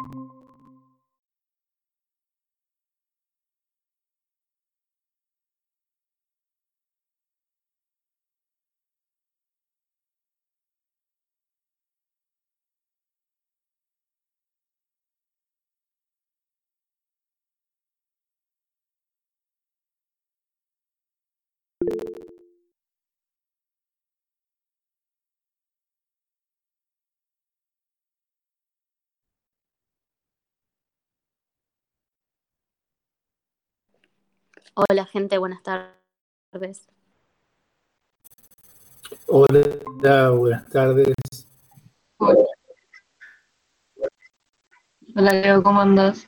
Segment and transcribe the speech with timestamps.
[0.00, 0.45] you
[34.78, 36.86] Hola gente, buenas tardes.
[39.26, 41.14] Hola, buenas tardes.
[45.14, 46.26] Hola Leo, ¿cómo andas?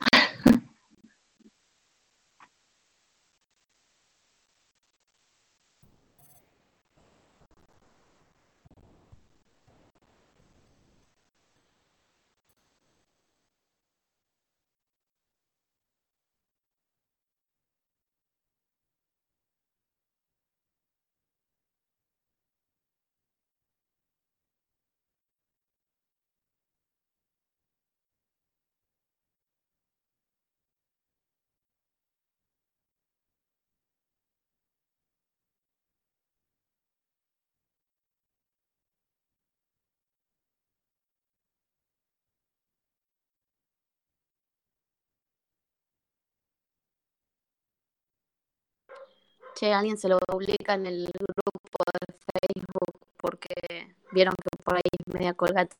[49.59, 54.82] Che, alguien se lo publica en el grupo de Facebook porque vieron que por ahí
[54.92, 55.74] es media colgate.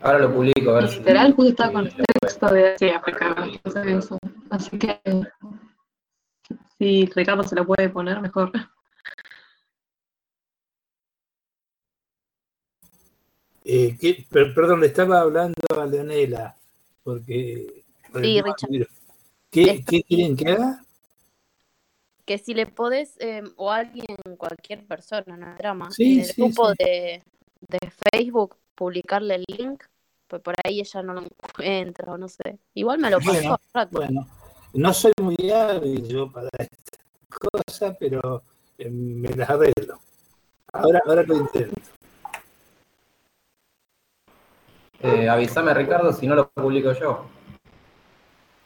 [0.00, 0.98] Ahora lo publico, a ver si.
[1.00, 3.36] Literal, justo estaba con el texto de sí, África.
[4.48, 4.98] Así que
[6.78, 8.50] si Ricardo se lo puede poner mejor.
[13.64, 16.56] Eh, ¿qué- per- perdón, le estaba hablando a Leonela,
[17.02, 17.84] porque...
[18.14, 18.88] Sí, Richard.
[19.50, 20.84] ¿Qué, ¿Qué quieren que haga?
[22.24, 26.26] Que si le podés, eh, o alguien, cualquier persona, no hay drama, Sí, en el
[26.26, 26.74] sí, grupo sí.
[26.78, 27.22] De,
[27.68, 29.82] de Facebook, publicarle el link,
[30.28, 32.58] pues por ahí ella no lo encuentra o no sé.
[32.74, 33.98] Igual me lo pasó Bueno, rato.
[33.98, 34.26] Bueno,
[34.74, 36.98] no soy muy hábil yo para esta
[37.28, 38.42] cosa, pero
[38.78, 39.98] eh, me las arreglo.
[40.72, 41.80] Ahora, ahora lo intento.
[45.02, 47.26] Eh, avísame, Ricardo, si no lo publico yo.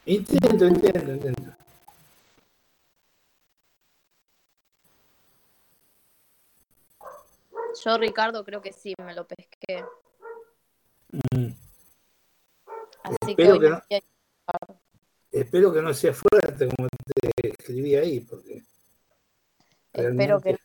[0.06, 1.56] Intento, intento, intento.
[7.84, 9.84] Yo, Ricardo, creo que sí, me lo pesqué.
[11.10, 11.52] Mm,
[13.04, 14.80] Así que Espero hoy que me no.
[15.30, 18.62] Espero que no sea fuerte como te escribí ahí, porque
[19.92, 20.58] espero que no,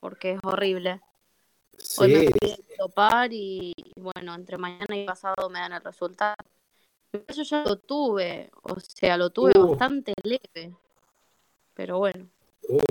[0.00, 1.00] porque es horrible.
[1.98, 5.82] Hoy me fui a topar y, y bueno, entre mañana y pasado me dan el
[5.82, 6.36] resultado.
[7.12, 9.70] Yo ya lo tuve, o sea, lo tuve Uh.
[9.70, 10.74] bastante leve.
[11.74, 12.28] Pero bueno,
[12.68, 12.82] uf,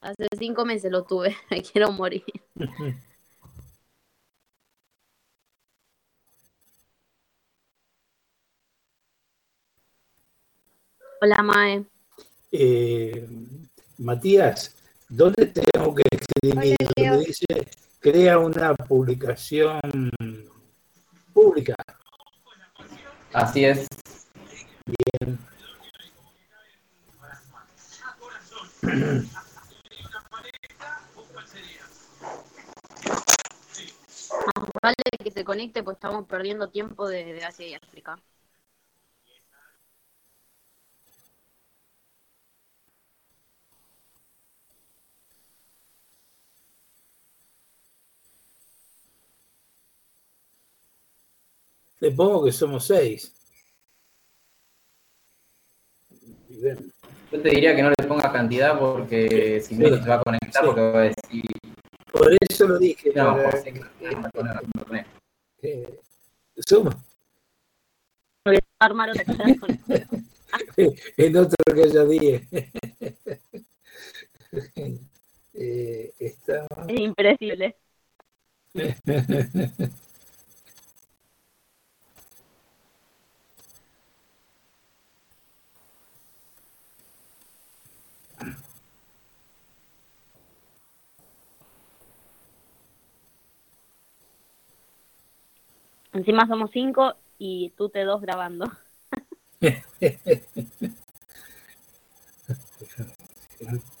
[0.00, 2.24] hace cinco meses lo tuve, me quiero morir.
[11.20, 11.84] Hola, Mae.
[12.52, 13.26] eh,
[13.98, 14.76] Matías,
[15.08, 16.76] ¿dónde tengo que escribir?
[16.96, 17.46] Donde dice,
[18.00, 19.80] crea una publicación
[21.32, 21.74] pública.
[23.32, 23.86] Así es.
[34.82, 38.16] Más vale que se conecte, pues estamos perdiendo tiempo de, de Asia y África.
[52.00, 53.34] Le pongo que somos seis.
[57.30, 59.90] Yo te diría que no le pongas cantidad porque si no Sí.
[59.92, 60.66] no se va a conectar Sí.
[60.66, 61.44] porque va a decir.
[62.12, 63.12] por eso lo dije.
[63.14, 63.86] No, para- José, que no
[65.62, 66.00] eh,
[66.66, 66.94] somos
[68.44, 69.36] Voy a armar otra con
[71.16, 72.48] en otro que yo dije.
[75.60, 77.76] Eh, está- Es impredecible.
[96.12, 98.66] Encima somos cinco y tú te dos grabando.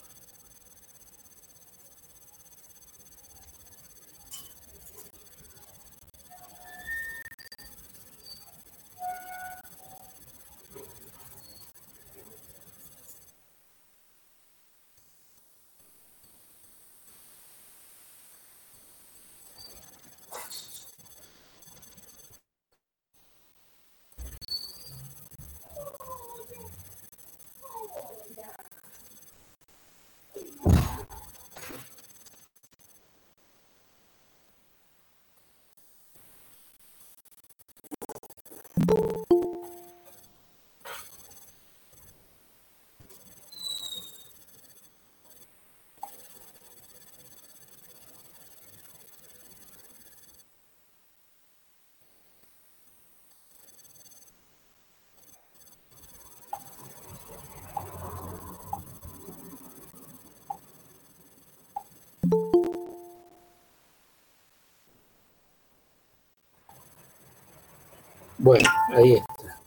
[68.48, 69.60] Bueno, ahí está.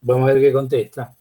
[0.00, 1.16] Vamos a ver qué contesta.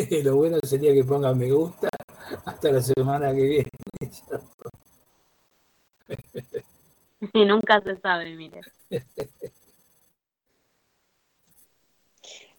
[0.24, 1.88] Lo bueno sería que ponga me gusta
[2.44, 3.70] hasta la semana que viene.
[7.34, 8.62] Y nunca se sabe, mire.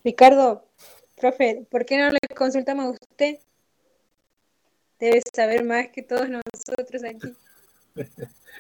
[0.04, 0.68] Ricardo,
[1.20, 3.40] profe, ¿por qué no le consultamos a usted?
[5.00, 7.36] Debe saber más que todos nosotros aquí.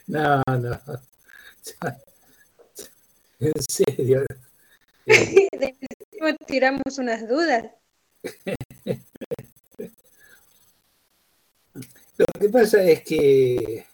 [0.07, 0.79] No, no.
[3.39, 4.25] En serio.
[5.05, 5.77] De-
[6.47, 7.65] tiramos unas dudas.
[12.17, 13.85] Lo que pasa es que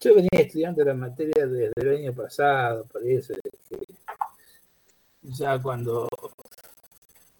[0.00, 3.28] yo venía estudiando la materia desde el año pasado, es
[3.68, 3.76] que
[5.38, 6.08] ya cuando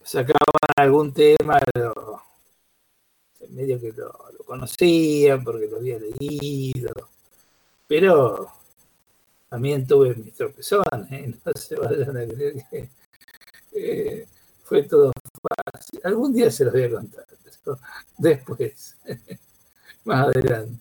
[0.03, 2.23] sacaban algún tema, lo-
[3.51, 4.07] medio que lo,
[4.37, 6.91] lo conocía porque lo había leído,
[7.89, 8.49] pero
[9.49, 11.35] también tuve mis tropezones, ¿eh?
[11.45, 12.91] no se vayan a creer que
[13.75, 14.29] eh,
[14.65, 15.13] fue todo
[15.73, 16.01] fácil.
[16.05, 17.27] Algún día se los voy a contar,
[18.19, 18.97] después,
[20.07, 20.81] más adelante.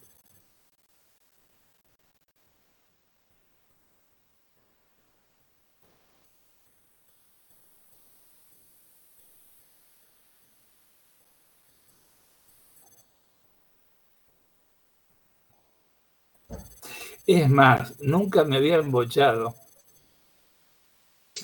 [17.27, 19.53] Es más, nunca me había embochado.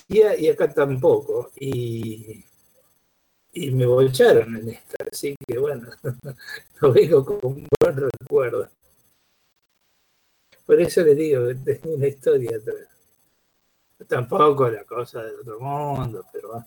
[0.07, 1.49] Y, acá tampoco.
[1.59, 2.45] Y,
[3.53, 5.05] y me bolcharon en esta.
[5.11, 5.89] Así que bueno,
[6.81, 8.69] lo vengo con un buen recuerdo.
[10.65, 12.87] Por eso les digo tengo una historia atrás.
[14.07, 16.65] Tampoco la cosa del otro mundo, pero bueno.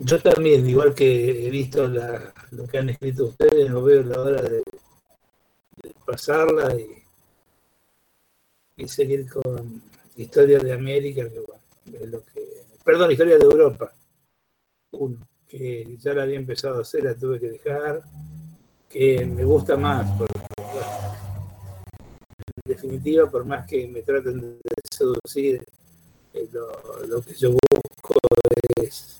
[0.00, 4.20] Yo también, igual que he visto la- lo que han escrito ustedes, no veo la
[4.20, 4.62] hora de,
[6.06, 7.02] pasarla y,
[8.76, 9.82] y seguir con
[10.16, 13.92] Historia de América, que bueno, lo que, perdón, Historia de Europa,
[14.92, 18.02] uno, que ya la había empezado a hacer, la tuve que dejar,
[18.88, 20.86] que me gusta más, porque, bueno,
[22.46, 24.58] en definitiva, por más que me traten de
[24.90, 25.62] seducir,
[26.34, 28.14] eh, lo que yo busco
[28.80, 29.18] es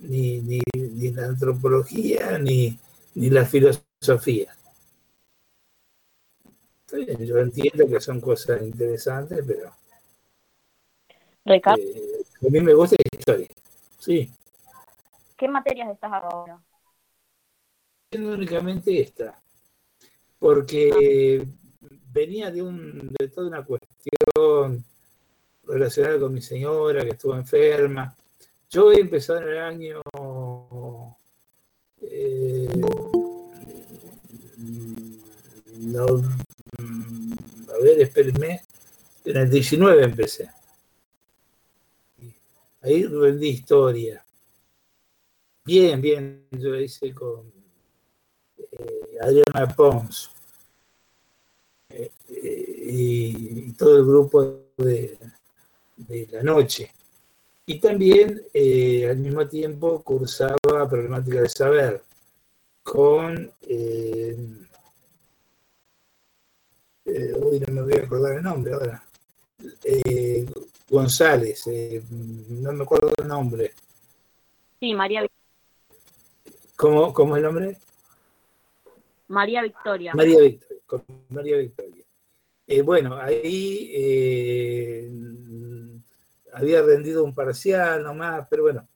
[0.00, 2.78] ni, ni, ni la antropología ni,
[3.14, 4.54] ni la filosofía.
[6.92, 9.72] Bien, yo entiendo que son cosas interesantes, pero
[11.44, 13.48] Ricardo, eh, a mí me gusta la historia.
[13.98, 14.30] Sí,
[15.36, 16.60] ¿qué materias estás ahora?
[18.10, 19.38] únicamente esta,
[20.38, 21.46] porque
[22.10, 24.82] venía de, un, de toda una cuestión
[25.64, 28.16] relacionada con mi señora que estuvo enferma.
[28.70, 30.02] Yo he empezado en el año
[32.02, 32.68] eh,
[35.98, 38.62] a ver, espérenme,
[39.24, 40.50] en el 19 empecé.
[42.82, 44.24] Ahí rendí historia.
[45.64, 47.52] Bien, bien, yo hice con
[48.58, 50.30] eh, Adriana Pons
[51.90, 54.42] eh, y, y todo el grupo
[54.76, 55.18] de,
[55.96, 56.92] de la noche.
[57.68, 60.56] Y también eh, al mismo tiempo cursaba
[60.88, 62.02] problemática de saber
[62.82, 64.38] con, eh,
[67.04, 69.04] eh, uy, no me voy a acordar el nombre ahora,
[70.88, 71.64] González,
[72.08, 73.74] no me acuerdo el nombre.
[74.80, 75.26] Sí, María,
[76.74, 77.76] ¿Cómo, cómo es el nombre?
[79.26, 80.14] María Victoria.
[80.14, 80.82] María Victoria.
[80.86, 82.04] con María Victoria.
[82.82, 83.92] Bueno, ahí
[86.52, 88.88] había rendido un parcial nomás, pero bueno,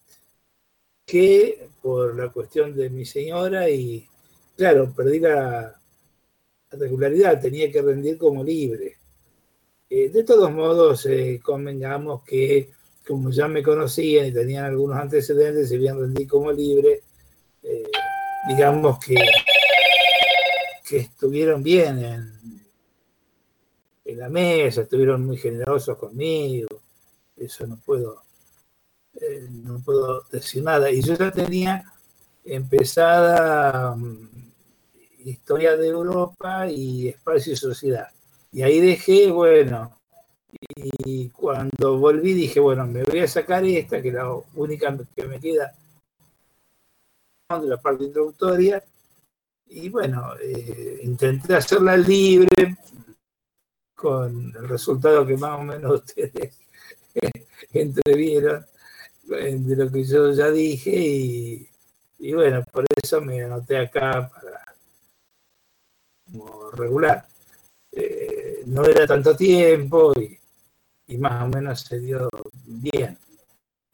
[1.05, 4.09] que por la cuestión de mi señora y,
[4.57, 5.79] claro, perdí la
[6.71, 8.97] regularidad, tenía que rendir como libre.
[9.91, 12.71] Eh, de todos modos, eh, convengamos que
[13.07, 17.03] como ya me conocían y tenían algunos antecedentes, si bien rendí como libre,
[17.63, 17.91] eh,
[18.49, 19.17] digamos que,
[20.89, 22.33] que estuvieron bien en,
[24.05, 26.69] en la mesa, estuvieron muy generosos conmigo,
[27.45, 28.23] eso no puedo,
[29.15, 30.91] eh, no puedo decir nada.
[30.91, 31.85] Y yo ya tenía
[32.45, 34.29] empezada mm,
[35.25, 38.09] historia de Europa y espacio y sociedad.
[38.53, 39.99] Y ahí dejé, bueno,
[40.77, 45.25] y cuando volví dije, bueno, me voy a sacar esta, que es la única que
[45.25, 45.75] me queda
[47.61, 48.83] de la parte introductoria.
[49.67, 52.77] Y bueno, eh, intenté hacerla libre
[53.95, 56.62] con el resultado que más o menos ustedes
[57.73, 58.65] entrevieron
[59.25, 61.69] de lo que yo ya dije y,
[62.19, 64.63] y bueno, por eso me anoté acá para
[66.25, 67.27] como regular.
[67.91, 70.39] Eh, no era tanto tiempo y,
[71.09, 72.29] y más o menos se dio
[72.65, 73.19] bien.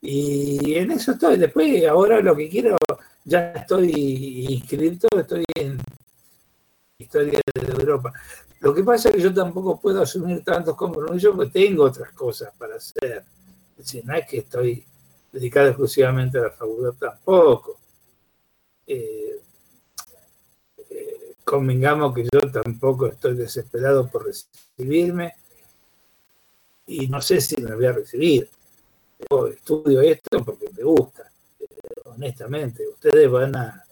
[0.00, 1.36] Y en eso estoy.
[1.36, 2.76] Después, ahora lo que quiero,
[3.24, 5.78] ya estoy inscrito, estoy en
[7.00, 8.12] Historia de Europa.
[8.60, 12.52] Lo que pasa es que yo tampoco puedo asumir tantos compromisos porque tengo otras cosas
[12.58, 13.24] para hacer.
[13.76, 14.84] Decir, no es que estoy
[15.30, 17.78] dedicado exclusivamente a la facultad tampoco.
[18.86, 19.40] Eh,
[20.90, 25.34] eh, convengamos que yo tampoco estoy desesperado por recibirme
[26.86, 28.48] y no sé si me voy a recibir.
[29.30, 31.30] Yo estudio esto porque me gusta,
[32.06, 32.88] honestamente.
[32.88, 33.84] Ustedes van a,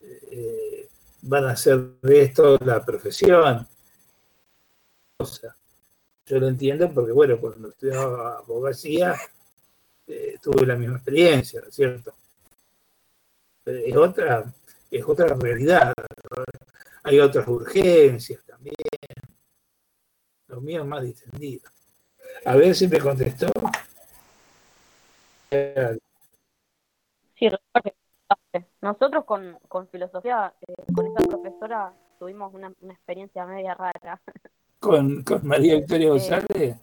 [0.00, 0.88] eh,
[1.22, 3.66] van a hacer de esto la profesión.
[6.26, 9.16] Yo lo entiendo porque, bueno, cuando estudiaba abogacía
[10.06, 12.14] eh, tuve la misma experiencia, ¿no es cierto?
[13.64, 14.44] Es otra,
[14.88, 15.92] es otra realidad.
[17.02, 18.76] Hay otras urgencias también.
[20.46, 21.68] Lo mío es más distendido.
[22.44, 23.48] A ver si me contestó.
[25.50, 27.96] Sí, recuerde,
[28.80, 34.20] nosotros con, con filosofía, eh, con esta profesora, tuvimos una, una experiencia media rara.
[34.78, 36.76] Con, con María Victoria González.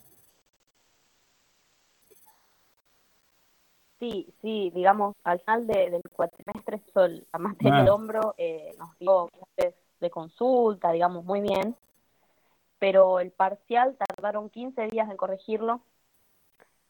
[4.00, 7.94] Sí, sí, digamos, al final de- del cuatrimestre, Sol, la el Ah.
[7.94, 11.76] hombro, eh, nos dio clases de consulta, digamos, muy bien,
[12.78, 15.80] pero el parcial tardaron 15 días en corregirlo.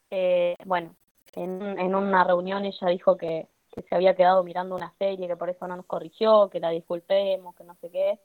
[0.10, 0.96] Eh, bueno,
[1.34, 5.38] en, en una reunión ella dijo que, que se había quedado mirando una serie, que
[5.38, 8.20] por eso no nos corrigió, que la disculpemos, que no sé qué.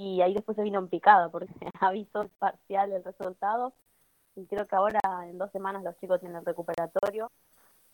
[0.00, 3.74] Y ahí después se vino en picada porque avisó parcial el resultado
[4.34, 7.30] y creo que ahora en dos semanas los chicos tienen el recuperatorio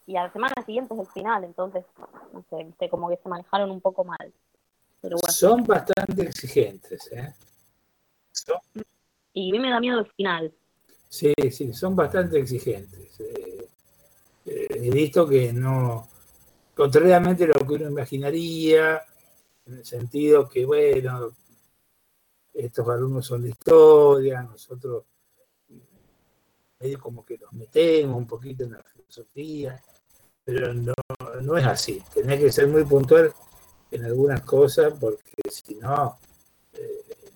[0.07, 1.85] y a la semana siguiente es el final, entonces,
[2.33, 4.33] no sé, viste, como que se manejaron un poco mal.
[5.01, 7.35] Pero bueno, Son bastante exigentes, ¿eh?
[8.31, 8.61] Son-
[9.33, 10.55] y a mí me da miedo el final.
[11.09, 13.19] sí, sí, son bastante exigentes.
[13.19, 13.69] Eh,
[14.47, 16.07] eh, he visto que no,
[16.73, 19.03] contrariamente a lo que uno imaginaría,
[19.67, 21.33] en el sentido que, bueno,
[22.57, 25.05] estos alumnos son de historia, nosotros
[26.81, 29.81] medio como que nos metemos un poquito en la filosofía,
[30.45, 30.95] pero no,
[31.43, 32.03] no es así.
[32.15, 33.33] Tenés que ser muy puntual
[33.91, 36.19] en algunas cosas porque si no,
[36.73, 37.31] eh,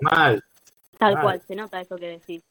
[0.00, 0.42] mal.
[0.98, 2.42] Tal cual, se nota eso que decís.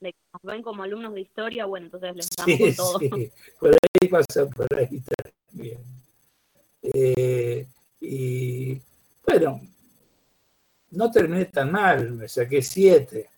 [0.00, 2.98] De que nos ven como alumnos de historia, bueno, entonces les damos Sí, todo.
[2.98, 5.02] sí, por ahí pasa, por ahí
[5.50, 5.84] también.
[6.82, 7.68] Eh,
[8.00, 8.80] y
[9.30, 9.60] bueno,
[10.90, 13.30] no terminé tan mal, me saqué siete.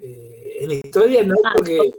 [0.00, 1.90] Eh, en historia no, Ah, porque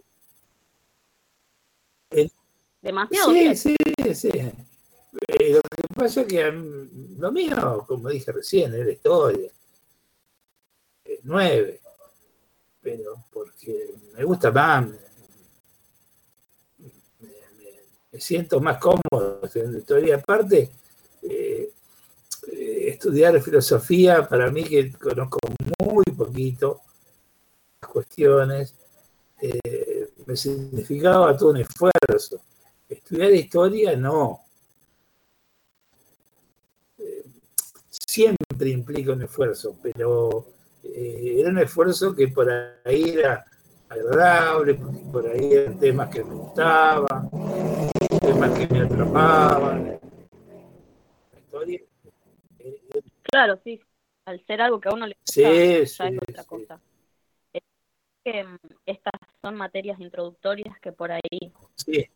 [2.81, 3.55] Demasiado sí, bien.
[3.57, 3.75] sí,
[4.15, 4.29] sí.
[4.29, 9.51] Eh, lo que pasa es que lo mío, como dije recién, era historia.
[11.05, 11.79] Eh, nueve.
[12.81, 14.97] Pero porque me gusta más, me,
[17.19, 17.79] me- me-
[18.11, 20.15] me siento más cómodo en historia.
[20.15, 20.71] Aparte,
[21.23, 21.69] eh,
[22.51, 25.39] estudiar filosofía, para mí que conozco
[25.79, 26.81] muy poquito
[27.81, 28.75] las cuestiones,
[29.41, 32.41] eh, me significaba todo un esfuerzo.
[32.87, 34.41] Estudiar historia no.
[36.99, 37.23] Eh,
[37.89, 40.45] siempre implica un esfuerzo, pero
[40.83, 42.49] eh, era un esfuerzo que por
[42.85, 43.45] ahí era
[43.89, 44.79] agradable,
[45.11, 47.29] por ahí eran temas que me gustaban,
[48.21, 49.99] temas que me atrapaban.
[51.33, 51.81] La historia,
[52.59, 53.01] eh, eh,
[53.31, 53.79] Claro, sí.
[54.25, 56.45] Al ser algo que a uno le gusta, Sí, es otra sí.
[56.45, 56.79] cosa.
[57.53, 57.61] Es
[58.23, 61.53] que mm, estas son materias introductorias que por ahí,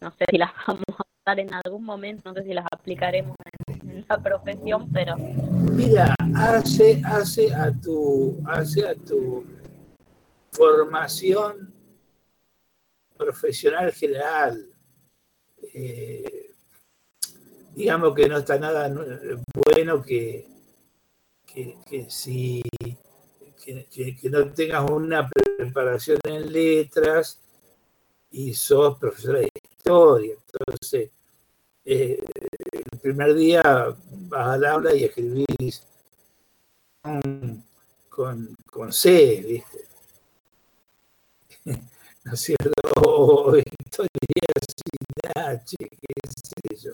[0.02, 3.36] no sé si las vamos a usar en algún momento, no sé si las aplicaremos
[3.68, 9.46] en, en la profesión, pero Mira, hace, hace a tu, hace a tu
[10.52, 11.74] formación
[13.18, 14.70] profesional general.
[15.74, 16.52] eh,
[17.76, 19.04] digamos que no está nada nu-
[19.66, 20.48] bueno que,
[21.56, 22.62] que, que si
[23.64, 27.40] que, no tengas una preparación en letras
[28.30, 30.36] y sos profesor de historia.
[30.36, 31.12] Entonces,
[31.86, 32.24] eh,
[32.72, 35.88] el primer día vas al aula y escribís
[37.02, 37.66] con,
[38.10, 39.86] con, con C, ¿viste?
[42.26, 42.72] ¿No es cierto?
[43.02, 44.10] O historia
[44.68, 46.94] sin H, qué sé yo.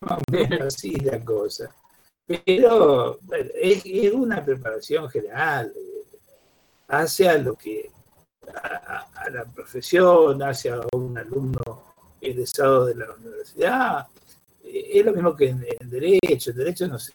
[0.00, 1.74] Más o menos así la cosa.
[2.26, 5.72] Pero bueno, es, una preparación general.
[5.76, 5.92] eh,
[6.88, 7.90] Hacia lo que
[8.54, 14.06] a, la profesión, hacia un alumno egresado de la universidad.
[14.64, 16.50] Eh, Es lo mismo que en, Derecho.
[16.50, 17.12] En Derecho no sé,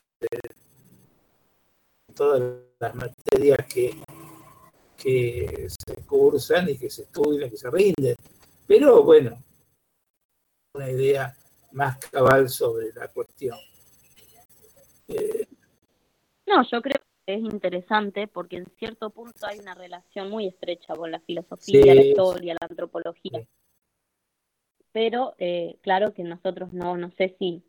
[2.13, 2.41] todas
[2.79, 3.97] las materias que,
[4.97, 8.15] que se cursan y que se estudian, que se rinden.
[8.67, 9.41] Pero bueno,
[10.73, 11.35] una idea
[11.71, 13.57] más cabal sobre la cuestión.
[15.15, 15.47] Eh,
[16.47, 20.95] no, yo creo que es interesante porque en cierto punto hay una relación muy estrecha
[20.95, 23.39] con la filosofía, Sí, la historia, la antropología.
[23.39, 23.47] Sí.
[24.91, 27.63] Pero eh, claro que nosotros no, no sé si,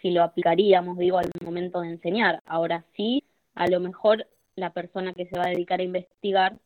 [0.00, 2.40] si lo aplicaríamos, digo, al momento de enseñar.
[2.46, 6.58] Ahora sí, a lo mejor la persona que se va a dedicar a investigar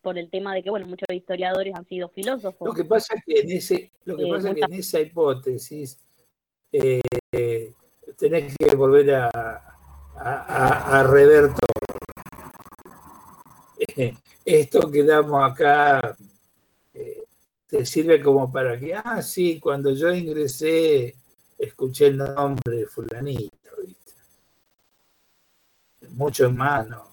[0.00, 2.68] por el tema de que, bueno, muchos historiadores han sido filósofos.
[2.68, 5.98] Lo que pasa es que en ese, lo que Eh, pasa que en esa hipótesis
[6.72, 7.00] eh,
[8.16, 9.30] tenés que volver a,
[10.16, 11.84] a, a- rever todo.
[14.44, 16.16] Esto que damos acá
[16.94, 17.24] eh,
[17.68, 21.14] te sirve como para que, ah, sí, cuando yo ingresé
[21.58, 24.12] escuché el nombre de fulanito, ¿viste?
[26.10, 27.04] Mucho más, ¿no?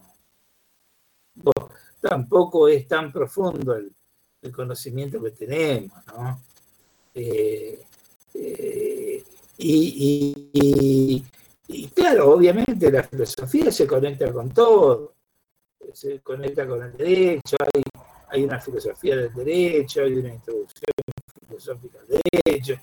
[1.36, 3.94] Vos- tampoco es tan profundo el,
[4.42, 6.42] el conocimiento que tenemos, ¿no?
[7.16, 7.80] Eh,
[8.36, 9.24] eh,
[9.64, 11.24] y,
[11.94, 15.14] claro, obviamente la filosofía se conecta con todo,
[15.94, 17.58] se conecta con el derecho,
[18.30, 20.92] hay, una filosofía del derecho, hay una introducción
[21.48, 22.76] filosófica al derecho,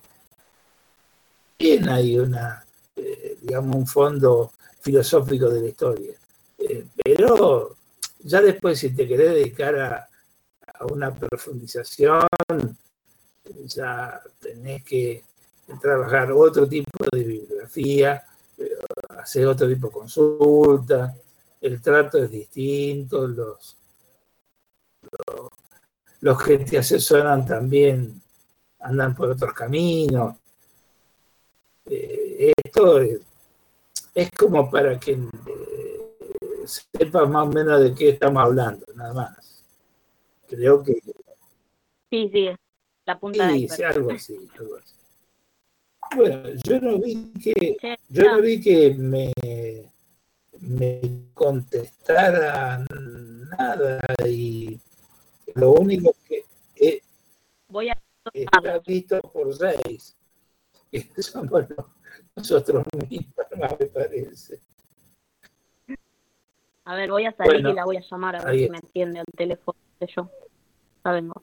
[1.58, 2.64] bien hay una,
[2.96, 6.14] eh, digamos, un fondo filosófico de la historia,
[6.58, 7.76] Eh, pero
[8.18, 10.08] ya después si te querés dedicar a,
[10.74, 12.26] a una profundización,
[13.66, 15.22] ya tenés que
[15.76, 18.24] trabajar otro tipo de bibliografía,
[18.56, 18.70] eh,
[19.18, 21.14] hacer otro tipo de consulta,
[21.60, 23.76] el trato es distinto, los,
[25.02, 25.50] los,
[26.20, 28.20] los que te asesoran también
[28.80, 30.36] andan por otros caminos.
[31.86, 33.20] Eh, esto es,
[34.14, 39.64] es como para que eh, sepas más o menos de qué estamos hablando, nada más.
[40.46, 41.00] Creo que
[42.10, 42.48] Sí, sí,
[43.04, 44.94] la punta de sí, algo así, algo así.
[46.14, 47.76] Bueno, yo no vi que,
[48.08, 49.32] yo no vi que me,
[50.60, 51.00] me
[51.34, 52.84] contestara
[53.58, 54.80] nada y
[55.54, 56.44] lo único que
[57.68, 57.98] voy a
[58.32, 60.16] está visto por seis,
[60.90, 61.66] que somos
[62.36, 63.34] nosotros mismos,
[63.80, 64.60] me parece.
[66.84, 68.78] A ver, voy a salir Bueno, y la voy a llamar a ver si me
[68.78, 70.30] entiende el teléfono de yo.
[71.04, 71.42] Ya vengo.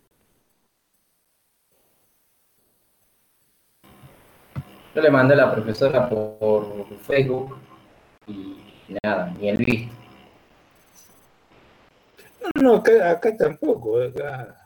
[4.95, 7.57] Yo le mandé a la profesora por Facebook
[8.27, 8.55] y
[9.03, 9.93] nada, ni el visto.
[12.55, 14.57] No, no, acá, acá tampoco, acá.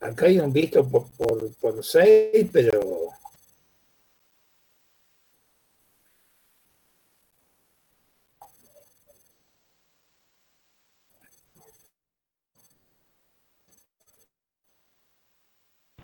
[0.00, 2.80] Acá hay un visto por, por, por seis, pero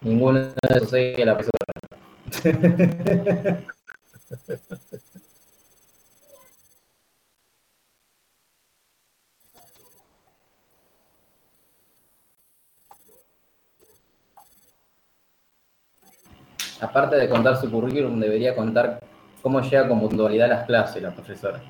[0.04, 1.54] Ninguno de esos seis la persona.
[16.80, 19.00] Aparte de contar su currículum, debería contar
[19.40, 21.62] cómo llega con puntualidad a las clases la profesora.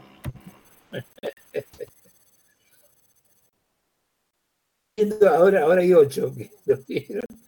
[5.31, 7.44] Ahora, ahora hay ocho que lo vieron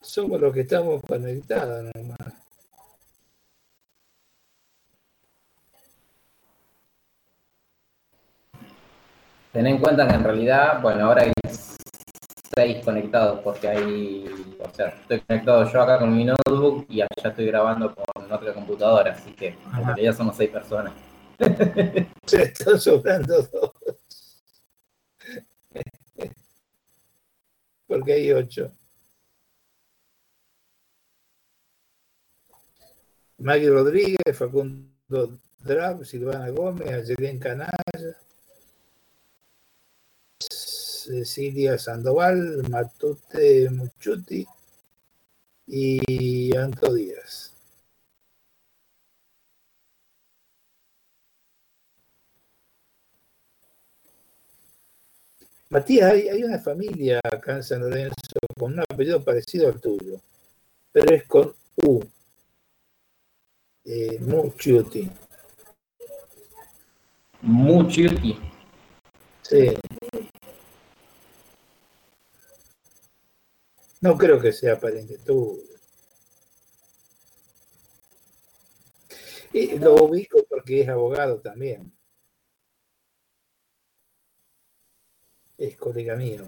[0.00, 2.34] somos los que estamos conectados nomás.
[9.52, 11.32] Ten en cuenta que en realidad, bueno, ahora hay
[12.54, 14.24] seis conectados porque hay,
[14.58, 18.52] o sea, estoy conectado yo acá con mi notebook y allá estoy grabando con otra
[18.52, 19.94] computadora, así que en Ajá.
[19.94, 20.92] realidad somos seis personas.
[22.26, 23.73] Se están sobrando dos.
[27.86, 28.72] Porque hay ocho.
[33.38, 38.16] Maggie Rodríguez, Facundo Drab, Silvana Gómez, Ayelén Canalla,
[40.38, 44.46] Cecilia Sandoval, Matute Muchuti
[45.66, 47.43] y Anto Díaz.
[55.74, 58.14] Matías, hay, hay una familia acá en San Lorenzo
[58.56, 60.20] con un apellido parecido al tuyo,
[60.92, 61.52] pero es con
[61.84, 62.00] U.
[63.84, 65.10] Eh, Muchuti.
[67.42, 68.38] Muchuti.
[69.42, 69.76] Sí.
[74.00, 75.60] No creo que sea pariente tuyo.
[79.52, 81.92] Y lo ubico porque es abogado también.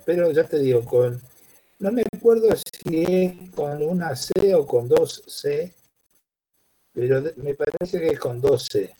[0.04, 1.20] Pero ya te digo, con.
[1.78, 5.72] No me acuerdo si es con una C o con dos C.
[6.92, 8.94] Pero me parece que es con dos C.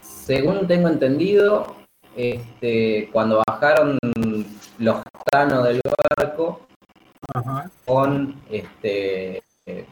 [0.00, 1.76] Según tengo entendido,
[2.16, 3.98] este, cuando bajaron
[4.78, 5.80] los tanos del
[6.16, 6.66] barco
[7.34, 7.70] Ajá.
[7.84, 9.86] con, este, eh,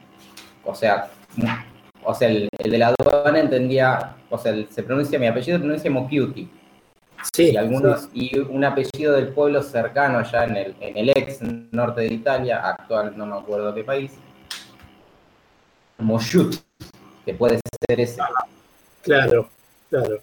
[0.64, 1.10] o sea,
[2.04, 5.58] o sea, el, el de la aduana entendía, o sea, el- se pronuncia, mi apellido
[5.58, 6.48] se pronuncia Mokiuti,
[7.32, 11.40] Sí, y algunos, y un apellido del pueblo cercano allá en el, en el ex
[11.72, 14.12] norte de Italia, actual no me acuerdo qué país,
[15.98, 16.54] Moshut,
[17.24, 18.20] que puede ser ese,
[19.02, 19.48] claro,
[19.90, 20.18] claro.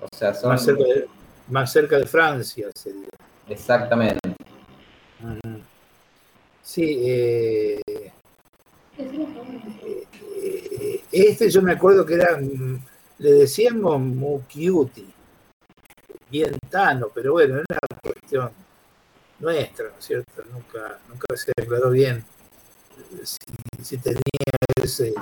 [0.00, 1.08] o sea, son Más cerca de,
[1.48, 3.08] más cerca de Francia sería.
[3.48, 4.20] exactamente.
[6.62, 7.80] Sí, eh,
[8.98, 12.78] eh, este yo me acuerdo que era, mm,
[13.18, 15.06] le decíamos Mukiuti,
[16.30, 18.50] bien tano, pero bueno, era una cuestión
[19.38, 20.42] nuestra, ¿no es cierto?
[20.52, 22.24] Nunca, nunca se aclaró bien
[23.22, 23.38] si,
[23.82, 24.22] si tenía
[24.82, 25.14] ese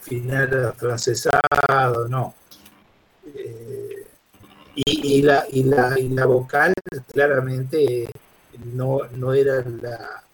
[0.00, 2.34] final afrancesado o no.
[3.34, 4.06] Eh,
[4.74, 6.72] y, y la, y, la, y la vocal
[7.12, 8.08] claramente
[8.64, 10.24] no, no era la,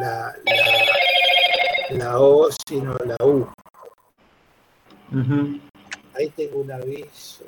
[0.00, 3.46] la, la, la O, sino la U.
[6.14, 7.44] Ahí tengo un aviso.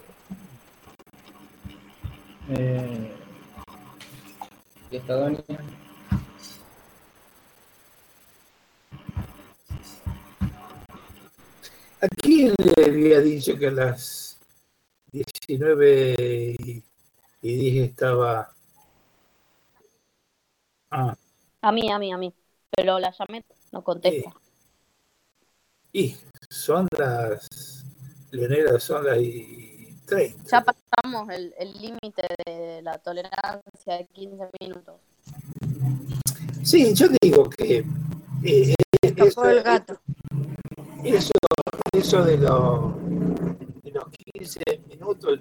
[2.51, 3.11] Eh,
[4.91, 5.39] ¿Y esta doña?
[12.01, 14.39] ¿A quién le había dicho que a las
[15.13, 16.83] 19 y,
[17.43, 18.53] y 10 estaba...
[20.91, 21.17] Ah,
[21.63, 22.33] A mí, a mí, a mí.
[22.71, 24.35] Pero la llamé, no contesta.
[25.93, 26.17] y
[26.51, 27.49] son las...
[28.33, 29.64] Leonela, son las y
[30.07, 30.45] 30.
[30.51, 34.95] Ya pasamos el el límite de la tolerancia de 15 minutos.
[36.63, 37.85] Sí, yo digo que...
[38.45, 39.99] eh, eso- el gato.
[41.05, 41.33] Eso,
[41.93, 42.95] eso de, los
[43.83, 45.39] de los 15 minutos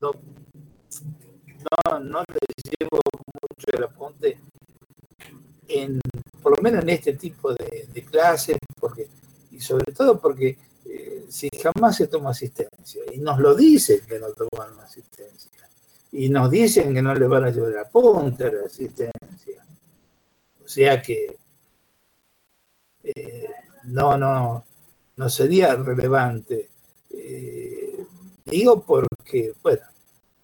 [0.00, 0.12] no,
[1.92, 2.38] no, no le
[2.80, 2.98] llevo
[3.42, 4.38] mucho el apunte
[5.68, 6.00] en,
[6.42, 9.08] por lo menos en este tipo de, de clases, porque,
[9.52, 10.56] y sobre todo porque
[11.28, 15.68] si jamás se toma asistencia, y nos lo dicen que no toman asistencia,
[16.12, 19.64] y nos dicen que no le van a llevar la punta a la asistencia.
[20.64, 21.36] O sea que
[23.02, 23.48] eh,
[23.84, 24.64] no, no,
[25.16, 26.68] no sería relevante.
[27.10, 28.04] Eh,
[28.44, 29.82] digo porque, bueno,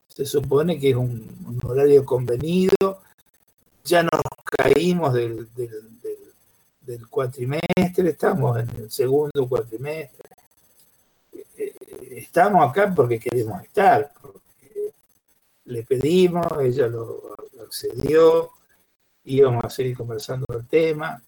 [0.08, 3.02] se supone que es un, horario convenido,
[3.84, 5.94] ya nos caímos del, del,
[6.82, 10.33] del cuatrimestre, estamos en el segundo cuatrimestre.
[12.02, 14.92] Estamos acá porque queremos estar, porque
[15.64, 18.50] le pedimos, ella lo accedió,
[19.24, 21.22] íbamos a seguir conversando del tema.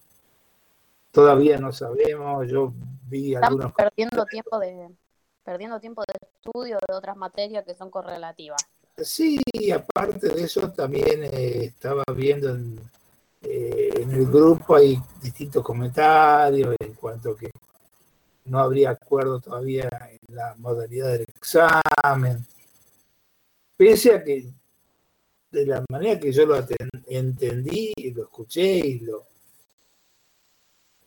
[1.11, 2.73] Todavía no sabemos, yo
[3.09, 4.89] vi algunos perdiendo tiempo de
[5.43, 8.61] perdiendo tiempo de estudio de otras materias que son correlativas.
[8.97, 9.39] Sí,
[9.73, 12.79] aparte de eso también eh, estaba viendo en,
[13.41, 17.49] eh, en el grupo hay distintos comentarios en cuanto a que
[18.47, 22.45] no habría acuerdo todavía en la modalidad del examen.
[23.75, 24.45] Pese a que
[25.51, 26.57] de la manera que yo lo
[27.07, 29.25] entendí, lo escuché y lo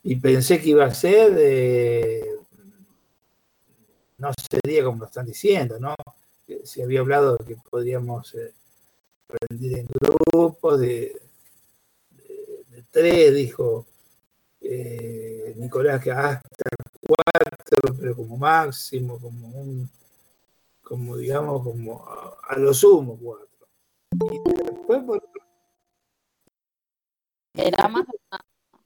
[0.03, 2.24] y pensé que iba a ser, eh,
[4.18, 5.94] no sería como lo están diciendo, ¿no?
[6.64, 8.55] Se había hablado de que podríamos eh,
[9.50, 11.20] en grupos de,
[12.90, 13.87] tres, dijo
[14.61, 16.70] eh, Nicolás, que hasta
[17.01, 19.90] cuatro, pero como máximo, como un,
[20.83, 23.49] como digamos, como a, lo sumo cuatro.
[24.12, 25.23] Y después por...
[27.55, 28.07] Era más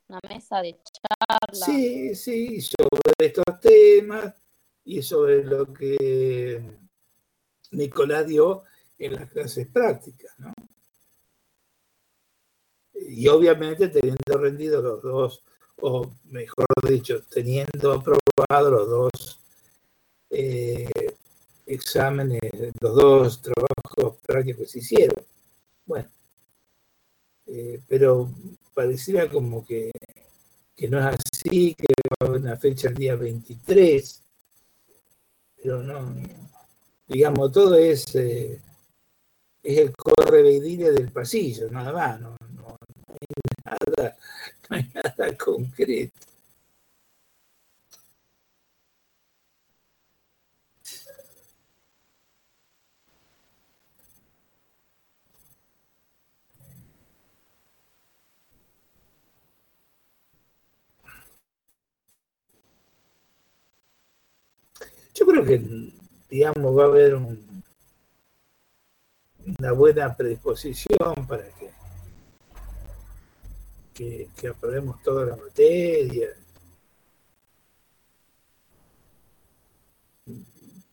[0.09, 1.67] una, mesa de charla.
[1.67, 4.35] Sí, sí, sobre estos temas
[4.85, 6.63] y sobre lo que
[7.71, 8.65] Nicolás dio
[8.99, 10.53] en las clases prácticas, ¿no?
[12.95, 15.45] Y obviamente teniendo rendido los dos,
[15.77, 19.41] o mejor dicho, teniendo aprobado los dos
[20.31, 20.89] eh,
[21.67, 22.41] exámenes,
[22.81, 25.25] los dos trabajos prácticos que se hicieron.
[25.87, 26.09] Bueno,
[27.47, 28.31] eh, pero
[28.75, 29.91] pareciera como que,
[30.77, 34.23] que, no es así, que va a haber una fecha el día 23,
[35.63, 36.15] pero no,
[37.07, 38.61] digamos, todo es, eh,
[39.63, 42.37] es el correveidile del pasillo, nada más, no,
[43.09, 43.27] hay
[43.65, 44.17] nada,
[44.70, 46.35] no hay nada concreto.
[65.14, 65.62] Yo creo que,
[66.29, 67.37] digamos, va a haber una
[69.72, 71.63] buena predisposición para que,
[73.94, 76.28] que, que aprobemos toda la materia.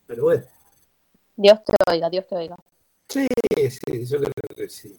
[0.07, 0.45] Pero bueno.
[1.35, 2.55] Dios te oiga, Dios te oiga.
[3.07, 3.27] Sí,
[3.69, 4.97] sí, yo creo que sí.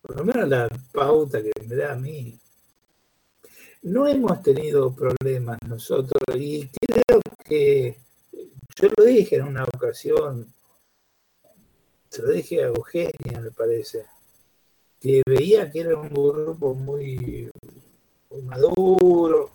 [0.00, 2.38] Por lo menos la pauta que me da a mí.
[3.82, 7.98] No hemos tenido problemas nosotros y creo que
[8.76, 10.54] yo lo dije en una ocasión,
[12.08, 14.06] se lo dije a Eugenia, me parece,
[15.02, 17.50] que veía que era un grupo muy,
[18.44, 19.50] maduro,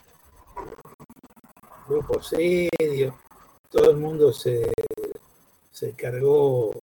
[0.56, 3.18] un grupo serio,
[3.70, 4.70] todo el mundo se,
[5.72, 6.74] se cargó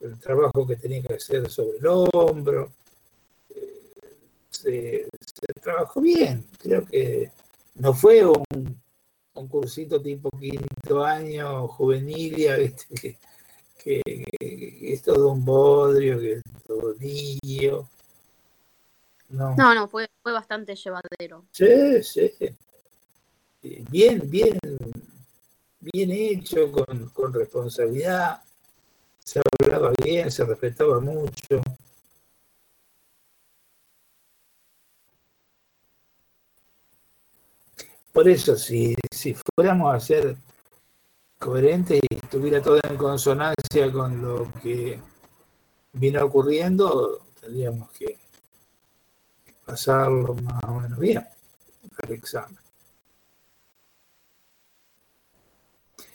[0.00, 2.72] el trabajo que tenía que hacer sobre el hombro,
[4.48, 7.30] se, se trabajó bien, creo que
[7.74, 13.18] no fue un cursito tipo quinto año, juvenilia, ¿viste?
[13.82, 14.00] Que,
[14.82, 17.88] es todo un bodrio, que es todo lío.
[19.28, 21.44] No, no, no fue, fue bastante llevadero.
[21.52, 22.30] Sí, sí.
[23.90, 24.58] Bien, bien,
[25.80, 28.42] bien hecho, con, con responsabilidad.
[29.24, 31.62] Se hablaba bien, se respetaba mucho.
[38.12, 40.36] Por eso, si, si fuéramos a ser
[41.42, 45.00] coherentes y estuviera todo en consonancia con lo que
[45.92, 48.16] vino ocurriendo, tendríamos que
[49.66, 51.26] pasarlo más o menos bien
[52.02, 52.58] al examen.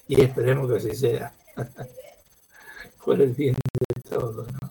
[0.08, 1.34] Y esperemos que así sea.
[3.04, 4.67] Por el bien de todos, ¿no?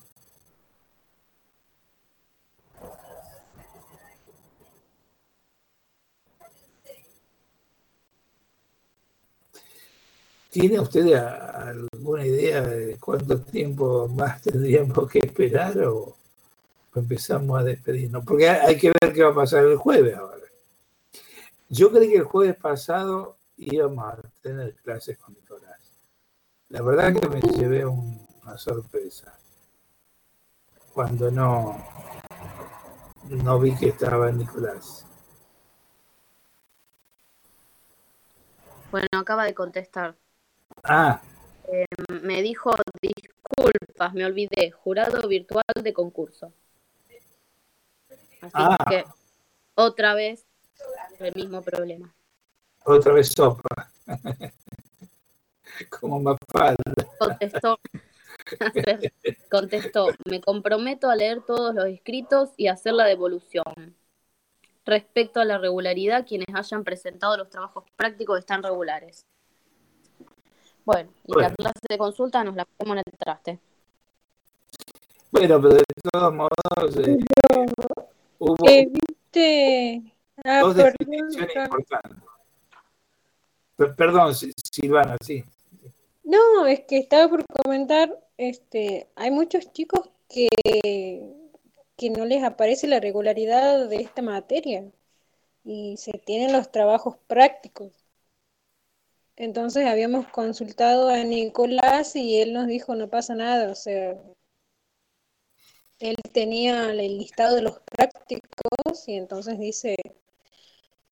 [10.58, 16.16] ¿Tiene usted alguna idea de cuánto tiempo más tendríamos que esperar o
[16.94, 18.24] empezamos a despedirnos?
[18.24, 20.46] Porque hay que ver qué va a pasar el jueves ahora.
[21.68, 25.78] Yo creí que el jueves pasado íbamos a tener clases con Nicolás.
[26.70, 29.38] La verdad que me llevé una sorpresa
[30.94, 31.84] cuando no,
[33.28, 35.04] no vi que estaba Nicolás.
[38.90, 40.16] Bueno, acaba de contestar.
[40.82, 41.20] Ah.
[41.68, 41.84] Eh,
[42.22, 46.52] me dijo, disculpas, me olvidé, jurado virtual de concurso.
[48.40, 48.76] Así ah.
[48.88, 49.04] que
[49.74, 50.46] otra vez
[51.18, 52.14] el mismo problema.
[52.84, 53.90] Otra vez sopa.
[55.90, 56.82] Como más falta.
[57.18, 57.78] Contestó,
[59.50, 63.96] contestó, me comprometo a leer todos los escritos y hacer la devolución.
[64.84, 69.26] Respecto a la regularidad, quienes hayan presentado los trabajos prácticos están regulares.
[70.86, 73.58] Bueno, y la clase de consulta nos la ponemos en el traste.
[75.32, 77.18] Bueno, pero de todos modos, eh,
[78.38, 80.02] hubo Eh, ¿Viste?
[80.44, 82.22] Ah, dos importantes.
[83.96, 85.44] Perdón, Si- Silvana, sí.
[86.22, 90.48] No, es que estaba por comentar, este, hay muchos chicos que,
[91.96, 94.84] que no les aparece la regularidad de esta materia
[95.64, 97.92] y se tienen los trabajos prácticos.
[99.36, 104.16] Entonces habíamos consultado a Nicolás y él nos dijo no pasa nada, o sea,
[105.98, 109.96] él tenía el listado de los prácticos y entonces dice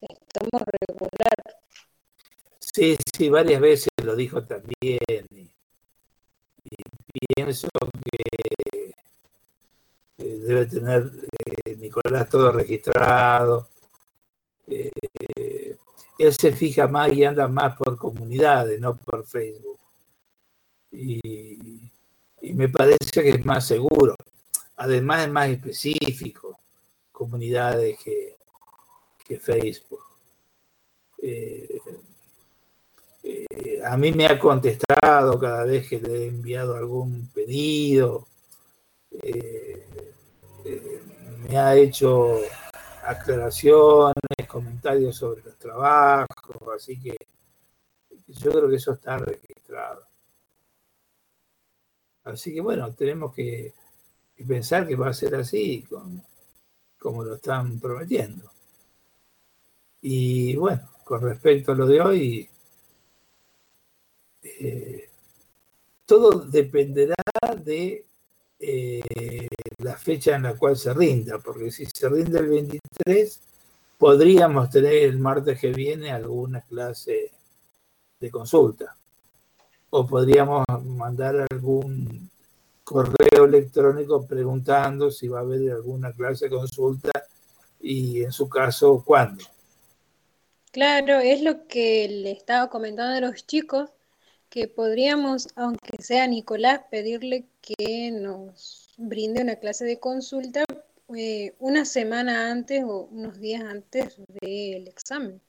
[0.01, 1.35] estamos regular.
[2.59, 5.27] Sí, sí, varias veces lo dijo también.
[5.31, 5.51] Y,
[7.37, 7.69] pienso
[8.11, 8.95] que
[10.19, 11.11] eh, debe tener
[11.65, 13.69] eh, Nicolás todo registrado.
[14.67, 14.91] Eh,
[16.25, 19.79] él se fija más y anda más por comunidades, no por Facebook.
[20.93, 21.91] Y,
[22.55, 24.15] me parece que es más seguro.
[24.77, 26.59] Además es más específico
[27.11, 28.37] comunidades que,
[29.25, 30.05] que Facebook.
[31.23, 31.81] Eh,
[33.23, 38.27] eh, a mí me ha contestado cada vez que le he enviado algún pedido,
[39.23, 39.87] eh,
[41.49, 42.41] me ha hecho
[43.07, 44.15] aclaraciones,
[44.49, 47.17] comentarios sobre los trabajos, así que
[48.27, 50.07] yo creo que eso está registrado.
[52.25, 53.75] Así que bueno, tenemos que,
[54.47, 55.85] pensar que va a ser así,
[56.99, 58.51] como lo están prometiendo.
[60.01, 62.51] Y bueno, con respecto a lo de hoy,
[64.43, 65.11] eh,
[66.07, 67.15] todo dependerá
[67.57, 68.07] de
[68.67, 69.49] eh,
[69.79, 73.41] la fecha en la cual se rinda, porque si se rinde el 23,
[73.99, 77.31] podríamos tener el martes que viene alguna clase
[78.21, 78.97] de consulta.
[79.91, 82.31] O podríamos mandar algún
[82.83, 87.11] correo electrónico preguntando si va a haber alguna clase de consulta
[87.81, 89.45] y en su caso, cuándo.
[90.73, 93.91] Claro, es lo que le estaba comentando a los chicos,
[94.55, 100.65] que podríamos, aunque sea Nicolás, pedirle que nos brinde una clase de consulta
[101.17, 105.41] eh, una semana antes o unos días antes del examen.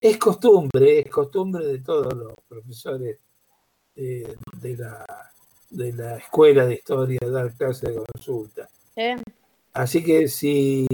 [0.00, 3.18] Es costumbre, es costumbre de todos los profesores
[3.96, 4.36] de,
[4.78, 5.04] la,
[5.70, 8.68] de la escuela de historia dar clases de consulta.
[8.94, 9.16] ¿eh?
[9.72, 10.86] Así que si,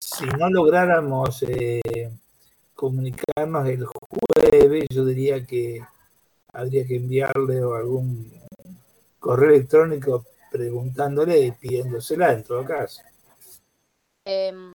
[0.00, 2.12] si no lográramos eh,
[2.80, 5.82] comunicarnos el jueves, yo diría que
[6.50, 8.32] habría que enviarle algún
[9.18, 13.02] correo electrónico preguntándole y pidiéndosela en todo caso.
[14.24, 14.72] Em,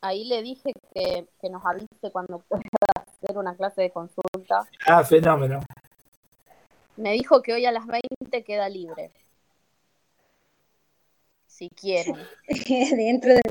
[0.00, 2.62] ahí le dije que, que nos avise cuando pueda
[2.96, 4.66] hacer una clase de consulta.
[4.86, 5.60] Ah, fenómeno.
[6.96, 9.10] Me dijo que hoy a las 20 queda libre.
[11.46, 12.16] Si quieren.
[12.96, 13.42] Dentro de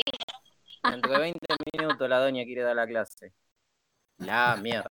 [0.89, 1.39] Dentro de 20
[1.73, 3.33] minutos la doña quiere dar la clase.
[4.17, 4.89] La mierda.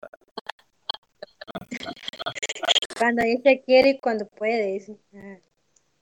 [2.98, 4.66] Cuando ella quiere y cuando puede.
[4.72, 4.96] dice.
[5.14, 5.36] Ah.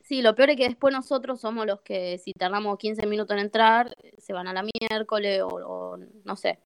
[0.03, 3.45] Sí, lo peor es que después nosotros somos los que si tardamos 15 minutos en
[3.45, 6.59] entrar, se van a la miércoles o, o no sé.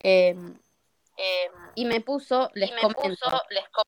[0.00, 0.56] Em,
[1.20, 3.82] Eh, y me puso, les y me comento, puso, les com-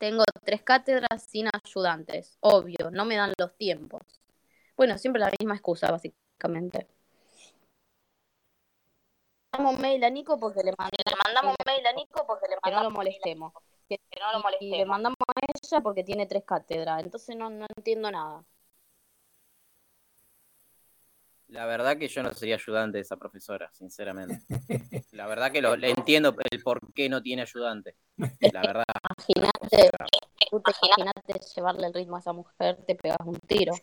[0.00, 4.00] tengo tres cátedras sin ayudantes, obvio, no me dan los tiempos.
[4.74, 6.88] Bueno, siempre la misma excusa, básicamente.
[9.52, 12.46] Mandamos un mail a Nico porque le mandé le mandamos un mail a Nico porque
[12.48, 13.52] le que no lo mandamos molestemos.
[13.88, 14.88] Que, no lo y le molestemos.
[14.88, 18.42] mandamos a ella porque tiene tres cátedras, entonces no, no entiendo nada.
[21.50, 24.40] La verdad que yo no sería ayudante de esa profesora, sinceramente.
[25.12, 27.96] La verdad que lo, le entiendo el por qué no tiene ayudante.
[28.52, 28.84] La verdad.
[29.16, 33.74] Imagínate, te imagínate llevarle el ritmo a esa mujer, te pegas un tiro.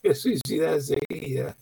[0.00, 1.56] Que suicida enseguida.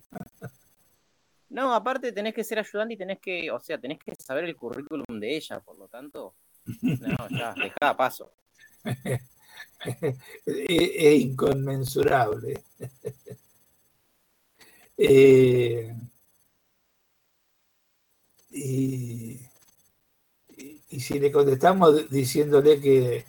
[1.49, 4.57] No, aparte tenés que ser ayudante y tenés que, o sea, tenés que saber el
[4.57, 6.35] currículum de ella, por lo tanto.
[6.83, 8.31] No, ya, dejá paso.
[8.85, 12.63] es, es inconmensurable.
[15.01, 15.94] Eh,
[18.51, 19.40] y,
[20.57, 23.24] y- si le contestamos diciéndole que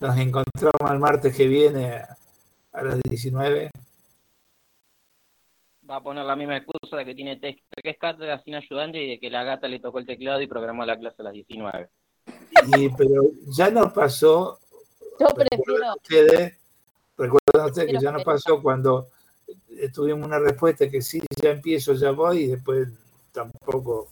[0.00, 2.02] nos encontramos el martes que viene
[2.72, 3.70] a, las 19,
[5.88, 9.08] Va a poner la misma excusa de que tiene tres tres cátedras sin ayudante y
[9.08, 11.88] de que la gata le tocó el teclado y programó la clase a las 19.
[12.76, 13.22] y, pero
[13.56, 14.58] ya nos pasó,
[15.20, 16.58] Yo prefiero, ustedes,
[17.16, 19.10] recuerdan ustedes que ya nos que- pasó cuando
[19.94, 22.88] tuvimos una respuesta que sí, ya empiezo, ya voy, y después
[23.32, 24.08] tampoco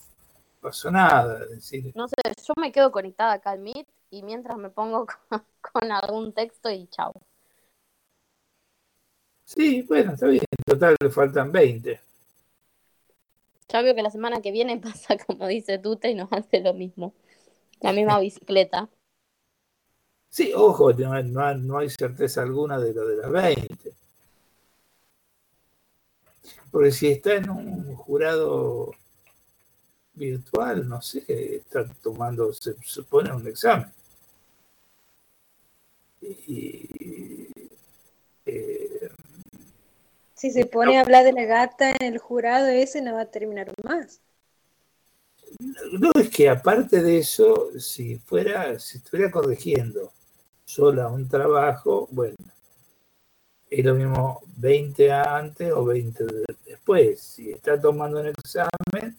[0.60, 1.44] pasó nada.
[1.44, 2.14] Es decir, no sé,
[2.46, 6.70] yo me quedo conectada acá al Meet y mientras me pongo con, con algún texto
[6.70, 7.12] y chao.
[9.46, 10.44] Sí, bueno, está bien.
[10.50, 11.98] En total le faltan 20.
[13.68, 16.72] Ya veo que la semana que viene pasa como dice Tute y nos hace lo
[16.72, 17.14] mismo.
[17.80, 18.90] La misma bicicleta.
[20.28, 23.94] Sí, ojo, no, no- no hay certeza alguna de lo de las 20.
[26.70, 28.92] Porque si está en un jurado
[30.14, 33.92] virtual, no sé, está tomando, se supone, un examen.
[36.20, 37.48] Y,
[38.46, 39.10] eh,
[40.34, 43.30] Si se pone a hablar de la gata en el jurado ese, no va a
[43.30, 44.20] terminar más.
[45.92, 50.12] no es que aparte de eso, si fuera, si estuviera corrigiendo
[50.64, 52.36] sola un trabajo, bueno,
[53.80, 57.20] es lo mismo 20 antes o 20 de- después.
[57.20, 59.16] Si está tomando un examen,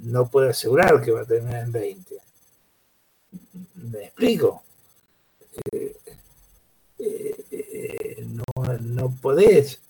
[0.00, 2.16] no puede asegurar que va a terminar en 20.
[3.74, 4.62] ¿Me explico?
[5.72, 5.96] Eh,
[6.98, 9.80] eh, eh, no, no podés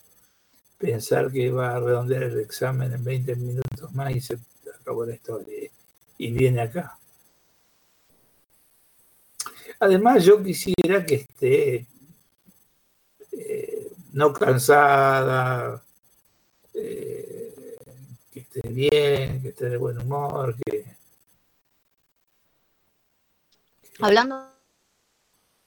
[0.79, 4.39] pensar que va a redondear el examen en 20 minutos más y se
[4.81, 5.71] acabó la historia
[6.19, 6.99] y viene acá.
[9.81, 11.87] Además, yo quisiera que esté
[14.17, 15.83] no cansada,
[16.73, 17.77] eh,
[18.33, 20.87] que esté bien, que esté de buen humor, que
[24.01, 24.51] Hablando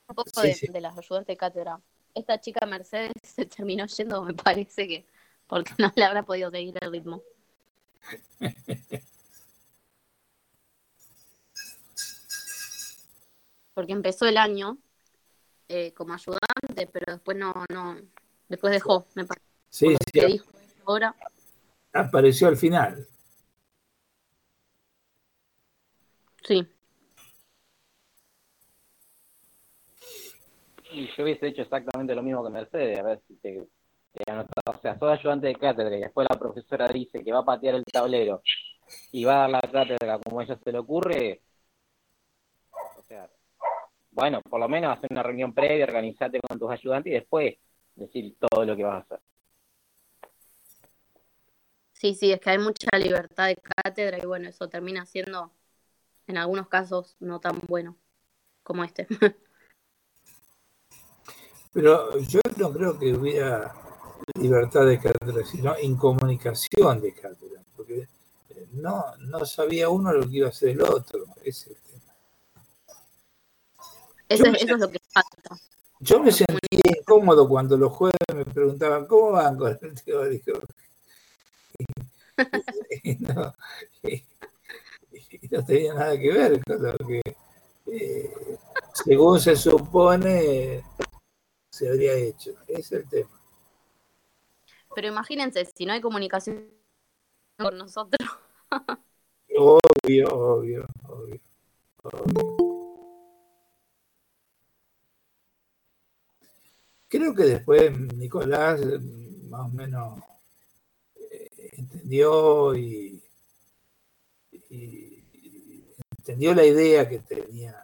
[0.07, 0.67] un poco Sí, de, sí.
[0.67, 1.79] de las ayudantes de cátedra,
[2.15, 5.05] esta chica Mercedes se terminó yendo, me parece que
[5.45, 7.21] porque no le habrá podido seguir el ritmo.
[13.75, 14.77] Porque empezó el año
[15.69, 17.95] eh, como ayudante, pero después no, no,
[18.49, 19.45] después dejó, me parece.
[19.69, 20.51] sí, sí, dijo
[20.85, 21.15] ahora.
[21.93, 23.07] apareció al final.
[26.45, 26.67] Sí,
[30.91, 33.67] Y yo hubiese hecho exactamente lo mismo que Mercedes, a ver si te,
[34.11, 34.77] te anotaba.
[34.77, 37.75] O sea, sos ayudante de cátedra y después la profesora dice que va a patear
[37.75, 38.41] el tablero
[39.11, 41.41] y va a dar la cátedra como a ella se le ocurre.
[42.97, 43.29] O sea,
[44.11, 47.55] bueno, por lo menos hacer una reunión previa, organizarte con tus ayudantes y después
[47.99, 49.19] decir todo lo que vas a hacer.
[51.93, 55.51] sí, sí, es que hay mucha libertad de cátedra y bueno, eso termina siendo
[56.27, 57.97] en algunos casos no tan bueno
[58.63, 59.07] como este.
[61.73, 63.73] Pero yo no creo que hubiera
[64.39, 68.07] libertad de cátedra, sino incomunicación de cátedra, porque
[68.49, 71.25] eh, no, no sabía uno lo que iba a hacer el otro.
[71.43, 72.13] Ese es el tema.
[74.29, 75.57] Eso, es- eso es lo que falta.
[75.99, 80.59] Yo me sentí incómodo cuando los jueves me preguntaban cómo van con el teórico.
[83.03, 83.53] Y no,
[84.03, 84.23] y
[85.51, 87.21] no tenía nada que ver con lo que,
[87.87, 88.57] eh,
[88.93, 90.83] según se supone,
[91.69, 92.51] se habría hecho.
[92.67, 93.41] Ese es el tema.
[94.95, 96.71] Pero imagínense, si no hay comunicación
[97.57, 98.27] con nosotros,
[99.55, 101.41] Obvio, obvio, obvio.
[102.03, 102.68] obvio.
[107.09, 108.99] Creo que después Nicolás eh,
[109.49, 110.19] más o menos
[111.31, 113.19] eh, entendió y,
[116.19, 117.75] entendió la idea que tenía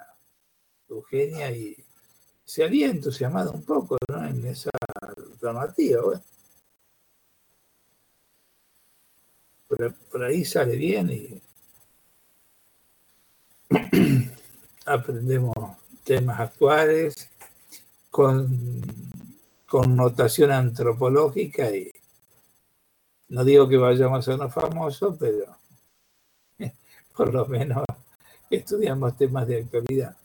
[0.88, 1.76] Eugenia y
[2.44, 4.70] se había entusiasmado un poco en esa
[5.02, 6.04] alternativa.
[6.04, 6.24] Bueno.
[9.68, 11.42] Por, por ahí sale bien y
[14.86, 15.56] aprendemos
[16.04, 17.32] temas actuales
[18.12, 19.15] con
[19.76, 21.92] connotación antropológica y
[23.28, 25.58] no digo que vayamos a sernos famosos, pero
[27.18, 27.84] por lo menos
[28.50, 30.16] estudiamos temas de actualidad.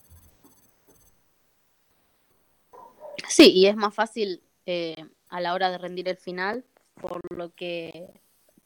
[3.28, 4.94] sí, y es más fácil eh,
[5.28, 8.08] a la hora de rendir el final, por lo que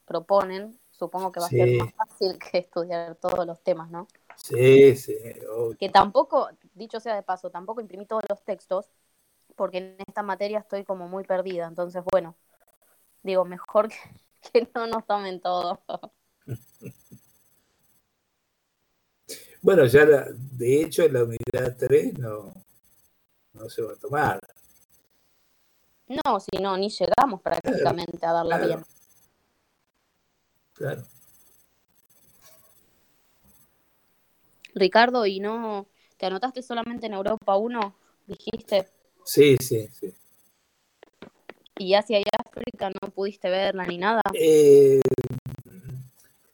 [0.05, 4.07] proponen, supongo que va a ser más fácil que estudiar todos los temas, ¿no?
[4.35, 5.15] Sí, sí,
[5.51, 5.77] obvio.
[5.79, 8.91] Que tampoco, dicho sea de paso, tampoco imprimí todos los textos,
[9.55, 12.35] porque en esta materia estoy como muy perdida, entonces bueno,
[13.23, 13.89] digo, mejor
[14.53, 15.81] que, que no nos tomen todo.
[19.61, 22.53] Bueno, ya la- de hecho la unidad 3 no,
[23.53, 24.39] no se va a tomar.
[26.07, 28.67] No, si no, ni llegamos prácticamente a darla claro.
[28.67, 28.85] bien.
[30.73, 31.03] Claro.
[34.75, 35.87] Ricardo, ¿y no
[36.17, 37.95] te anotaste solamente en Europa 1?
[38.27, 38.87] Dijiste,
[39.25, 40.13] Sí, sí, sí.
[41.77, 44.21] y Asia y África no pudiste verla ni nada.
[44.33, 45.01] Eh,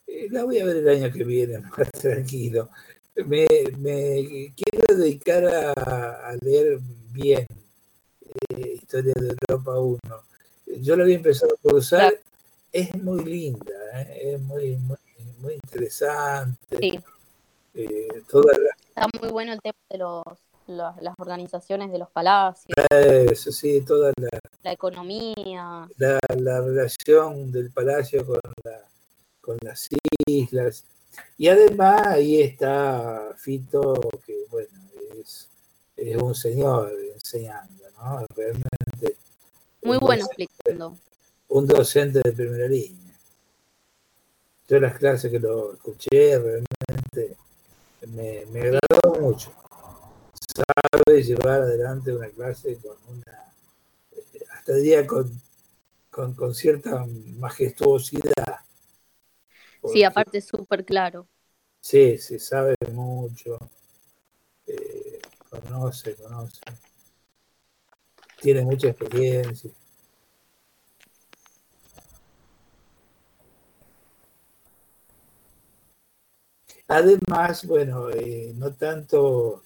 [0.07, 2.69] eh, la voy a ver el año que viene, más tranquilo.
[3.15, 3.45] me,
[3.78, 6.80] me quiero dedicar a, a leer
[7.11, 7.45] bien
[8.49, 9.99] eh, Historia de Europa 1.
[10.82, 12.13] Yo lo había empezado a cursar,
[12.72, 14.34] es muy linda, ¿eh?
[14.36, 14.97] es muy, muy,
[15.39, 16.78] muy interesante.
[16.80, 16.99] Sí.
[17.76, 20.24] Eh, toda la- Está muy bueno el tema de los,
[20.78, 24.30] las organizaciones de los palacios, eso sí, toda la,
[24.63, 25.88] la economía.
[25.97, 28.82] la, la relación del palacio con, la,
[29.41, 29.88] con las
[30.26, 30.86] islas.
[31.38, 33.93] Y además ahí está Fito,
[34.26, 34.69] que bueno,
[35.19, 35.49] es,
[35.97, 38.26] es un señor enseñando, ¿no?
[38.36, 39.17] Realmente
[39.84, 40.97] Muy bueno docente- explicando.
[41.49, 43.13] un docente de primera línea.
[44.69, 47.36] Yo las clases que lo escuché realmente
[48.07, 49.51] me, me agradó mucho.
[50.47, 53.53] Sabe llevar adelante una clase con una,
[54.11, 55.31] eh, hasta diría con,
[56.09, 57.05] con, con cierta
[57.37, 58.59] majestuosidad.
[59.91, 61.27] Sí, aparte es súper claro.
[61.81, 63.57] Sí, sí, sabe mucho.
[64.67, 65.19] eh,
[65.49, 66.61] conoce, conoce.
[68.41, 69.71] Tiene mucha experiencia.
[76.87, 79.63] Además, bueno, eh, no tanto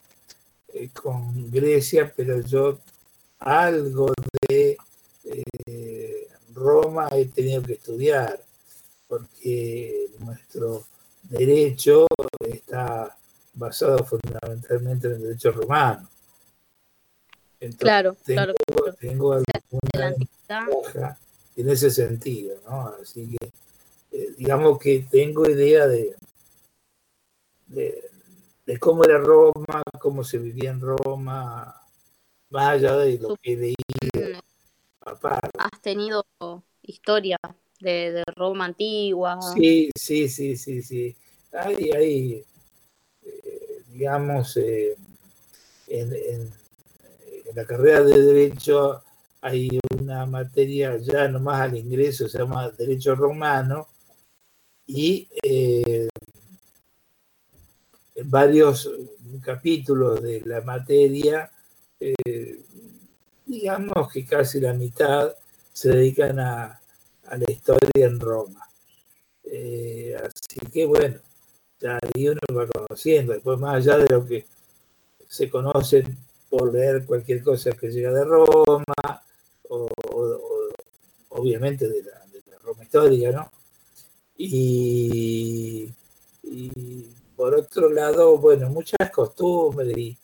[0.76, 2.80] eh, con Grecia, pero yo
[3.40, 4.12] algo
[4.50, 4.78] de
[5.24, 8.38] eh, Roma he tenido que estudiar,
[9.08, 10.86] porque nuestro
[11.24, 12.08] derecho
[12.40, 13.18] está
[13.54, 16.10] basado fundamentalmente en el derecho romano.
[17.60, 18.94] Entonces, Claro, tengo, claro.
[19.00, 21.18] tengo alguna ventaja
[21.56, 22.94] en ese sentido, ¿no?
[23.02, 23.48] Así que,
[24.12, 26.16] eh, digamos que tengo idea de,
[27.68, 28.12] de,
[28.66, 31.82] de cómo era Roma, cómo se vivía en Roma,
[32.50, 33.76] más allá de lo que leí
[34.16, 34.40] Mm,
[35.02, 35.50] aparte.
[35.58, 36.24] Has tenido
[36.82, 37.38] historia
[37.80, 39.40] de, de Roma antigua.
[39.42, 41.16] Sí, sí, sí, sí, sí.
[41.52, 42.46] Hay, hay
[43.24, 44.96] eh, digamos, eh,
[45.88, 46.54] en, en-
[47.48, 49.04] en la carrera de Derecho
[49.42, 53.88] hay una materia ya nomás al ingreso, se llama Derecho Romano,
[54.88, 56.05] y eh,
[58.24, 58.90] varios
[59.44, 61.52] capítulos de la materia,
[62.00, 62.62] eh,
[63.46, 65.34] digamos que casi la mitad
[65.72, 66.82] se dedican a,
[67.24, 68.68] la historia en Roma.
[69.44, 71.20] Eh, así que bueno,
[71.80, 74.46] ya ahí uno va conociendo, después más allá de lo que
[75.28, 76.04] se conoce
[76.50, 79.22] por leer cualquier cosa que llega de Roma,
[79.70, 79.90] o,
[81.30, 83.52] obviamente de la, de la Roma histórica, ¿no?
[84.38, 85.90] Y
[87.36, 90.18] por otro lado, bueno, muchas costumbres y,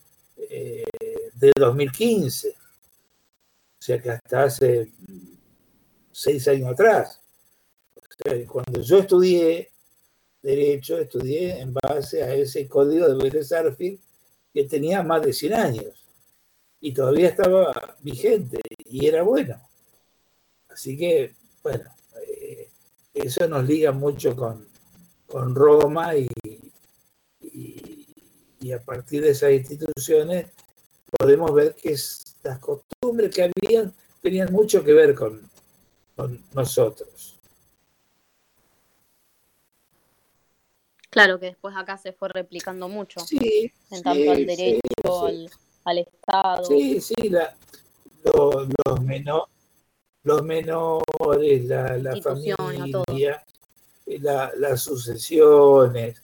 [1.34, 2.48] de 2015.
[2.48, 2.55] O
[3.78, 4.92] sea que hasta hace
[6.11, 7.20] seis años atrás.
[7.96, 9.72] O sea, cuando yo estudié
[10.42, 14.00] Derecho, estudié en base a ese código de Vélez Sarsfield
[14.53, 16.05] que tenía más de 100 años
[16.80, 19.57] y todavía estaba vigente y era bueno.
[20.68, 21.84] Así que, bueno,
[22.26, 22.68] eh,
[23.14, 24.66] eso nos liga mucho con,
[25.26, 26.28] con Roma y,
[28.62, 30.46] y, a partir de esas instituciones
[31.18, 31.96] podemos ver que
[32.42, 35.40] las costumbres que habían tenían mucho que ver con,
[36.16, 37.38] con nosotros.
[41.10, 43.20] Claro que después acá se fue replicando mucho.
[43.20, 45.50] Sí, en tanto sí, al derecho, sí, al,
[45.84, 46.64] al, Estado.
[46.64, 47.54] Sí, sí, la,
[48.24, 49.48] los, los, menor,
[50.22, 53.44] los menores, la, la familia,
[54.06, 56.22] la, las sucesiones,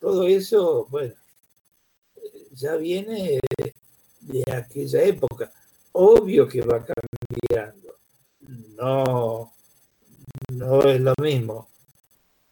[0.00, 1.14] todo eso, bueno,
[2.56, 3.38] ya viene
[4.20, 5.52] de, aquella época.
[5.92, 7.98] Obvio que va cambiando.
[8.76, 9.52] No,
[10.48, 11.68] no es lo mismo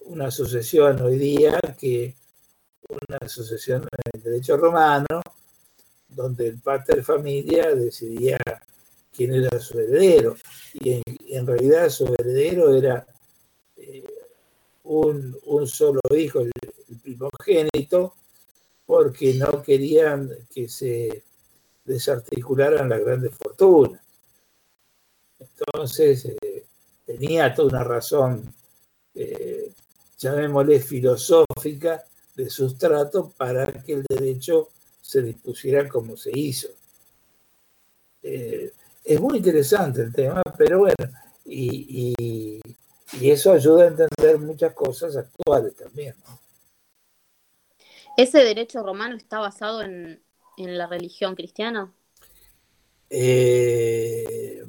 [0.05, 2.17] una sucesión hoy día que
[2.89, 5.23] una sucesión en el derecho romano,
[6.09, 8.39] donde el pater familia decidía
[9.13, 10.37] quién era su heredero.
[10.75, 13.07] Y en, realidad su heredero era
[13.77, 14.05] eh,
[14.85, 16.53] un, solo hijo, el,
[17.03, 18.15] primogénito,
[18.87, 21.24] porque no querían que se
[21.85, 24.01] desarticularan las grandes fortunas.
[25.39, 26.64] Entonces, eh,
[27.05, 28.55] tenía toda una razón
[29.14, 29.72] eh,
[30.18, 32.03] llamémosle filosófica,
[32.35, 34.70] de sustrato para que el derecho
[35.01, 36.68] se dispusiera como se hizo.
[38.22, 38.72] Eh,
[39.05, 41.12] es muy interesante el tema, pero bueno,
[41.45, 42.61] y, y,
[43.20, 46.14] y, eso ayuda a entender muchas cosas actuales también.
[46.26, 46.43] ¿no?
[48.17, 50.23] ¿Ese derecho romano está basado en,
[50.57, 51.93] en la religión cristiana?
[53.11, 54.65] Eh,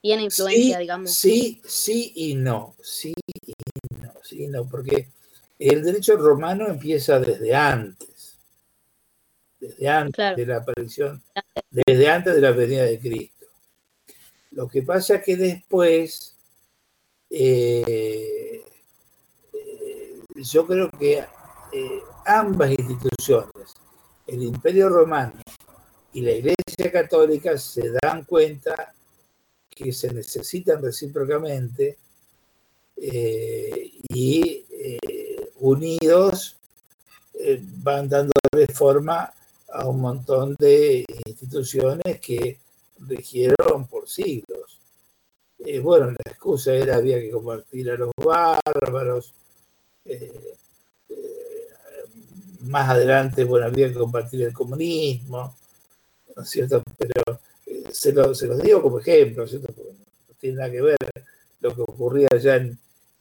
[0.00, 1.14] tiene influencia, sí, digamos.
[1.14, 3.52] Sí, sí y no, sí y
[4.00, 5.08] no, sí y no, porque
[5.58, 8.38] el derecho romano empieza desde antes,
[9.60, 10.36] desde antes claro.
[10.36, 11.22] de la aparición,
[11.70, 13.46] desde antes de la venida de Cristo.
[14.52, 16.36] Lo que pasa es que después,
[17.30, 18.47] eh, eh,
[20.42, 21.24] yo creo que
[21.72, 23.74] eh, ambas instituciones,
[24.26, 25.40] el Imperio Romano
[26.12, 28.94] y la Iglesia Católica, se dan cuenta
[29.68, 31.98] que se necesitan recíprocamente
[32.96, 36.56] eh, y eh, unidos
[37.82, 38.32] van dando
[38.74, 39.32] forma
[39.72, 42.58] a un montón de instituciones que
[42.98, 44.80] regieron por siglos.
[45.82, 49.34] Bueno, la excusa era había que combatir a los bárbaros.
[52.68, 55.56] Más adelante, bueno, había que combatir el comunismo,
[56.36, 56.82] ¿no es cierto?
[56.96, 57.40] Pero
[57.90, 59.72] se, lo, se, los digo como ejemplo, ¿cierto?
[59.72, 60.96] Porque no tiene nada que ver
[61.60, 62.78] lo que ocurría allá en,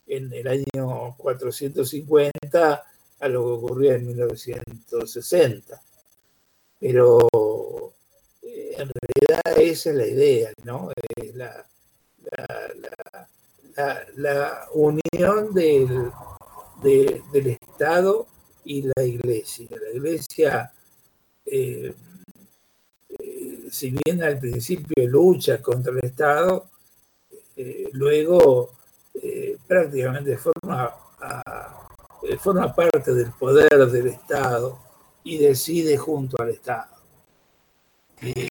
[0.08, 2.84] en, el año 450
[3.20, 5.82] a lo que ocurría en 1960.
[6.80, 7.28] Pero
[8.44, 10.92] eh, en realidad esa es la idea, ¿no?
[11.16, 11.66] Es la,
[12.38, 12.74] la,
[13.76, 16.12] la, la unión del,
[16.82, 18.28] de, del Estado
[18.66, 19.68] y la Iglesia.
[19.72, 20.72] La Iglesia
[21.46, 21.94] eh,
[23.70, 26.70] si bien al principio lucha contra el Estado,
[27.56, 28.72] eh, luego
[29.14, 30.94] eh, prácticamente forma,
[32.76, 34.80] parte del poder del Estado
[35.24, 36.96] y decide junto al Estado.
[38.22, 38.48] Eh,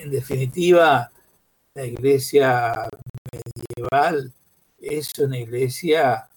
[0.00, 1.10] en definitiva,
[1.74, 2.88] la iglesia
[3.32, 4.32] medieval
[4.78, 6.29] es una iglesia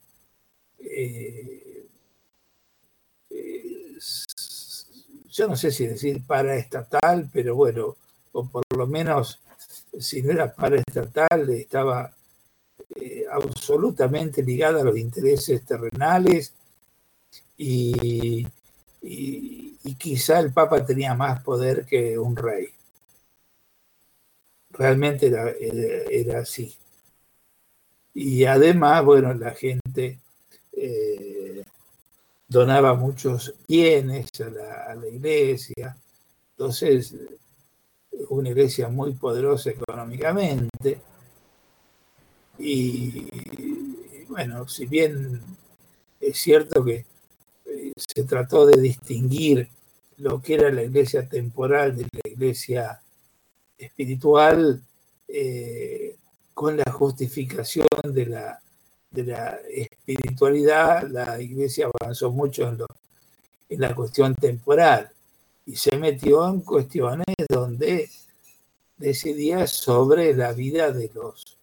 [5.29, 7.97] yo no sé si decir paraestatal, pero bueno,
[8.33, 9.39] o por lo menos
[9.99, 12.11] si no era paraestatal, estaba
[12.95, 16.53] eh, absolutamente ligada a los intereses terrenales
[17.57, 18.47] y,
[19.01, 22.67] y, quizá el Papa tenía más poder que un rey.
[24.71, 25.51] Realmente era,
[26.09, 26.75] era así.
[28.13, 30.22] Y además, bueno, la gente...
[30.85, 31.63] Eh,
[32.45, 35.95] donaba muchos bienes a la, iglesia,
[36.51, 37.15] entonces
[38.29, 40.99] una iglesia muy poderosa económicamente.
[42.59, 45.41] Y, y bueno, si bien
[46.19, 47.05] es cierto que
[47.65, 49.69] eh, se trató de distinguir
[50.17, 53.01] lo que era la iglesia temporal de la iglesia
[53.77, 54.83] espiritual
[55.29, 56.17] eh,
[56.53, 58.63] con la justificación de la
[59.13, 62.87] de la espiritualidad, la iglesia avanzó mucho en, lo,
[63.69, 65.09] en, la cuestión temporal
[65.65, 68.09] y se metió en cuestiones donde
[68.97, 71.57] decidía sobre la vida de los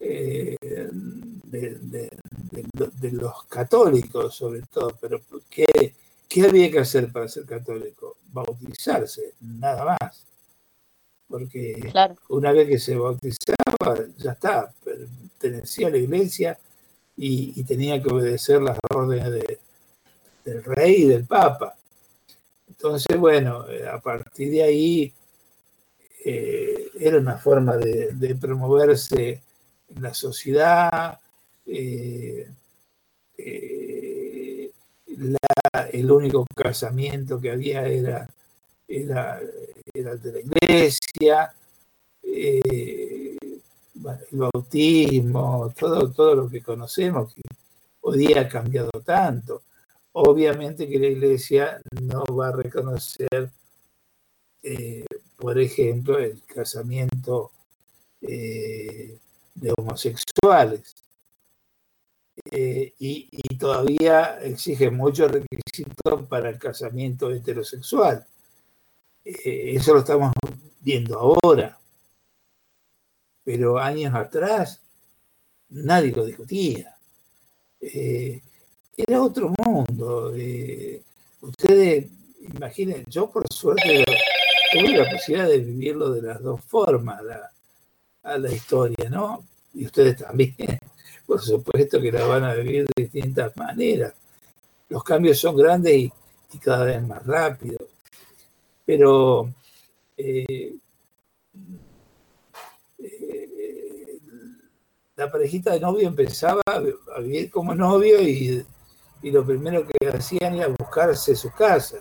[0.00, 2.10] eh, de, de,
[3.00, 5.20] de, los católicos sobre todo, pero
[5.50, 5.94] que
[6.28, 8.18] ¿Qué había que hacer para ser católico?
[8.30, 10.26] Bautizarse, nada más.
[11.26, 12.16] Porque Claro.
[12.28, 14.72] una vez que se bautizaba, ya está,
[15.38, 16.58] pertenecía a la iglesia
[17.16, 19.58] y, tenía que obedecer las órdenes de-
[20.44, 21.76] del rey y del papa.
[22.68, 25.12] Entonces, bueno, eh, a partir de ahí
[26.24, 29.42] eh, era una forma de, promoverse
[29.88, 31.18] en la sociedad.
[31.66, 32.48] eh,
[35.92, 38.28] el único casamiento que había era,
[38.86, 39.40] era,
[39.94, 41.54] el de la iglesia.
[44.30, 47.42] El bautismo, todo, todo lo que conocemos, que
[48.00, 49.62] hoy día ha cambiado tanto.
[50.12, 53.50] Obviamente que la iglesia no va a reconocer,
[54.62, 55.04] eh,
[55.36, 57.52] por ejemplo, el casamiento
[58.20, 59.18] eh,
[59.54, 60.94] de homosexuales.
[62.50, 68.24] Eh, y, y todavía exige muchos requisitos para el casamiento heterosexual.
[69.24, 70.32] Eso lo estamos
[70.80, 71.77] viendo ahora.
[73.48, 74.82] Pero años atrás
[75.70, 76.94] nadie lo discutía.
[77.80, 78.42] Eh,
[78.94, 80.34] era otro mundo.
[80.36, 81.02] eh,
[81.40, 82.10] ustedes
[82.42, 84.04] imaginen, yo por suerte
[84.70, 87.22] tuve la posibilidad de vivirlo de las dos formas,
[88.22, 89.42] a la historia, ¿no?
[89.72, 90.54] Y ustedes también,
[91.26, 94.12] por supuesto que la van a vivir de distintas maneras.
[94.90, 96.12] Los cambios son grandes y,
[96.60, 97.88] cada vez más rápidos.
[98.84, 99.54] Pero
[100.18, 100.76] eh,
[105.18, 108.64] la parejita de novio empezaba a vivir como novio y,
[109.20, 111.98] y lo primero que hacían era buscarse su casa.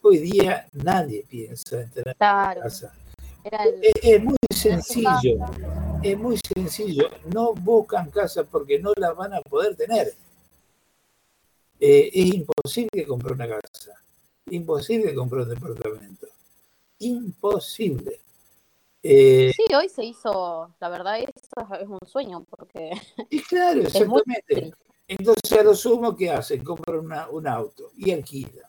[0.00, 2.62] Hoy día nadie piensa en tener Claro.
[2.62, 2.94] casa.
[3.44, 5.44] Era el- Es, es muy sencillo,
[6.02, 7.10] es muy sencillo.
[7.34, 10.14] No buscan casa porque no la van a poder tener.
[11.78, 13.92] Eh, es imposible comprar una casa,
[14.48, 16.28] imposible comprar un departamento,
[16.98, 18.20] imposible.
[19.02, 22.90] Eh, Sí, hoy se hizo, la verdad, eso es un sueño, porque
[23.30, 24.72] y claro, muy exactamente.
[25.08, 26.62] Entonces a lo sumo, ¿qué hacen?
[26.64, 28.64] Compran una- un auto y alquilan.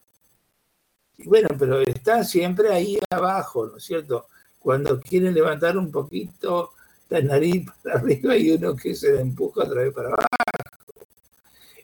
[1.18, 4.28] Y bueno, pero están siempre ahí abajo, ¿no es cierto?
[4.60, 6.72] Cuando quieren levantar un poquito
[7.10, 10.28] la nariz para arriba y uno que se la empuja otra vez para abajo.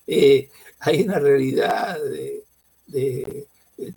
[0.08, 2.44] Eh, hay una realidad de,
[2.88, 3.48] de-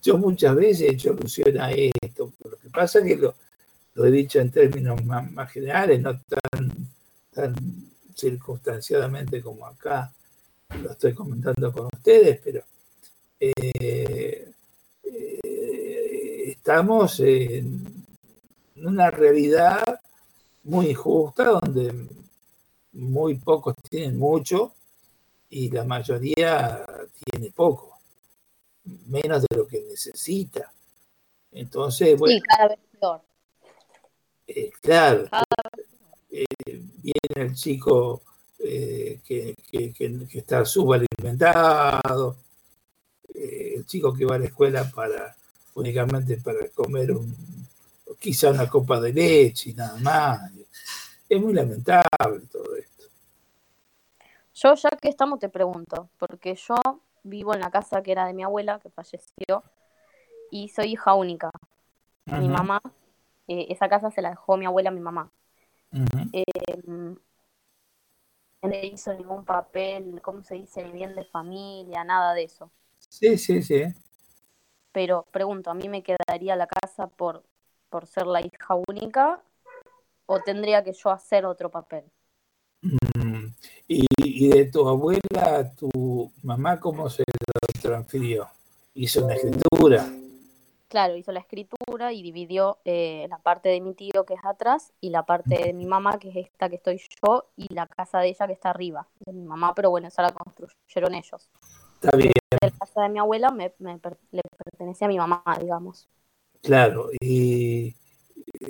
[0.03, 2.33] Yo muchas veces he hecho alusión a esto.
[2.45, 3.35] Lo que pasa es que lo,
[3.95, 6.89] lo he dicho en términos más, más generales, no tan,
[7.33, 7.55] tan
[8.15, 10.13] circunstanciadamente como acá
[10.81, 12.65] lo estoy comentando con ustedes, pero
[13.39, 14.51] eh,
[15.05, 18.05] eh, estamos en
[18.77, 19.83] una realidad
[20.65, 22.07] muy injusta donde
[22.93, 24.75] muy pocos tienen mucho
[25.51, 26.85] y la mayoría
[27.25, 27.99] tiene poco,
[29.07, 30.73] menos de lo que necesita.
[31.51, 33.21] Entonces, bueno, Sí, cada vez peor.
[34.47, 35.45] Eh, claro, Cada
[36.31, 38.23] eh, viene el chico
[38.59, 42.37] eh, que, que- que- que está subalimentado,
[43.35, 45.35] el chico que va a la escuela para
[45.75, 47.35] únicamente para comer un,
[48.21, 50.53] quizá una copa de leche y nada más.
[51.29, 53.05] Es muy lamentable todo esto.
[54.55, 56.75] Yo ya que estamos te pregunto, porque yo
[57.23, 59.63] vivo en la casa que era de mi abuela, que falleció,
[60.51, 61.51] y soy hija única.
[62.27, 62.81] Mi mamá,
[63.49, 65.33] eh, esa casa se la dejó mi abuela a mi mamá.
[66.33, 66.45] Eh,
[68.63, 70.83] no le hizo ningún papel, ¿cómo se dice?
[70.91, 72.73] Bien de familia, nada de eso.
[73.09, 73.85] Sí, sí, sí.
[74.93, 77.45] Pero pregunto, ¿a mí me quedaría la casa por,
[77.91, 79.43] por ser la hija única
[80.27, 82.05] o tendría que yo hacer otro papel?
[82.83, 83.47] Mm,
[83.89, 88.49] Y, y de tu abuela, tu mamá, ¿cómo se lo transfirió?
[88.95, 90.07] Hizo una escritura.
[90.93, 94.93] Claro, hizo la escritura y dividió eh, la parte de mi tío que es atrás
[95.01, 98.19] y la parte de mi mamá que es esta que estoy yo y la casa
[98.19, 101.49] de ella que está arriba, de mi mamá, pero bueno, esa la construyeron ellos.
[101.95, 106.11] Está bien, La casa de mi abuela me, le pertenece a mi mamá, digamos.
[106.61, 107.09] claro.
[107.23, 107.95] Y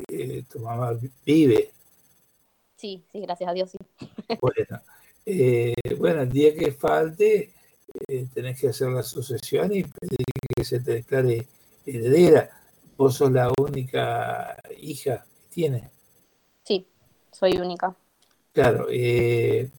[0.06, 0.96] eh, tu mamá
[1.26, 1.72] vive.
[2.76, 3.78] Sí, sí, gracias a Dios, sí.
[4.40, 4.80] Bueno,
[5.26, 7.52] eh, bueno, el día que falte,
[8.06, 11.48] eh, tenés que hacer la sucesión y pedir que se te declare
[11.86, 12.50] heredera.
[12.96, 15.90] Vos sos la única hija que tiene.
[16.64, 16.86] Sí,
[17.30, 17.94] soy única.
[18.52, 19.70] Claro, eh,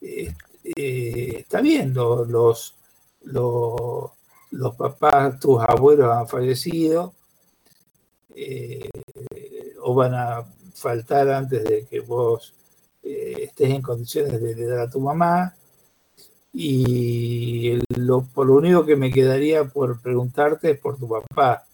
[0.00, 0.34] eh,
[0.76, 2.74] eh, está bien, lo- los,
[3.22, 4.10] los,
[4.50, 7.14] los papás, tus abuelos han fallecido
[8.34, 8.88] eh,
[9.82, 12.54] o van a faltar antes de que vos
[13.02, 15.54] estés en condiciones de heredar a tu mamá.
[16.54, 21.66] Y lo, por lo único que me quedaría por preguntarte es por tu papá.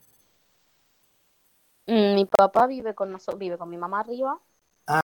[1.87, 4.41] Mm, Mi papá vive con nosotros, vive con mi mamá arriba,
[4.87, 5.01] Ah,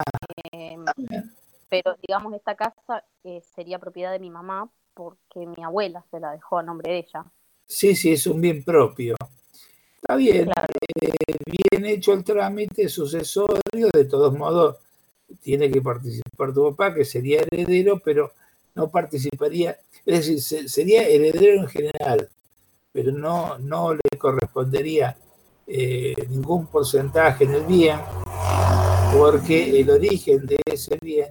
[0.52, 1.32] eh, bien.
[1.68, 6.32] pero digamos esta casa eh, sería propiedad de mi mamá porque mi abuela se la
[6.32, 7.24] dejó a nombre de ella.
[7.66, 9.16] Sí, sí, es un bien propio.
[9.96, 10.68] Está bien, Claro.
[11.02, 11.12] eh,
[11.46, 14.78] bien hecho el trámite sucesorio, de todos modos
[15.40, 18.32] tiene que participar tu papá, que sería heredero, pero
[18.74, 22.28] no participaría, es decir, se- sería heredero en general,
[22.92, 25.16] pero no, no le correspondería
[25.66, 27.98] eh, ningún porcentaje en el bien,
[29.16, 31.28] porque el origen de ese bien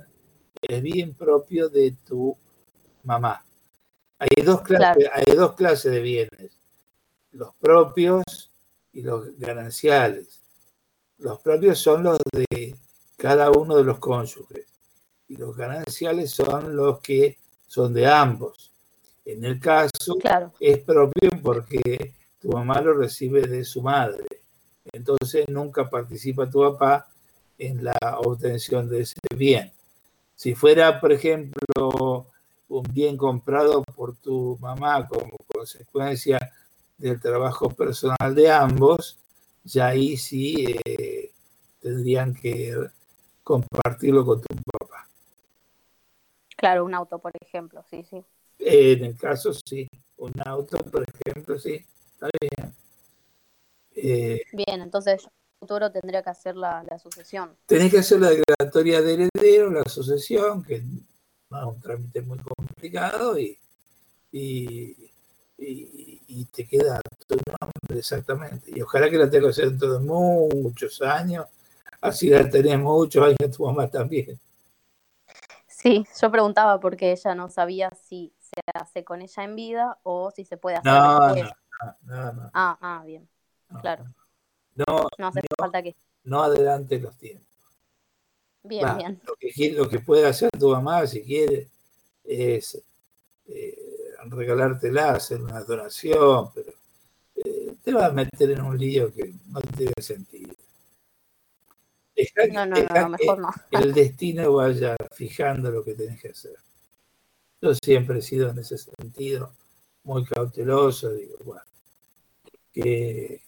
[0.61, 2.35] es bien propio de tu
[3.03, 3.45] mamá.
[4.19, 6.57] Hay dos clases, hay dos clases de bienes,
[7.31, 8.23] los propios
[8.93, 10.39] y los gananciales.
[11.17, 12.75] Los propios son los de
[13.17, 14.65] cada uno de los cónyuges
[15.27, 18.71] y los gananciales son los que son de ambos.
[19.25, 24.25] En el caso Claro, es propio porque tu mamá lo recibe de su madre.
[24.91, 27.07] Entonces nunca participa tu papá
[27.57, 29.71] en la obtención de ese bien.
[30.35, 32.27] Si fuera, por ejemplo,
[32.67, 36.39] un bien comprado por tu mamá como consecuencia
[36.97, 39.17] del trabajo personal de ambos,
[39.63, 41.31] ya ahí sí eh,
[41.79, 42.75] tendrían que
[43.43, 44.72] compartirlo con tu papá.
[46.63, 48.23] Claro, un auto, por ejemplo, sí, sí.
[48.59, 49.85] En el caso sí,
[50.17, 52.73] un auto, por ejemplo, sí, está bien.
[53.95, 57.53] Eh, Bien, entonces yo en el futuro tendría que hacer la, la sucesión.
[57.65, 60.81] tenés que hacer la declaratoria de heredero, la sucesión, que
[61.49, 63.57] no es un trámite muy complicado, y,
[64.31, 65.11] y,
[65.57, 68.71] y- y te queda tu nombre exactamente.
[68.73, 71.45] Y ojalá que la tengas dentro de muchos años,
[72.01, 74.39] así la tenés muchos años tu mamá también.
[75.83, 80.31] Sí, yo preguntaba porque ella no sabía si se hace con ella en vida o
[80.31, 81.53] si se puede hacer No, no, después.
[82.03, 83.27] no, no, Ah, ah, bien.
[83.81, 84.05] Claro.
[84.75, 85.93] No, No hace falta que...
[86.23, 87.45] no adelante los tiempos.
[88.63, 89.21] Bien, Va, bien.
[89.27, 91.67] Lo que, lo que puede hacer tu mamá, si quiere,
[92.23, 92.81] es
[93.47, 96.71] eh, regalártela, hacer una donación, pero
[97.43, 100.52] eh, te va a meter en un lío que no tiene sentido.
[102.15, 103.49] Que- No, no, no, mejor no.
[103.71, 106.55] el destino vaya fijando lo que tenés que hacer.
[107.61, 109.53] Yo siempre he sido en ese sentido
[110.03, 111.61] muy cauteloso, digo, bueno,
[112.73, 113.41] que,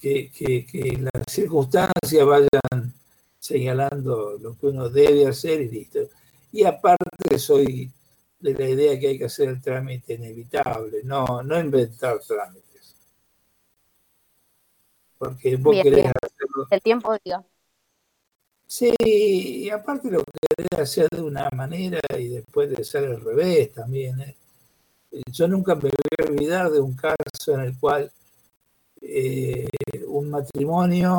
[0.00, 2.92] que, que- que las circunstancias vayan
[3.38, 6.00] señalando lo que uno debe hacer y listo.
[6.52, 7.90] Y aparte soy
[8.40, 12.94] de la idea que hay que hacer el trámite inevitable, no, no inventar trámites.
[15.18, 16.12] Porque vos Bien, querés bien.
[16.70, 17.44] El tiempo diga.
[18.66, 23.72] Sí, y aparte lo querés hacer de una manera y después de ser al revés
[23.72, 24.20] también.
[24.20, 24.36] ¿eh?
[25.30, 28.10] Yo nunca me voy a olvidar de un caso en el cual
[29.00, 29.68] eh,
[30.08, 31.16] un matrimonio,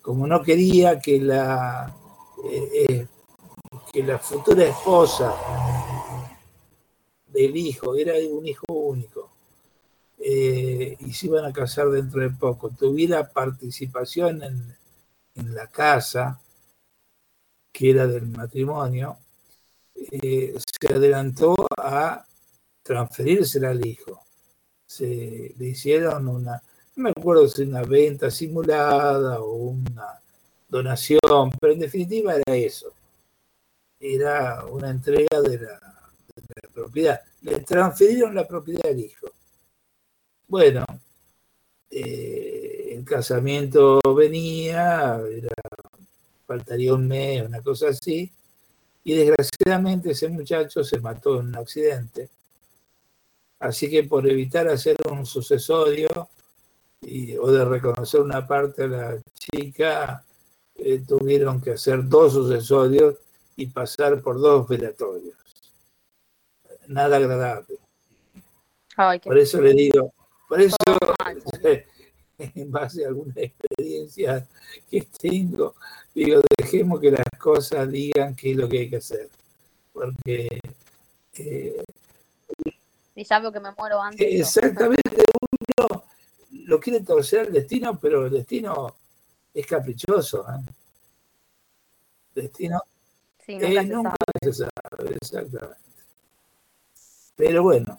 [0.00, 1.94] como no quería que la,
[2.44, 3.06] eh, eh,
[3.92, 5.34] que la futura esposa
[7.26, 9.31] del hijo, era un hijo único,
[10.24, 14.76] eh, y se iban a casar dentro de poco, tuviera participación en,
[15.34, 16.40] en la casa,
[17.72, 19.18] que era del matrimonio,
[19.94, 22.24] eh, se adelantó a
[22.82, 24.22] transferírsela al hijo.
[24.86, 26.62] Se le hicieron una,
[26.96, 30.20] no me acuerdo si una venta simulada o una
[30.68, 32.92] donación, pero en definitiva era eso.
[33.98, 35.80] Era una entrega de la,
[36.36, 37.20] de la propiedad.
[37.42, 39.28] Le transfirieron la propiedad al hijo.
[40.52, 40.84] Bueno,
[41.88, 45.54] eh, el casamiento venía, era,
[46.46, 48.30] faltaría un mes, una cosa así,
[49.02, 52.28] y desgraciadamente ese muchacho se mató en un accidente.
[53.60, 56.28] Así que por evitar hacer un sucesorio
[57.00, 60.22] y, o de reconocer una parte a la chica,
[60.74, 63.14] eh, tuvieron que hacer dos sucesorios
[63.56, 65.34] y pasar por dos velatorios.
[66.88, 67.78] Nada agradable.
[68.98, 70.12] Ay, Por eso le digo,
[70.52, 70.76] por eso,
[72.38, 74.46] en base a alguna experiencia
[74.90, 75.76] que tengo,
[76.14, 79.30] digo, dejemos que las cosas digan qué es lo que hay que hacer.
[79.94, 80.60] Porque
[81.38, 81.82] eh,
[83.14, 84.26] Y que me muero antes.
[84.30, 85.24] exactamente
[85.78, 86.04] uno
[86.66, 88.94] lo quiere torcer el destino, pero el destino
[89.54, 90.44] es caprichoso.
[90.50, 90.70] ¿eh?
[92.34, 92.82] Destino
[93.46, 94.52] Sí, eh, nunca se nunca sabe.
[94.52, 95.78] se sabe, exactamente.
[97.36, 97.98] Pero bueno,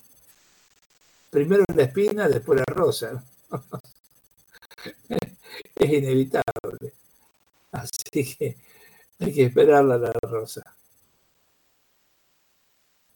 [1.34, 3.26] primero la espina, después la rosa.
[5.76, 6.94] es inevitable.
[7.72, 8.58] Así que
[9.20, 10.62] hay que esperarla la rosa.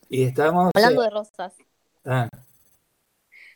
[0.09, 0.72] Y estamos.
[0.74, 1.53] Hablando de rosas,
[2.09, 2.30] Ah,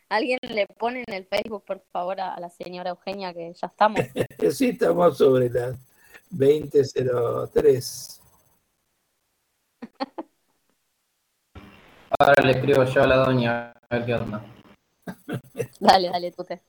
[0.10, 4.00] ¿alguien le pone en el Facebook, por favor, a, la señora Eugenia que ya estamos?
[4.52, 5.76] sí, estamos sobre las
[6.32, 8.20] 20.03.
[12.20, 14.46] Ahora le escribo yo a la doña a ver qué onda.
[15.80, 16.62] Dale, dale, tute.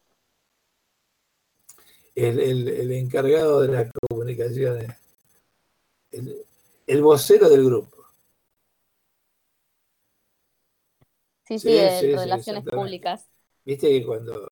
[2.14, 4.90] El, el- el encargado de las comunicaciones.
[6.12, 6.47] El,
[6.86, 8.05] el vocero del grupo.
[11.45, 13.28] Sí, Sí, sí, de sí, relaciones públicas.
[13.64, 14.49] Viste que cuando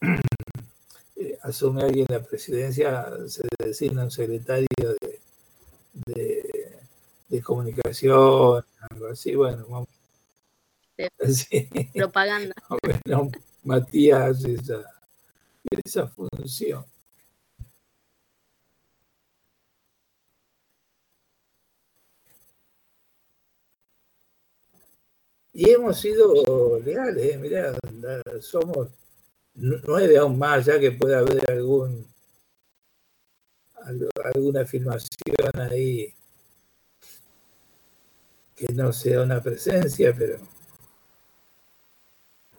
[1.16, 4.66] eh, asume alguien la presidencia se designa un secretario
[5.00, 5.20] de,
[5.92, 6.37] de,
[7.28, 9.88] de comunicación, algo así, bueno, vamos.
[11.28, 12.54] Sí, Propaganda.
[13.04, 13.30] bueno,
[13.64, 14.82] Matías hace esa,
[15.84, 16.84] esa función.
[25.52, 27.74] Y hemos sido leales, eh, mirá,
[28.40, 28.88] somos
[29.54, 32.06] nu- nueve aún más, ya que puede haber algún
[34.24, 35.08] alguna filmación
[35.70, 36.14] ahí
[38.58, 40.38] que no sea una presencia, pero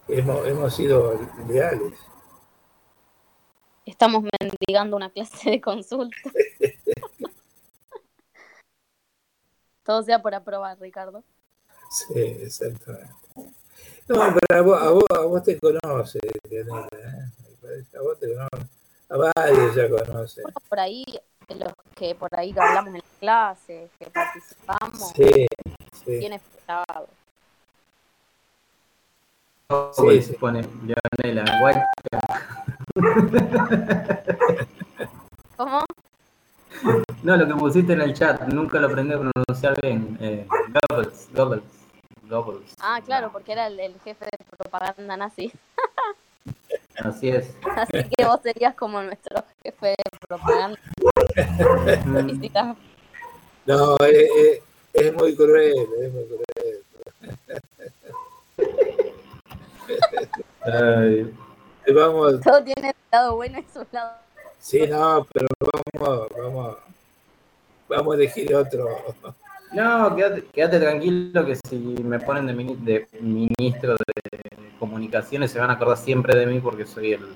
[0.08, 1.92] hemos, hemos sido leales.
[3.84, 6.16] Estamos mendigando una clase de consulta.
[9.84, 11.22] Todo sea por aprobar, Ricardo.
[11.90, 13.12] Sí, exactamente.
[14.08, 17.30] No, pero a vos, a vos, a vos te conoce, Leonela, ¿eh?
[17.96, 18.68] A vos te conoce.
[19.08, 20.42] A varios ya conoce.
[20.42, 21.04] Bueno, por ahí,
[21.48, 25.46] los que por ahí que hablamos en las clases, que participamos, Sí,
[26.04, 26.18] sí.
[26.20, 27.08] tiene grabado.
[29.68, 31.58] ¿Cómo Sí, se pone Leonela?
[31.60, 31.76] Guay.
[35.56, 35.84] ¿Cómo?
[37.22, 40.16] No, lo que pusiste en el chat, nunca lo aprendí a pronunciar bien.
[40.20, 40.46] Eh,
[40.88, 41.64] Goebbels, Goebbels,
[42.22, 42.74] Goebbels.
[42.80, 45.52] Ah, claro, porque era el, el jefe de propaganda nazi.
[47.04, 47.54] Así es.
[47.76, 50.78] Así que vos serías como nuestro jefe de propaganda.
[53.66, 56.84] No, es, es- es muy cruel, es muy cruel.
[60.62, 61.34] ay,
[61.94, 64.12] Vamos, Todo tiene su lado bueno y su lado.
[64.58, 65.46] sí, no, pero
[65.98, 66.76] vamos, vamos,
[67.88, 68.86] vamos a elegir otro.
[69.72, 74.40] No, quédate, quédate tranquilo que si me ponen de, mini- de ministro de
[74.78, 77.26] comunicaciones se van a acordar siempre de mí porque soy el,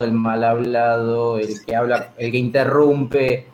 [0.00, 3.46] el mal hablado, el que habla, el que interrumpe.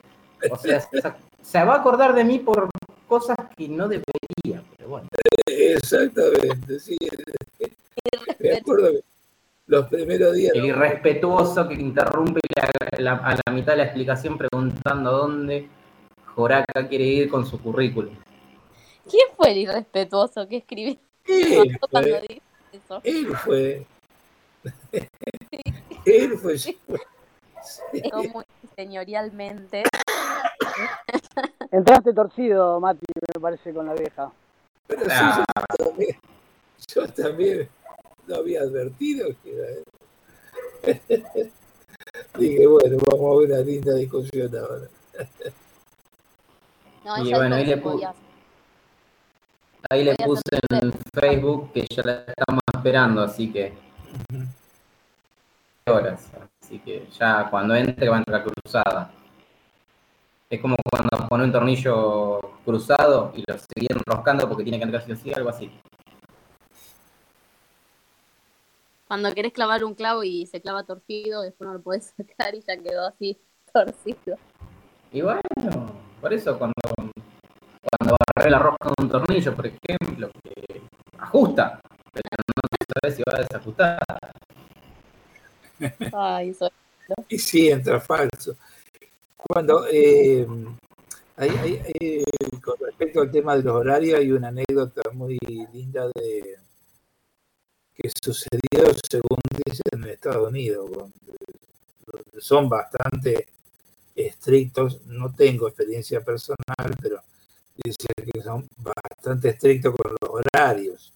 [0.51, 1.01] O sea, se,
[1.43, 2.71] se va a acordar de mí por
[3.07, 5.09] cosas que no debería, pero bueno.
[5.47, 6.97] Exactamente, sí.
[8.39, 9.01] Me acuerdo que
[9.67, 10.55] los primeros días.
[10.55, 15.69] El irrespetuoso que interrumpe la- la- a la mitad de la explicación preguntando dónde
[16.35, 18.15] Joraca quiere ir con su currículum.
[19.11, 22.41] ¿Quién fue el irrespetuoso que escribió Él fue,
[22.73, 23.01] eso?
[23.05, 23.87] él fue.
[26.07, 26.59] Él fue.
[26.59, 26.79] Sí.
[28.33, 28.45] Muy
[28.77, 29.83] señorialmente.
[31.71, 34.31] Entraste torcido, Mati, me parece, con la vieja.
[34.87, 36.19] Pero sí, yo también,
[36.95, 37.69] yo también
[38.27, 39.67] no había advertido que era.
[42.39, 44.87] Dije, bueno, vamos a ver una linda discusión ahora.
[47.05, 48.15] No, Y bueno, ahí le se pu- podía.
[49.91, 53.73] Ahí le puse en Facebook que ya la estamos esperando, así que
[55.87, 56.31] horas.
[56.63, 59.11] Así que ya cuando entre va a entrar cruzada.
[60.53, 65.03] Es como cuando pone un tornillo cruzado y lo sigue enroscando porque tiene que entrar
[65.03, 65.71] sí o algo así.
[69.09, 72.61] Cuando querés clavar un clavo y se clava torcido, después no lo podés sacar y
[72.61, 73.41] ya quedó así
[73.73, 74.37] torcido.
[75.11, 75.41] Y bueno,
[76.21, 80.83] por eso cuando, cuando agarré la rosca de un tornillo, por ejemplo, que
[81.17, 81.81] ajusta,
[82.13, 82.63] pero no
[83.01, 83.99] sabes si va a desajustar.
[86.13, 86.69] Ay, soy.
[87.29, 88.55] Y sí, entra falso.
[89.49, 90.47] Cuando, eh,
[91.37, 92.25] hay,
[92.63, 95.39] con respecto al tema de los horarios, hay una anécdota muy
[95.73, 96.57] linda de
[97.95, 100.91] que sucedió, según dicen, en Estados Unidos,
[102.39, 103.49] son bastante
[104.15, 105.05] estrictos.
[105.07, 107.21] No tengo experiencia personal, pero
[107.83, 111.13] dicen que son bastante estrictos con los horarios.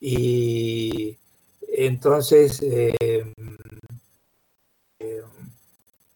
[0.00, 1.18] Y
[1.68, 3.32] entonces eh,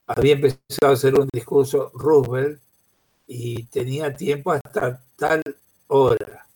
[0.07, 2.61] había empezado a hacer un discurso Roosevelt
[3.27, 5.43] y tenía tiempo hasta tal
[5.89, 6.47] hora.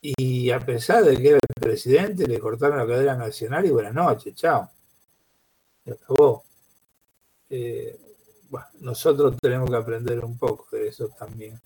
[0.00, 3.94] Y a pesar de que era el presidente, le cortaron la cadena nacional y buenas
[3.94, 4.68] noches, chao.
[5.84, 6.44] Se acabó.
[7.48, 7.98] Eh,
[8.48, 11.60] bueno, nosotros tenemos que aprender un poco de eso también.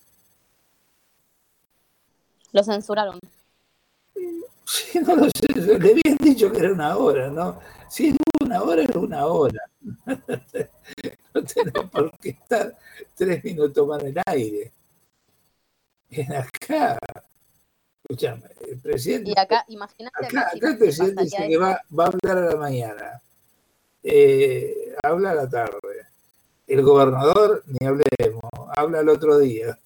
[2.51, 3.19] Lo censuraron.
[4.67, 7.57] Sí, no lo sé, le habían dicho que era una hora, ¿no?
[7.89, 9.61] Si es una hora, es una hora.
[11.33, 12.75] No tenés por qué estar
[13.15, 14.73] tres minutos más en el aire.
[16.09, 16.97] En acá.
[18.03, 19.31] Escúchame, el presidente.
[19.31, 23.21] Y acá, imagínate Acá, el presidente dice que va, va a hablar a la mañana.
[24.03, 26.07] Eh, habla a la tarde.
[26.65, 29.79] El gobernador, ni hablemos, habla el otro día.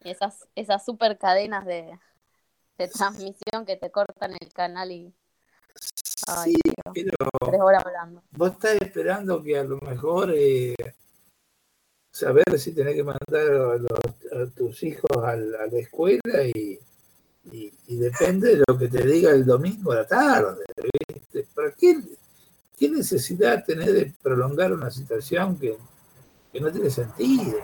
[0.00, 1.98] esas, esas super cadenas de,
[2.78, 5.12] de transmisión que te cortan el canal y
[6.26, 6.60] Ay, sí,
[6.94, 8.22] pero tres horas hablando.
[8.32, 10.74] vos estás esperando que a lo mejor eh,
[12.12, 13.20] saber si tenés que mandar
[13.52, 13.90] a, los-
[14.50, 16.78] a tus hijos al- a, la escuela y,
[17.52, 20.64] y- y depende de lo que te diga el domingo a la tarde.
[21.12, 21.46] ¿viste?
[21.54, 22.00] ¿Para qué,
[22.76, 25.76] qué necesidad tenés de prolongar una situación que,
[26.52, 27.58] que no tiene sentido?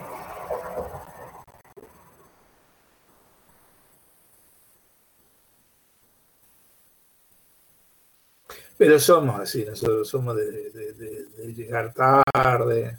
[8.81, 12.97] Pero somos así, nosotros somos de, de- de- de llegar tarde.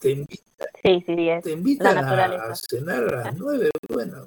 [0.00, 0.40] Te, invi-
[0.82, 1.42] Sí, sí, es.
[1.44, 4.26] te invitan a, cenar a las nueve, bueno.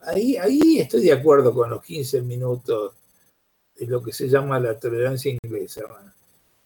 [0.00, 2.94] Ahí, ahí estoy de acuerdo con los 15 minutos
[3.76, 5.82] de lo que se llama la tolerancia inglesa.
[5.88, 6.12] bueno.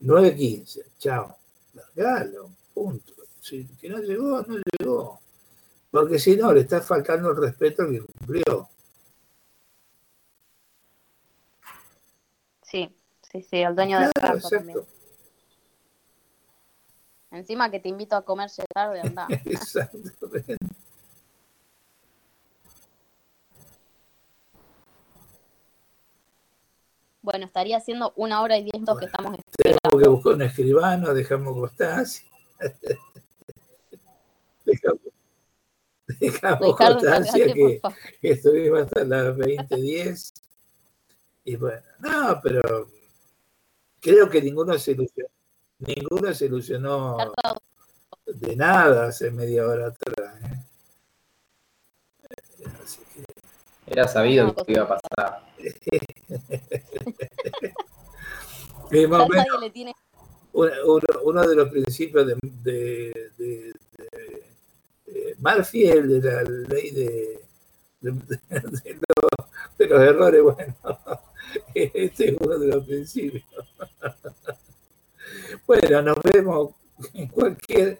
[0.00, 1.36] 9.15, chao.
[1.74, 3.12] Largalo, punto.
[3.38, 5.20] Si que no llegó, no llegó.
[5.90, 8.68] Porque si no, le está faltando el respeto al que cumplió.
[12.62, 14.78] Sí, sí, sí, el dueño Claro, casa también.
[14.78, 15.00] exacto.
[17.32, 19.28] Encima que te invito a comer tarde, anda.
[19.44, 20.56] Exactamente.
[27.22, 31.14] Bueno, estaría haciendo una hora y diez minutos que estamos Tenemos que buscar un escribano,
[31.14, 32.28] dejamos constancia.
[34.64, 35.00] dejamos,
[36.20, 37.80] dejamos Ricardo, constancia que,
[38.22, 40.32] estuvimos hasta las 20.10.
[41.44, 42.88] Y bueno, no, pero
[44.00, 45.28] creo que ninguno se ilusionó,
[45.78, 47.16] ninguno se ilusionó
[48.26, 50.34] de nada hace media hora atrás.
[50.42, 50.66] ¿eh?
[52.84, 53.24] Así que,
[53.86, 55.46] Era sabido No, que iba a pasar.
[58.92, 59.46] y más menos,
[60.52, 63.72] uno, de los principios de, de, de- de-
[65.42, 67.40] de Murphy es el de la ley de,
[68.00, 70.42] de- de los, de los errores.
[70.42, 70.74] Bueno,
[71.74, 73.44] este es uno de los principios.
[75.66, 76.70] Bueno, nos vemos
[77.14, 77.98] en cualquier,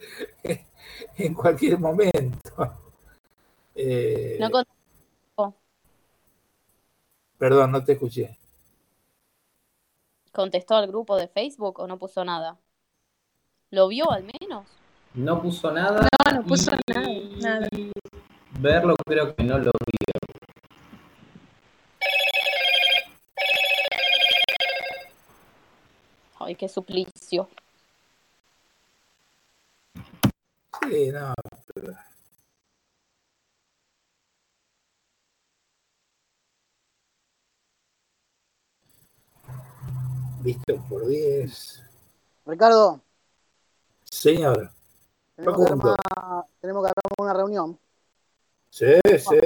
[1.17, 2.77] en cualquier momento.
[3.75, 4.65] Eh, No con-
[7.39, 8.37] perdón, no te escuché.
[10.33, 12.59] contestó al grupo de Facebook o no puso nada.
[13.71, 14.67] ¿Lo vio al menos?
[15.15, 16.09] No puso nada.
[16.27, 16.93] No, no puso y
[17.41, 17.69] nada, nada.
[18.61, 19.97] Verlo creo que no lo vi.
[26.39, 27.49] Ay, qué suplicio.
[30.83, 31.35] Sí, no.
[31.75, 31.95] pero-
[40.43, 41.83] Visto por 10.
[42.47, 43.01] Ricardo,
[44.05, 44.71] Señor.
[45.41, 45.97] Tenemos que, armar,
[46.61, 47.79] tenemos que armar una reunión.
[48.69, 49.41] Sí, sí.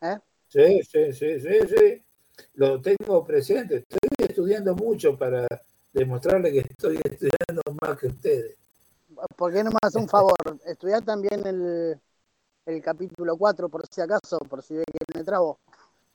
[0.00, 0.18] ¿Eh?
[0.48, 2.02] Sí, sí, sí, sí, sí.
[2.54, 3.84] Lo tengo presente.
[3.88, 5.46] Estoy estudiando mucho para
[5.92, 8.56] demostrarle que estoy estudiando más que ustedes.
[9.36, 10.34] ¿Por qué no me hace un favor?
[10.64, 12.00] Estudiar también el,
[12.66, 15.60] el capítulo 4, por si acaso, por si ve que me trabo.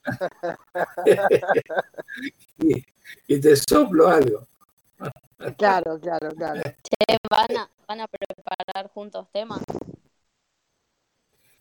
[2.60, 2.84] y,
[3.28, 4.48] y te soplo algo.
[5.58, 6.62] Claro, claro, claro.
[6.62, 9.62] Che, ¿van a, van a preparar juntos temas?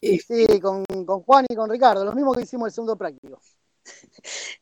[0.01, 3.41] Y Sí, con, con Juan y con Ricardo, lo mismo que hicimos el segundo práctico.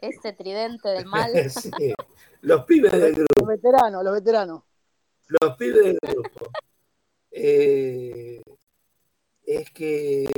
[0.00, 1.30] Ese tridente del mal.
[1.50, 1.94] sí,
[2.42, 3.32] los pibes del grupo.
[3.40, 4.62] Los veteranos, los veteranos.
[5.40, 6.50] los pibes del grupo.
[7.30, 8.42] Eh,
[9.44, 10.30] es que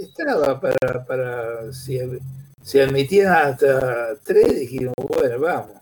[0.00, 1.98] estaba para, para si,
[2.62, 5.81] si admitían hasta tres, dijimos, bueno, vamos.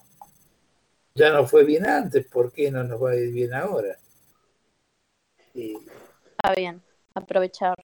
[1.15, 3.97] Ya no fue bien antes, ¿por qué no nos va a ir bien ahora?
[5.55, 6.82] Y Está bien,
[7.15, 7.77] aprovechar.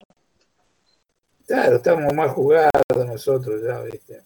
[1.46, 4.22] claro, estamos más jugados nosotros ya, ¿viste?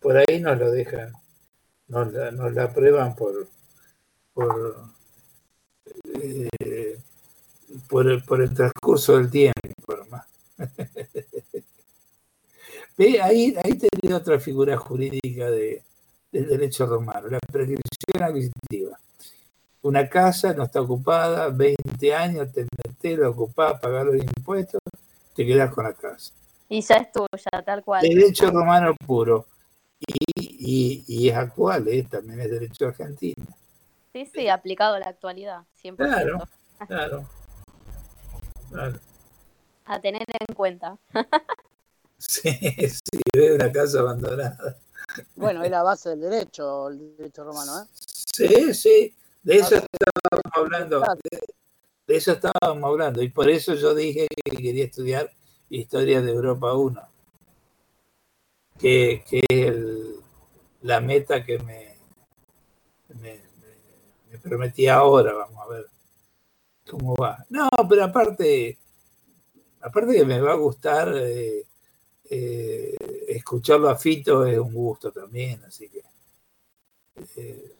[0.00, 1.12] Por ahí nos lo dejan,
[1.88, 3.48] nos la, nos la prueban por,
[4.32, 4.76] por,
[6.14, 6.98] eh,
[7.88, 10.26] por, el, por el transcurso del tiempo, nomás.
[12.98, 15.84] Ve, ahí, ahí tenía otra figura jurídica de,
[16.40, 18.98] del derecho romano, la prescripción adquisitiva.
[19.82, 24.80] una casa no está ocupada, 20 años, te metes, la ocupás, pagás los impuestos,
[25.34, 26.32] te quedás con la casa.
[26.68, 28.02] Y ya es tuya, tal cual.
[28.02, 29.46] Derecho romano puro.
[30.00, 32.06] Y, y- y es actual, ¿eh?
[32.10, 33.46] también es derecho argentino.
[34.12, 35.96] Sí, sí, aplicado a la actualidad, 100%.
[35.96, 36.38] Claro.
[36.88, 37.24] Claro.
[38.70, 38.98] Claro.
[39.86, 40.98] A tener en cuenta.
[42.18, 44.76] Sí, sí, ve una casa abandonada.
[45.36, 47.86] Bueno, es la base del derecho, el derecho romano, ¿eh?
[47.94, 51.00] Sí, sí, de eso estábamos hablando.
[51.00, 51.38] De,
[52.06, 53.22] de eso estábamos hablando.
[53.22, 55.30] Y por eso yo dije que quería estudiar
[55.68, 57.00] Historia de Europa 1.
[58.78, 60.16] Que, que es el-
[60.82, 61.96] la meta que me-
[64.30, 65.32] me prometí ahora.
[65.32, 65.86] Vamos a ver
[66.88, 67.44] cómo va.
[67.48, 68.78] No, pero aparte,
[69.80, 71.64] aparte que me va a gustar eh,
[72.30, 72.96] eh,
[73.28, 76.02] escucharlo a Fito es un gusto también, así que
[77.36, 77.74] eh,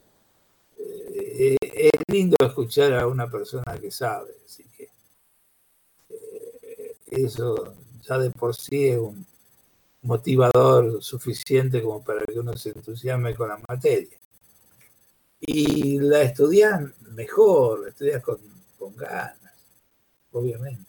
[0.77, 4.89] eh, es lindo escuchar a una persona que sabe, así que
[6.09, 9.25] eh, eso ya de por sí es un
[10.01, 14.17] motivador suficiente como para que uno se entusiasme con la materia.
[15.39, 18.39] Y la estudias mejor, la estudias con,
[18.79, 19.53] con ganas,
[20.31, 20.86] obviamente.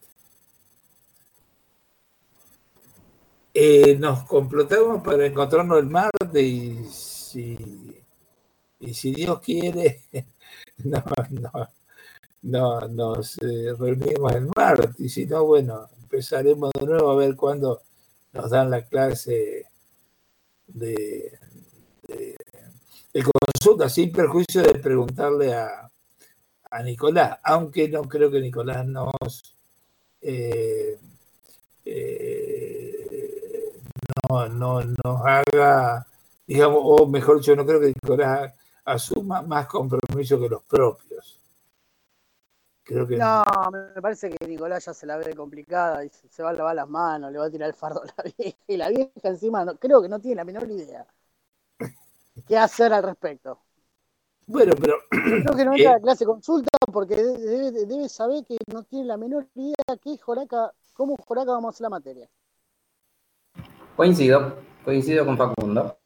[3.60, 7.56] Eh, nos complotamos para encontrarnos el martes y si,
[8.78, 10.04] y si Dios quiere,
[10.84, 11.68] no, no,
[12.42, 15.00] no, nos eh, reunimos el martes.
[15.00, 17.82] Y si no, bueno, empezaremos de nuevo a ver cuándo
[18.32, 19.66] nos dan la clase
[20.68, 21.32] de
[23.24, 25.90] consulta, sin perjuicio de preguntarle a,
[26.70, 29.56] a Nicolás, aunque no creo que Nicolás nos...
[30.20, 30.96] eh,
[31.84, 32.37] eh,
[34.28, 36.06] no, no nos haga,
[36.46, 38.52] digamos, o mejor dicho, no creo que Nicolás
[38.84, 41.40] asuma más compromiso que los propios.
[42.84, 46.50] Creo que No, me parece que Nicolás ya se la ve complicada y se va
[46.50, 48.58] a lavar las manos, le va a tirar el fardo a la vieja.
[48.66, 51.06] Y la vieja encima no- creo que no tiene la menor idea
[52.46, 53.60] qué hacer al respecto.
[54.46, 55.76] Bueno, pero Creo que no Eh.
[55.76, 59.46] entra a la clase consulta porque de- debe, debe saber que no tiene la menor
[59.54, 62.28] idea qué Joraca, cómo Joraca vamos a hacer la materia.
[63.98, 65.98] Coincido, coincido con Facundo.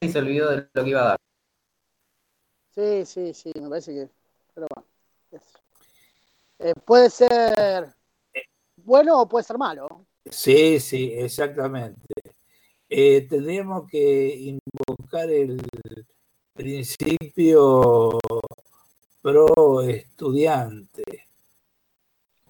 [0.00, 1.18] Y se olvidó de lo que iba a dar.
[2.70, 4.08] Sí, sí, sí, me parece que.
[4.54, 4.88] Pero bueno.
[6.60, 7.92] eh, puede ser
[8.76, 10.06] bueno o puede ser malo.
[10.30, 12.06] sí, sí, exactamente.
[12.88, 15.60] Eh, tendríamos que invocar el
[16.54, 18.20] principio
[19.20, 21.29] pro estudiante.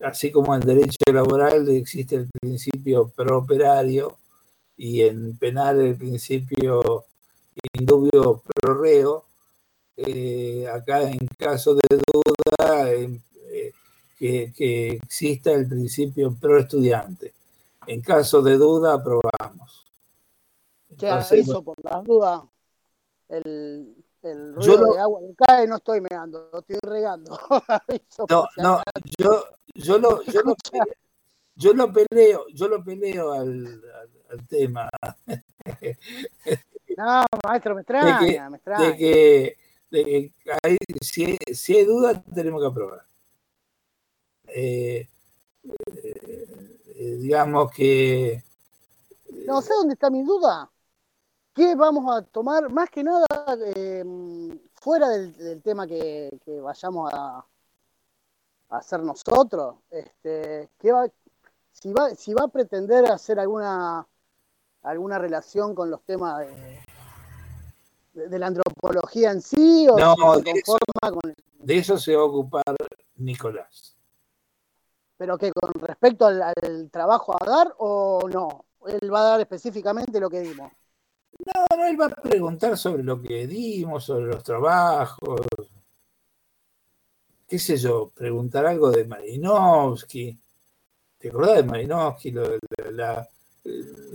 [0.02, 4.16] Así como en derecho laboral existe el principio pro operario
[4.76, 7.04] y en penal el principio
[7.74, 9.24] indubio pro reo,
[9.96, 13.20] eh, acá en caso de duda eh,
[14.18, 17.34] que, que exista el principio pro estudiante.
[17.86, 19.86] En caso de duda aprobamos.
[20.90, 22.42] Entonces, aviso por las dudas.
[23.28, 27.38] El, el ruido de agua que cae no estoy meando, lo estoy regando.
[28.28, 28.82] No, no,
[29.18, 29.44] yo,
[29.74, 30.54] yo lo, yo lo,
[31.54, 34.88] yo lo peleo, yo lo peleo al, al- al tema
[36.96, 38.84] No, maestro, me extraña, me extraña.
[38.90, 39.56] de que,
[39.90, 40.32] de que
[40.62, 43.06] hay- si, si hay dudas tenemos que aprobar.
[44.52, 45.08] Eh,
[45.94, 48.42] eh, digamos que
[49.46, 50.70] No sé dónde está mi duda.
[51.54, 52.70] ¿Qué vamos a tomar?
[52.72, 53.26] Más que nada,
[53.74, 54.04] eh,
[54.74, 57.44] fuera del, del tema que, que vayamos a
[58.70, 61.06] hacer nosotros, este, ¿qué va,
[61.72, 64.06] si, va, si va a pretender hacer alguna,
[64.82, 66.80] alguna relación con los temas de,
[68.14, 71.34] de- de la antropología en sí, o No, si se de eso- conforma con,
[71.66, 72.62] de eso se va a ocupar
[73.16, 73.96] Nicolás.
[75.16, 79.40] pero que con respecto al, al trabajo a dar o no, él va a dar
[79.40, 80.72] específicamente lo que dimos.
[81.54, 85.40] No, no, él va a preguntar sobre lo que dimos, sobre los trabajos,
[87.50, 90.38] qué sé yo, preguntar algo de Marinovsky.
[91.18, 92.30] ¿Te acordás de Marinovsky?
[92.30, 93.28] Lo- la- la-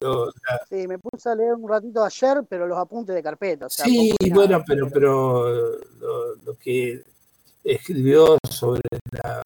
[0.02, 3.66] lo- la- Sí, me puse a leer un ratito ayer, pero los apuntes de carpeta.
[3.66, 4.34] o sea, sí, nada.
[4.36, 5.80] bueno, pero, pero
[6.46, 7.04] lo, que
[7.62, 8.82] escribió sobre
[9.12, 9.44] la,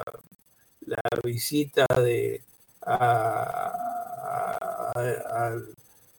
[0.81, 2.43] la visita de
[2.85, 3.73] a-
[4.93, 5.57] a- a-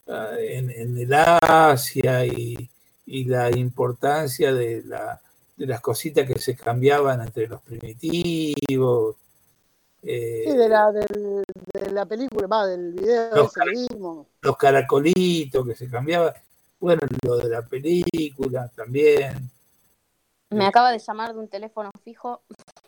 [0.08, 2.68] a- en, en el Asia y,
[3.06, 5.20] y la importancia de, la,
[5.60, 9.16] de las cositas que se cambiaban entre los primitivos.
[10.02, 13.60] eh, Sí, de la, del- de la película, va, del video Los ese
[14.58, 16.32] caracolitos que se cambiaban.
[16.80, 19.50] Bueno, lo de la película también.
[20.48, 22.42] Me acaba de llamar de un teléfono fijo.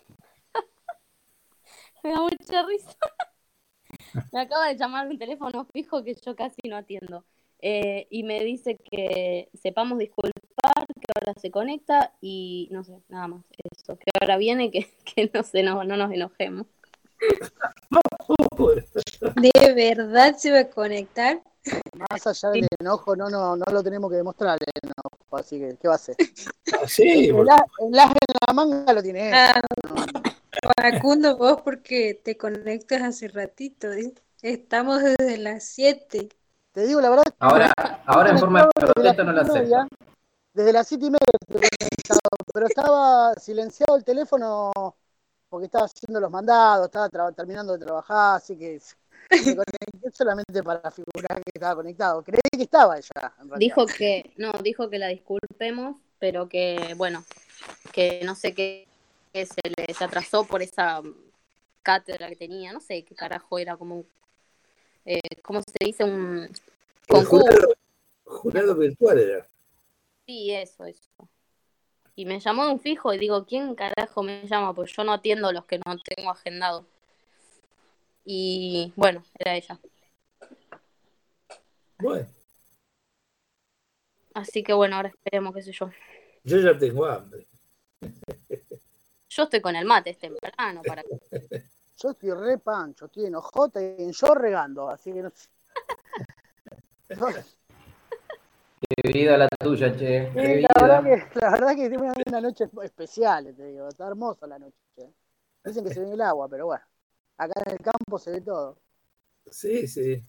[2.03, 2.95] Me da mucha risa.
[4.31, 7.25] Me acaba de llamar de un teléfono fijo que yo casi no atiendo.
[7.59, 10.33] Eh, y me dice que sepamos disculpar,
[11.15, 13.43] ahora se conecta y no sé, nada más.
[13.71, 16.65] Eso, que ahora viene, que, que no, se nos, no nos enojemos.
[19.35, 21.41] ¿De verdad se va a conectar?
[22.09, 25.77] Más allá del enojo, no, no, no lo tenemos que demostrar el enojo, así que,
[25.81, 26.15] ¿qué va a hacer?
[26.87, 29.33] Sí, El, a- el as en la manga lo tiene él.
[29.33, 30.23] Ah, no.
[30.75, 33.91] Facundo, vos porque te conectas hace ratito.
[33.91, 34.13] ¿eh?
[34.41, 36.29] Estamos desde las 7.
[36.73, 37.71] Te digo la verdad, Ahora,
[38.05, 39.87] ahora en forma de protesta no la acepto.
[40.53, 41.19] Desde las siete y media
[42.53, 44.71] pero estaba silenciado el teléfono
[45.49, 48.79] porque estaba haciendo los mandados, estaba tra- terminando de trabajar, así que
[49.29, 52.23] me conecté solamente para figurar que estaba conectado.
[52.23, 53.59] Creí que estaba en realidad.
[53.59, 57.23] Dijo que, no, dijo que la disculpemos, pero que, bueno,
[57.91, 58.87] que no sé qué,
[59.33, 61.01] que se le se atrasó por esa
[61.83, 64.07] cátedra que tenía, no sé qué carajo era, como, un-
[65.05, 66.03] eh, ¿cómo se dice?
[66.03, 66.49] Un
[67.07, 67.45] concurso.
[67.45, 67.73] jurado,
[68.25, 69.47] jurado virtual era.
[70.25, 71.09] Sí, eso, eso.
[72.15, 74.73] Y me llamó de un fijo y digo, ¿quién carajo me llama?
[74.73, 76.85] Pues yo no atiendo los que no tengo agendado.
[78.23, 79.79] Y bueno, era ella.
[81.97, 82.27] Bueno,
[84.33, 85.89] Así que bueno, ahora esperemos, qué sé yo.
[86.43, 87.47] yo ya tengo hambre.
[89.29, 91.03] Yo estoy con el mate, es temprano para
[91.97, 95.49] Yo estoy re pancho, estoy en ojota y en yo regando, así que no sé.
[98.87, 100.31] Qué vida la tuya, che.
[100.33, 104.07] Qué la verdad que, la verdad que tengo una, una noche especial, te digo, está
[104.07, 104.75] hermosa la noche.
[105.63, 106.83] Dicen que se viene el agua, pero bueno,
[107.37, 108.77] acá en el campo se ve todo.
[109.49, 110.23] Sí, sí.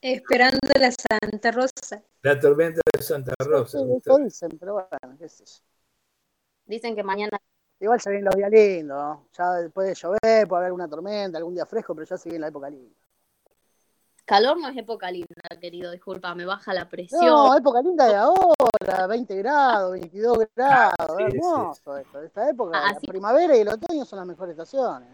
[0.00, 2.02] Esperando la Santa Rosa.
[2.22, 3.78] La tormenta de Santa Rosa.
[3.78, 5.62] Sí, dicen, pero bueno, qué sé yo.
[6.66, 7.38] Dicen que mañana
[7.80, 9.28] Igual se vienen los días lindos, ¿no?
[9.36, 12.48] ya puede llover, puede haber una tormenta, algún día fresco, pero ya se viene la
[12.48, 12.96] época linda.
[14.24, 15.26] Calor no es época linda,
[15.60, 17.24] querido, disculpa, me baja la presión.
[17.24, 22.22] No, época linda de ahora, 20 grados, 22 grados, Ah, sí, hermoso esto.
[22.22, 25.08] Esta época, la primavera y el otoño son las mejores estaciones.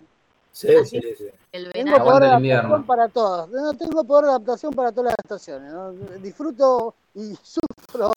[0.52, 1.28] Sí, Así- sí, sí.
[1.52, 2.04] el Tengo verano.
[2.04, 2.86] poder de adaptación invierno.
[2.86, 3.48] para todos.
[3.50, 5.72] No tengo poder de adaptación para todas las estaciones.
[5.72, 5.92] ¿no?
[5.92, 8.12] Disfruto y sufro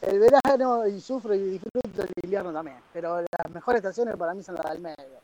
[0.00, 2.78] el verano y sufro y disfruto el invierno también.
[2.92, 5.20] Pero las mejores estaciones para mí son las del medio.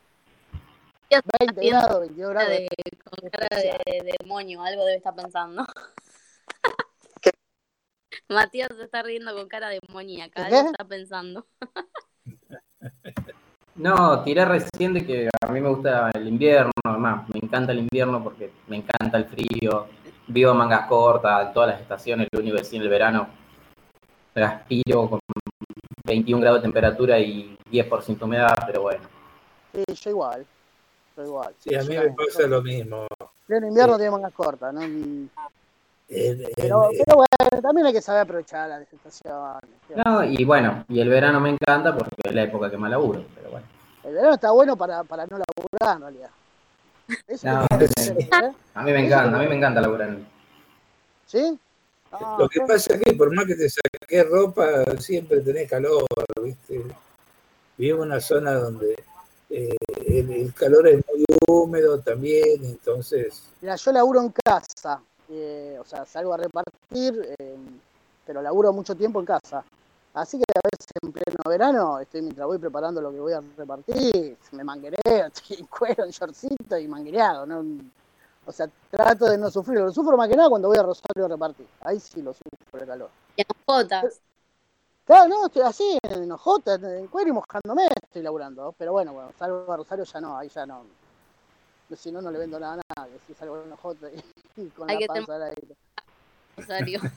[1.10, 2.50] Ya 20 viendo grados, 22 grados.
[2.50, 2.68] de-
[3.04, 5.66] con cara de, de demonio, algo debe estar pensando.
[8.28, 10.54] Matías se está riendo con cara demoníaca, ¿Qué?
[10.56, 11.46] algo está pensando.
[13.74, 17.78] No, tiré recién de que a mí me gusta el invierno, además, me encanta el
[17.78, 19.88] invierno porque me encanta el frío,
[20.26, 23.28] vivo mangas cortas, en todas las estaciones, lo único que sí en el verano
[24.34, 25.20] transpiro con
[26.04, 29.04] 21 grados de temperatura y 10% humedad, pero bueno.
[29.72, 30.46] Sí, yo igual.
[31.16, 31.54] Yo igual.
[31.58, 33.06] Sí, a mí me pasa lo mismo.
[33.46, 33.98] Pleno invierno Sí.
[33.98, 34.82] tiene mangas cortas, ¿no?
[34.82, 35.30] En-
[36.08, 39.62] en- Pero, pero bueno, también hay que saber aprovechar las estaciones.
[40.04, 43.24] No, y bueno, y el verano me encanta porque es la época que más laburo,
[43.34, 43.66] pero bueno.
[44.04, 46.30] El verano está bueno para, para no laburar, en realidad.
[47.26, 47.66] Eso No,
[47.96, 48.10] sí.
[48.20, 48.52] ¿eh?
[48.74, 50.16] A mí me encanta, a mí me encanta laburar.
[51.26, 51.58] ¿Sí?
[52.10, 54.66] Ah, Lo que pasa es que por más que te saques ropa,
[54.98, 56.04] siempre tenés calor,
[56.42, 56.82] ¿viste?
[57.78, 59.02] Vivo en una zona donde
[59.52, 59.76] eh,
[60.06, 65.84] el, el calor es muy húmedo también, entonces, Mira, yo laburo en casa, eh, o
[65.84, 67.56] sea, salgo a repartir, eh,
[68.26, 69.62] pero laburo mucho tiempo en casa.
[70.14, 73.42] Así que a veces en pleno verano, estoy mientras voy preparando lo que voy a
[73.56, 74.98] repartir, me manguereo,
[75.32, 77.64] estoy en cuero, en shortcito y manguereado, ¿no?
[78.44, 79.78] O sea, trato de no sufrir.
[79.78, 81.66] Lo sufro más que nada cuando voy a Rosario a repartir.
[81.82, 83.10] Ahí sí lo sufro el calor.
[83.36, 84.20] Y en jotas.
[85.04, 88.74] Claro, no, estoy así, en hojota, en cuero y mojándome estoy laburando.
[88.78, 90.84] Pero bueno, bueno, salgo a Rosario ya no, ahí ya no.
[91.96, 93.18] Si no, no le vendo nada a nadie.
[93.26, 94.22] Si salgo en hojota y,
[94.62, 95.76] y con Hay la que panza al aire.
[96.56, 97.00] Rosario.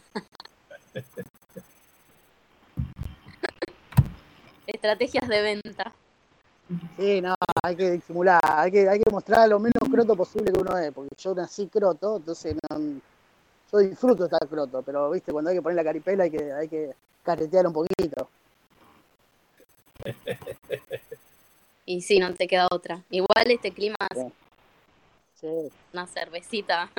[4.68, 5.94] Estrategias de venta.
[6.98, 10.60] Sí, no, hay que disimular, hay que, hay que mostrar lo menos croto posible que
[10.60, 13.00] uno es, porque yo nací croto, entonces no,
[13.72, 16.68] yo disfruto estar croto, pero viste, cuando hay que poner la caripela hay que, hay
[16.68, 18.30] que caretear un poquito.
[21.88, 23.04] Y sí, no te queda otra.
[23.12, 24.34] Igual este clima Sí.
[25.40, 25.72] Sí.
[25.94, 26.90] una cervecita.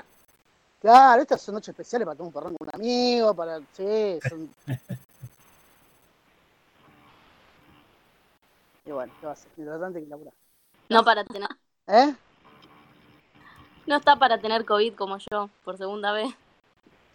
[0.80, 3.58] Claro, estas son noches especiales para tomar un porrón con un amigo, para.
[3.72, 4.48] Sí, son.
[8.84, 9.50] Y bueno, ¿qué va a ser?
[9.56, 10.32] Mientras tanto hay que laburar.
[10.88, 11.48] No para tener,
[11.88, 12.14] ¿Eh?
[13.86, 16.32] no está para tener COVID como yo, por segunda vez.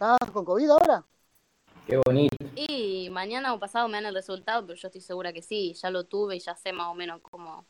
[0.02, 1.06] ¿Estás con COVID ahora?
[1.86, 2.34] Qué bonito.
[2.56, 5.90] Y mañana o pasado me dan el resultado, pero yo estoy segura que sí, ya
[5.90, 7.64] lo tuve y ya sé más o menos cómo,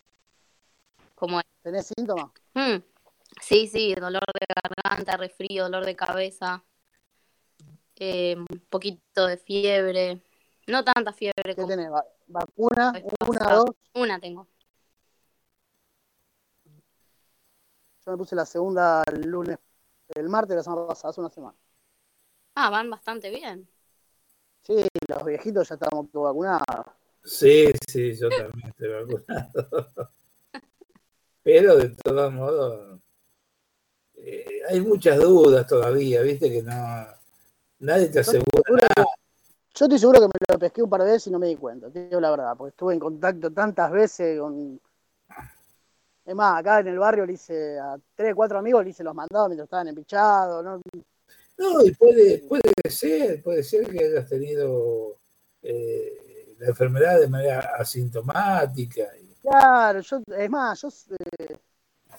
[1.14, 1.46] cómo es.
[1.62, 2.30] ¿Tenés síntomas?
[2.54, 2.76] Mm,
[3.42, 6.64] Sí, sí, dolor de garganta, resfrío, dolor de cabeza,
[7.96, 10.22] eh, un poquito de fiebre,
[10.68, 11.92] no tanta fiebre ¿Qué como tenés?
[11.92, 12.94] Va- ¿Vacuna?
[13.28, 13.64] ¿Una, dos?
[13.94, 14.48] Una tengo.
[18.06, 19.59] Yo me puse la segunda el lunes,
[20.14, 21.59] el martes de la semana pasada, hace una semana.
[22.54, 23.68] Ah, van bastante bien.
[24.62, 26.86] Sí, los viejitos ya estábamos todos vacunados.
[27.24, 30.10] Sí, sí, yo también estoy vacunado.
[31.42, 33.00] Pero de todos modos,
[34.14, 37.06] eh, hay muchas dudas todavía, viste que no,
[37.80, 39.08] nadie te asegura nada.
[39.74, 41.56] Yo estoy seguro que me lo pesqué un par de veces y no me di
[41.56, 44.80] cuenta, te digo la verdad, porque estuve en contacto tantas veces con...
[46.24, 49.14] Es más, acá en el barrio le hice a tres, cuatro amigos, le hice los
[49.14, 50.80] mandados mientras estaban empichados, ¿no?
[51.58, 55.18] No, y puede, puede ser, puede ser que hayas tenido
[55.62, 59.02] eh, la enfermedad de manera asintomática.
[59.20, 60.88] y- Claro, yo, es más, yo
[61.18, 61.56] eh,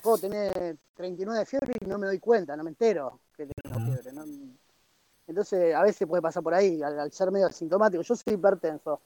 [0.01, 3.79] puedo tener 39 de fiebre y no me doy cuenta, no me entero que tengo
[3.85, 4.11] fiebre.
[4.13, 4.25] ¿no?
[5.27, 8.03] Entonces, a veces puede pasar por ahí, al, al ser medio asintomático.
[8.03, 9.01] Yo soy hipertenso.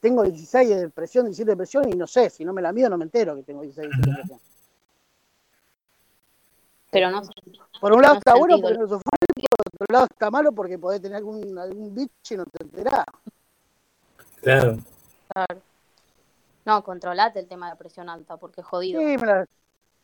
[0.00, 2.90] Tengo 16 de presión, 17 de presión y no sé, si no me la mido
[2.90, 4.40] no me entero que tengo 16 17 de presión.
[6.90, 7.22] Pero no.
[7.80, 10.78] Por un lado No está bueno porque no sufrí, por otro lado está malo porque
[10.78, 13.04] podés tener algún, algún bicho y no te enterás.
[14.40, 14.78] Claro.
[15.28, 15.62] Claro.
[16.64, 19.00] No, controlate el tema de la presión alta, porque es jodido.
[19.00, 19.46] Sí, me la,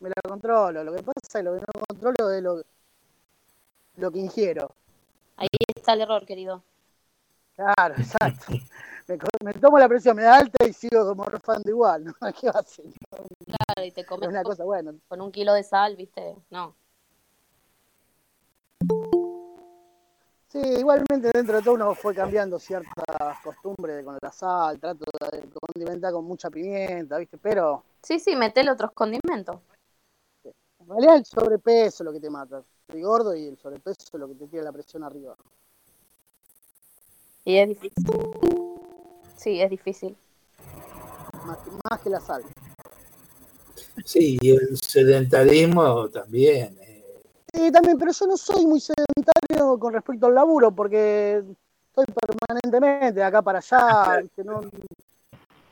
[0.01, 0.85] me la controlo.
[0.85, 2.63] Lo que pasa es que lo que no controlo es lo,
[3.97, 4.71] lo que ingiero.
[5.37, 6.63] Ahí está el error, querido.
[7.55, 8.53] Claro, exacto.
[9.43, 12.13] Me, tomo la presión, me da alta y sigo como refando igual, ¿no?
[12.41, 12.87] ¿Qué va a hacer?
[13.45, 14.95] Claro, y te Es comes una cosa, bueno.
[15.09, 16.37] con un kilo de sal, ¿viste?
[16.51, 16.75] No.
[20.49, 25.51] Sí, igualmente dentro de todo uno fue cambiando ciertas costumbres con la sal, trato de
[25.51, 27.37] condimentar con mucha pimienta, ¿viste?
[27.39, 29.57] Pero Sí, sí, metele otros condimentos.
[30.45, 32.63] en realidad el sobrepeso es lo que te mata.
[32.91, 35.35] Soy gordo y el sobrepeso es lo que te tira la presión arriba.
[37.45, 38.05] Y es difícil.
[39.37, 40.17] Sí, es difícil.
[41.47, 42.43] Más que, más que la sal.
[44.05, 46.77] Sí, y el sedentarismo también.
[46.81, 51.43] eh, Sí, también, pero yo no soy muy sedentario con respecto al laburo, porque
[51.89, 54.21] estoy permanentemente de acá para allá.
[54.23, 54.43] ¿viste?
[54.45, 54.61] No-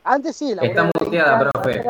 [0.03, 1.83] Antes sí, laburé Está 20 muteada, profe.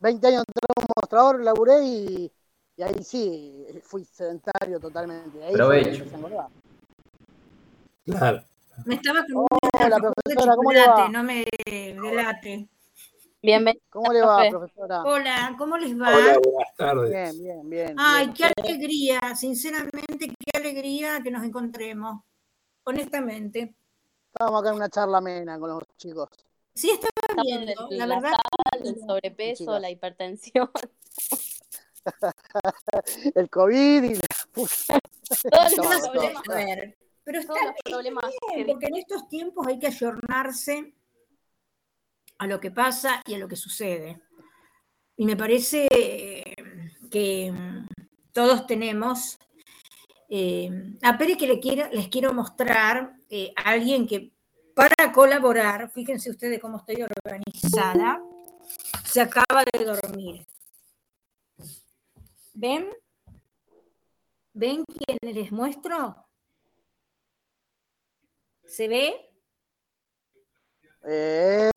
[0.00, 2.32] 20 años de mostrador, laburé y,
[2.76, 5.44] y ahí sí, fui sedentario totalmente.
[5.44, 5.90] Ahí Provecho.
[5.90, 6.48] que empecé a engordar.
[8.04, 8.44] claro.
[8.84, 9.46] Me estaba comiendo
[9.84, 11.08] Hola, profesora, ¿cómo le va?
[11.08, 12.68] no me delate.
[13.42, 13.82] Bienvenido.
[13.90, 14.50] ¿Cómo le va, profe.
[14.50, 15.02] profesora?
[15.02, 16.14] Hola, ¿cómo les va?
[16.14, 17.10] Hola, buenas tardes.
[17.10, 17.94] Bien, bien, bien.
[17.98, 18.34] Ay, bien.
[18.36, 22.22] qué alegría, sinceramente, qué alegría que nos encontremos.
[22.84, 23.74] Honestamente.
[24.32, 26.28] Estábamos acá en una charla amena con los chicos.
[26.74, 28.38] Sí, estaba Estamos viendo, en la la verdad.
[28.72, 29.80] sal, el sobrepeso, Chicas.
[29.80, 30.70] la hipertensión,
[33.34, 34.20] El COVID y la...
[34.54, 38.96] todos Todo, los problemas, A ver, pero está todos los problemas que bien, porque en
[38.96, 40.94] estos tiempos hay que ayornarse
[42.38, 44.20] a lo que pasa y a lo que sucede.
[45.16, 46.54] Y me parece eh,
[47.10, 47.86] que mm,
[48.32, 49.38] todos tenemos.
[50.28, 50.70] eh,
[51.02, 54.32] a Pere que le quiero, les quiero mostrar eh, a alguien que
[54.74, 58.22] para colaborar, fíjense ustedes cómo estoy organizada,
[59.04, 60.46] se acaba de dormir.
[62.54, 62.88] ¿Ven?
[64.54, 66.26] ¿Ven quién les muestro?
[68.66, 69.14] ¿Se ve?
[71.04, 71.70] Eh,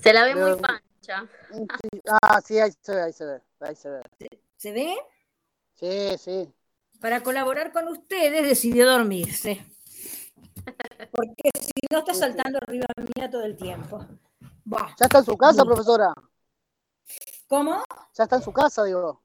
[0.00, 1.26] se la ve muy pancha.
[1.52, 2.00] sí.
[2.22, 4.02] Ah, sí, ahí se ve, ahí se ve, ahí se ve.
[4.56, 4.96] ¿Se ve?
[5.74, 6.54] Sí, sí.
[7.00, 9.64] Para colaborar con ustedes decidió dormirse.
[11.10, 12.86] Porque si no está saltando arriba
[13.16, 14.06] mía todo el tiempo.
[14.64, 15.66] Buah, ¿Ya está en su casa, Sí.
[15.66, 16.14] profesora?
[17.48, 17.82] ¿Cómo?
[18.14, 19.22] ¿Ya está en su casa, digo?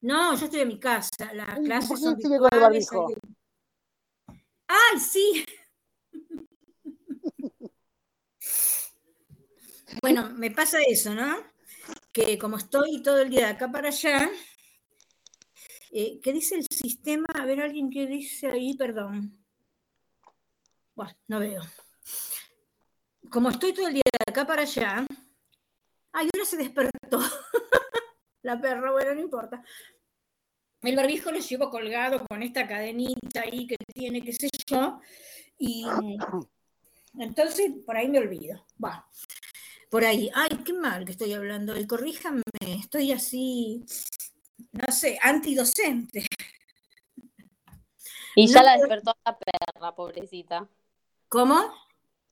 [0.00, 1.32] No, yo estoy en mi casa.
[1.32, 3.08] Las ¿Y clases por qué son sigue con el virtuales, barbijo?
[4.66, 5.46] ¡Ay, sí!
[10.00, 11.36] Bueno, me pasa eso, ¿no?
[12.12, 14.30] Que como estoy todo el día de acá para allá,
[15.92, 17.26] eh, ¿qué dice el sistema?
[17.34, 19.38] A ver, alguien que dice ahí, perdón.
[20.94, 21.62] Bueno, no veo.
[23.30, 25.06] Como estoy todo el día de acá para allá,
[26.12, 27.20] ay, ahora se despertó.
[28.42, 29.62] La perra, bueno, no importa.
[30.82, 34.98] El barbijo lo llevo colgado con esta cadenita ahí que tiene, qué sé yo,
[35.58, 35.84] y
[37.18, 38.64] entonces por ahí me olvido.
[38.82, 39.08] Va,
[39.90, 40.30] por ahí.
[40.34, 41.78] Ay, qué mal que estoy hablando.
[41.78, 43.84] Y corríjanme, estoy así,
[44.72, 46.26] no sé, antidocente.
[48.34, 50.66] Y ya No la despertó la perra, pobrecita.
[51.28, 51.74] ¿Cómo?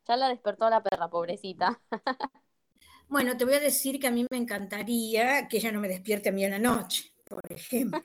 [0.08, 1.80] Ya la despertó la perra, pobrecita.
[3.10, 6.28] Bueno, te voy a decir que a mí me encantaría que ella no me despierte
[6.28, 8.00] a mí en la noche, por ejemplo.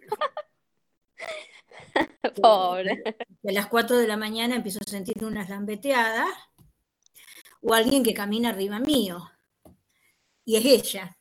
[2.42, 3.04] Pobre.
[3.48, 6.28] A las 4 de la mañana empiezo a sentir unas lambeteadas
[7.62, 9.30] o alguien que camina arriba mío.
[10.44, 11.18] Y es ella.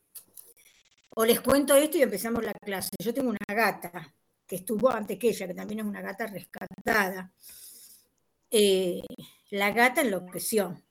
[1.17, 2.91] O les cuento esto y empezamos la clase.
[2.99, 4.15] Yo tengo una gata
[4.47, 7.33] que estuvo antes que ella, que también es una gata rescatada.
[8.51, 9.03] Eh,
[9.51, 10.83] la gata enloqueció.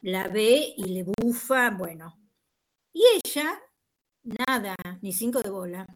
[0.00, 2.18] La ve y le bufa, bueno.
[2.92, 3.60] Y ella,
[4.22, 5.86] nada, ni cinco de bola.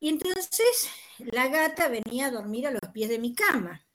[0.00, 3.87] Y entonces la gata venía a dormir a los pies de mi cama.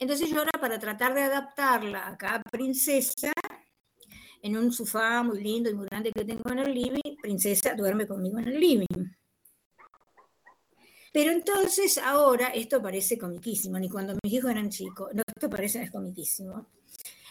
[0.00, 3.32] Entonces yo ahora para tratar de adaptarla a princesa,
[4.42, 8.06] en un sofá muy lindo y muy grande que tengo en el living, princesa duerme
[8.06, 9.12] conmigo en el living.
[11.12, 15.90] Pero entonces ahora esto parece comiquísimo, ni cuando mis hijos eran chicos, no, esto parece
[15.90, 16.68] comiquísimo.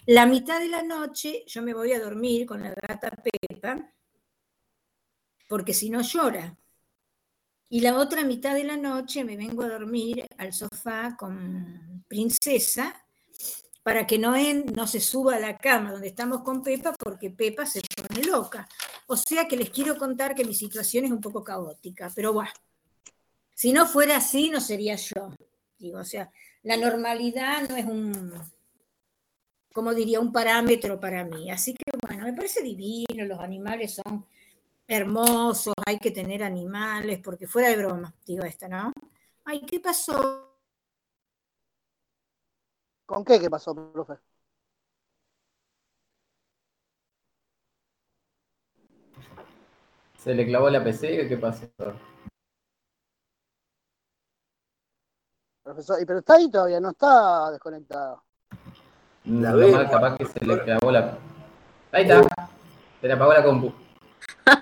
[0.08, 3.94] La mitad de la noche yo me voy a dormir con la gata Pepa,
[5.48, 6.58] porque si no llora.
[7.70, 12.96] Y la otra mitad de la noche me vengo a dormir al sofá con Princesa
[13.84, 14.34] para que no,
[14.74, 18.68] no se suba a la cama donde estamos con Pepa porque Pepa se pone loca.
[19.08, 22.52] O sea que les quiero contar que mi situación es un poco caótica, pero bueno,
[23.54, 25.34] si no fuera así no sería yo.
[25.94, 26.32] O sea,
[26.64, 28.34] la normalidad no es un,
[29.74, 31.50] como diría, un parámetro para mí.
[31.52, 34.26] Así que bueno, me parece divino, los animales son
[34.88, 38.94] hermosos, hay que tener animales, porque fuera de broma, digo esta, ¿no?
[39.44, 40.60] Ay, ¿qué pasó?
[43.06, 43.40] ¿Con qué?
[43.40, 44.16] ¿Qué pasó, profe?
[50.18, 51.68] ¿Se le clavó la PC o qué pasó?
[55.64, 58.24] Profesor, y pero está ahí todavía, no está desconectado.
[59.26, 61.18] La capaz que se le clavó la.
[61.92, 62.50] Ahí está.
[63.02, 63.87] Se le apagó la compu.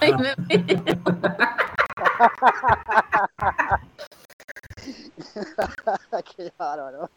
[0.02, 0.36] Ay, me-
[6.36, 7.10] Qué bárbaro.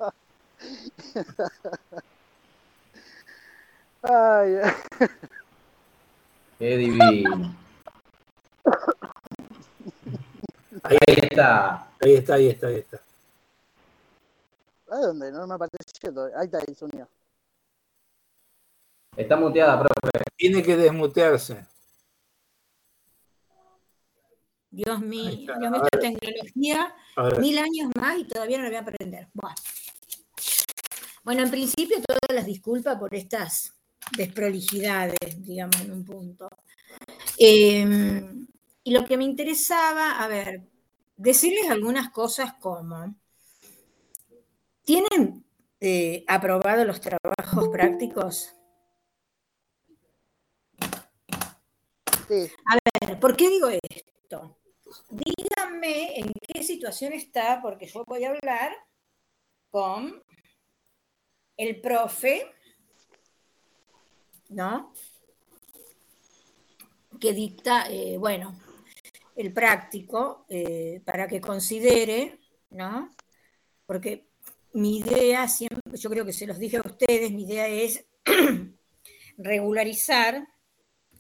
[4.03, 4.55] Ay,
[6.59, 7.55] Qué divino.
[10.82, 11.89] Ahí, está.
[12.01, 13.01] ahí está, ahí está, ahí está.
[14.90, 15.31] ¿a dónde?
[15.32, 16.39] No me apareció todavía.
[16.39, 17.09] Ahí está, ahí se unió.
[19.16, 20.24] Está muteada, profe.
[20.36, 21.66] Tiene que desmutearse.
[24.70, 26.95] Dios mío, Dios mío, esta tecnología,
[27.40, 29.28] mil años más y todavía no la voy a aprender.
[31.24, 33.74] Bueno, en principio todas las disculpas por estas
[34.16, 36.49] desprolijidades, digamos, en un punto.
[37.39, 38.23] Eh,
[38.85, 40.62] y lo que me interesaba, a ver,
[41.16, 43.15] decirles algunas cosas como,
[44.85, 45.45] ¿tienen
[45.81, 48.55] eh, aprobado los trabajos prácticos?
[52.28, 54.57] Sí, A ver, ¿por qué digo esto?
[55.10, 58.73] Díganme en qué situación está, porque yo voy a hablar
[59.70, 60.23] con
[61.56, 62.47] el profe,
[64.48, 64.93] ¿no?
[67.20, 68.59] Que dicta, eh, bueno,
[69.36, 72.39] el práctico, eh, para que considere,
[72.70, 73.10] ¿no?
[73.86, 74.28] Porque
[74.73, 78.06] mi idea, siempre, yo creo que se los dije a ustedes, mi idea es
[79.39, 80.47] regularizar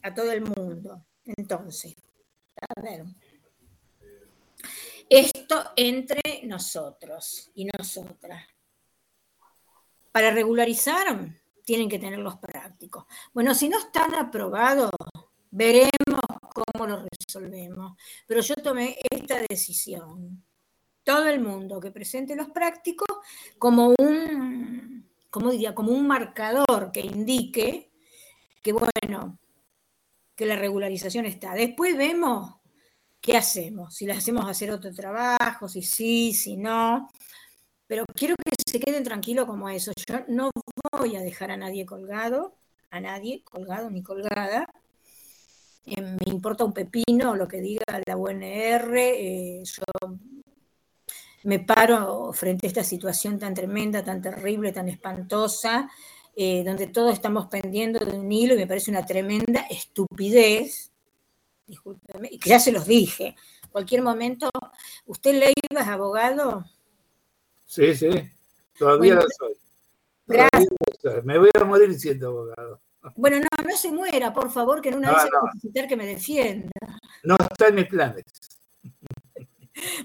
[0.02, 1.04] a todo el mundo.
[1.24, 1.94] Entonces,
[2.56, 3.04] a ver,
[5.08, 8.44] esto entre nosotros y nosotras.
[10.12, 11.16] Para regularizar,
[11.64, 13.04] tienen que tener los prácticos.
[13.32, 14.90] Bueno, si no están aprobados,
[15.50, 16.20] veremos
[16.54, 17.96] cómo lo resolvemos.
[18.26, 20.44] Pero yo tomé esta decisión.
[21.04, 23.08] Todo el mundo que presente los prácticos
[23.58, 25.74] como un, ¿cómo diría?
[25.74, 27.92] Como un marcador que indique
[28.62, 29.38] que, bueno,
[30.34, 31.54] que la regularización está.
[31.54, 32.57] Después vemos
[33.20, 37.08] qué hacemos, si le hacemos hacer otro trabajo, si sí, si no.
[37.86, 39.92] Pero quiero que se queden tranquilos como eso.
[40.08, 40.50] Yo no
[40.92, 42.54] voy a dejar a nadie colgado,
[42.90, 44.66] a nadie colgado ni colgada.
[45.86, 48.98] Eh, me importa un pepino lo que diga la UNR.
[48.98, 49.84] eh, yo
[51.44, 55.88] me paro frente a esta situación tan tremenda, tan terrible, tan espantosa,
[56.36, 60.92] eh, donde todos estamos pendiendo de un hilo y me parece una tremenda estupidez.
[61.68, 63.36] Discúlpeme, y que ya se los dije.
[63.70, 64.48] Cualquier momento,
[65.06, 66.64] ¿usted Leiva es abogado?
[67.66, 68.08] sí, sí.
[68.78, 69.56] Todavía Bueno, lo soy.
[70.26, 70.50] Gracias.
[70.52, 70.66] Todavía
[71.02, 71.22] lo soy.
[71.26, 72.80] Me voy a morir siendo abogado.
[73.16, 75.38] Bueno, no, no se muera, por favor, que en una No, vez se no.
[75.52, 76.70] necesitar que me defienda.
[77.24, 78.24] No está en mis planes.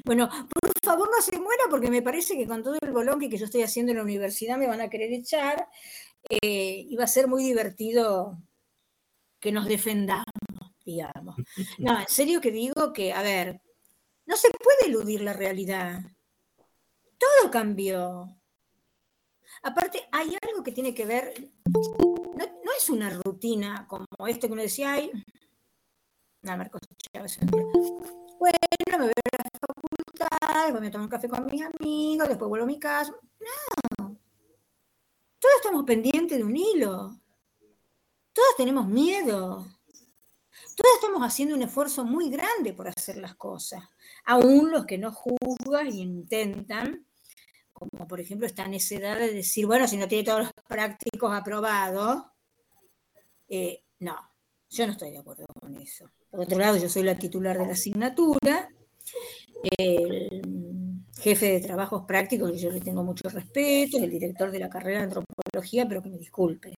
[0.06, 3.38] Bueno, por favor no se muera porque me parece que con todo el bolonque que
[3.38, 5.68] yo estoy haciendo en la universidad me van a querer echar
[6.30, 8.38] eh, y va a ser muy divertido
[9.40, 10.26] que nos defendamos,
[10.86, 11.36] digamos.
[11.80, 13.62] No, en serio que digo que, a ver,
[14.26, 16.02] no se puede eludir la realidad.
[17.18, 18.38] Todo cambió.
[19.62, 21.34] Aparte, hay algo que tiene que ver,
[21.66, 25.12] no, no es una rutina como esto que uno decía, ay,
[26.44, 26.82] no, Marcos.
[28.38, 28.58] Bueno,
[28.90, 32.66] me voy a la facultad, después me tomo un café con mis amigos, después vuelvo
[32.66, 33.16] a mi casa.
[33.98, 34.20] No.
[35.40, 37.18] Todos estamos pendientes de un hilo.
[38.34, 39.66] Todos tenemos miedo.
[40.76, 43.84] Todos estamos haciendo un esfuerzo muy grande por hacer las cosas.
[44.26, 47.06] Aún los que no juzgan e intentan,
[47.72, 52.24] como por ejemplo esta necesidad de decir, bueno, si no tiene todos los prácticos aprobados,
[53.48, 54.16] eh, no,
[54.70, 56.10] yo no estoy de acuerdo con eso.
[56.32, 58.70] Por otro lado, yo soy la titular de la asignatura,
[59.78, 60.42] el
[61.20, 65.00] jefe de trabajos prácticos, y yo le tengo mucho respeto, el director de la carrera
[65.00, 66.74] de antropología, pero que me disculpe.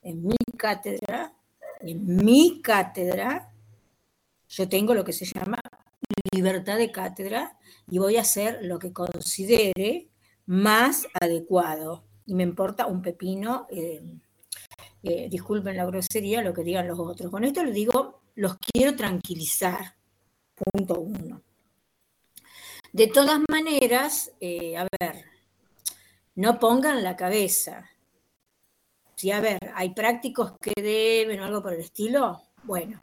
[0.00, 1.36] En mi cátedra,
[1.82, 3.52] en mi cátedra,
[4.48, 5.58] yo tengo lo que se llama
[6.32, 7.56] libertad de cátedra
[7.88, 10.08] y voy a hacer lo que considere
[10.46, 12.04] más adecuado.
[12.26, 14.00] Y me importa un pepino, eh,
[15.02, 17.30] eh, disculpen la grosería, lo que digan los otros.
[17.30, 19.96] Con esto les digo los quiero tranquilizar.
[20.54, 21.42] Punto uno.
[22.92, 25.24] De todas maneras, eh, a ver,
[26.34, 27.90] no pongan la cabeza.
[29.22, 33.00] Si, a ver, hay prácticos que deben o algo por el estilo, bueno,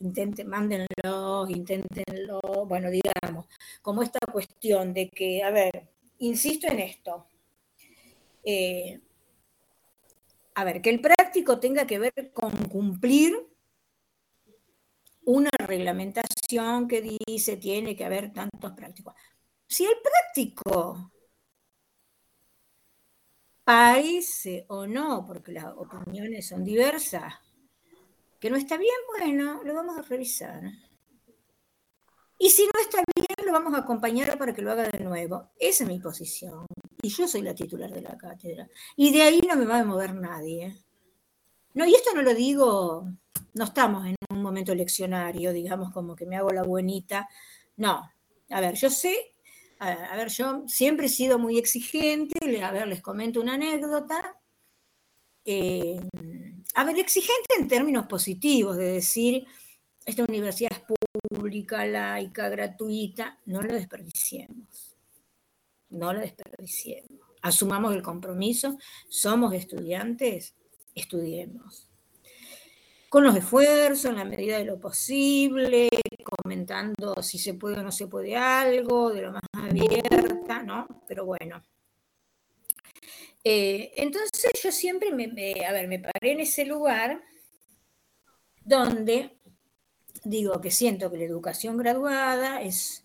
[0.00, 3.46] intenten, mándenlo, inténtenlo, bueno, digamos,
[3.80, 5.88] como esta cuestión de que, a ver,
[6.18, 7.26] insisto en esto.
[8.44, 9.00] Eh,
[10.56, 13.34] a ver, que el práctico tenga que ver con cumplir
[15.24, 19.14] una reglamentación que dice tiene que haber tantos prácticos.
[19.66, 21.12] Si el práctico
[23.66, 27.34] parece o no, porque las opiniones son diversas,
[28.38, 30.62] que no está bien, bueno, lo vamos a revisar.
[32.38, 35.50] Y si no está bien, lo vamos a acompañar para que lo haga de nuevo.
[35.58, 36.64] Esa es mi posición.
[37.02, 38.68] Y yo soy la titular de la cátedra.
[38.94, 40.84] Y de ahí no me va a mover nadie.
[41.74, 43.10] No, y esto no lo digo,
[43.54, 47.28] no estamos en un momento leccionario, digamos, como que me hago la buenita.
[47.78, 48.12] No,
[48.48, 49.34] a ver, yo sé,
[49.78, 54.38] a ver, yo siempre he sido muy exigente, a ver, les comento una anécdota.
[55.44, 56.00] Eh,
[56.74, 59.46] a ver, exigente en términos positivos, de decir,
[60.04, 60.96] esta universidad es
[61.30, 64.96] pública, laica, gratuita, no lo desperdiciemos.
[65.90, 67.20] No lo desperdiciemos.
[67.42, 68.78] Asumamos el compromiso,
[69.08, 70.54] somos estudiantes,
[70.94, 71.88] estudiemos.
[73.08, 75.88] Con los esfuerzos, en la medida de lo posible,
[76.46, 80.86] comentando si se puede o no se puede algo, de lo más abierta, ¿no?
[81.08, 81.60] Pero bueno.
[83.42, 85.24] Eh, entonces yo siempre me,
[85.66, 87.20] a ver, me paré en ese lugar
[88.62, 89.40] donde
[90.22, 93.04] digo que siento que la educación graduada es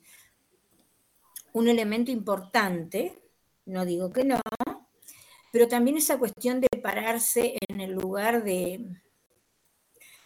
[1.52, 3.24] un elemento importante,
[3.66, 4.40] no digo que no,
[5.52, 8.86] pero también esa cuestión de pararse en el lugar de,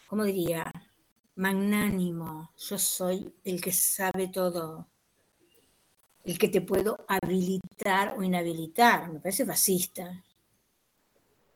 [0.07, 0.69] ¿cómo diría?
[1.35, 4.87] Magnánimo, yo soy el que sabe todo,
[6.23, 10.23] el que te puedo habilitar o inhabilitar, me parece fascista.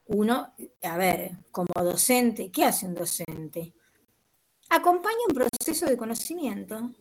[0.08, 3.74] Uno, a ver, como docente, ¿qué hace un docente?
[4.70, 6.92] Acompaña un proceso de conocimiento.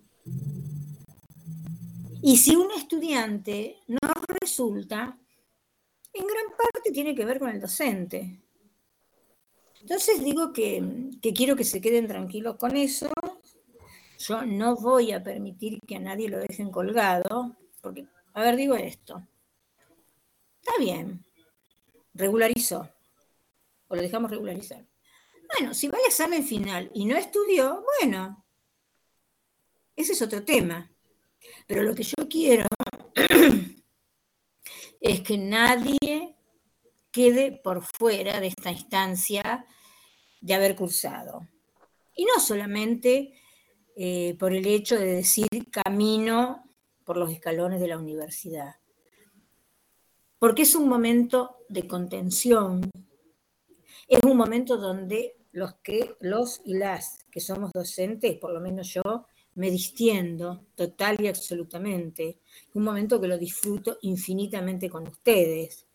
[2.23, 5.19] Y si un estudiante no resulta,
[6.13, 8.41] en gran parte tiene que ver con el docente.
[9.81, 10.83] Entonces digo que,
[11.35, 13.11] quiero que se queden tranquilos con eso.
[14.19, 18.75] Yo no voy a permitir que a nadie lo dejen colgado, porque, a ver, digo
[18.75, 19.27] esto.
[20.61, 21.25] Está bien,
[22.15, 22.91] regularizó,
[23.87, 24.85] o lo dejamos regularizar.
[25.57, 28.45] Bueno, si va al examen final y no estudió, bueno,
[29.97, 30.91] ese es otro tema.
[31.67, 32.67] Pero lo que yo quiero
[35.01, 36.38] es que nadie
[37.11, 39.67] quede por fuera de esta instancia
[40.41, 41.49] de haber cursado.
[42.15, 43.35] Y no solamente
[43.97, 46.65] eh, por el hecho de decir camino
[47.05, 48.77] por los escalones de la universidad,
[50.39, 52.91] porque es un momento de contención,
[54.07, 58.93] es un momento donde los que los y las que somos docentes, por lo menos
[58.93, 59.27] yo,
[59.59, 62.39] me distiendo total y absolutamente.
[62.75, 65.88] Un momento que lo disfruto infinitamente con ustedes.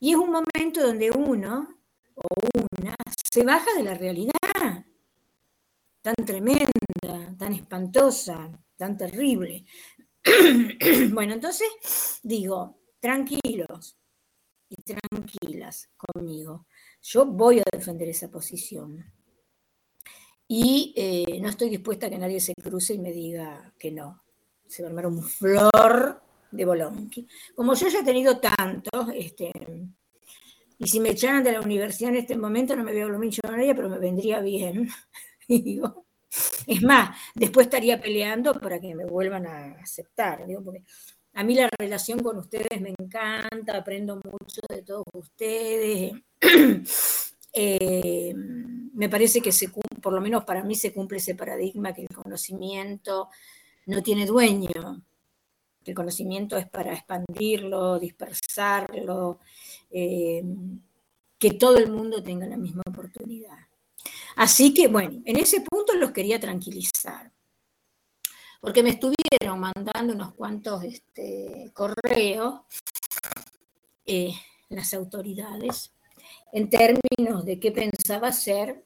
[0.00, 1.68] Y es un momento donde uno
[2.14, 2.26] o
[2.72, 2.94] una
[3.32, 4.84] se baja de la realidad
[6.04, 8.50] tan tremenda, tan espantosa.
[8.76, 9.64] tan terrible.
[11.12, 11.68] bueno, entonces
[12.22, 13.96] digo, tranquilos
[14.68, 16.66] y tranquilas conmigo.
[17.02, 19.04] Yo voy a defender esa posición.
[20.48, 24.22] Y eh, no estoy dispuesta a que nadie se cruce y me diga que no.
[24.66, 26.22] Se va a armar un flor
[26.54, 27.26] de Bolonqui.
[27.54, 29.52] Como yo ya he tenido tantos, este,
[30.78, 33.74] y si me echaran de la universidad en este momento no me veo lo millonaria,
[33.74, 34.88] pero me vendría bien.
[35.48, 40.44] es más, después estaría peleando para que me vuelvan a aceptar.
[40.64, 40.82] Porque
[41.34, 46.12] a mí la relación con ustedes me encanta, aprendo mucho de todos ustedes.
[47.56, 49.70] Eh, me parece que se,
[50.02, 53.28] por lo menos para mí se cumple ese paradigma que el conocimiento
[53.86, 55.04] no tiene dueño.
[55.90, 59.40] El conocimiento es para expandirlo, dispersarlo,
[59.90, 60.42] eh,
[61.38, 63.58] que todo el mundo tenga la misma oportunidad.
[64.36, 67.30] Así que, bueno, en ese punto los quería tranquilizar,
[68.60, 72.60] porque me estuvieron mandando unos cuantos este, correos
[74.06, 74.34] eh,
[74.70, 75.92] las autoridades
[76.52, 78.84] en términos de qué pensaba hacer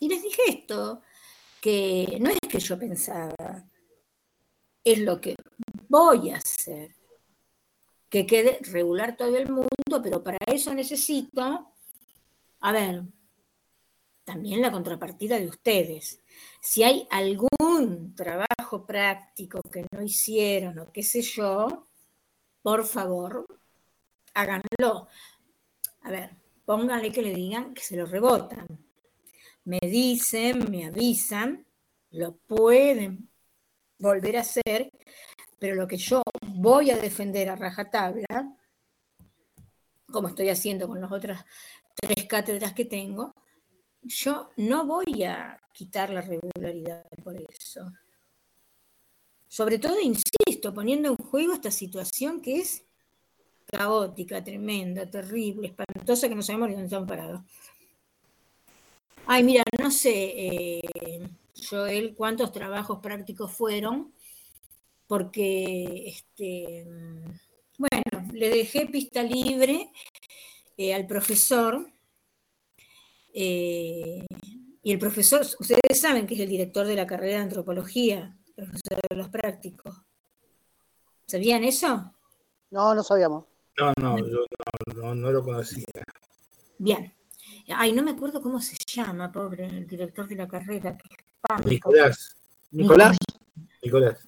[0.00, 1.02] y les dije esto,
[1.60, 3.34] que no es que yo pensaba,
[4.92, 5.36] es lo que
[5.88, 6.94] voy a hacer.
[8.08, 11.72] Que quede regular todo el mundo, pero para eso necesito,
[12.60, 13.02] a ver,
[14.24, 16.20] también la contrapartida de ustedes.
[16.60, 21.86] Si hay algún trabajo práctico que no hicieron o qué sé yo,
[22.62, 23.46] por favor,
[24.34, 25.08] háganlo.
[26.02, 26.30] A ver,
[26.64, 28.66] pónganle que le digan que se lo rebotan
[29.68, 31.66] me dicen, me avisan,
[32.10, 33.27] lo pueden
[33.98, 34.90] volver a hacer,
[35.58, 38.56] pero lo que yo voy a defender a rajatabla,
[40.10, 41.44] como estoy haciendo con las otras
[41.94, 43.34] tres cátedras que tengo,
[44.02, 47.92] yo no voy a quitar la regularidad por eso.
[49.48, 52.84] Sobre todo, insisto, poniendo en juego esta situación que es
[53.66, 57.42] caótica, tremenda, terrible, espantosa, que no sabemos ni dónde estamos parados.
[59.26, 60.80] Ay, mira, no sé, eh,
[61.68, 64.12] Joel, cuántos trabajos prácticos fueron,
[65.06, 66.86] porque, este,
[67.78, 69.90] bueno, le dejé pista libre
[70.76, 71.90] eh, al profesor,
[73.32, 74.26] eh,
[74.82, 78.64] y el profesor, ustedes saben que es el director de la carrera de antropología, el
[78.66, 79.94] profesor de los prácticos.
[81.26, 82.14] ¿Sabían eso?
[82.70, 83.44] No, no sabíamos.
[83.78, 84.44] No, no, yo
[84.96, 85.84] no, no lo conocía.
[86.78, 87.17] Bien.
[87.74, 90.96] Ay, no me acuerdo cómo se llama, pobre, el director de la carrera.
[91.64, 92.36] Nicolás.
[92.70, 93.16] Nicolás.
[93.82, 94.18] Nicolás.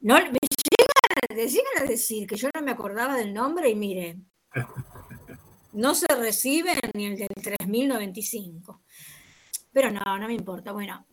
[0.00, 0.38] No, me
[1.30, 4.18] llegan a, decir que yo no me acordaba del nombre y mire,
[5.72, 8.82] no se recibe ni el del 3095.
[9.72, 10.72] Pero no, no me importa.
[10.72, 11.04] Bueno,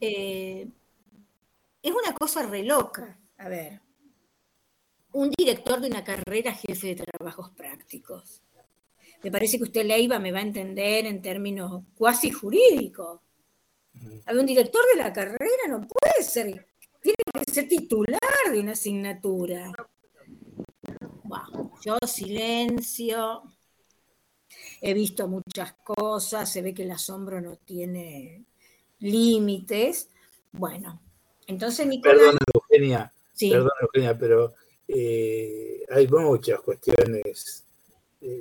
[0.00, 0.68] eh,
[1.82, 3.18] es una cosa re loca.
[3.38, 3.80] A ver,
[5.12, 8.42] un director de una carrera jefe de trabajos prácticos
[9.24, 13.20] me parece que usted, Leiva, me va a entender en términos cuasi jurídicos.
[13.94, 16.66] un director de la carrera no puede ser,
[17.00, 18.20] tiene que ser titular
[18.52, 19.72] de una asignatura.
[21.82, 23.44] yo silencio,
[24.82, 28.44] he visto muchas cosas, se ve que el asombro no tiene
[28.98, 30.10] límites.
[30.52, 31.00] Bueno,
[31.46, 32.18] entonces Nicolás...
[32.18, 34.54] Perdona, Eugenia, perdona, Eugenia, pero
[34.86, 37.63] eh, hay muchas cuestiones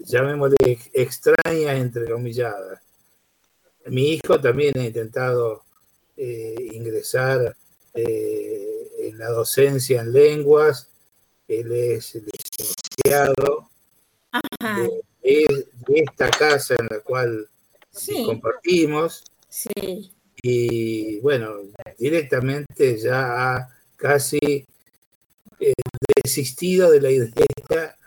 [0.06, 2.80] llamémosle extrañas, entre comilladas.
[3.88, 5.64] Mi hijo también ha intentado
[6.16, 7.56] eh, ingresar
[7.94, 10.90] eh, en la docencia en lenguas,
[11.48, 13.70] él es licenciado
[15.22, 17.50] de, esta casa en la cual
[18.26, 19.24] compartimos.
[20.42, 21.56] Y bueno,
[21.98, 24.66] directamente ya ha casi
[25.60, 25.74] eh,
[26.24, 27.98] desistido de la idea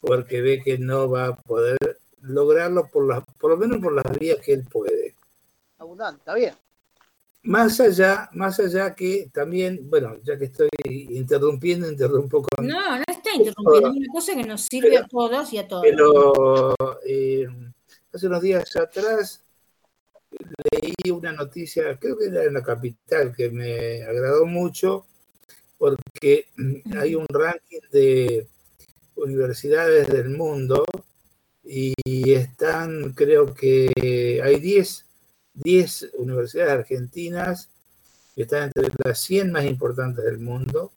[0.00, 1.78] porque ve que no va a poder
[2.22, 5.14] lograrlo por, la, por lo menos por las vías que él puede.
[5.78, 6.54] Abundante, está bien.
[7.42, 12.66] Más allá, más allá que también, bueno, ya que estoy interrumpiendo, interrumpo con...
[12.66, 15.82] No, no está interrumpiendo, es una cosa que nos sirve a todos y a todos.
[15.82, 16.74] Pero
[17.06, 17.46] eh,
[18.12, 19.42] hace unos días atrás
[20.70, 25.06] leí una noticia, creo que era en la capital, que me agradó mucho,
[25.78, 26.46] porque
[26.98, 28.46] hay un ranking de
[29.22, 30.84] universidades del mundo
[31.62, 35.06] y están, creo que hay 10,
[35.54, 37.70] 10 universidades argentinas
[38.34, 40.92] que están entre las 100 más importantes del mundo,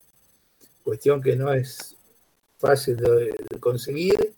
[0.83, 1.95] cuestión que no es
[2.57, 4.33] fácil de, conseguir.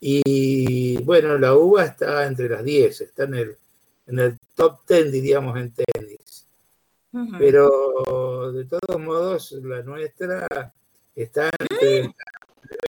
[0.00, 3.56] Y bueno, la UBA está entre las 10, está en el,
[4.06, 6.46] en el top 10, diríamos, en tenis.
[7.38, 10.46] Pero de todos modos la nuestra
[11.14, 12.14] está entre las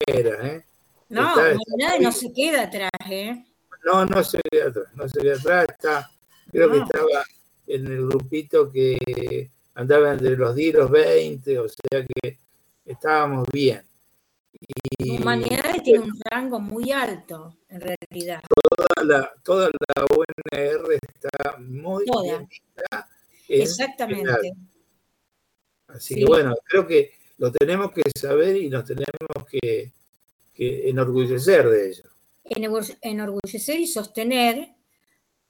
[0.07, 0.65] ¿eh?
[1.09, 3.45] No, humanidades no se queda atrás, ¿eh?
[3.85, 6.11] No, no se queda atrás, no se queda atrás, está,
[6.51, 7.23] creo que estaba
[7.67, 12.39] en el grupito que andaba entre los 10 y los 20, o sea que
[12.85, 13.85] estábamos bien.
[14.97, 18.41] Y Humanidades tiene un rango muy alto, en realidad.
[18.47, 22.23] toda la, toda la UNR está muy Toda.
[22.23, 22.49] bien
[23.49, 24.53] Exactamente.
[25.87, 26.19] Así Sí.
[26.21, 29.91] que bueno, creo que lo tenemos que saber y nos tenemos que,
[30.55, 32.03] enorgullecer de ello.
[32.45, 34.69] Enorgu- Enorgullecer y sostener,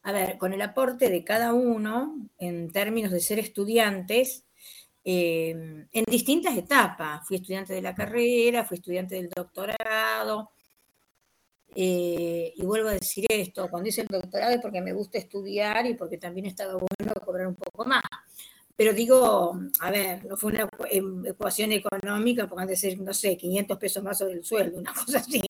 [0.03, 4.45] a ver, con el aporte de cada uno, en términos de ser estudiantes,
[5.03, 7.27] eh, en distintas etapas.
[7.27, 10.51] Fui estudiante de la carrera, fui estudiante del doctorado.
[11.75, 15.85] eh, y vuelvo a decir esto, cuando hice el doctorado es porque me gusta estudiar
[15.87, 18.03] y porque también estaba bueno cobrar un poco más.
[18.75, 23.37] Pero digo, a ver, no fue una em- ecuación económica, porque han de no sé,
[23.37, 25.41] 500 pesos más sobre el sueldo, una cosa así.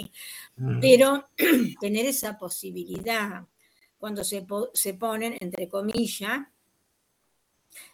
[0.58, 0.80] Mm.
[0.80, 1.30] Pero
[1.80, 3.46] tener esa posibilidad
[3.98, 6.42] cuando se, po- se ponen, entre comillas,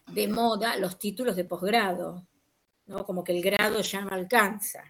[0.07, 2.25] de moda los títulos de posgrado,
[2.87, 3.05] ¿no?
[3.05, 4.83] como que el grado ya no alcanza.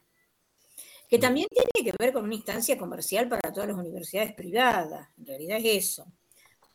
[1.09, 5.25] Que también tiene que ver con una instancia comercial para todas las universidades privadas, en
[5.25, 6.05] realidad es eso.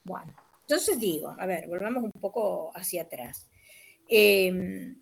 [0.02, 3.48] Bueno, entonces digo, a ver, volvamos un poco hacia atrás.
[4.08, 4.94] Eh,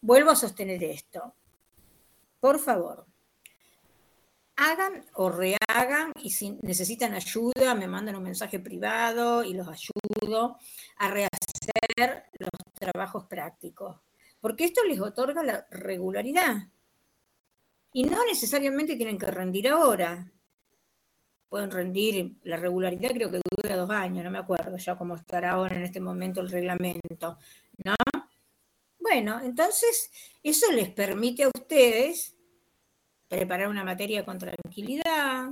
[0.00, 1.34] vuelvo a sostener esto.
[2.40, 3.06] Por favor,
[4.58, 10.58] hagan o rehagan y si necesitan ayuda, me mandan un mensaje privado y los ayudo
[10.98, 13.96] a rehacer los trabajos prácticos.
[14.40, 16.68] Porque esto les otorga la regularidad.
[17.92, 20.30] Y no necesariamente tienen que rendir ahora.
[21.48, 25.52] Pueden rendir, la regularidad creo que dura dos años, no me acuerdo ya cómo estará
[25.52, 27.38] ahora en este momento el reglamento,
[27.84, 27.94] ¿no?
[29.10, 30.10] Bueno, entonces
[30.42, 32.36] eso les permite a ustedes
[33.26, 35.48] preparar una materia con tranquilidad,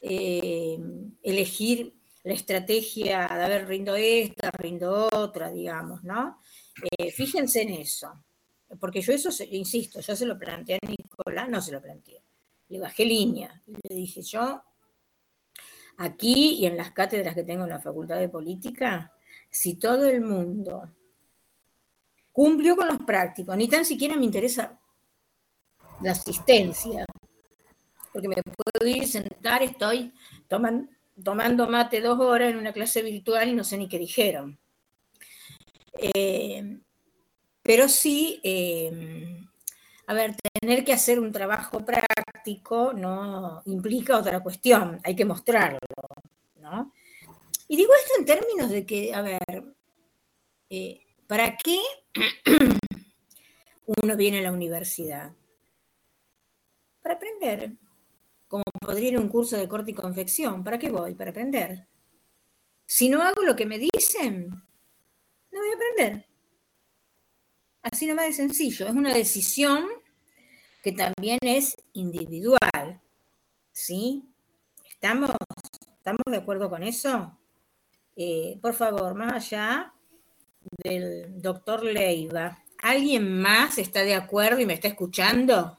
[0.00, 0.76] eh,
[1.22, 1.94] elegir
[2.24, 6.40] la estrategia de, a ver, rindo esta, rindo otra, digamos, ¿no?
[6.98, 8.24] Eh, fíjense en eso,
[8.80, 12.24] porque yo eso, insisto, yo se lo planteé a Nicolás, no se lo planteé,
[12.68, 14.64] le bajé línea, le dije yo,
[15.98, 19.12] aquí y en las cátedras que tengo en la Facultad de Política,
[19.48, 20.90] si todo el mundo
[22.36, 24.78] cumplió con los prácticos, ni tan siquiera me interesa
[26.02, 27.06] la asistencia,
[28.12, 30.12] porque me puedo ir, sentar, estoy
[30.46, 30.90] toman-
[31.24, 34.58] tomando mate dos horas en una clase virtual y no sé ni qué dijeron.
[35.94, 36.78] Eh,
[37.62, 39.40] pero sí, eh,
[40.06, 45.78] a ver, tener que hacer un trabajo práctico no implica otra cuestión, hay que mostrarlo,
[46.60, 46.92] ¿no?
[47.66, 49.74] Y digo esto en términos de que, a ver,
[50.68, 51.78] eh, ¿para qué
[54.02, 55.32] uno viene a la universidad?
[57.02, 57.72] Para aprender.
[58.48, 60.62] Como podría ir a un curso de corte y confección.
[60.62, 61.14] ¿Para qué voy?
[61.14, 61.86] Para aprender.
[62.86, 66.26] Si no hago lo que me dicen, no voy a aprender.
[67.82, 68.86] Así nomás de sencillo.
[68.86, 69.86] Es una decisión
[70.82, 73.00] que también es individual.
[73.72, 74.24] ¿Sí?
[74.88, 75.30] ¿Estamos,
[75.96, 77.36] ¿estamos de acuerdo con eso?
[78.14, 79.95] Eh, por favor, más allá
[80.82, 85.78] del doctor Leiva, ¿alguien más está de acuerdo y me está escuchando?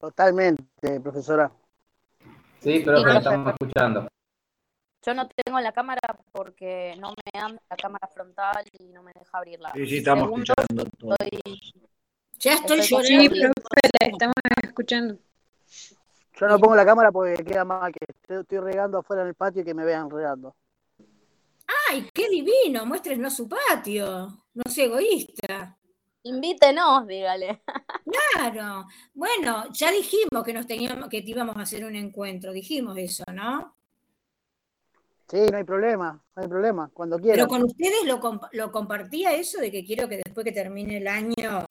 [0.00, 1.50] Totalmente, profesora.
[2.60, 3.18] Sí, pero Sí, que no.
[3.18, 4.08] estamos escuchando.
[5.06, 6.00] Yo no tengo la cámara
[6.32, 9.72] porque no me anda la cámara frontal y no me deja abrirla.
[9.74, 11.16] Sí, sí, estamos Segundo, escuchando todo.
[11.20, 11.60] estoy-
[12.40, 13.52] Ya estoy Estoy llorando.
[13.94, 15.18] estamos escuchando.
[16.40, 19.34] Yo no pongo la cámara porque queda mal que estoy, estoy regando afuera en el
[19.34, 20.54] patio y que me vean regando.
[21.90, 22.84] ¡Ay, qué divino!
[22.86, 24.44] Muéstrenos su patio.
[24.54, 25.78] No sea egoísta.
[26.24, 27.62] Invítenos, dígale.
[28.34, 28.86] Claro.
[29.14, 32.52] Bueno, ya dijimos que nos teníamos, que íbamos a hacer un encuentro.
[32.52, 33.74] Dijimos eso, ¿no?
[35.30, 37.48] Sí, no hay problema, no hay problema, cuando Pero quieran.
[37.48, 41.06] con ustedes lo, comp- lo compartía eso de que quiero que después que termine el
[41.06, 41.66] año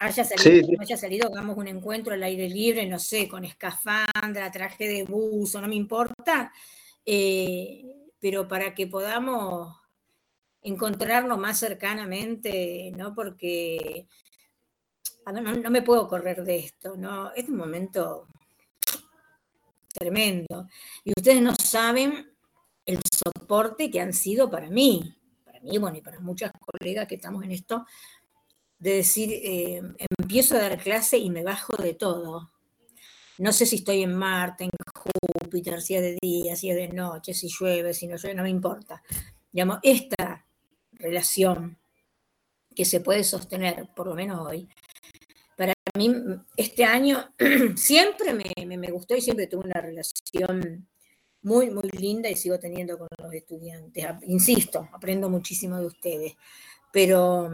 [0.00, 0.72] haya salido, Sí, sí.
[0.72, 5.04] no haya salido, hagamos un encuentro al aire libre, no sé, con escafandra, traje de
[5.04, 6.52] buzo, no me importa,
[7.04, 9.76] eh, pero para que podamos
[10.62, 13.14] encontrarnos más cercanamente, ¿no?
[13.14, 14.08] Porque
[15.32, 17.32] no me puedo correr de esto, ¿no?
[17.32, 18.26] Es un momento
[19.92, 20.68] tremendo.
[21.04, 22.32] Y ustedes no saben
[22.84, 27.16] el soporte que han sido para mí, para mí, bueno, y para muchas colegas que
[27.16, 27.84] estamos en esto,
[28.78, 29.82] de decir, eh,
[30.18, 32.50] empiezo a dar clase y me bajo de todo.
[33.38, 36.88] No sé si estoy en Marte, en Júpiter, si es de día, si es de
[36.88, 39.02] noche, si llueve, si no llueve, no me importa.
[39.52, 40.46] Digamos, esta
[40.92, 41.78] relación
[42.74, 44.68] que se puede sostener, por lo menos hoy.
[45.56, 46.12] Para mí,
[46.56, 47.32] este año
[47.76, 50.86] siempre me, me gustó y siempre tuve una relación
[51.42, 54.04] muy, muy linda y sigo teniendo con los estudiantes.
[54.26, 56.36] Insisto, aprendo muchísimo de ustedes,
[56.92, 57.50] pero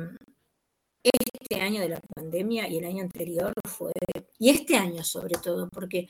[1.03, 3.93] este año de la pandemia y el año anterior fue,
[4.43, 6.09] y este año sobre todo, porque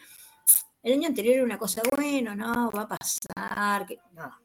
[0.82, 4.40] el año anterior era una cosa, bueno, no, va a pasar, que, no.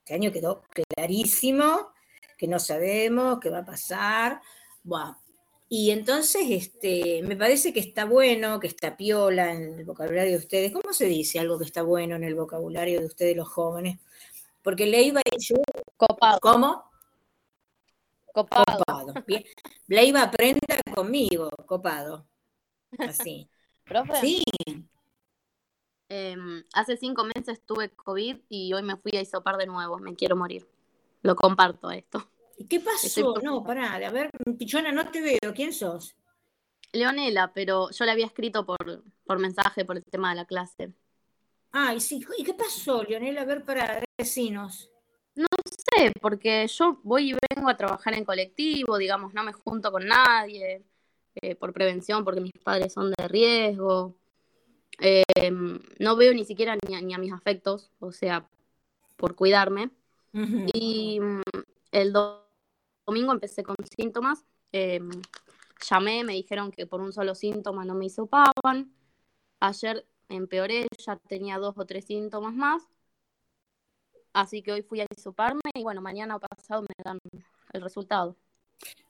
[0.00, 1.94] Este año quedó clarísimo
[2.36, 4.42] que no sabemos qué va a pasar.
[5.70, 10.38] Y entonces este, me parece que está bueno, que está piola en el vocabulario de
[10.38, 10.70] ustedes.
[10.70, 14.00] ¿Cómo se dice algo que está bueno en el vocabulario de ustedes los jóvenes?
[14.60, 15.56] Porque Leiva y yo...
[15.96, 16.38] Copado.
[16.42, 16.84] ¿Cómo?
[18.34, 18.84] Copado.
[18.86, 19.14] Copado.
[19.26, 19.44] Bien.
[19.86, 22.26] Leiva aprenda conmigo, copado.
[22.98, 23.48] Así.
[23.84, 24.16] ¿Profe?
[24.20, 24.42] Sí.
[26.08, 29.98] Em, hace cinco meses tuve COVID y hoy me fui a isopar de nuevo.
[29.98, 30.68] Me quiero morir.
[31.22, 32.28] Lo comparto esto.
[32.58, 33.34] ¿Y qué pasó?
[33.42, 35.54] No, pará, a ver, Pichona, no te veo.
[35.54, 36.16] ¿Quién sos?
[36.92, 40.92] Leonela, pero yo le había escrito por, por mensaje por el tema de la clase.
[41.70, 42.24] Ay, sí.
[42.36, 43.42] ¿Y qué pasó, Leonela?
[43.42, 44.90] A ver, para vecinos.
[45.34, 49.90] No sé, porque yo voy y vengo a trabajar en colectivo, digamos, no me junto
[49.90, 50.84] con nadie,
[51.36, 54.14] eh, por prevención, porque mis padres son de riesgo.
[54.98, 58.48] Em, no veo ni siquiera ni a, ni a, mis afectos, o sea,
[59.16, 59.90] por cuidarme.
[60.34, 60.70] Uh -huh.
[60.74, 61.20] Y
[61.90, 62.12] el
[63.06, 64.44] domingo empecé con síntomas.
[64.72, 65.00] Eh,
[65.88, 68.92] llamé, me dijeron que por un solo síntoma no me hisopaban.
[69.60, 72.82] Ayer empeoré, ya tenía dos o tres síntomas más.
[74.32, 77.18] Así que hoy fui a hisoparme y bueno, mañana pasado me dan
[77.72, 78.36] el resultado.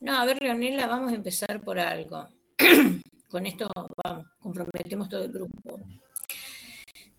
[0.01, 2.29] No, a ver, Leonela, vamos a empezar por algo.
[3.31, 3.69] Con esto,
[4.05, 5.81] vamos, comprometemos todo el grupo.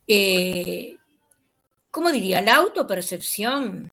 [0.08, 0.98] Eh,
[1.90, 2.42] ¿Cómo diría?
[2.42, 3.90] La autopercepción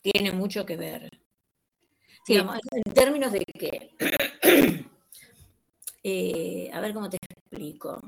[0.00, 1.10] tiene mucho que ver.
[2.24, 2.32] Sí.
[2.32, 3.90] Digamos, en términos de que,
[6.02, 8.00] eh, a ver cómo te explico.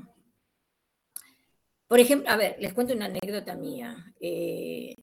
[1.87, 4.13] Por ejemplo, a ver, les cuento una anécdota mía.
[4.19, 4.95] Eh,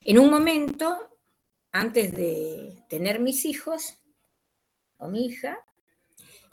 [0.00, 1.19] en un momento,
[1.72, 3.98] antes de tener mis hijos,
[4.98, 5.58] o mi hija,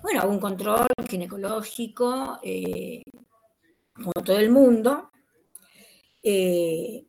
[0.02, 3.04] bueno, hago un control ginecológico, eh,
[3.94, 5.12] como todo el mundo,
[6.22, 7.06] eh,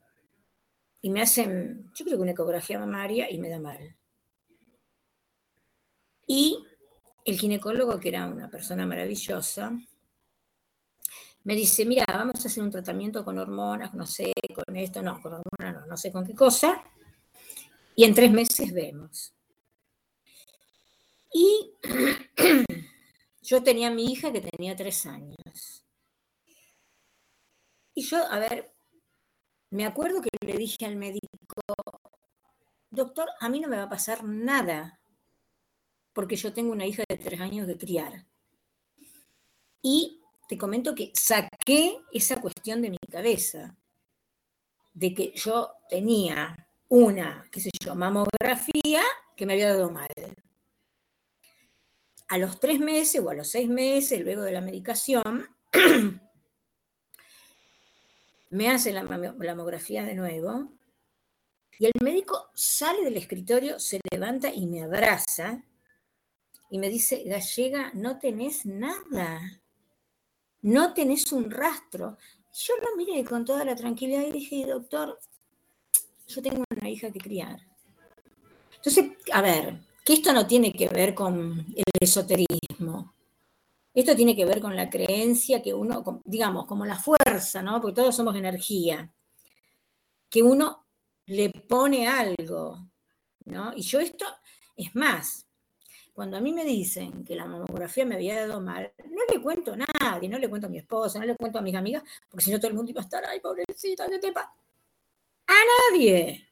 [1.00, 3.96] y me hacen, yo creo que una ecografía mamaria y me da mal.
[6.26, 6.64] Y
[7.24, 9.78] el ginecólogo, que era una persona maravillosa,
[11.44, 15.20] me dice, mira, vamos a hacer un tratamiento con hormonas, no sé, con esto, no,
[15.22, 16.82] con hormonas no, no sé con qué cosa,
[17.98, 19.34] y en tres meses vemos.
[21.32, 21.72] Y
[23.42, 25.84] yo tenía a mi hija que tenía tres años.
[27.94, 28.72] Y yo, a ver,
[29.70, 31.26] me acuerdo que le dije al médico,
[32.88, 35.00] doctor, a mí no me va a pasar nada,
[36.12, 38.28] porque yo tengo una hija de tres años de criar.
[39.82, 43.76] Y te comento que saqué esa cuestión de mi cabeza,
[44.94, 49.02] de que yo tenía una, qué sé yo, mamografía
[49.36, 50.08] que me había dado mal.
[52.28, 55.48] A los tres meses o a los seis meses, luego de la medicación,
[58.50, 60.72] me hace la mamografía de nuevo
[61.78, 65.62] y el médico sale del escritorio, se levanta y me abraza
[66.70, 69.62] y me dice, Gallega, no tenés nada,
[70.62, 72.18] no tenés un rastro.
[72.52, 75.20] Yo lo miré con toda la tranquilidad y dije, doctor,
[76.28, 77.58] yo tengo una hija que criar.
[78.76, 83.14] Entonces, a ver, que esto no tiene que ver con el esoterismo.
[83.94, 87.80] Esto tiene que ver con la creencia que uno, digamos, como la fuerza, ¿no?
[87.80, 89.10] Porque todos somos energía.
[90.30, 90.86] Que uno
[91.26, 92.88] le pone algo,
[93.46, 93.72] ¿no?
[93.74, 94.26] Y yo esto,
[94.76, 95.46] es más,
[96.12, 99.72] cuando a mí me dicen que la mamografía me había dado mal, no le cuento
[99.72, 102.44] a nadie, no le cuento a mi esposa, no le cuento a mis amigas, porque
[102.44, 104.52] si no todo el mundo iba a estar, ay, pobrecita, ¿qué te pasa?
[105.90, 106.48] Nadie.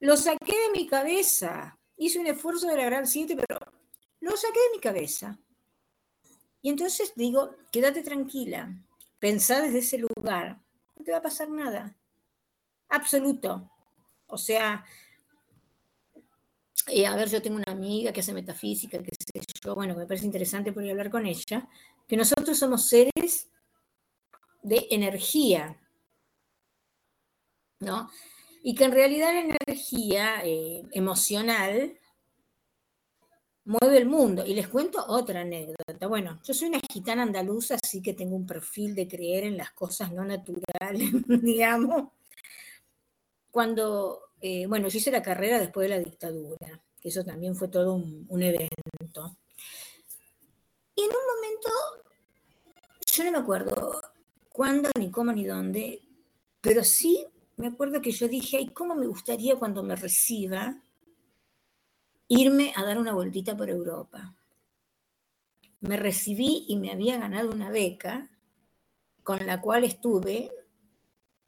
[0.00, 1.78] Lo saqué de mi cabeza.
[1.96, 3.58] Hice un esfuerzo de lograr siete, pero
[4.20, 5.38] lo saqué de mi cabeza.
[6.62, 8.72] Y entonces digo, quédate tranquila,
[9.18, 10.60] pensá desde ese lugar,
[10.96, 11.96] no te va a pasar nada.
[12.88, 13.70] Absoluto.
[14.26, 14.84] O sea,
[16.88, 20.06] eh, a ver, yo tengo una amiga que hace metafísica, que sé yo, bueno, me
[20.06, 21.68] parece interesante poder hablar con ella,
[22.06, 23.48] que nosotros somos seres
[24.62, 25.78] de energía,
[27.80, 28.10] ¿no?
[28.62, 31.98] Y que en realidad la energía eh, emocional
[33.64, 34.44] mueve el mundo.
[34.46, 36.06] Y les cuento otra anécdota.
[36.06, 39.72] Bueno, yo soy una gitana andaluza, así que tengo un perfil de creer en las
[39.72, 41.10] cosas no naturales,
[41.42, 42.08] digamos.
[43.50, 47.68] Cuando eh, bueno, yo hice la carrera después de la dictadura, que eso también fue
[47.68, 49.36] todo un, un evento.
[50.94, 51.68] Y en un momento,
[53.06, 54.00] yo no me acuerdo
[54.50, 56.02] cuándo, ni cómo, ni dónde,
[56.60, 57.26] pero sí
[57.58, 60.80] me acuerdo que yo dije, ay, ¿cómo me gustaría cuando me reciba
[62.28, 64.36] irme a dar una vueltita por Europa?
[65.80, 68.30] Me recibí y me había ganado una beca
[69.24, 70.52] con la cual estuve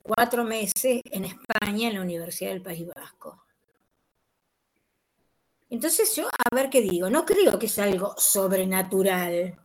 [0.03, 3.45] cuatro meses en España en la Universidad del País Vasco.
[5.69, 9.57] Entonces yo, a ver qué digo, no creo que es algo sobrenatural,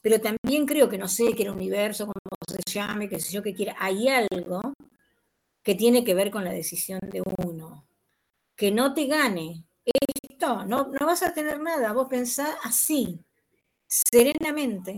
[0.00, 3.42] pero también creo que no sé, que el universo, como se llame, que sé yo,
[3.42, 4.73] que quiera, hay algo
[5.64, 7.84] que tiene que ver con la decisión de uno.
[8.54, 13.18] Que no te gane esto, no, no vas a tener nada, vos pensás así,
[13.88, 14.92] serenamente.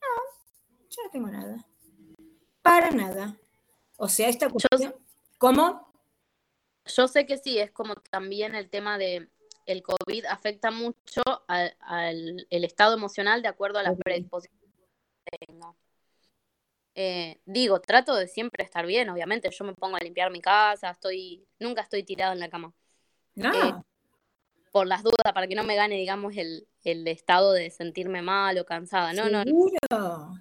[0.00, 1.64] No, yo no tengo nada.
[2.62, 3.36] Para nada.
[3.96, 4.94] O sea, esta cuestión...
[5.38, 5.92] ¿Cómo?
[6.86, 9.28] Yo sé que sí, es como también el tema de
[9.66, 14.70] el COVID afecta mucho al, al- el estado emocional de acuerdo a las predisposiciones
[15.24, 15.74] que tenga.
[16.94, 19.50] Eh, digo, trato de siempre estar bien, obviamente.
[19.50, 22.72] Yo me pongo a limpiar mi casa, estoy, nunca estoy tirado en la cama.
[23.34, 23.52] No.
[23.52, 23.74] Eh,
[24.70, 28.58] por las dudas, para que no me gane, digamos, el, el estado de sentirme mal
[28.58, 29.12] o cansada.
[29.12, 30.34] No, no, no.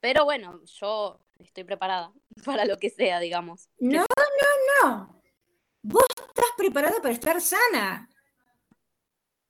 [0.00, 2.12] Pero bueno, yo estoy preparada
[2.44, 3.68] para lo que sea, digamos.
[3.78, 5.22] No, no, no.
[5.82, 8.08] Vos estás preparada para estar sana.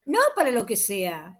[0.04, 1.39] No para lo que sea.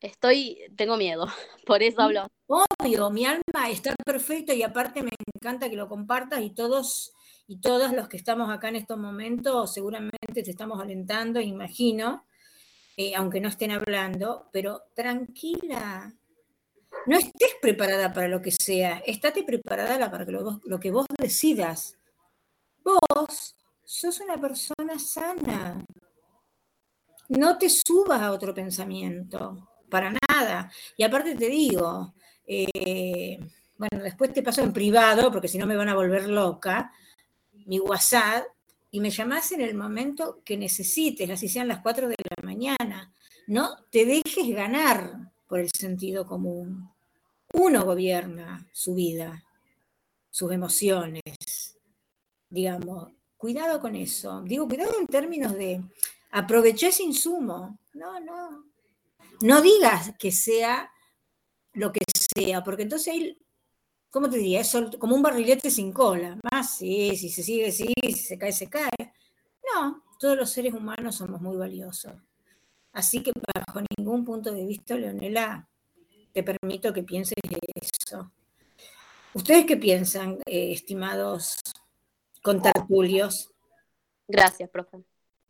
[0.00, 1.26] Estoy, tengo miedo,
[1.66, 2.28] por eso hablo.
[2.46, 7.12] Obvio, mi alma está perfecta y aparte me encanta que lo compartas y todos
[7.46, 12.26] y todas los que estamos acá en estos momentos seguramente te estamos alentando, imagino,
[12.96, 16.12] eh, aunque no estén hablando, pero tranquila.
[17.06, 21.96] No estés preparada para lo que sea, estate preparada para lo que vos decidas.
[22.84, 23.54] Vos
[23.84, 25.84] sos una persona sana.
[27.28, 30.70] No te subas a otro pensamiento, para nada.
[30.96, 32.14] Y aparte te digo,
[32.46, 33.38] eh,
[33.76, 36.92] bueno, después te paso en privado, porque si no me van a volver loca,
[37.66, 38.44] mi WhatsApp,
[38.90, 43.12] y me llamás en el momento que necesites, así sean las 4 de la mañana.
[43.46, 46.90] No te dejes ganar por el sentido común.
[47.52, 49.44] Uno gobierna su vida,
[50.30, 51.78] sus emociones,
[52.48, 53.12] digamos.
[53.36, 54.42] Cuidado con eso.
[54.42, 55.80] Digo, cuidado en términos de
[56.32, 57.78] aprovechar ese insumo.
[57.94, 58.67] No, no.
[59.40, 60.90] No digas que sea
[61.72, 63.38] lo que sea, porque entonces ahí,
[64.10, 64.60] ¿cómo te diría?
[64.60, 66.38] Es como un barrilete sin cola.
[66.50, 69.12] Más sí, si se sigue, si se cae, se cae.
[69.74, 72.12] No, todos los seres humanos somos muy valiosos.
[72.92, 75.68] Así que bajo ningún punto de vista, Leonela,
[76.32, 77.36] te permito que pienses
[77.74, 78.32] eso.
[79.34, 81.58] ¿Ustedes qué piensan, eh, estimados
[82.42, 83.52] contertulios?
[84.26, 85.04] Gracias, profe.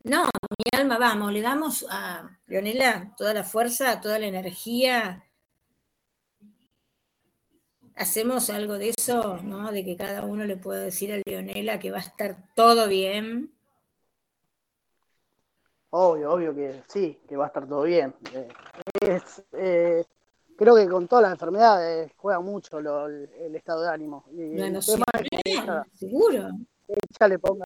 [0.08, 5.24] No, mi alma, vamos, le damos a Leonela toda la fuerza, toda la energía.
[7.94, 9.70] Hacemos algo de eso, ¿no?
[9.70, 13.52] De que cada uno le pueda decir a Leonela que va a estar todo bien.
[15.90, 18.14] Obvio, obvio que sí, que va a estar todo bien.
[18.32, 18.48] Eh,
[19.00, 20.04] es, eh,
[20.56, 24.24] creo que con todas las enfermedades juega mucho lo- el, el estado de ánimo.
[24.32, 26.48] Y el emoción, tema es que ella, seguro.
[26.88, 27.64] ella le ponga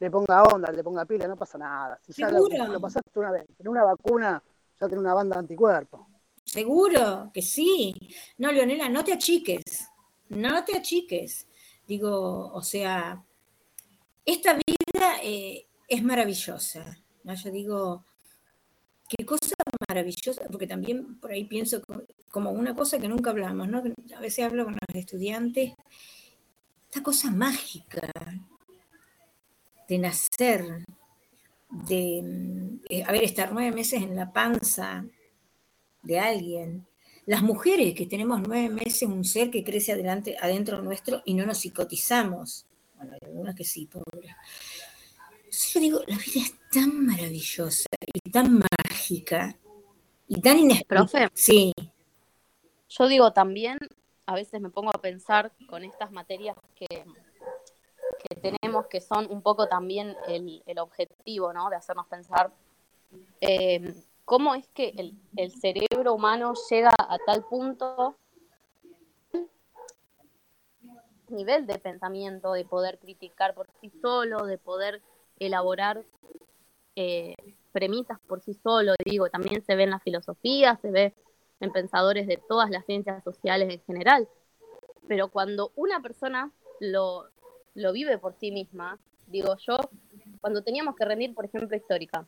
[0.00, 1.98] le ponga onda, le ponga pila, no pasa nada.
[2.06, 2.72] Si ya lo, Seguro.
[2.72, 4.42] lo pasaste una vez, en una vacuna,
[4.80, 6.00] ya tiene una banda de anticuerpos.
[6.44, 7.94] Seguro que sí.
[8.38, 9.88] No, Leonela, no te achiques.
[10.28, 11.46] No te achiques.
[11.86, 13.22] Digo, o sea,
[14.24, 16.84] esta vida eh, es maravillosa.
[17.22, 17.34] ¿no?
[17.34, 18.04] Yo digo,
[19.08, 19.54] qué cosa
[19.88, 23.82] maravillosa, porque también por ahí pienso co- como una cosa que nunca hablamos, ¿no?
[24.16, 25.72] A veces hablo con los estudiantes,
[26.86, 28.08] esta cosa mágica
[29.88, 30.84] de nacer,
[31.70, 35.04] de, mm, eh, a ver, estar nueve meses en la panza
[36.02, 36.86] de alguien.
[37.26, 41.46] Las mujeres que tenemos nueve meses, un ser que crece adelante, adentro nuestro y no
[41.46, 42.66] nos psicotizamos.
[42.96, 44.36] Bueno, hay algunas que sí, pobre.
[45.50, 49.56] Yo digo, la vida es tan maravillosa y tan mágica
[50.28, 51.06] y tan inesperada.
[51.06, 51.28] Profe.
[51.34, 51.72] Sí,
[52.88, 53.78] Yo digo también,
[54.26, 57.04] a veces me pongo a pensar con estas materias que,
[58.18, 61.70] que tenemos, que son un poco también el, el objetivo, ¿no?
[61.70, 62.52] De hacernos pensar
[63.40, 68.16] eh, cómo es que el, el cerebro humano llega a tal punto,
[71.28, 75.02] nivel de pensamiento, de poder criticar por sí solo, de poder
[75.38, 76.04] elaborar
[76.96, 77.34] eh,
[77.72, 81.14] premisas por sí solo, digo, también se ve en la filosofía, se ve
[81.60, 84.28] en pensadores de todas las ciencias sociales en general.
[85.08, 87.26] Pero cuando una persona lo,
[87.74, 89.76] lo vive por sí misma, Digo, yo,
[90.40, 92.26] cuando teníamos que rendir, por ejemplo, histórica,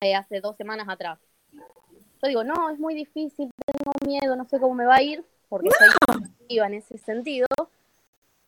[0.00, 1.18] eh, hace dos semanas atrás,
[1.52, 5.24] yo digo, no, es muy difícil, tengo miedo, no sé cómo me va a ir,
[5.48, 7.46] porque soy iba en ese sentido,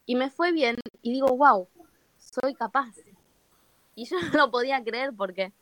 [0.07, 1.67] y me fue bien, y digo, wow,
[2.19, 2.95] soy capaz.
[3.97, 5.53] Y yo no lo podía creer porque,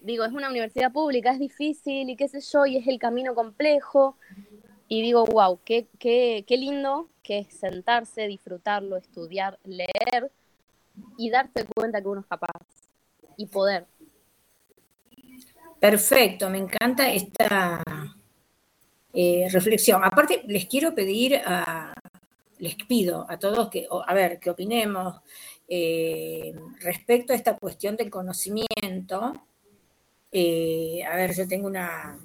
[0.00, 3.34] digo, es una universidad pública, es difícil y qué sé yo, y es el camino
[3.34, 4.16] complejo.
[4.92, 10.30] Y digo, wow, qué, qué, qué lindo que es sentarse, disfrutarlo, estudiar, leer
[11.16, 12.60] y darse cuenta que uno es capaz
[13.38, 13.86] y poder.
[15.80, 17.82] Perfecto, me encanta esta
[19.14, 20.04] eh, reflexión.
[20.04, 21.94] Aparte, les quiero pedir a,
[22.58, 25.22] les pido a todos que, a ver, que opinemos
[25.68, 29.32] eh, respecto a esta cuestión del conocimiento.
[30.30, 32.18] Eh, a ver, yo tengo una,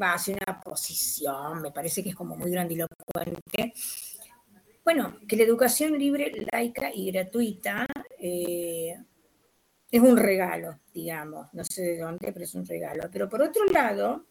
[0.00, 3.74] va a ser una posición, me parece que es como muy grandilocuente.
[4.84, 7.86] Bueno, que la educación libre, laica y gratuita
[8.18, 8.94] eh,
[9.90, 13.08] es un regalo, digamos, no sé de dónde, pero es un regalo.
[13.12, 14.26] Pero por otro lado,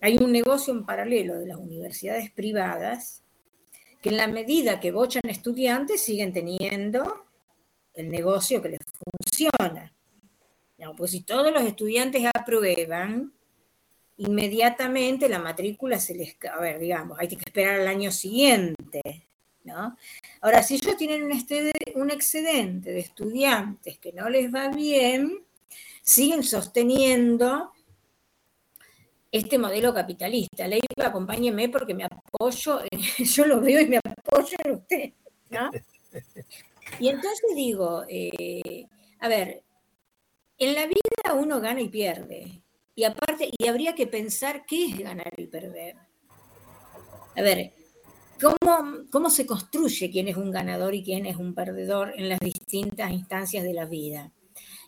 [0.00, 3.22] hay un negocio en paralelo de las universidades privadas
[4.00, 7.24] que en la medida que bochan estudiantes siguen teniendo
[7.94, 8.80] el negocio que les
[9.20, 9.94] funciona.
[10.96, 13.32] pues si todos los estudiantes aprueban,
[14.26, 16.36] inmediatamente la matrícula se les...
[16.52, 19.26] A ver, digamos, hay que esperar al año siguiente,
[19.64, 19.96] ¿no?
[20.40, 21.24] Ahora, si ellos tienen
[21.94, 25.44] un, excedente de estudiantes que no les va bien,
[26.02, 27.72] siguen sosteniendo
[29.30, 30.68] este modelo capitalista.
[30.68, 32.80] Leiva, acompáñeme porque me apoyo,
[33.18, 35.12] yo lo veo y me apoyo en usted,
[35.50, 35.70] ¿no?
[37.00, 38.86] Y entonces digo, eh,
[39.18, 39.62] a ver,
[40.58, 42.61] en la vida uno gana y pierde.
[42.94, 45.96] Y aparte, y habría que pensar qué es ganar y perder.
[47.36, 47.72] A ver,
[48.40, 52.40] ¿cómo, ¿cómo se construye quién es un ganador y quién es un perdedor en las
[52.40, 54.32] distintas instancias de la vida?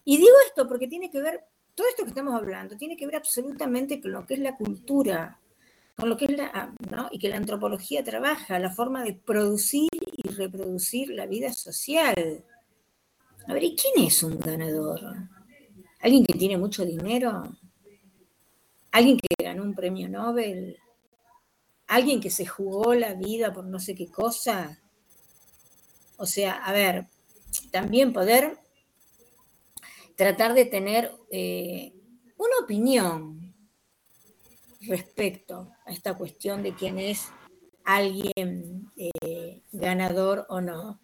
[0.04, 1.44] Y digo esto porque tiene que ver
[1.74, 5.40] todo esto que estamos hablando tiene que ver absolutamente con lo que es la cultura,
[5.96, 7.08] con lo que es la, ¿no?
[7.10, 12.44] y que la antropología trabaja, la forma de producir y reproducir la vida social.
[13.46, 15.00] A ver, ¿y quién es un ganador?
[16.00, 17.42] ¿Alguien que tiene mucho dinero?
[18.94, 20.78] ¿Alguien que ganó un premio Nobel?
[21.88, 24.78] ¿Alguien que se jugó la vida por no sé qué cosa?
[26.16, 27.08] O sea, a ver,
[27.72, 28.56] también poder
[30.14, 31.92] tratar de tener eh,
[32.36, 33.52] una opinión
[34.82, 37.32] respecto a esta cuestión de quién es
[37.84, 41.00] alguien eh, ganador o no.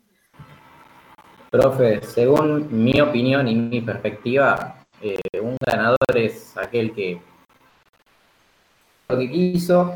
[1.51, 7.21] Profe, según mi opinión y mi perspectiva, eh, un ganador es aquel que
[9.11, 9.95] lo que quiso,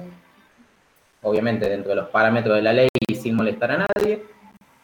[1.23, 4.23] obviamente dentro de los parámetros de la ley y sin molestar a nadie,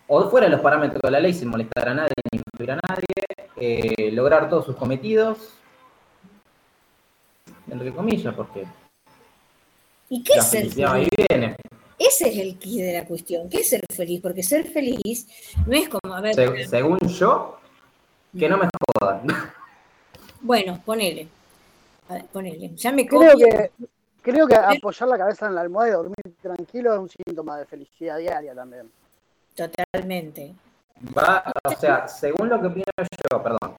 [0.07, 2.81] o fuera de los parámetros de la ley sin molestar a nadie ni influir a
[2.89, 3.07] nadie,
[3.57, 5.55] eh, lograr todos sus cometidos,
[7.71, 8.67] entre comillas, porque
[10.11, 11.09] ¿Y qué es ser feliz?
[11.29, 11.57] Viene.
[11.97, 13.49] Ese es el key de la cuestión.
[13.49, 14.21] ¿Qué es ser feliz?
[14.21, 15.29] Porque ser feliz
[15.67, 16.35] no es como, a ver...
[16.69, 17.59] según yo,
[18.37, 19.23] que no me jodan.
[20.41, 21.29] Bueno, ponele.
[22.33, 22.71] ponele.
[22.75, 23.71] Ya me creo que,
[24.23, 27.67] creo que apoyar la cabeza en la almohada y dormir tranquilo es un síntoma de
[27.67, 28.91] felicidad diaria también.
[29.55, 30.55] Totalmente.
[31.17, 32.85] Va, o sea, según lo que opino
[33.31, 33.77] yo, perdón.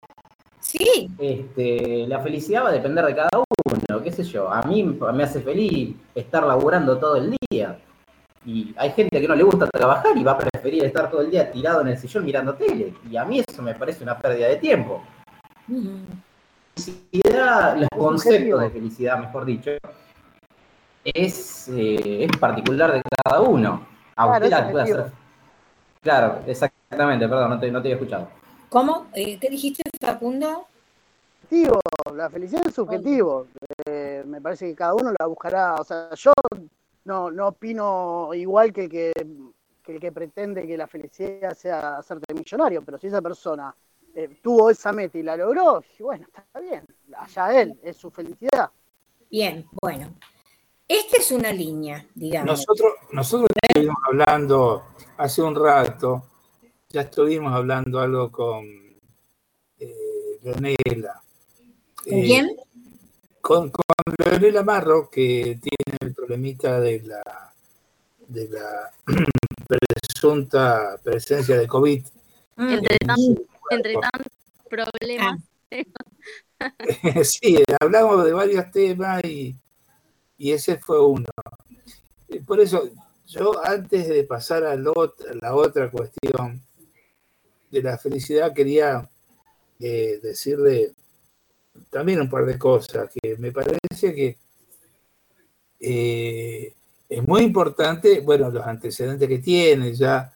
[0.60, 1.10] Sí.
[1.20, 4.52] Este, la felicidad va a depender de cada uno, qué sé yo.
[4.52, 7.80] A mí me hace feliz estar laburando todo el día.
[8.46, 11.30] Y hay gente que no le gusta trabajar y va a preferir estar todo el
[11.30, 12.94] día tirado en el sillón mirando tele.
[13.10, 15.04] Y a mí eso me parece una pérdida de tiempo.
[16.76, 19.72] Felicidad, los conceptos de felicidad, mejor dicho,
[21.03, 23.86] es, eh, es particular de cada uno.
[24.15, 25.11] A usted la puede hacer
[26.02, 28.28] Claro, exactamente, perdón, no te, no te había escuchado.
[28.69, 29.07] ¿Cómo?
[29.14, 30.65] Eh, ¿Qué dijiste, Facundo?
[31.41, 31.80] Subjetivo,
[32.15, 33.48] la felicidad es subjetivo.
[33.86, 35.76] Eh, me parece que cada uno la buscará.
[35.76, 36.32] O sea, yo
[37.03, 39.11] no, no opino igual que el que,
[39.86, 43.76] el que pretende que la felicidad sea hacerte millonario, pero si esa persona
[44.15, 46.86] eh, tuvo esa meta y la logró, bueno, está bien,
[47.18, 48.72] allá él, es su felicidad.
[49.30, 50.14] Bien, bueno.
[50.92, 52.50] Esta es una línea, digamos.
[52.52, 56.28] Nosotros, nosotros estuvimos hablando hace un rato,
[56.90, 58.66] ya estuvimos hablando algo con
[59.80, 61.22] eh, Leonela.
[61.96, 62.46] ¿Con quién?
[62.48, 62.56] Eh,
[63.40, 63.86] con, con
[64.18, 67.54] Leonela Marro, que tiene el problemita de la,
[68.28, 68.92] de la
[69.68, 72.06] presunta presencia de COVID.
[72.58, 72.70] Mm.
[72.70, 72.98] Entre,
[73.70, 74.34] entre tantos
[74.70, 75.40] problemas.
[76.60, 76.74] Ah.
[77.24, 79.56] sí, hablamos de varios temas y
[80.42, 81.28] y ese fue uno.
[82.48, 82.90] Por eso,
[83.28, 86.64] yo antes de pasar a la otra cuestión,
[87.70, 89.08] de la felicidad quería
[89.80, 90.94] eh, decirle
[91.92, 94.38] también un par de cosas, que me parece que
[95.80, 96.74] eh,
[97.08, 100.34] es muy importante, bueno, los antecedentes que tiene, ya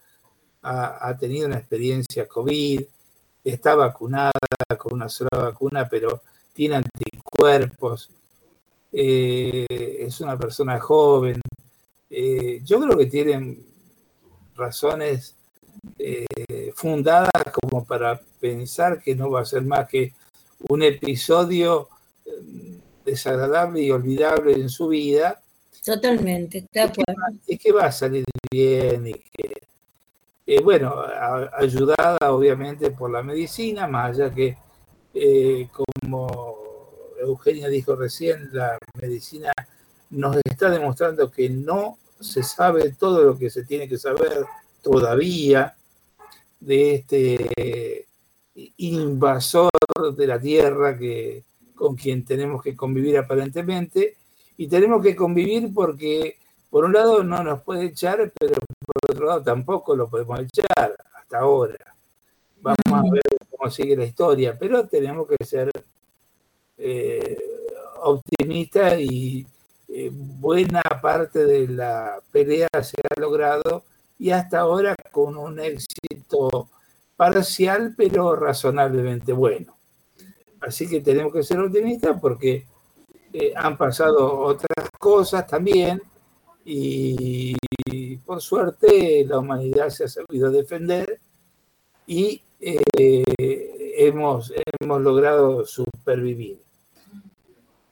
[0.62, 2.84] ha, tenido una experiencia COVID,
[3.44, 4.32] está vacunada
[4.78, 6.22] con una sola vacuna, pero
[6.54, 8.12] tiene anticuerpos,
[8.96, 9.66] eh,
[10.00, 11.42] es una persona joven.
[12.10, 13.66] Eh, yo creo que tienen
[14.56, 15.36] razones
[16.76, 17.30] fundadas
[17.62, 20.14] como para pensar que no va a ser más que
[20.70, 21.90] un episodio
[22.26, 25.42] eh, desagradable y olvidable en su vida.
[25.84, 27.14] Totalmente, de acuerdo.
[27.46, 29.62] Y que va a salir bien y que,
[30.48, 30.96] eh, bueno,
[31.58, 34.58] ayudada obviamente por la medicina, más allá que,
[35.14, 36.65] eh, como
[37.26, 39.52] Eugenia dijo recién, la medicina
[40.12, 44.46] nos está demostrando que no se sabe todo lo que se tiene que saber
[44.82, 45.76] todavía
[46.60, 48.08] de este
[48.78, 49.70] invasor
[50.16, 51.44] de la tierra que,
[51.76, 54.16] con quien tenemos que convivir aparentemente.
[54.58, 56.38] Y tenemos que convivir porque,
[56.70, 60.96] por un lado, no nos puede echar, pero por otro lado tampoco lo podemos echar
[61.14, 61.76] hasta ahora.
[62.62, 65.70] Vamos a ver cómo sigue la historia, pero tenemos que ser
[66.78, 67.38] eh,
[68.04, 69.46] optimistas y
[69.88, 73.84] eh, buena parte de la pelea se ha logrado
[74.18, 76.70] y hasta ahora con un éxito
[77.16, 79.78] parcial, pero razonablemente bueno.
[80.62, 82.66] Así que tenemos que ser optimistas porque
[83.34, 86.02] eh, han pasado otras cosas también
[86.64, 87.56] y,
[88.26, 91.20] por suerte la humanidad se ha sabido defender
[92.08, 96.60] y eh, hemos, hemos logrado supervivir.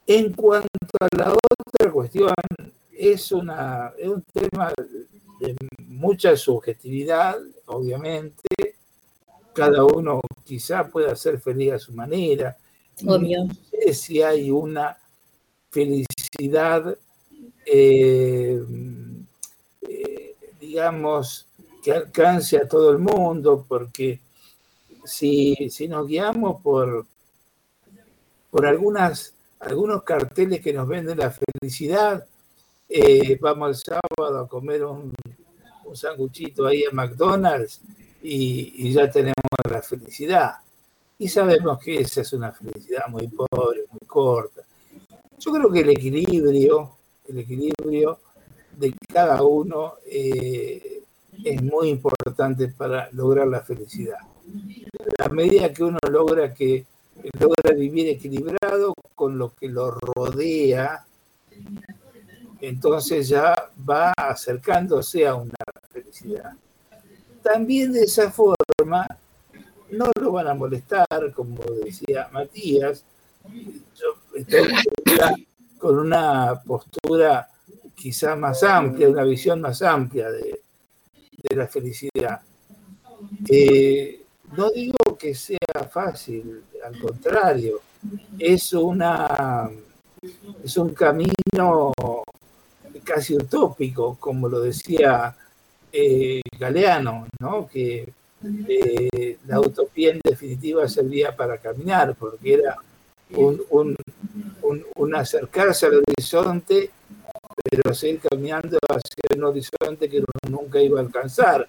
[0.07, 0.67] En cuanto
[0.99, 2.33] a la otra cuestión,
[2.91, 4.73] es, una, es un tema
[5.39, 7.37] de mucha subjetividad,
[7.67, 8.43] obviamente,
[9.53, 12.57] cada uno quizá pueda ser feliz a su manera.
[13.05, 13.45] Obvio.
[13.45, 14.97] No sé si hay una
[15.69, 16.97] felicidad,
[17.65, 18.61] eh,
[19.87, 21.47] eh, digamos,
[21.83, 24.19] que alcance a todo el mundo, porque
[25.03, 27.05] si, nos guiamos por,
[28.49, 32.25] por algunas, algunos carteles que nos venden la felicidad,
[32.89, 35.13] eh, vamos el sábado a comer un,
[35.85, 37.81] un sanguchito ahí en McDonald's
[38.21, 39.33] y, ya tenemos
[39.69, 40.53] la felicidad.
[41.19, 44.61] Y sabemos que esa es una felicidad muy pobre, muy corta.
[45.37, 46.97] Yo creo que el equilibrio,
[47.27, 48.19] el equilibrio
[48.77, 51.03] de cada uno eh,
[51.43, 54.17] es muy importante para lograr la felicidad.
[55.19, 56.85] A medida que uno logra que
[57.39, 61.05] logra vivir equilibrado con lo que lo rodea,
[62.61, 65.55] entonces ya va acercándose a una
[65.89, 66.53] felicidad
[67.43, 69.05] también de esa forma
[69.91, 73.05] no lo van a molestar, como decía Matías.
[75.77, 77.47] Con una postura
[77.93, 80.61] quizá más amplia, una visión más amplia de,
[81.53, 82.41] la felicidad.
[83.47, 84.22] Eh,
[84.55, 85.57] no digo que sea
[85.91, 87.81] fácil, al contrario,
[88.37, 89.69] es una
[90.63, 91.91] es un camino
[93.03, 95.35] casi utópico, como lo decía
[95.91, 97.67] eh, Galeano, ¿no?
[97.67, 98.11] que
[98.67, 102.77] eh, la utopía en definitiva servía para caminar, porque era
[103.35, 103.95] un,
[105.15, 106.89] acercarse al horizonte,
[107.69, 111.67] pero seguir caminando hacia un horizonte que uno nunca iba a alcanzar.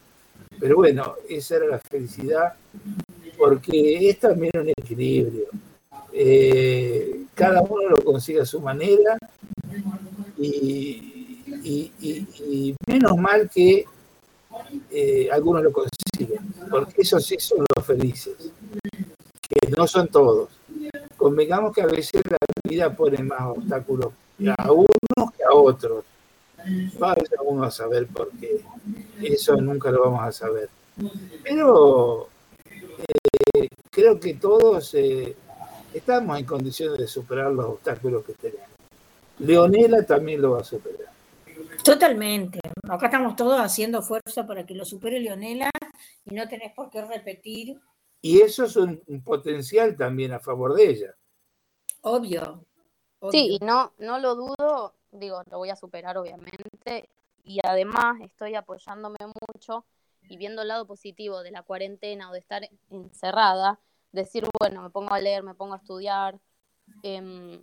[0.64, 2.54] Pero bueno, esa era la felicidad,
[3.36, 5.44] porque es también un equilibrio.
[6.10, 9.18] Eh, cada uno lo consigue a su manera
[10.38, 11.44] y
[12.86, 13.84] menos mal que
[14.90, 18.34] eh, algunos lo consiguen, porque esos sí son los felices,
[19.42, 20.48] que no son todos.
[21.14, 24.14] Convengamos que a veces la vida pone más obstáculos
[24.56, 26.06] a unos que a otros.
[26.98, 28.60] Vaya uno a saber por qué.
[29.22, 30.68] Eso nunca lo vamos a saber.
[31.42, 32.28] Pero
[33.54, 35.36] eh, creo que todos eh,
[35.92, 38.68] estamos en condiciones de superar los obstáculos que tenemos.
[39.38, 41.12] Leonela también lo va a superar.
[41.82, 42.60] Totalmente.
[42.88, 45.70] Acá estamos todos haciendo fuerza para que lo supere Leonela
[46.24, 47.78] y no tenés por qué repetir.
[48.22, 51.14] Y eso es un, potencial también a favor de ella.
[52.02, 52.64] Obvio,
[53.30, 57.08] Sí, y no, no lo dudo, digo, lo voy a superar obviamente.
[57.44, 59.18] Y además estoy apoyándome
[59.48, 59.84] mucho
[60.28, 63.78] y viendo el lado positivo de la cuarentena o de estar encerrada,
[64.12, 66.38] decir, bueno, me pongo a leer, me pongo a estudiar.
[67.02, 67.60] Em,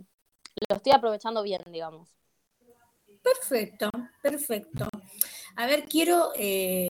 [0.69, 2.09] lo estoy aprovechando bien, digamos.
[3.23, 3.89] Perfecto,
[4.21, 4.87] perfecto.
[5.55, 6.87] A ver, quiero eh,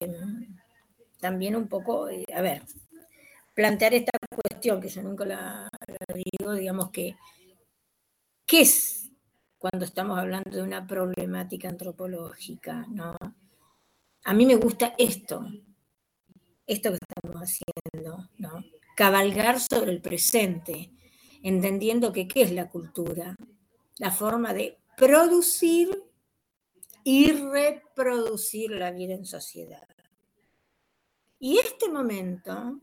[1.19, 2.63] también un poco, eh, a ver,
[3.53, 7.15] plantear esta cuestión, que yo nunca la, la digo, digamos que,
[8.45, 9.00] ¿qué es
[9.61, 12.87] cuando estamos hablando de una problemática antropológica?
[12.89, 13.15] ¿no?
[14.23, 15.45] A mí me gusta esto,
[16.65, 18.63] esto que estamos haciendo, ¿no?
[18.95, 20.91] cabalgar sobre el presente,
[21.43, 23.35] entendiendo que qué es la cultura,
[23.99, 25.89] la forma de producir
[27.03, 29.87] y reproducir la vida en sociedad.
[31.37, 32.79] Y este momento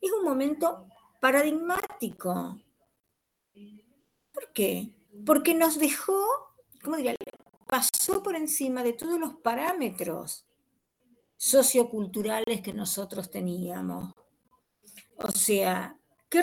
[0.00, 0.86] es un momento
[1.20, 2.60] paradigmático.
[4.32, 4.92] ¿Por qué?
[5.26, 6.24] Porque nos dejó,
[6.82, 7.14] ¿cómo diría?
[7.66, 10.46] Pasó por encima de todos los parámetros
[11.36, 14.12] socioculturales que nosotros teníamos.
[15.16, 15.96] O sea,
[16.28, 16.42] ¿qué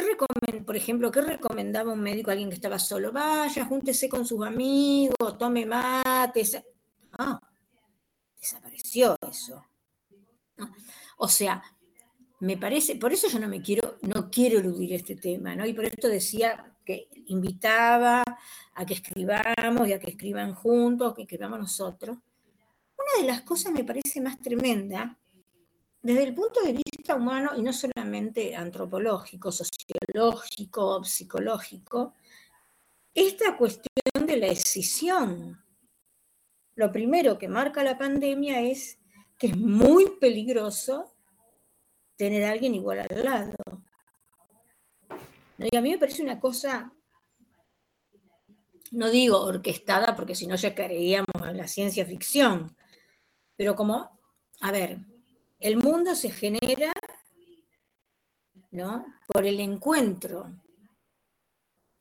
[0.66, 3.12] por ejemplo, qué recomendaba un médico a alguien que estaba solo?
[3.12, 6.44] Vaya, júntese con sus amigos, tome mate.
[7.18, 7.40] Ah,
[8.40, 9.66] desapareció eso.
[11.18, 11.62] O sea,
[12.42, 15.66] me parece, por eso yo no me quiero, no quiero eludir este tema, ¿no?
[15.66, 18.24] Y por esto decía que invitaba
[18.74, 22.18] a que escribamos y a que escriban juntos, que escribamos nosotros.
[22.18, 25.18] Una de las cosas me parece más tremenda,
[26.02, 32.14] desde el punto de vista humano, y no solamente antropológico, sociológico, psicológico,
[33.14, 35.62] esta cuestión de la decisión.
[36.76, 38.98] Lo primero que marca la pandemia es
[39.38, 41.14] que es muy peligroso
[42.20, 43.56] tener a alguien igual al lado.
[45.58, 46.92] Y a mí me parece una cosa,
[48.92, 52.76] no digo orquestada, porque si no ya caeríamos en la ciencia ficción,
[53.56, 54.20] pero como,
[54.60, 54.98] a ver,
[55.60, 56.92] el mundo se genera
[58.72, 59.06] ¿no?
[59.26, 60.52] por el encuentro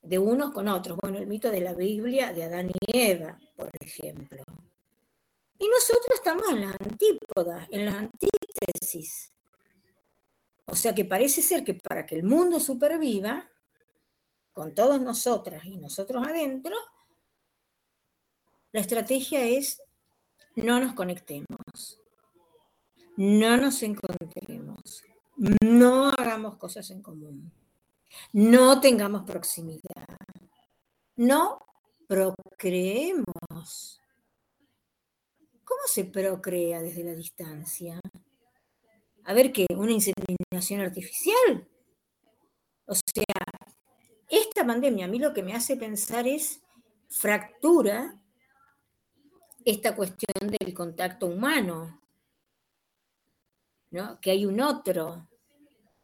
[0.02, 0.98] de unos con otros.
[1.00, 4.42] Bueno, el mito de la Biblia de Adán y Eva, por ejemplo.
[5.60, 9.32] Y nosotros estamos en las antípodas, en las antítesis.
[10.70, 13.48] O sea que parece ser que para que el mundo superviva,
[14.52, 16.76] con todos nosotras y nosotros adentro,
[18.72, 19.82] la estrategia es
[20.56, 22.00] no nos conectemos,
[23.16, 25.04] no nos encontremos,
[25.62, 27.50] no hagamos cosas en común,
[28.32, 30.04] no tengamos proximidad,
[31.16, 31.64] no
[32.06, 34.00] procreemos.
[35.64, 38.00] ¿Cómo se procrea desde la distancia?
[39.28, 41.68] A ver qué, una inseminación artificial.
[42.86, 43.44] O sea,
[44.26, 46.62] esta pandemia a mí lo que me hace pensar es
[47.10, 48.18] fractura
[49.66, 52.00] esta cuestión del contacto humano,
[53.90, 54.18] ¿no?
[54.18, 55.28] que hay un otro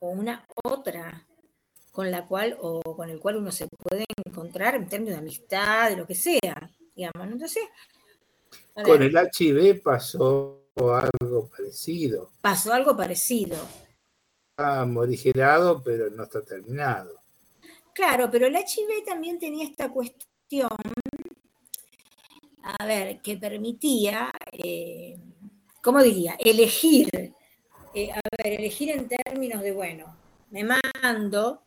[0.01, 1.27] o una otra
[1.93, 5.89] con la cual o con el cual uno se puede encontrar en términos de amistad,
[5.89, 7.27] de lo que sea, digamos.
[7.33, 7.63] Entonces,
[8.85, 12.31] con el HIV pasó algo parecido.
[12.41, 13.57] Pasó algo parecido.
[14.51, 17.23] Está morigerado, pero no está terminado.
[17.93, 20.69] Claro, pero el HIV también tenía esta cuestión,
[22.63, 25.17] a ver, que permitía, eh,
[25.81, 26.37] ¿cómo diría?
[26.41, 27.09] Elegir,
[27.95, 30.17] eh, a ver, elegir en términos de, bueno,
[30.51, 31.63] me mando,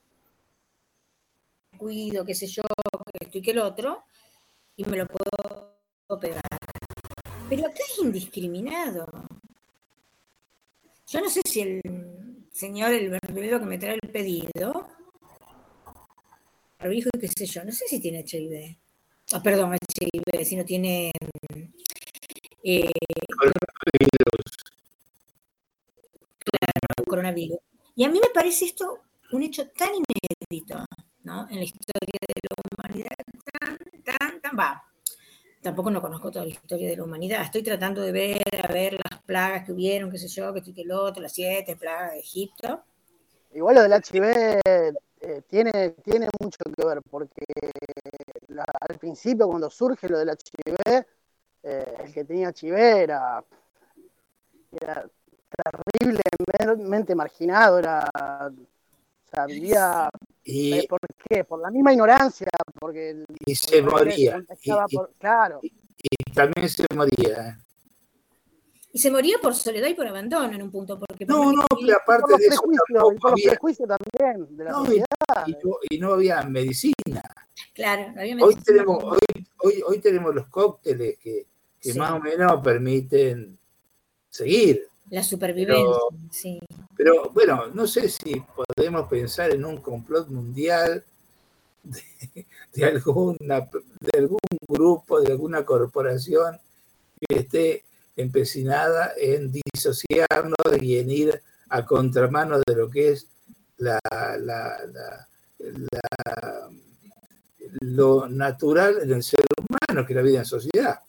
[1.77, 4.03] cuido, qué sé yo, que esto y que el otro,
[4.75, 6.56] y me lo puedo pegar.
[7.49, 9.05] Pero acá es indiscriminado.
[11.07, 11.81] Yo no sé si el
[12.51, 14.89] señor, el verdulero que me trae el pedido,
[16.91, 18.77] hijo qué sé yo, no sé si tiene HIV.
[19.33, 21.11] Ah, perdón, HIV, si no tiene
[22.63, 22.91] eh,
[23.37, 24.57] coronavirus.
[26.39, 27.59] Claro, coronavirus.
[27.95, 30.85] Y a mí me parece esto un hecho tan inédito,
[31.23, 31.47] ¿no?
[31.49, 33.15] En la historia de la humanidad,
[33.59, 34.83] tan, tan, tan, va,
[35.67, 37.41] tampoco no conozco toda la historia de la humanidad.
[37.41, 40.73] Estoy tratando de ver, a ver las plagas que hubieron, qué sé yo, que estoy
[40.73, 42.83] que el otro, las siete plagas de Egipto.
[43.53, 44.23] Igual lo del HIV
[44.63, 47.43] eh, tiene, tiene mucho que ver, porque
[48.89, 51.05] al principio cuando surge lo del HIV,
[51.63, 53.43] eh, el que tenía HIV era,
[54.71, 55.05] era
[55.99, 58.09] terriblemente marginado, era,
[59.45, 60.09] vivía
[60.49, 61.43] y, ¿Por qué?
[61.43, 62.47] Por la misma ignorancia,
[62.79, 63.25] porque...
[63.45, 64.41] Y se moría.
[65.19, 65.59] claro.
[65.61, 67.49] Y, también se moría.
[67.49, 67.57] ¿eh?
[68.93, 70.97] Y se moría por soledad y por abandono en un punto.
[70.97, 72.61] Porque no, no, pero aparte de eso...
[72.61, 75.05] por los prejuicios también de la no, sociedad.
[75.89, 77.21] Y, no, había medicina.
[77.73, 78.45] Claro, no había medicina.
[78.45, 81.45] Hoy tenemos, hoy, hoy, hoy tenemos los cócteles que,
[81.81, 83.59] que más o menos permiten
[84.29, 84.87] seguir.
[85.09, 85.85] La supervivencia,
[86.31, 86.59] sí.
[86.95, 88.41] Pero bueno, no sé si
[88.75, 91.03] podemos pensar en un complot mundial
[92.73, 93.61] de, alguna,
[94.01, 96.59] de algún grupo, de alguna corporación
[97.19, 97.85] que esté
[98.15, 103.27] empecinada en disociarnos y en ir a contramano de lo que es
[103.77, 105.27] la, la, la,
[105.59, 106.69] la-
[107.81, 110.99] lo natural del ser humano, que es la vida en sociedad.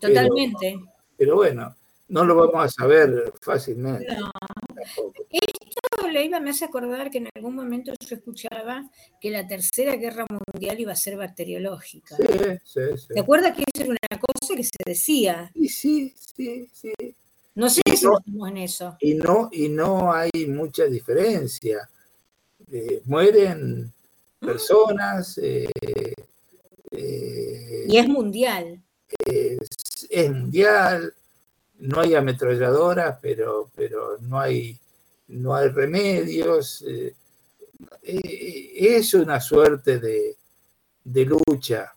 [0.00, 0.78] Pero- Totalmente.
[1.16, 1.74] Pero bueno,
[2.12, 4.06] no lo vamos a saber fácilmente.
[4.16, 4.30] No.
[5.30, 8.88] Esto, Leiva, me hace acordar que en algún momento yo escuchaba
[9.20, 12.16] que la tercera guerra mundial iba a ser bacteriológica.
[12.16, 12.24] Sí,
[12.64, 13.06] sí, sí.
[13.14, 15.50] ¿Te acuerdas que eso era una cosa que se decía?
[15.54, 16.92] Y sí, sí, sí.
[17.54, 18.96] No sé Y si no- estamos en eso.
[19.00, 21.88] Y no, y no hay mucha diferencia.
[22.70, 23.92] Eh, mueren
[24.38, 25.68] personas, eh,
[26.90, 28.82] eh, Y es mundial.
[29.26, 29.58] es,
[30.10, 31.14] es mundial,
[31.82, 34.78] no hay ametralladoras, pero, pero no hay
[35.28, 36.82] no hay remedios.
[36.86, 37.14] eh,
[38.02, 40.36] eh, es una suerte de,
[41.04, 41.92] de lucha.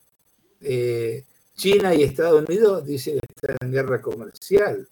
[0.62, 1.26] Eh,
[1.56, 4.88] China y Estados Unidos dicen que están en guerra comercial.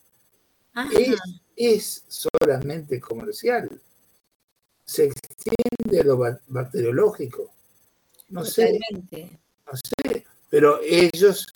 [0.91, 1.19] Es,
[1.55, 3.69] es solamente comercial.
[4.85, 7.51] Se extiende lo ba- bacteriológico.
[8.29, 8.79] No sé,
[9.65, 11.47] no sé, pero ellos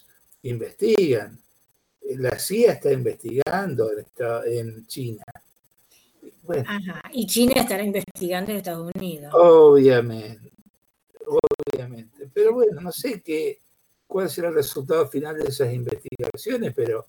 [0.44, 1.40] investigan.
[2.16, 3.90] La CIA está investigando
[4.46, 5.24] en, China.
[6.44, 7.02] Bueno, Ajá.
[7.12, 9.34] Y China estará investigando en Estados Unidos.
[9.34, 10.52] obviamente,
[11.26, 12.30] obviamente.
[12.34, 13.60] Pero bueno, no sé qué,
[14.08, 17.08] cuál será el resultado final de esas investigaciones, pero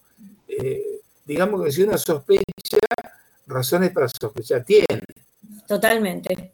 [0.49, 2.43] eh, digamos que si uno sospecha,
[3.47, 5.03] razones para sospechar tiene.
[5.67, 6.53] Totalmente,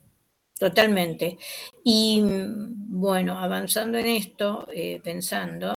[0.58, 1.38] totalmente.
[1.82, 5.72] Y mm, bueno, avanzando en esto, eh, pensando,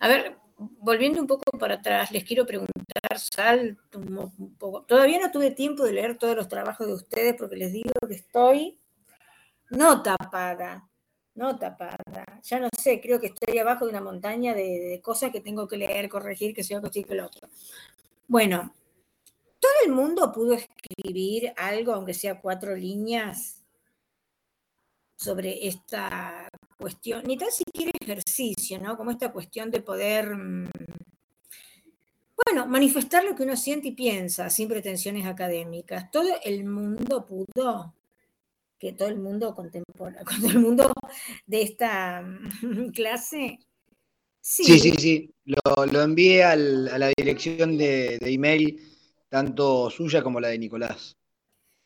[0.00, 4.82] a ver, volviendo un poco para atrás, les quiero preguntar, salto un poco.
[4.82, 8.14] Todavía no tuve tiempo de leer todos los trabajos de ustedes porque les digo que
[8.14, 8.78] estoy
[9.70, 10.88] no tapada,
[11.34, 12.40] no tapada.
[12.42, 15.76] Ya no sé, creo que estoy abajo de una montaña de, cosas que tengo que
[15.76, 17.48] leer, corregir, que sea que lo otro.
[18.26, 18.74] Bueno,
[19.60, 23.58] todo el mundo pudo escribir algo, aunque sea cuatro líneas,
[25.18, 26.48] sobre esta
[26.78, 28.96] cuestión, ni tan siquiera ejercicio, ¿no?
[28.96, 30.70] Como esta cuestión de poder, mm,
[32.46, 36.10] bueno, manifestar lo que uno siente y piensa, sin pretensiones académicas.
[36.10, 37.94] Todo el mundo pudo,
[38.78, 40.92] que todo el mundo contemporáneo, todo el mundo
[41.46, 43.58] de esta mm, clase,
[44.62, 45.30] Sí, sí, sí.
[45.44, 48.80] Lo, lo envié al- a la dirección de, de email,
[49.28, 51.16] tanto suya como la de Nicolás.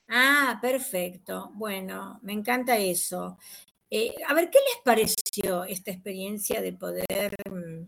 [0.08, 1.50] Ah, perfecto.
[1.54, 3.38] Bueno, me encanta eso.
[3.90, 5.16] Eh, a ver, ¿qué les pareció
[5.68, 7.84] esta experiencia de poder mm,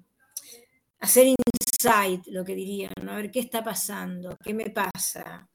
[1.01, 2.93] hacer insight, lo que dirían?
[3.03, 3.13] ¿no?
[3.13, 4.37] A ver, ¿qué está pasando?
[4.43, 5.49] ¿Qué me pasa?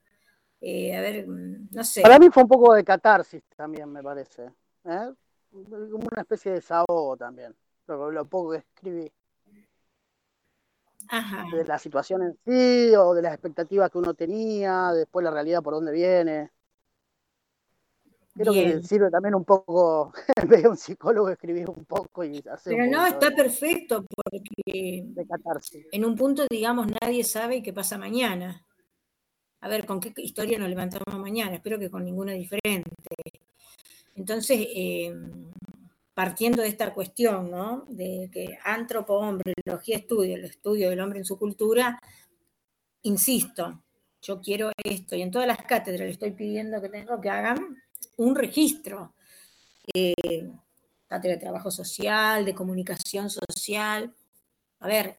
[0.61, 2.01] Eh, a ver, mm, no sé.
[2.01, 4.43] Para mí fue un poco de catarsis también, me parece.
[4.85, 5.13] ¿eh?
[5.51, 7.55] Como una especie de desahogo también,
[7.87, 9.11] lo, lo poco que escribí.
[11.07, 11.45] Ajá.
[11.51, 15.63] De la situación en sí, o de las expectativas que uno tenía, después la realidad
[15.63, 16.51] por dónde viene.
[18.39, 22.37] Creo que sirve también un poco, en vez de un psicólogo, escribir un poco y
[22.49, 25.27] hacer Pero no, está de, perfecto porque de
[25.91, 28.65] en un punto, digamos, nadie sabe qué pasa mañana.
[29.59, 31.55] A ver, ¿con qué historia nos levantamos mañana?
[31.55, 32.89] Espero que con ninguna diferente.
[34.15, 35.13] Entonces, eh,
[36.13, 37.85] partiendo de esta cuestión, ¿no?
[37.89, 41.99] De que antropo, hombre, biología, estudio, el estudio del hombre en su cultura,
[43.01, 43.83] insisto,
[44.21, 47.57] yo quiero esto, y en todas las cátedras le estoy pidiendo que tengo que hagan
[48.17, 49.13] un registro.
[49.93, 50.49] Eh,
[51.07, 54.13] cátedra de trabajo social, de comunicación social.
[54.79, 55.17] A ver,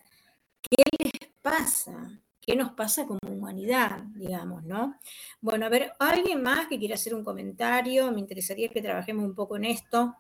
[0.62, 2.20] ¿qué les pasa?
[2.40, 4.98] ¿Qué nos pasa como humanidad, digamos, no?
[5.40, 8.10] Bueno, a ver, ¿alguien más que quiera hacer un comentario?
[8.12, 10.16] Me interesaría que trabajemos un poco en esto.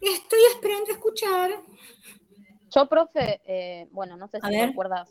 [0.00, 1.50] Estoy esperando escuchar.
[2.74, 4.66] Yo, profe, eh, bueno, no sé si ver.
[4.66, 5.06] se acuerda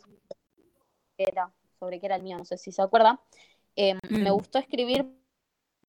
[1.18, 3.19] qué era, sobre qué era el mío, no sé si se acuerda.
[3.75, 4.33] Eh, Me Mm.
[4.33, 5.05] gustó escribir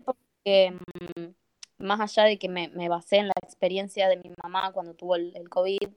[0.05, 0.73] porque,
[1.19, 4.95] mm, más allá de que me, me basé en la experiencia de mi mamá cuando
[4.95, 5.89] tuvo el, el COVID,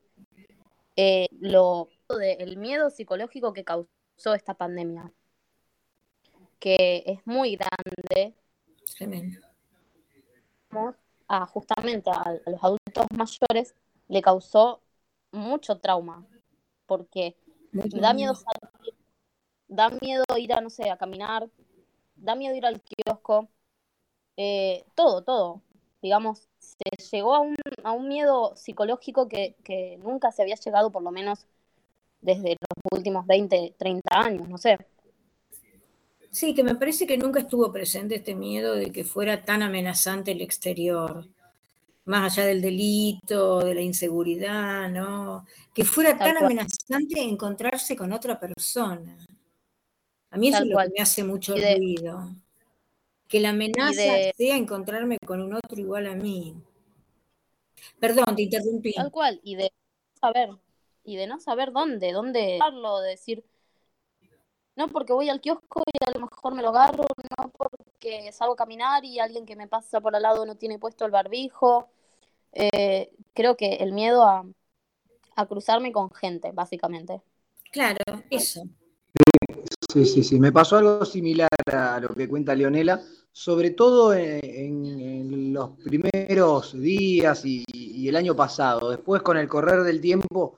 [0.97, 5.13] eh, lo de, el miedo psicológico que causó esta pandemia,
[6.59, 8.35] que es muy grande,
[8.97, 9.39] Tremendo.
[11.27, 13.75] a, justamente a, a los adultos mayores
[14.09, 14.81] le causó
[15.31, 16.25] mucho trauma,
[16.85, 17.37] porque
[17.71, 18.33] da miedo
[19.67, 21.49] da miedo ir a, no sé, a caminar,
[22.15, 23.49] da miedo ir al kiosco,
[24.37, 25.61] eh, todo, todo.
[26.01, 30.91] Digamos, se llegó a un, a un miedo psicológico que, que nunca se había llegado,
[30.91, 31.47] por lo menos
[32.21, 34.79] desde los últimos 20, 30 años, no sé.
[36.31, 40.31] Sí, que me parece que nunca estuvo presente este miedo de que fuera tan amenazante
[40.31, 41.25] el exterior,
[42.05, 45.45] más allá del delito, de la inseguridad, ¿no?
[45.73, 46.51] Que fuera Tal tan cual.
[46.53, 49.17] amenazante encontrarse con otra persona.
[50.35, 52.27] A mí eso es lo que me hace mucho de- ruido.
[53.29, 56.53] Que la amenaza de- sea encontrarme con un otro igual a mí.
[58.01, 58.93] Perdón, te interrumpí.
[58.93, 59.71] Tal cual, y de
[60.19, 60.49] saber,
[61.05, 63.45] y de no saber dónde, dónde darlo, de decir,
[64.75, 67.05] no porque voy al kiosco y a lo mejor me lo agarro,
[67.37, 70.79] no porque salgo a caminar y alguien que me pasa por al lado no tiene
[70.79, 71.87] puesto el barbijo.
[72.51, 74.45] Eh, creo que el miedo a,
[75.37, 77.21] a cruzarme con gente, básicamente.
[77.71, 77.99] Claro,
[78.29, 78.63] eso.
[79.95, 80.39] Sí, sí, sí.
[80.41, 83.01] Me pasó algo similar a lo que cuenta Leonela,
[83.31, 87.63] sobre todo en, los primeros días y,
[88.05, 88.89] el año pasado.
[88.89, 90.57] Después, con el correr del tiempo,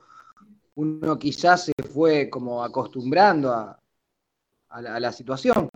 [0.74, 3.80] uno quizás se fue como acostumbrando a,
[4.80, 5.68] la, situación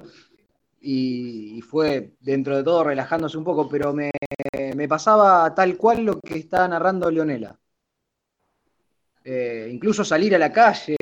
[0.81, 4.11] y, fue dentro de todo relajándose un poco, pero me,
[4.75, 7.57] me pasaba tal cual lo que está narrando Leonela.
[9.25, 10.97] Eh, incluso salir a la calle,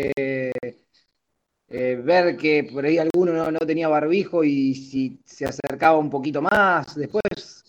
[1.70, 6.10] eh, ver que por ahí alguno no, no tenía barbijo y si se acercaba un
[6.10, 7.64] poquito más, después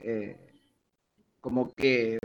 [0.00, 0.36] eh,
[1.40, 2.18] como que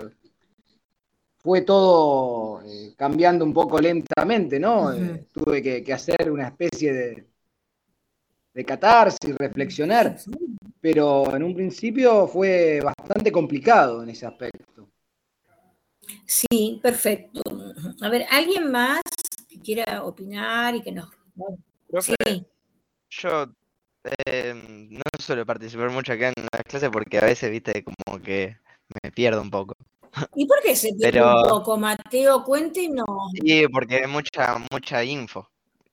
[1.38, 4.92] fue todo eh, cambiando un poco lentamente, ¿no?
[5.32, 7.28] Tuve que, que hacer una especie de,
[8.54, 10.18] de catarsis, reflexionar,
[10.82, 14.90] pero en un principio fue bastante complicado en ese aspecto.
[16.26, 17.42] Sí, perfecto.
[18.02, 19.02] A ver, ¿alguien más
[19.48, 21.19] que quiera opinar y que nos...
[21.88, 22.46] Profe, Sí,
[23.10, 23.48] yo
[24.26, 24.54] eh,
[24.90, 28.58] no suelo participar mucho acá en las clases porque a veces, viste, como que
[29.04, 29.76] me pierdo un poco.
[30.36, 32.44] ¿y por qué se pierde Pero- un poco, Mateo?
[32.44, 33.06] Cuéntenos.
[33.44, 35.50] Sí, porque hay mucha, mucha info,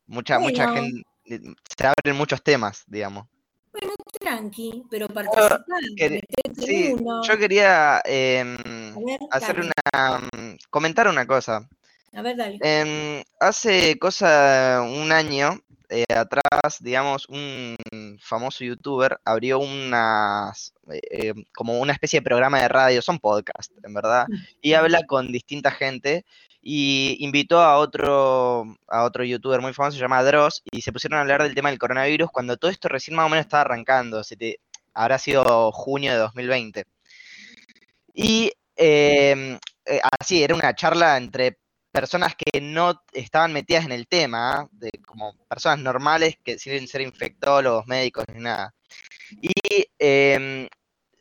[0.07, 3.27] mucha, mucha gente, se abren muchos temas, digamos.
[3.73, 5.61] Bueno, tranqui, pero participar,
[5.99, 7.23] metete Sí, uno.
[7.23, 8.57] yo quería em,
[9.05, 9.71] ver, hacer dale.
[9.93, 11.69] una, mm, comentar una cosa.
[12.17, 12.59] A ver, dale.
[12.63, 17.77] Em, hace cosa un año eh, atrás, digamos, un
[18.21, 23.75] famoso youtuber abrió unas, eh, eh, como una especie de programa de radio, son podcasts,
[23.85, 24.27] en verdad,
[24.63, 26.25] y habla con distinta gente
[26.63, 31.19] y invitó a otro, a otro youtuber muy famoso, se llama Dross, y se pusieron
[31.19, 34.23] a hablar del tema del coronavirus cuando todo esto recién más o menos estaba arrancando,
[34.95, 36.85] habrá sido junio de 2020.
[38.15, 41.59] Y em, eh, así, era una charla entre
[41.97, 47.01] personas que no estaban metidas en el tema, de como personas normales que sin ser
[47.01, 48.75] infectólogos, médicos ni nada.
[49.41, 49.51] Y
[49.99, 50.69] em,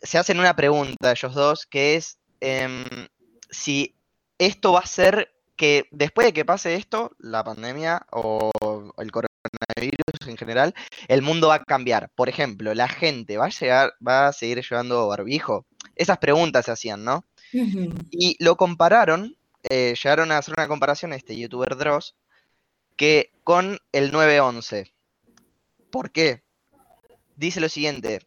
[0.01, 2.83] se hacen una pregunta ellos dos, que es em,
[3.49, 3.95] si
[4.37, 8.51] esto va a ser que después de que pase esto, la pandemia o
[8.97, 10.75] el coronavirus en general,
[11.07, 12.09] el mundo va a cambiar.
[12.15, 15.65] Por ejemplo, la gente va a llegar, va a seguir llevando barbijo.
[15.95, 17.23] Esas preguntas se hacían, ¿no?
[18.11, 19.37] Y lo compararon,
[19.69, 22.15] eh, llegaron a hacer una comparación este youtuber Dross,
[22.95, 24.93] que con el 911.
[25.91, 26.43] ¿Por qué?
[27.35, 28.19] Dice lo siguiente,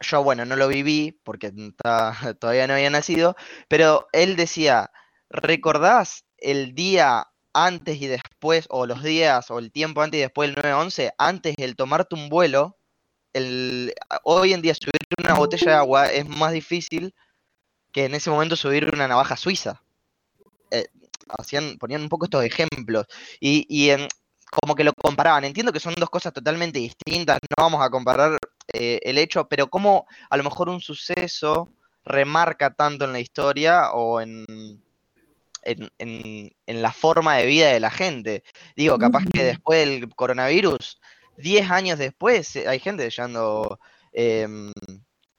[0.00, 1.52] yo bueno, no lo viví porque
[2.38, 3.36] todavía no había nacido,
[3.68, 4.90] pero él decía,
[5.30, 10.48] ¿recordás el día antes y después, o los días, o el tiempo antes y después
[10.48, 12.76] del 911, antes del tomarte un vuelo?
[13.32, 17.14] El, hoy en día subir una botella de agua es más difícil
[17.92, 19.82] que en ese momento subir una navaja suiza.
[20.74, 20.86] Eh,
[21.38, 23.06] hacían, ponían un poco estos ejemplos.
[23.40, 24.08] Y, y en-
[24.62, 25.44] como que lo comparaban.
[25.44, 28.38] Entiendo que son dos cosas totalmente distintas, no vamos a comparar
[28.72, 31.72] eh, el hecho, pero como a lo mejor un suceso
[32.04, 34.44] remarca tanto en la historia o en,
[35.62, 38.42] en, en- en la forma de vida de la gente.
[38.76, 41.00] Digo, capaz que después del coronavirus,
[41.36, 43.80] 10 años después, eh, hay gente llevando,
[44.12, 44.72] em,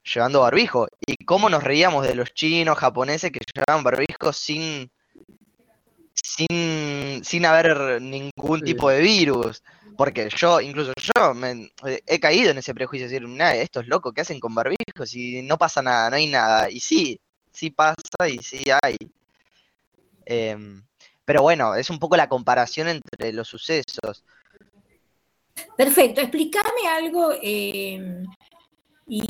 [0.03, 0.87] llevando barbijo.
[1.05, 4.91] Y cómo nos reíamos de los chinos, japoneses que llevaban barbijo sin,
[6.15, 8.65] sin, sin haber ningún Sí.
[8.65, 9.61] tipo de virus.
[9.97, 13.87] Porque yo, incluso yo, me- eh, he caído en ese prejuicio de decir, "Nah, estos
[13.87, 16.69] locos que hacen con barbijos y no pasa nada, no hay nada.
[16.69, 17.19] Y sí,
[17.51, 17.95] sí pasa
[18.29, 18.97] y sí hay.
[20.25, 20.83] Em,
[21.23, 24.23] pero bueno, es un poco la comparación entre los sucesos.
[25.77, 28.23] Perfecto, explícame algo eh,
[29.07, 29.25] y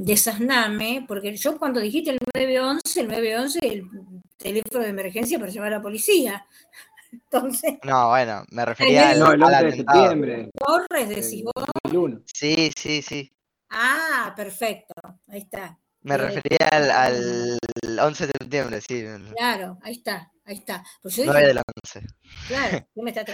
[0.00, 3.88] desasname, porque yo cuando dijiste el 911, el 911 es el
[4.36, 6.46] teléfono de emergencia para llamar a la policía.
[7.12, 10.00] Entonces, No, bueno, me refería al, No, el al 11 de atentado.
[10.00, 11.64] septiembre Torres decís vos.
[11.84, 12.22] 2001.
[12.26, 13.32] Sí, sí, sí.
[13.70, 14.94] Ah, perfecto,
[15.28, 15.78] ahí está.
[16.02, 17.58] Me Eh, refería al, al
[18.00, 19.04] 11 de septiembre, sí.
[19.36, 20.84] Claro, ahí está, ahí está.
[21.02, 22.06] Pues yo 9 dije, del 11.
[22.48, 23.24] claro, ¿qué me está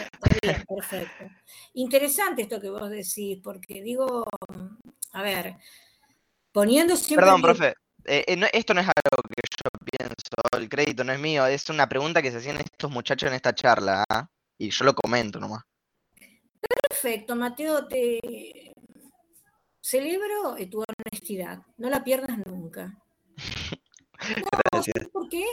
[0.43, 1.25] bien, perfecto.
[1.75, 4.25] Interesante esto que vos decís, porque digo,
[5.13, 5.57] a ver,
[6.53, 7.25] poniendo siempre.
[7.25, 7.75] Perdón, profe.
[8.07, 11.47] Eh, eh, no- esto no es algo que yo pienso, el crédito no es mío,
[11.47, 14.29] es una pregunta que se hacían estos muchachos en esta charla, ¿ah?
[14.59, 15.63] Y yo lo comento nomás.
[16.89, 18.73] Perfecto, Mateo, te
[19.81, 21.63] celebro eh, tu honestidad.
[21.79, 22.99] No la pierdas nunca.
[24.73, 25.09] Gracias.
[25.09, 25.45] ¿Por qué?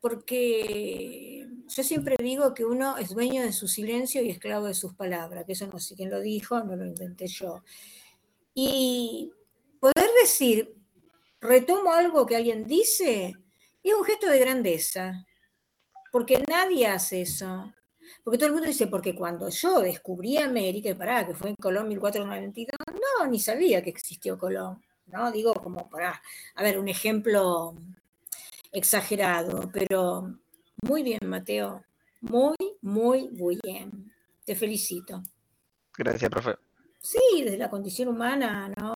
[0.00, 4.94] Porque yo siempre digo que uno es dueño de su silencio y esclavo de sus
[4.94, 7.64] palabras, que eso no sé quién lo dijo, no lo inventé yo.
[8.54, 9.32] Y
[9.80, 10.77] poder decir,
[11.40, 13.34] retomo algo que alguien dice,
[13.82, 15.26] es un gesto de grandeza,
[16.12, 17.72] porque nadie hace eso.
[18.24, 21.56] Porque todo el mundo dice, porque cuando yo descubrí América, y pará, que fue en
[21.56, 25.30] Colón 1492, no, ni sabía que existió Colón, ¿no?
[25.30, 26.20] Digo, como para,
[26.54, 27.74] a ver, un ejemplo
[28.72, 30.38] exagerado, pero
[30.82, 31.84] muy bien, Mateo,
[32.20, 34.12] muy, muy, muy bien.
[34.44, 35.22] Te felicito.
[35.96, 36.56] Gracias, profe.
[37.00, 38.94] Sí, desde la condición humana, ¿no?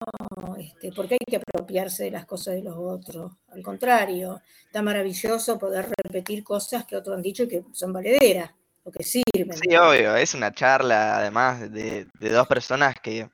[0.58, 3.32] Este, porque hay que apropiarse de las cosas de los otros.
[3.48, 8.50] Al contrario, está maravilloso poder repetir cosas que otros han dicho y que son valederas
[8.84, 9.56] o que sirven.
[9.56, 13.28] Sí, obvio, es una charla además de, de dos personas que,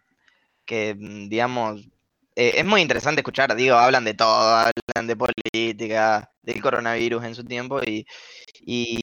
[0.65, 1.89] que digamos,
[2.35, 7.35] eh, es muy interesante escuchar, digo, hablan de todo, hablan de política, del coronavirus en
[7.35, 8.07] su tiempo y,
[8.61, 9.01] y,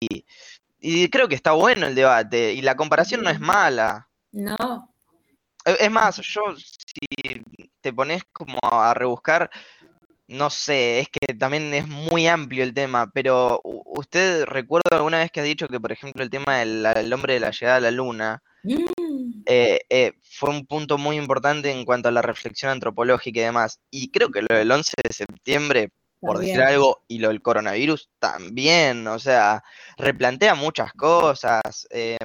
[0.79, 4.09] y creo que está bueno el debate y la comparación no es mala.
[4.31, 4.93] No,
[5.65, 7.43] Es más, yo si
[7.85, 9.49] te pones como a rebuscar,
[10.27, 15.31] no sé, es que también es muy amplio el tema, pero usted recuerda alguna vez
[15.31, 17.81] que ha dicho que, por ejemplo, el tema del el hombre de la llegada a
[17.81, 22.71] la luna Mm, eh, eh, fue un punto muy importante en cuanto a la reflexión
[22.71, 23.79] antropológica y demás.
[23.91, 28.09] Y creo que lo del 11 de septiembre, por decir algo, y lo del coronavirus
[28.17, 29.63] también, o sea,
[29.97, 31.87] replantea muchas cosas.
[31.91, 32.17] em,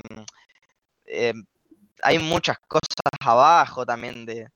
[1.06, 1.44] em,
[2.02, 4.48] hay muchas cosas abajo también de,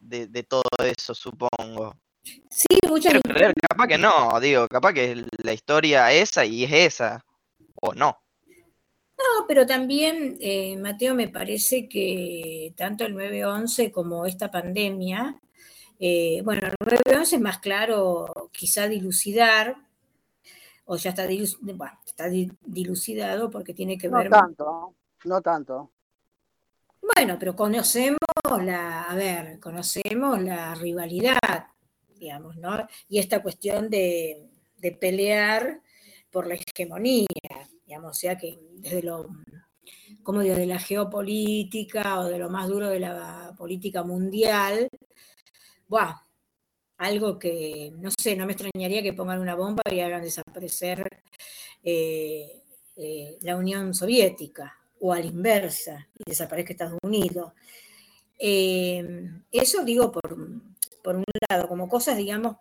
[0.00, 1.94] de, de todo eso, supongo.
[2.22, 6.72] Sí, muchas Quiero creer, capaz que no, digo, capaz que la historia esa y es
[6.72, 7.24] esa,
[7.80, 8.18] o no.
[8.46, 15.40] No, pero también, eh, Mateo, me parece que tanto el 9-11 como esta pandemia,
[15.98, 19.76] eh, bueno, el 9-11 es más claro quizá dilucidar,
[20.86, 21.26] o ya está,
[21.60, 21.98] bueno,
[22.62, 25.90] dilucidado porque tiene que No ver, tanto, no tanto.
[27.14, 28.18] Bueno, pero conocemos
[28.62, 31.66] la, a ver, conocemos la rivalidad,
[32.16, 32.86] digamos, ¿no?
[33.08, 34.48] Y esta cuestión de,
[35.00, 35.80] pelear
[36.30, 37.26] por la hegemonía,
[37.86, 39.28] digamos, o sea que desde lo,
[40.22, 44.88] como digo, de la geopolítica o de lo más duro de la política mundial,
[45.88, 46.14] ¡buah!
[47.00, 51.08] algo que, no sé, no me extrañaría que pongan una bomba y hagan desaparecer
[51.82, 52.62] eh,
[52.96, 57.52] eh, la Unión Soviética, o a la inversa, y desaparezca Estados Unidos.
[58.38, 60.36] Eh, eso digo por,
[61.02, 62.56] por un lado, como cosas, digamos,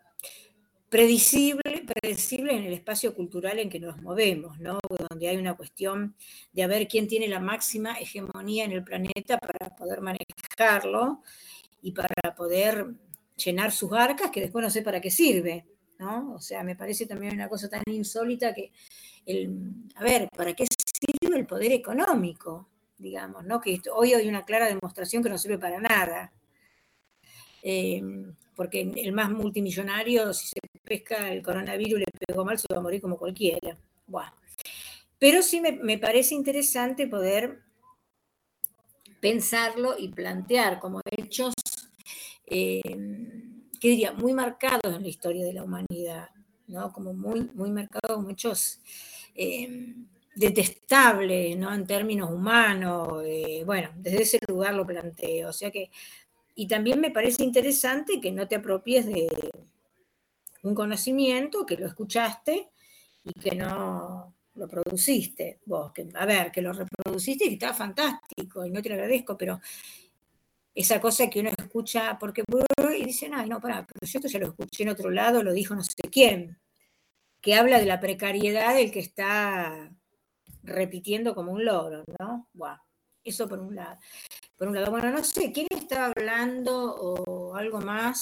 [0.89, 1.69] predecibles
[2.01, 4.79] predecible en el espacio cultural en que nos movemos, ¿no?
[5.09, 6.15] donde hay una cuestión
[6.51, 11.21] de a ver quién tiene la máxima hegemonía en el planeta para poder manejarlo
[11.81, 12.93] y para poder
[13.43, 15.65] llenar sus arcas, que después no sé para qué sirve,
[15.97, 16.33] ¿no?
[16.33, 18.71] O sea, me parece también una cosa tan insólita que,
[19.25, 20.65] el, a ver, ¿para qué
[21.21, 22.67] el poder económico?
[22.97, 23.61] Digamos, ¿no?
[23.61, 26.31] Que hoy hay una clara demostración que no sirve para nada.
[27.61, 28.01] Eh,
[28.55, 32.79] porque el más multimillonario, si se pesca el coronavirus y le pegó mal, se va
[32.79, 33.77] a morir como cualquiera.
[34.07, 34.31] Buah.
[35.17, 37.61] Pero sí me, me parece interesante poder
[39.19, 41.53] pensarlo y plantear como hechos,
[42.45, 42.81] eh,
[43.79, 44.13] ¿qué diría?
[44.13, 46.29] Muy marcados en la historia de la humanidad,
[46.67, 46.91] ¿no?
[46.93, 48.79] Como muy, muy marcados como hechos
[49.35, 49.95] eh,
[50.39, 51.73] detestables, ¿no?
[51.73, 55.91] En términos humanos, eh, bueno, desde ese lugar lo planteo, o sea que,
[56.55, 59.27] y también me parece interesante que no te apropies de
[60.63, 62.69] un conocimiento, que lo escuchaste
[63.25, 67.73] y que no lo produciste vos, que, a ver, que lo reproduciste y que está
[67.73, 69.59] fantástico y no te lo agradezco, pero
[70.73, 72.43] esa cosa que uno escucha porque
[72.97, 75.51] y dicen, ay, no, pará, pero yo esto ya lo escuché en otro lado, lo
[75.51, 76.57] dijo no sé quién,
[77.41, 79.91] que habla de la precariedad del que está
[80.63, 82.47] repitiendo como un loro, ¿no?
[82.53, 82.77] Buah,
[83.23, 83.97] eso por un lado.
[84.57, 88.21] Por un lado, bueno, no sé, ¿quién estaba hablando o algo más?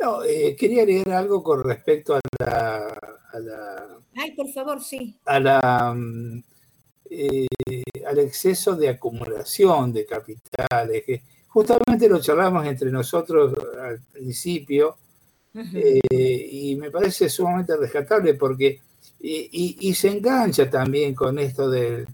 [0.00, 2.88] No, eh, quería agregar algo con respecto a la,
[3.32, 5.16] a la, Ay, por favor, sí.
[5.24, 5.96] a la,
[7.08, 7.46] eh,
[8.06, 14.96] al exceso de acumulación de capitales, que justamente lo charlamos entre nosotros al principio,
[15.54, 16.00] eh,
[16.50, 18.80] y me parece sumamente rescatable porque,
[19.22, 22.06] y, y- y se engancha también con esto del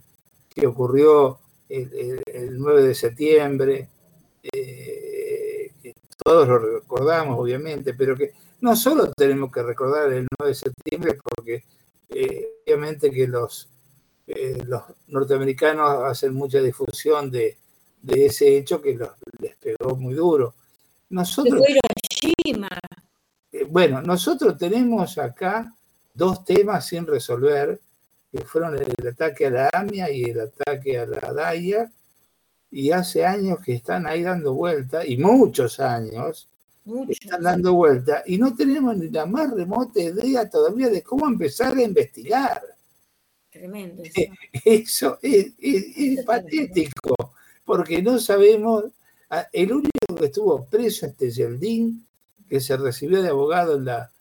[0.47, 3.89] que ocurrió el, el- el 9 de septiembre,
[4.43, 10.49] eh, que todos lo recordamos obviamente, pero que no solo tenemos que recordar el 9
[10.49, 11.63] de septiembre porque
[12.09, 13.69] eh, obviamente que los,
[14.27, 17.57] eh, los norteamericanos hacen mucha difusión de,
[18.01, 20.53] de ese hecho que los, les pegó muy duro.
[21.09, 21.61] Nosotros,
[23.51, 25.73] eh, bueno, nosotros tenemos acá
[26.19, 27.79] dos temas sin resolver,
[28.31, 31.91] que fueron el ataque a la AMIA y el ataque a la DAIA,
[32.69, 36.47] y hace años que están ahí dando vuelta, y muchos años,
[36.85, 37.11] Mucho.
[37.11, 41.75] están dando vuelta, y no tenemos ni la más remota idea todavía de cómo empezar
[41.75, 42.61] a investigar.
[43.51, 44.03] Tremendo.
[44.03, 44.21] eso.
[44.63, 47.15] Eso es, es- es patético,
[47.65, 48.85] porque no sabemos.
[49.51, 52.05] El único que estuvo preso es Tejeldín,
[52.47, 54.11] que se recibió de abogado en la,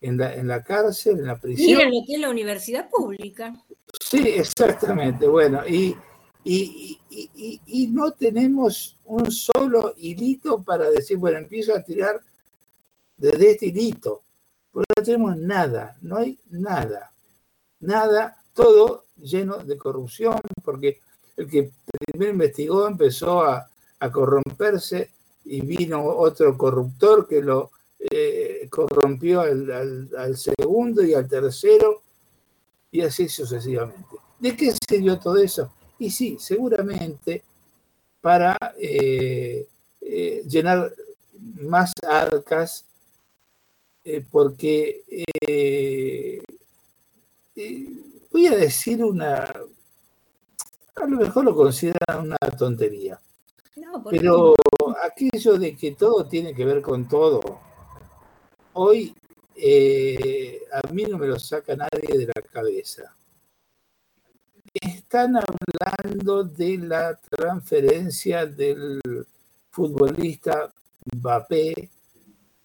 [0.00, 1.78] en la, en la cárcel, en la prisión.
[1.78, 3.54] Miren lo que es la universidad pública.
[4.00, 5.26] Sí, exactamente.
[5.26, 5.96] Bueno, y,
[6.44, 12.20] y, y- y- no tenemos un solo hilito para decir, bueno, empiezo a tirar
[13.16, 14.22] desde este hilito.
[14.70, 17.10] Porque no tenemos nada, no hay nada,
[17.80, 21.00] nada, todo lleno de corrupción, porque
[21.38, 21.70] el que
[22.12, 23.66] primero investigó empezó a,
[24.00, 25.10] a corromperse
[25.46, 27.70] y vino otro corruptor que lo
[28.76, 32.02] corrompió al- al- al segundo y al tercero
[32.90, 34.16] y así sucesivamente.
[34.38, 35.72] ¿De qué sirvió todo eso?
[35.98, 37.42] Y sí, seguramente
[38.20, 39.66] para eh,
[40.00, 40.92] eh, llenar
[41.60, 42.84] más arcas,
[44.04, 45.02] eh, porque
[48.30, 49.42] voy a decir una,
[50.96, 53.18] a lo mejor lo consideran una tontería,
[54.10, 54.54] pero
[55.02, 57.60] aquello de que todo tiene que ver con todo,
[58.76, 59.14] hoy
[59.56, 63.14] eh, a mí no me lo saca nadie de la cabeza.
[64.74, 69.00] Están hablando de la transferencia del
[69.70, 70.72] futbolista
[71.14, 71.90] Mbappé,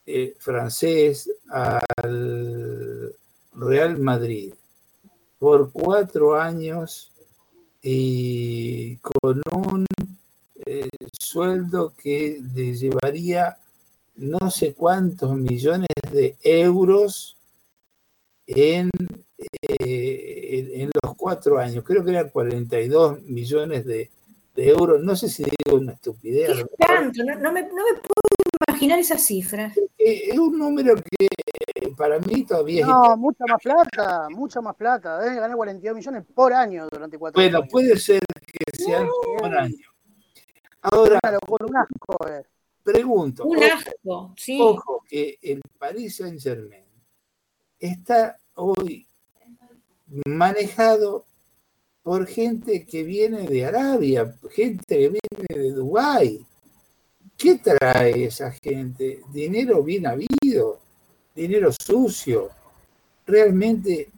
[0.05, 3.15] eh, francés, al
[3.53, 4.53] Real Madrid
[5.39, 7.11] por cuatro años
[7.81, 9.85] y con un
[10.65, 13.57] eh, sueldo que le llevaría
[14.21, 17.37] no sé cuántos millones de euros
[18.47, 18.89] en,
[19.37, 21.83] eh, en, en los cuatro años.
[21.83, 24.09] Creo que eran 42 millones de,
[24.55, 25.01] de euros.
[25.03, 26.49] No sé si digo una estupidez.
[26.55, 26.69] mejor.
[26.77, 29.75] Tanto, no, no me, no me puedo imaginar esas cifras.
[29.97, 31.27] Eh, Es un número que
[31.97, 35.19] para mí todavía es No, mucha más plata, mucha más plata.
[35.19, 37.69] Deben ganar 42 millones por año durante cuatro Bueno, años.
[37.71, 39.07] puede ser que sean
[39.39, 39.75] por año.
[40.83, 42.27] Ahora, Una locura, un asco.
[42.27, 42.43] eh.
[42.83, 44.57] Pregunto, Un ojo, asco, sí.
[44.61, 46.83] ojo, que el Paris Saint Germain
[47.79, 49.07] está hoy
[50.25, 51.25] manejado
[52.03, 56.45] por gente que viene de Arabia, gente que viene de Dubái.
[57.37, 59.21] ¿Qué trae esa gente?
[59.31, 60.79] Dinero bien habido,
[61.35, 62.49] dinero sucio.
[63.25, 64.09] Realmente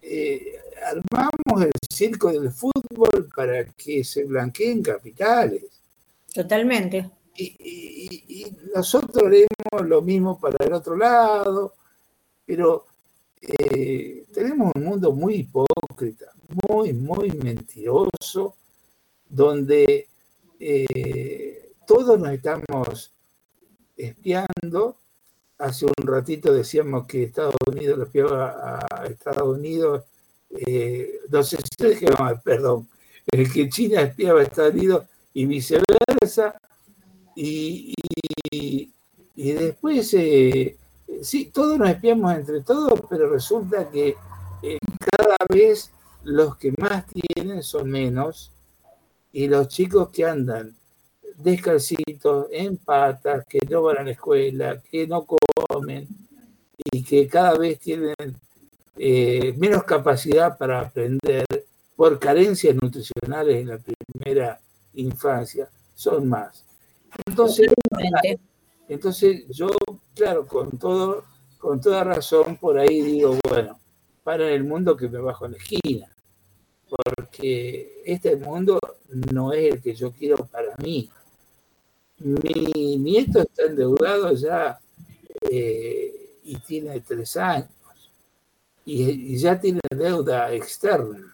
[0.00, 5.64] eh, armamos el circo del fútbol para que se blanqueen capitales.
[6.32, 7.10] Totalmente.
[7.36, 11.74] Y, nosotros haremos lo mismo para el otro lado,
[12.44, 12.86] pero
[13.40, 16.32] eh, tenemos un mundo muy hipócrita,
[16.68, 18.56] muy, muy mentiroso,
[19.28, 20.08] donde
[20.58, 23.12] eh, todos nos estamos
[23.96, 24.96] espiando.
[25.58, 30.04] Hace un ratito decíamos que Estados Unidos lo espiaba a Estados Unidos,
[30.50, 32.88] eh, no sé si dije mal, perdón,
[33.26, 35.04] que China espiaba a Estados Unidos
[35.34, 36.60] y viceversa,
[37.34, 37.94] y,
[38.50, 40.76] y- después, eh,
[41.22, 44.16] sí, todos nos espiamos entre todos, pero resulta que
[44.62, 44.78] eh,
[45.16, 45.90] cada vez
[46.24, 48.50] los que más tienen son menos,
[49.32, 50.74] y los chicos que andan
[51.36, 56.08] descalcitos, en patas, que no van a la escuela, que no comen,
[56.92, 58.14] y que cada vez tienen
[58.96, 61.46] eh, menos capacidad para aprender
[61.96, 64.60] por carencias nutricionales en la primera
[64.94, 66.64] infancia, son más.
[67.26, 67.68] Entonces,
[68.88, 69.68] entonces yo,
[70.14, 71.24] claro, con todo,
[71.58, 73.78] con toda razón, por ahí digo, bueno,
[74.22, 76.14] para el mundo que me bajo en la esquina,
[76.88, 78.78] porque este mundo
[79.32, 81.10] no es el que yo quiero para mí.
[82.18, 84.78] Mi nieto está endeudado ya
[85.50, 87.68] eh, y tiene tres años
[88.84, 91.31] y, y ya tiene deuda externa.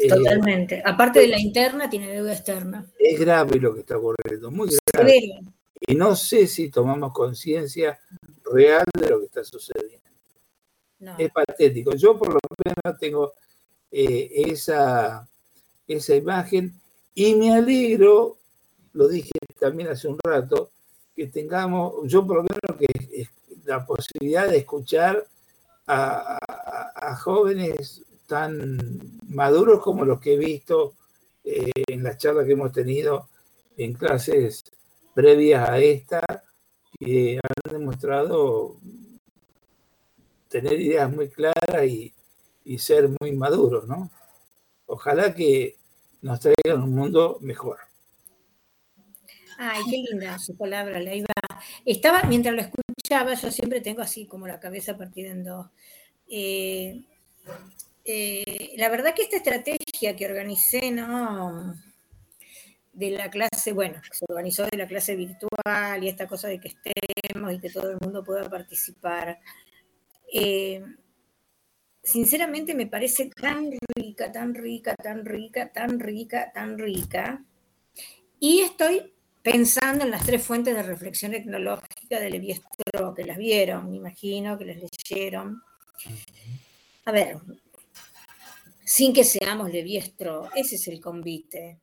[0.00, 0.80] Eh, Totalmente.
[0.84, 2.86] Aparte de la interna, tiene deuda externa.
[2.98, 5.10] es grave lo que está ocurriendo, muy grave.
[5.10, 5.40] Severo.
[5.80, 7.98] Y no sé si tomamos conciencia
[8.52, 9.98] real de lo que está sucediendo.
[11.00, 11.16] No.
[11.18, 11.94] Es patético.
[11.94, 13.32] Yo por lo menos tengo
[13.90, 15.28] eh, esa,
[15.86, 16.74] esa imagen
[17.14, 18.38] y me alegro,
[18.92, 20.70] lo dije también hace un rato,
[21.14, 23.26] que tengamos, yo por lo menos que
[23.64, 25.26] la posibilidad de escuchar
[25.86, 28.78] a, a- a jóvenes tan
[29.26, 30.94] maduros como los que he visto
[31.42, 33.28] eh, en las charlas que hemos tenido
[33.76, 34.64] en clases
[35.14, 36.44] previas a esta,
[36.98, 38.76] que han demostrado
[40.48, 42.14] tener ideas muy claras y,
[42.78, 44.10] ser muy maduros, ¿no?
[44.84, 45.76] Ojalá que
[46.20, 47.78] nos traigan un mundo mejor.
[49.56, 51.32] Ay, qué linda su palabra, la iba.
[51.86, 55.66] Estaba, mientras lo escuchaba, yo siempre tengo así como la cabeza partida en dos.
[56.28, 57.02] Eh,
[58.10, 61.74] eh, la verdad que esta estrategia que organicé, ¿no?
[62.92, 66.68] De la clase, bueno, se organizó de la clase virtual y esta cosa de que
[66.68, 69.38] estemos y que todo el mundo pueda participar.
[70.32, 70.82] Eh,
[72.02, 77.44] sinceramente me parece tan rica, tan rica, tan rica, tan rica, tan rica.
[78.40, 79.12] Y estoy
[79.42, 84.56] pensando en las tres fuentes de reflexión tecnológica de Levi-Strauss, que las vieron, me imagino,
[84.56, 85.62] que las leyeron.
[87.04, 87.38] A ver,
[88.88, 91.78] sin que seamos Levi-Strauss, ese es el convite.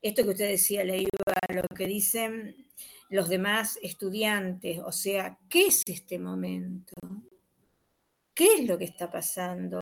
[0.00, 2.54] Esto que usted decía, le iba a lo que dicen
[3.08, 6.94] los demás estudiantes, o sea, ¿qué es este momento?
[8.32, 9.80] ¿Qué es lo que está pasando?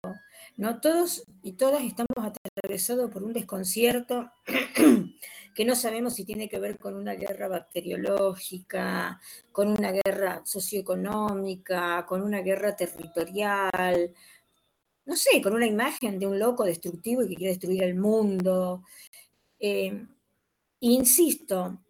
[0.57, 4.31] No todos y todas estamos atravesados por un desconcierto
[5.55, 9.21] que no sabemos si tiene que ver con una guerra bacteriológica,
[9.53, 14.15] con una guerra socioeconómica, con una guerra territorial,
[15.07, 18.83] no sé, con una imagen de un loco destructivo y que quiere destruir el mundo.
[19.59, 20.07] Eh,
[20.81, 21.81] insisto,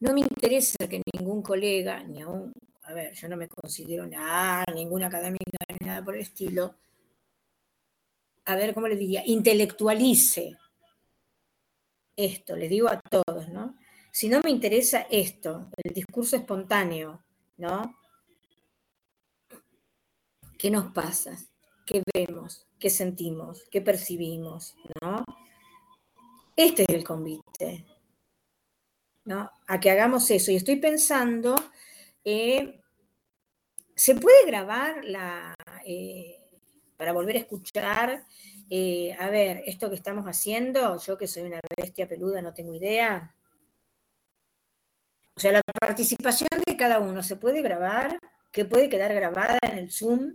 [0.00, 2.52] no me interesa que ningún colega, ni aún,
[2.82, 6.76] a ver, yo no me considero nada, ninguna académica, ni nada por el estilo,
[8.46, 9.22] a ver, ¿cómo le diría?
[9.24, 10.58] Intelectualice
[12.16, 13.76] esto, les digo a todos, ¿no?
[14.10, 17.24] Si no me interesa esto, el discurso espontáneo,
[17.56, 17.98] ¿no?
[20.58, 21.36] ¿Qué nos pasa?
[21.84, 22.66] ¿Qué vemos?
[22.78, 23.64] ¿Qué sentimos?
[23.70, 24.76] ¿Qué percibimos?
[25.02, 25.24] ¿No?
[26.56, 27.84] Este es el convite,
[29.24, 29.50] ¿no?
[29.66, 30.50] A que hagamos eso.
[30.50, 31.56] Y estoy pensando,
[32.24, 32.80] eh,
[33.94, 35.54] ¿se puede grabar la,
[35.84, 36.44] eh,
[36.96, 38.24] para volver a escuchar,
[38.70, 42.74] eh, a ver, esto que estamos haciendo, yo que soy una bestia peluda, no tengo
[42.74, 43.34] idea.
[45.36, 48.18] O sea, la participación de cada uno se puede grabar,
[48.52, 50.34] que puede quedar grabada en el Zoom.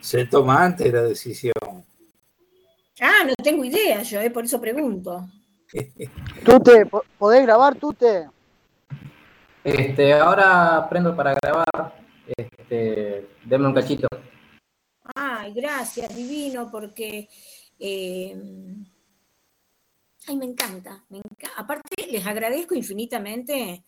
[0.00, 1.52] Se toma antes la decisión.
[3.00, 5.26] Ah, no tengo idea yo, eh, por eso pregunto.
[6.44, 6.86] Tute,
[7.18, 8.28] ¿podés grabar, Tute?
[9.62, 11.94] Este, ahora prendo para grabar.
[12.36, 14.08] Este, denme un cachito.
[15.14, 17.28] Ay, gracias, divino, porque
[17.78, 18.36] eh,
[20.26, 21.48] ay, me encanta, me encanta.
[21.56, 23.84] Aparte, les agradezco infinitamente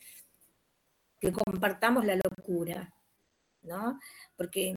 [1.21, 2.93] que compartamos la locura,
[3.63, 4.01] ¿no?
[4.37, 4.75] Porque,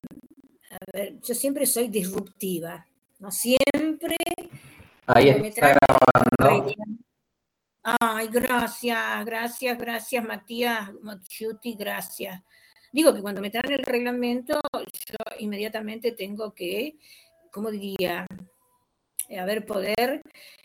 [0.75, 2.85] a ver, yo siempre soy disruptiva,
[3.19, 3.31] ¿no?
[3.31, 4.15] Siempre.
[5.07, 6.73] Ahí está grabando.
[7.83, 12.41] Ay, gracias, gracias, gracias, Matías Machuti, gracias.
[12.91, 16.97] Digo que cuando me traen el reglamento, yo inmediatamente tengo que,
[17.51, 18.25] ¿cómo diría?
[19.37, 20.21] A ver, poder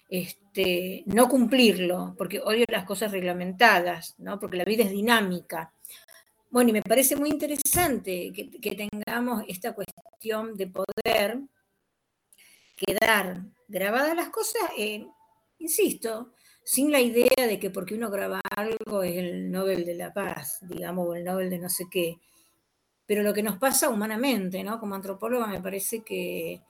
[0.08, 4.38] este, no cumplirlo, porque odio las cosas reglamentadas, ¿no?
[4.38, 5.72] porque la vida es dinámica.
[6.50, 11.38] Bueno, y me parece muy interesante que, tengamos esta cuestión de poder
[12.76, 15.06] quedar grabadas las cosas, eh,
[15.58, 16.32] insisto,
[16.64, 20.58] sin la idea de que porque uno graba algo es el Nobel de la Paz,
[20.62, 22.18] digamos, o el Nobel de no sé qué.
[23.06, 24.80] Pero lo que nos pasa humanamente, ¿no?
[24.80, 26.62] Como antropóloga me parece que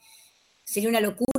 [0.65, 1.30] sería una locura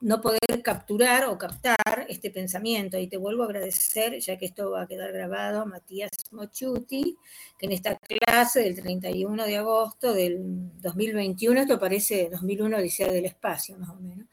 [0.00, 2.98] no, poder capturar o captar este pensamiento.
[2.98, 7.16] Y te vuelvo a agradecer, ya que esto va a quedar grabado, Matías Mochuti,
[7.58, 13.26] que en esta clase del 31 de agosto del 2021, esto parece 2001 Odisea del
[13.26, 14.26] Espacio, más o menos,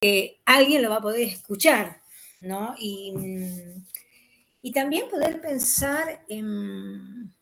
[0.00, 2.00] eh, alguien lo va a poder escuchar,
[2.40, 2.74] ¿no?
[2.78, 3.14] Y,
[4.62, 7.32] y también poder pensar en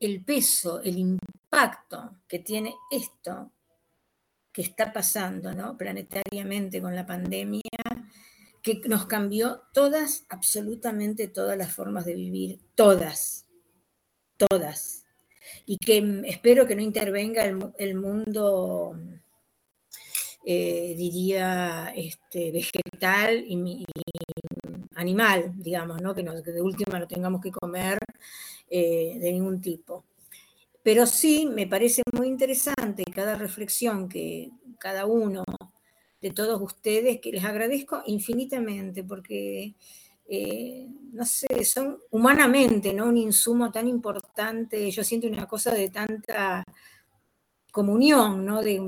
[0.00, 3.50] el peso, el impacto que tiene esto
[4.54, 5.76] que está pasando ¿no?
[5.76, 7.60] planetariamente con la pandemia,
[8.62, 13.46] que nos cambió todas, absolutamente todas las formas de vivir, todas,
[14.36, 15.04] todas.
[15.66, 18.96] Y que espero que no intervenga el, mundo,
[20.46, 23.84] eh, diría, este, vegetal y,
[24.94, 26.14] animal, digamos, ¿no?
[26.14, 27.98] que, de última no tengamos que comer
[28.70, 30.04] eh, de ningún tipo.
[30.84, 35.42] Pero sí me parece muy interesante cada reflexión que cada uno
[36.20, 39.74] de todos ustedes, que les agradezco infinitamente, porque
[40.28, 43.06] eh, no sé, son humanamente, ¿no?
[43.06, 46.62] Un insumo tan importante, yo siento una cosa de tanta
[47.72, 48.62] comunión, ¿no?
[48.62, 48.80] De,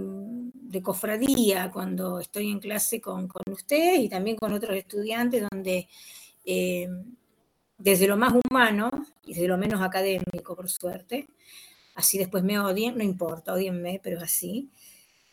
[0.83, 5.89] cofradía cuando estoy en clase con, con ustedes y también con otros estudiantes, donde
[6.44, 6.86] eh,
[7.78, 8.91] desde lo más humano
[9.25, 11.26] y desde lo menos académico, por suerte,
[11.97, 14.70] así después me odien, no importa, odienme, pero así,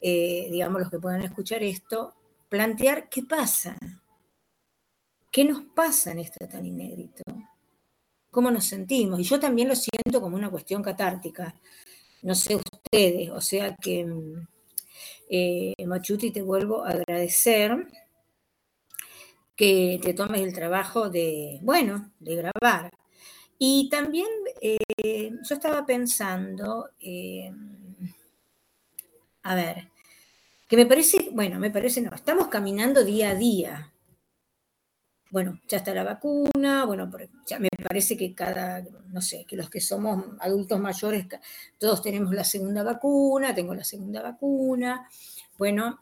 [0.01, 2.15] eh, digamos los que puedan escuchar esto,
[2.49, 3.77] plantear qué pasa,
[5.31, 7.23] qué nos pasa en esto tan inédito,
[8.31, 9.19] cómo nos sentimos.
[9.19, 11.55] Y yo también lo siento como una cuestión catártica,
[12.21, 14.07] no sé ustedes, o sea que
[15.29, 17.87] eh, Machuti te vuelvo a agradecer
[19.55, 22.91] que te tomes el trabajo de, bueno, de grabar.
[23.59, 24.27] Y también
[24.65, 27.51] eh, yo estaba pensando, eh,
[29.43, 29.89] a ver,
[30.69, 33.93] que me parece, bueno, me parece, no, estamos caminando día a día.
[35.31, 37.11] Bueno, ya está la vacuna, bueno,
[37.45, 41.27] ya me parece que cada, no sé, que los que somos adultos mayores,
[41.77, 45.09] todos tenemos la segunda vacuna, tengo la segunda vacuna,
[45.57, 46.01] bueno,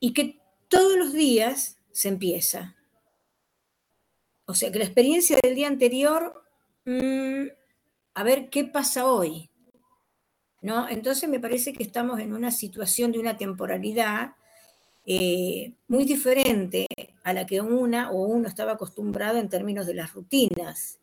[0.00, 2.74] y que todos los días se empieza.
[4.46, 6.43] O sea, que la experiencia del día anterior,
[6.84, 7.46] mm,
[8.14, 9.50] a ver qué pasa hoy.
[10.62, 10.88] ¿No?
[10.88, 14.32] Entonces me parece que estamos en una situación de una temporalidad
[15.04, 16.86] eh, muy diferente
[17.22, 20.98] a la que una o uno estaba acostumbrado en términos de las rutinas.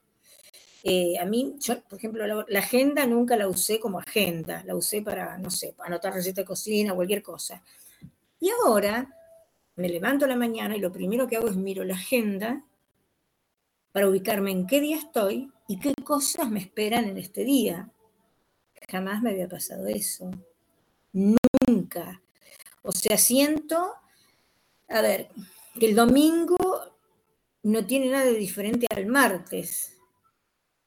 [0.83, 5.37] Eh, a mí, por ejemplo, la, agenda nunca la usé como agenda, la usé para,
[5.37, 7.61] no sé, para anotar receta de cocina, cualquier cosa.
[8.39, 9.15] Y ahora
[9.75, 12.63] me levanto la mañana y lo primero que hago es miro la agenda
[13.91, 17.91] para ubicarme en qué día estoy y qué cosas me esperan en este día.
[18.89, 20.31] Jamás me había pasado eso.
[21.13, 22.21] Nunca.
[22.83, 23.93] O sea, siento,
[24.89, 25.29] a ver,
[25.79, 26.57] que el domingo
[27.63, 29.97] no tiene nada de diferente al martes,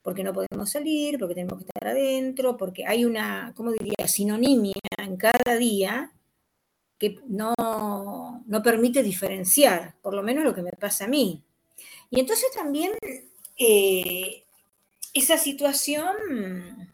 [0.03, 4.75] porque no podemos salir, porque tenemos que estar adentro, porque hay una, ¿cómo diría?, sinonimia
[4.99, 6.13] en cada día
[6.99, 7.55] que no,
[8.47, 11.43] no permite diferenciar, por lo menos lo que me pasa a mí.
[12.11, 12.93] Y entonces también
[13.59, 14.45] eh,
[15.13, 16.89] esa situación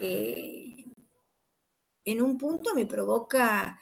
[0.00, 0.84] eh,
[2.04, 3.80] en un punto me provoca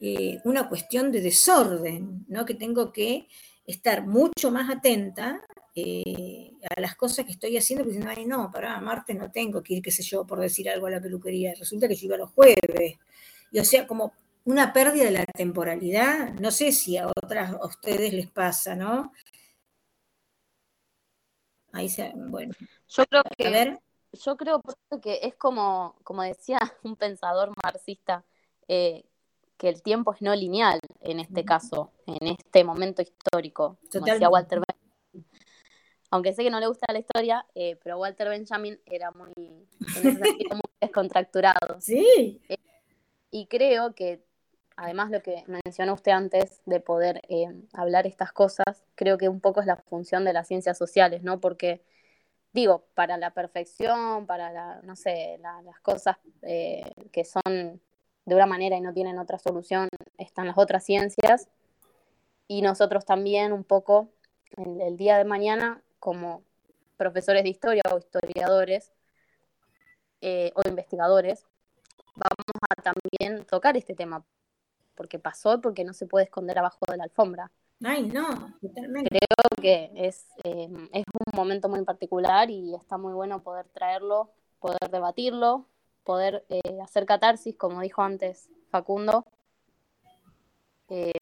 [0.00, 2.44] eh, una cuestión de desorden, ¿no?
[2.44, 3.28] que tengo que
[3.66, 5.40] estar mucho más atenta
[5.74, 9.82] a las cosas que estoy haciendo, porque ay, no, para Marte no tengo que ir,
[9.82, 11.54] qué sé yo, por decir algo a la peluquería.
[11.58, 12.98] Resulta que yo iba los jueves.
[13.50, 14.12] Y o sea, como
[14.44, 16.32] una pérdida de la temporalidad.
[16.34, 19.12] No sé si a otras a ustedes les pasa, ¿no?
[21.72, 22.54] Ahí se, bueno.
[22.88, 23.80] Yo creo que, a ver.
[24.12, 24.60] Yo creo
[25.02, 28.24] que es como, como decía un pensador marxista,
[28.68, 29.04] eh,
[29.56, 33.78] que el tiempo es no lineal en este caso, en este momento histórico.
[33.90, 35.30] Como decía Walter Benjamin.
[36.10, 39.32] Aunque sé que no le gusta la historia, eh, pero Walter Benjamin era muy,
[40.50, 41.80] muy descontracturado.
[41.80, 42.40] Sí.
[42.48, 42.56] Eh,
[43.30, 44.22] y creo que
[44.82, 49.40] además lo que mencionó usted antes de poder eh, hablar estas cosas, creo que un
[49.40, 51.40] poco es la función de las ciencias sociales, ¿no?
[51.40, 51.82] Porque,
[52.52, 57.80] digo, para la perfección, para, no sé, las cosas eh, que son
[58.24, 59.88] de una manera y no tienen otra solución,
[60.18, 61.48] están las otras ciencias.
[62.48, 64.08] Y nosotros también un poco,
[64.56, 66.42] el, el día de mañana, como
[66.96, 68.92] profesores de historia o historiadores
[70.20, 71.46] eh, o investigadores,
[72.14, 74.24] vamos a también tocar este tema,
[74.94, 77.50] porque pasó, porque no se puede esconder abajo de la alfombra.
[77.84, 79.08] Ay, no, totalmente.
[79.08, 84.30] Creo que es, eh, es un momento muy particular y está muy bueno poder traerlo,
[84.60, 85.66] poder debatirlo,
[86.04, 89.24] poder eh, hacer catarsis, como dijo antes Facundo.
[90.88, 91.12] Eh,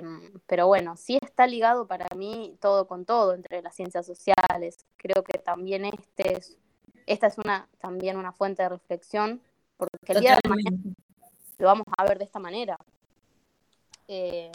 [0.47, 4.84] pero bueno, sí está ligado para mí todo con todo entre las ciencias sociales.
[4.97, 6.58] Creo que también este es,
[7.07, 9.40] esta es una, también una fuente de reflexión,
[9.76, 10.76] porque el día de mañana
[11.58, 12.76] lo vamos a ver de esta manera.
[14.12, 14.50] Eh,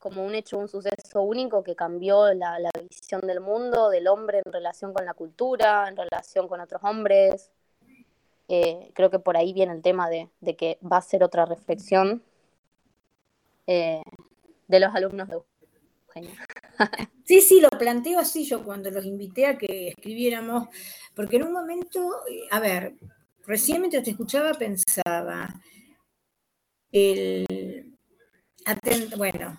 [0.00, 2.58] como un hecho, un suceso único que cambió la,
[2.90, 7.52] visión del mundo, del hombre en relación con la cultura, en relación con otros hombres.
[8.48, 12.24] Eh, creo que por ahí viene el tema de, que va a ser otra reflexión
[13.68, 14.02] eh,
[14.66, 16.34] de los alumnos de Eugenia.
[17.24, 20.68] Sí, sí, lo planteo así yo cuando los invité a que escribiéramos,
[21.14, 22.16] porque en un momento,
[22.50, 22.94] a ver,
[23.46, 25.48] recién mientras te escuchaba pensaba,
[26.90, 27.46] el,
[29.16, 29.58] bueno,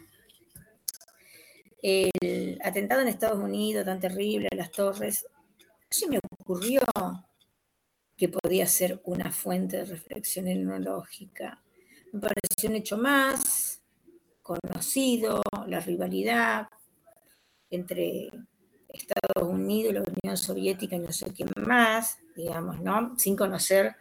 [1.81, 5.25] el atentado en Estados Unidos tan terrible, las torres,
[5.89, 6.81] se me ocurrió
[8.15, 11.63] que podía ser una fuente de reflexión etnológica.
[12.13, 13.81] Me pareció un hecho más
[14.41, 16.67] conocido, la rivalidad,
[17.69, 18.29] entre
[18.89, 23.17] Estados Unidos, la Unión Soviética y no sé quién más, digamos, ¿no?
[23.17, 23.95] Sin conocer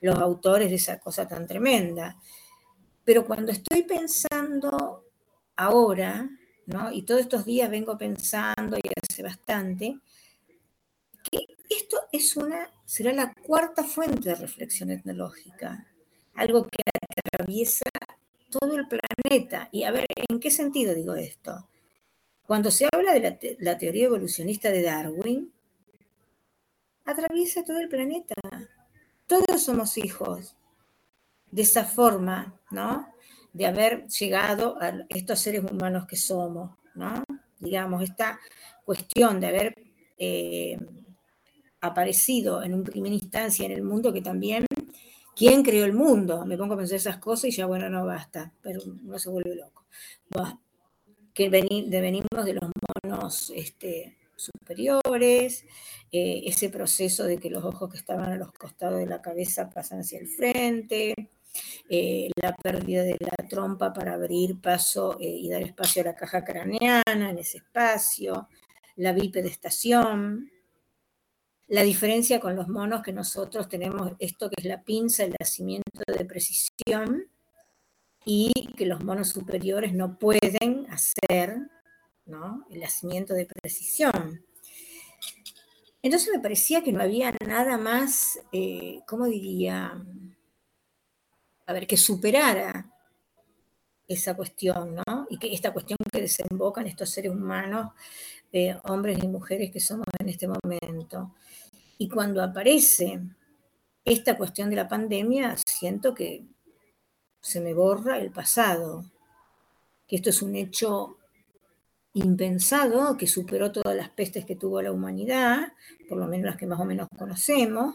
[0.00, 2.16] los autores de esa cosa tan tremenda.
[3.10, 5.04] Pero cuando estoy pensando
[5.56, 6.30] ahora,
[6.66, 6.92] ¿no?
[6.92, 9.98] Y todos estos días vengo pensando, y hace bastante,
[11.28, 15.88] que esto es una, será la cuarta fuente de reflexión etnológica,
[16.34, 16.84] algo que
[17.18, 17.90] atraviesa
[18.48, 19.68] todo el planeta.
[19.72, 21.66] Y a ver, ¿en qué sentido digo esto?
[22.46, 25.52] Cuando se habla de la, te- la teoría evolucionista de Darwin,
[27.04, 28.36] atraviesa todo el planeta.
[29.26, 30.54] Todos somos hijos
[31.50, 33.08] de esa forma, ¿no?
[33.52, 37.24] De haber llegado a estos seres humanos que somos, ¿no?
[37.58, 38.38] Digamos, esta
[38.84, 39.74] cuestión de haber
[40.18, 40.78] eh,
[41.80, 44.66] aparecido en una primera instancia en el mundo que también,
[45.34, 46.44] ¿quién creó el mundo?
[46.44, 49.56] Me pongo a pensar esas cosas y ya, bueno, no basta, pero uno se vuelve
[49.56, 49.84] loco.
[50.28, 50.60] Bueno,
[51.34, 52.70] que venimos de los
[53.04, 55.64] monos este, superiores,
[56.12, 59.70] eh, ese proceso de que los ojos que estaban a los costados de la cabeza
[59.70, 61.14] pasan hacia el frente,
[61.88, 66.14] eh, la pérdida de la trompa para abrir paso eh, y dar espacio a la
[66.14, 68.48] caja craneana en ese espacio,
[68.96, 70.50] la bipedestación,
[71.68, 76.02] la diferencia con los monos que nosotros tenemos esto que es la pinza, el nacimiento
[76.06, 77.30] de precisión,
[78.24, 81.58] y que los monos superiores no pueden hacer
[82.26, 82.66] ¿no?
[82.70, 84.44] el nacimiento de precisión.
[86.02, 90.02] Entonces me parecía que no había nada más, eh, ¿cómo diría?
[91.70, 92.90] A ver, que superara
[94.08, 95.28] esa cuestión, ¿no?
[95.30, 97.92] Y que esta cuestión que desemboca en estos seres humanos,
[98.52, 101.32] eh, hombres y mujeres que somos en este momento.
[101.96, 103.20] Y cuando aparece
[104.04, 106.44] esta cuestión de la pandemia, siento que
[107.40, 109.04] se me borra el pasado,
[110.08, 111.18] que esto es un hecho
[112.14, 115.72] impensado, que superó todas las pestes que tuvo la humanidad,
[116.08, 117.94] por lo menos las que más o menos conocemos,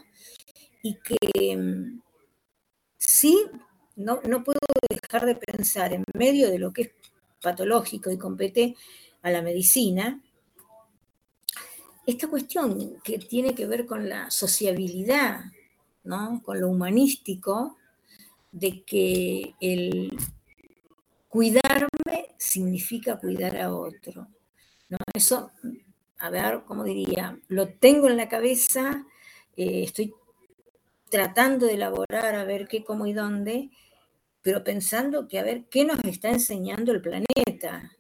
[0.82, 2.05] y que
[3.06, 3.46] sí,
[3.96, 4.60] no, no puedo
[4.90, 6.92] dejar de pensar en medio de lo que es
[7.42, 8.76] patológico y compete
[9.22, 10.22] a la medicina,
[12.06, 15.46] esta cuestión que tiene que ver con la sociabilidad,
[16.04, 16.42] ¿no?
[16.44, 17.78] con lo humanístico,
[18.52, 20.16] de que el
[21.28, 24.28] cuidarme significa cuidar a otro.
[24.90, 24.98] ¿no?
[25.14, 25.52] Eso,
[26.20, 27.40] a ver, ¿cómo diría?
[27.48, 29.06] Lo tengo en la cabeza,
[29.58, 30.14] eh, estoy
[31.10, 33.70] tratando de elaborar a ver qué, cómo y dónde,
[34.42, 37.92] pero pensando que a ver qué nos está enseñando el planeta,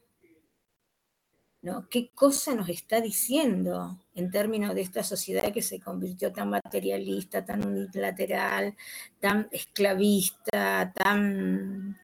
[1.62, 1.90] ¿no?
[1.90, 7.44] ¿Qué cosa nos está diciendo en términos de esta sociedad que se convirtió tan materialista,
[7.44, 8.76] tan unilateral,
[9.20, 11.98] tan esclavista, tan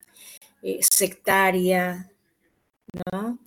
[0.64, 2.12] eh, sectaria,
[3.12, 3.38] ¿no?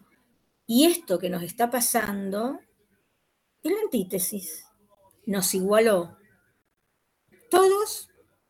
[0.67, 2.61] Y esto que nos está pasando
[3.63, 4.67] es la antítesis,
[5.27, 6.17] nos igualó.
[7.55, 8.09] Todos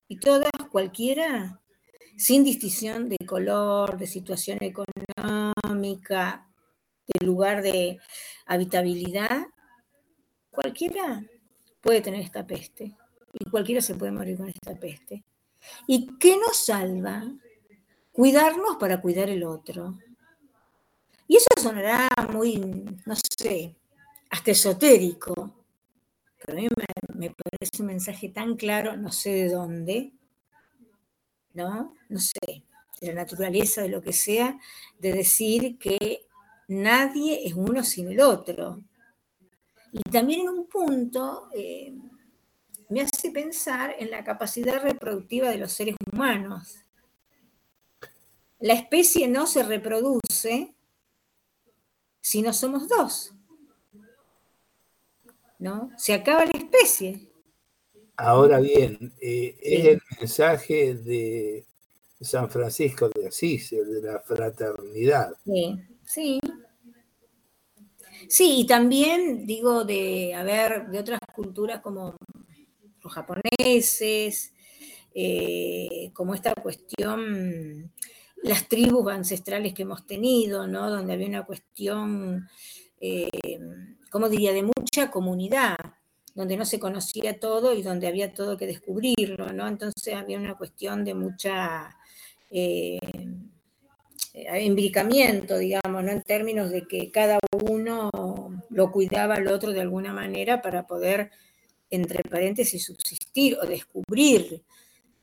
[0.09, 1.61] y todas, cualquiera,
[2.17, 6.49] sin distinción de color, de situación económica,
[7.07, 7.99] de lugar de
[8.47, 9.47] habitabilidad,
[10.51, 11.23] cualquiera
[11.83, 12.97] puede tener esta peste
[13.31, 15.23] y cualquiera se puede morir con esta peste.
[15.87, 17.31] ¿Y qué nos salva?
[18.11, 19.99] Cuidarnos para cuidar el otro.
[21.29, 22.57] Y eso sonará muy,
[23.05, 23.77] no sé,
[24.31, 25.64] hasta esotérico,
[26.45, 26.69] pero a mí
[27.15, 30.13] me, parece un mensaje tan claro, no sé de dónde,
[31.55, 31.95] ¿no?
[32.09, 32.65] No sé,
[33.01, 34.59] de la naturaleza, de lo que sea,
[34.99, 36.27] de decir que
[36.69, 38.83] nadie es uno sin el otro.
[39.93, 41.95] Y también en un punto eh,
[42.89, 46.77] me hace pensar en la capacidad reproductiva de los seres humanos.
[48.59, 50.75] La especie no se reproduce
[52.21, 53.35] si no somos dos.
[55.65, 55.91] ¿No?
[55.97, 57.27] Se acaba la especie.
[58.19, 61.65] Ahora bien, eh, es el mensaje de
[62.21, 65.33] San Francisco de Asís, el de la fraternidad.
[65.43, 66.41] Sí, sí.
[68.29, 72.15] Sí, y también digo de, a ver, de otras culturas como
[73.03, 74.53] los japoneses,
[75.15, 77.91] eh, como esta cuestión,
[78.43, 80.91] las tribus ancestrales que hemos tenido, ¿no?
[80.91, 82.47] Donde había una cuestión,
[83.01, 83.31] eh,
[84.15, 85.75] ¿cómo diría?, de mucha comunidad,
[86.37, 89.67] donde no se conocía todo y donde había todo que descubrirlo, ¿no?
[89.67, 91.97] Entonces había una cuestión de mucha
[92.49, 93.01] eh,
[94.63, 96.13] imbricamiento, digamos, ¿no?
[96.13, 98.09] En términos de que cada uno
[98.71, 101.33] lo cuidaba al otro de alguna manera para poder,
[101.91, 104.63] entre paréntesis, subsistir o descubrir,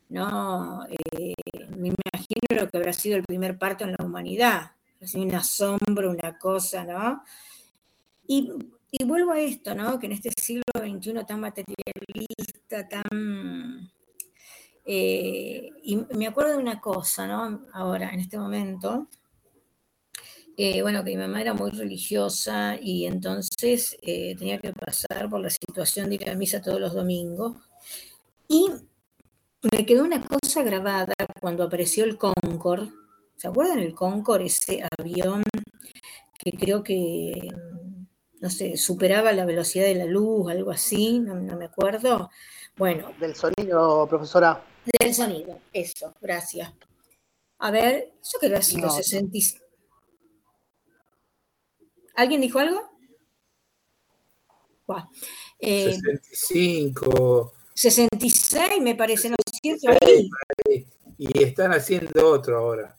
[0.10, 0.86] ¿no?
[0.90, 1.34] Eh,
[1.78, 4.72] me imagino lo que habrá sido el primer parto en la humanidad,
[5.02, 7.24] así un asombro, una cosa, ¿no?
[8.92, 9.98] Y vuelvo a esto, ¿no?
[10.00, 13.92] Que en este siglo XXI tan materialista, tan...
[14.86, 17.62] eh, y me acuerdo de una cosa, ¿no?
[17.74, 19.08] Ahora, en este momento,
[20.58, 25.40] eh, bueno, que mi mamá era muy religiosa y entonces eh, tenía que pasar por
[25.42, 27.58] la situación de ir a misa todos los domingos.
[28.48, 28.68] Y
[29.72, 32.92] me quedó una cosa grabada cuando apareció el Concorde.
[33.38, 35.44] ¿Se acuerdan el Concorde, ese avión
[36.38, 37.50] que creo que,
[38.42, 42.30] no sé, superaba la velocidad de la luz, algo así, no, no me acuerdo?
[42.76, 44.66] Bueno, Del sonido, profesora.
[45.00, 46.74] del sonido, eso, gracias.
[47.60, 48.94] A ver, yo creo que ha sido No.
[48.94, 49.38] 60.
[49.38, 49.44] y-
[52.16, 52.82] ¿Alguien dijo algo?
[54.88, 55.08] Buah.
[55.60, 57.54] Eh, 65.
[57.74, 59.98] 66 me parece, ¿no es cierto?
[60.06, 60.30] Ahí.
[61.18, 62.98] Y están haciendo otro ahora.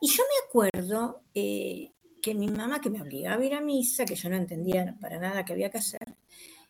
[0.00, 4.04] Y yo me acuerdo eh, que mi mamá, que me obligaba a ir a misa,
[4.04, 6.16] que yo no entendía para nada qué había que hacer,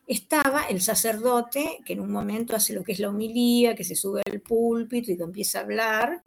[0.06, 3.94] estaba el sacerdote que en un momento hace lo que es la homilía, que se
[3.94, 6.24] sube al púlpito y que empieza a hablar.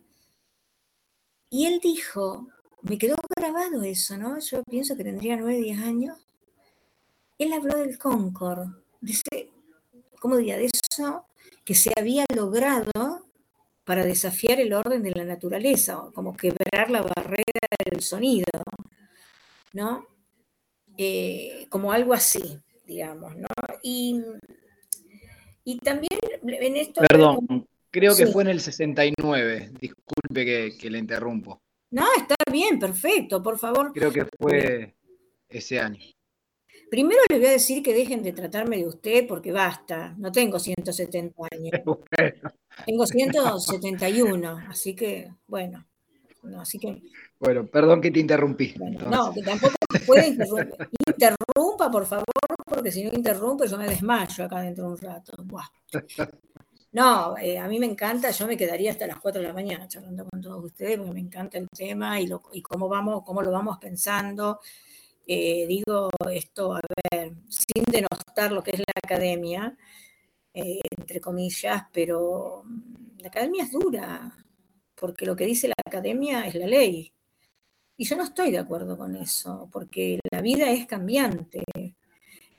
[1.50, 2.48] Y él dijo,
[2.82, 4.40] me quedó grabado eso, ¿no?
[4.40, 6.18] Yo pienso que tendría 9, 10 años.
[7.38, 8.70] Él habló del Concord,
[9.02, 9.50] de ese,
[10.20, 10.58] ¿cómo diría?
[10.58, 11.26] De eso
[11.66, 13.28] que se había logrado
[13.84, 18.46] para desafiar el orden de la naturaleza, como quebrar la barrera del sonido,
[19.74, 20.08] ¿no?
[20.98, 23.48] Eh, como algo así, digamos, ¿no?
[23.82, 24.22] Y,
[25.64, 27.02] y también en esto...
[27.02, 28.32] Perdón, creo que Sí.
[28.32, 29.72] fue en el 69.
[29.80, 31.60] Disculpe que, que le interrumpo.
[31.92, 33.92] No, está bien, perfecto, por favor.
[33.94, 34.96] Creo que fue
[35.50, 36.00] ese año.
[36.90, 40.60] Primero les voy a decir que dejen de tratarme de usted porque basta, no tengo
[40.60, 41.72] 170 años,
[42.86, 45.88] tengo 171, así que, bueno,
[46.44, 47.02] no, así que
[47.44, 48.74] Bueno, perdón que te interrumpí.
[49.10, 49.74] No, que tampoco
[50.08, 50.88] puede interrumpir.
[51.08, 52.26] Interrumpa, por favor,
[52.66, 55.34] porque si no interrumpe yo me desmayo acá dentro de un rato.
[55.44, 55.68] Buah.
[56.94, 59.88] No, eh, a mí me encanta, yo me quedaría hasta las 4 de la mañana
[59.90, 63.42] charlando con todos ustedes, porque me encanta el tema y, lo, y cómo, vamos, cómo
[63.42, 64.60] lo vamos pensando.
[65.28, 66.82] Eh, digo esto, a
[67.12, 69.76] ver, sin denostar lo que es la academia,
[70.54, 74.32] eh, entre comillas, pero mm, la academia es dura,
[74.96, 77.14] porque lo que dice la academia es la ley.
[77.98, 81.64] Y yo no estoy de acuerdo con eso, porque la vida es cambiante.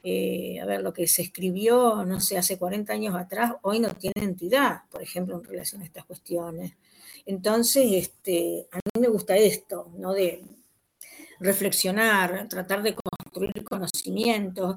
[0.02, 3.94] Eh, a ver, lo que se escribió, no sé, hace 40 años atrás, hoy no
[3.94, 6.74] tiene entidad, por ejemplo, en relación a estas cuestiones.
[7.26, 10.12] Entonces, este, a mí me gusta esto, ¿no?
[10.12, 10.44] De
[11.40, 14.76] reflexionar, tratar de construir conocimientos.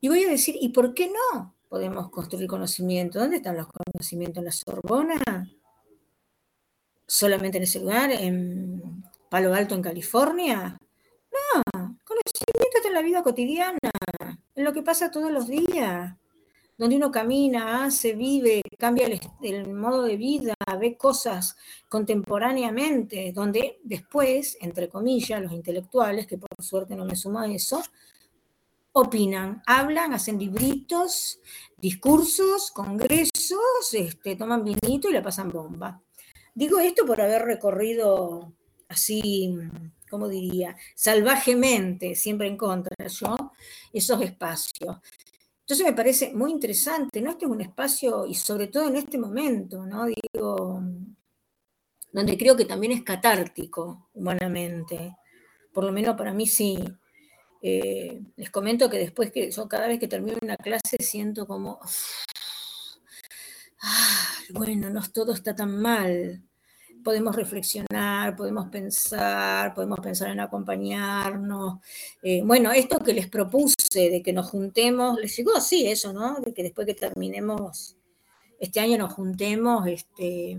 [0.00, 3.18] Y voy a decir, ¿y por qué no podemos construir conocimiento?
[3.18, 4.38] ¿Dónde están los conocimientos?
[4.38, 5.50] ¿En la Sorbona?
[7.06, 8.12] ¿Solamente en ese lugar?
[8.12, 8.87] ¿En
[9.28, 10.78] Palo Alto, en California?
[11.30, 13.90] No, conocimiento está en la vida cotidiana,
[14.54, 16.16] en lo que pasa todos los días,
[16.78, 19.08] donde uno camina, hace, vive, cambia
[19.42, 21.56] el, modo de vida, ve cosas
[21.88, 27.82] contemporáneamente, donde después, entre comillas, los intelectuales, que por suerte no me sumo a eso,
[28.92, 31.40] opinan, hablan, hacen libritos,
[31.76, 36.00] discursos, congresos, este, toman vinito y la pasan bomba.
[36.54, 38.52] Digo esto por haber recorrido
[38.88, 39.54] así,
[40.10, 40.76] ¿cómo diría?
[40.94, 43.36] Salvajemente, siempre en contra yo,
[43.92, 44.96] esos espacios.
[45.60, 47.30] Entonces me parece muy interesante, ¿no?
[47.32, 50.06] Este es un espacio, y sobre todo en este momento, ¿no?
[50.06, 50.82] Digo,
[52.12, 55.16] donde creo que también es catártico humanamente.
[55.74, 56.78] Por lo menos para mí sí.
[57.62, 61.80] Eh, les comento que después que yo cada vez que termino una clase siento como,
[63.82, 66.47] "Ah, bueno, no todo está tan mal.
[67.08, 71.78] Podemos reflexionar, podemos pensar, podemos pensar en acompañarnos.
[72.22, 76.38] Eh, bueno, esto que les propuse de que nos juntemos, les llegó así eso, ¿no?
[76.40, 77.96] De que después que terminemos
[78.60, 80.58] este año nos juntemos, este,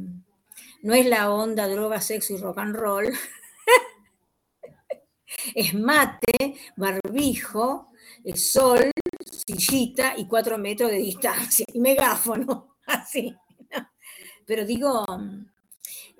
[0.81, 3.05] no es la onda droga, sexo y rock and roll,
[5.53, 7.91] es mate, barbijo,
[8.33, 8.89] sol,
[9.23, 13.35] sillita y cuatro metros de distancia, y megáfono, así.
[14.47, 15.05] Pero digo,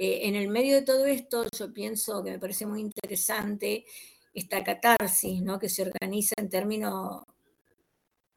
[0.02, 3.84] eh, en el medio de todo esto, yo pienso que me parece muy interesante
[4.34, 5.60] esta catarsis, ¿no?
[5.60, 7.24] Que se organiza en términos,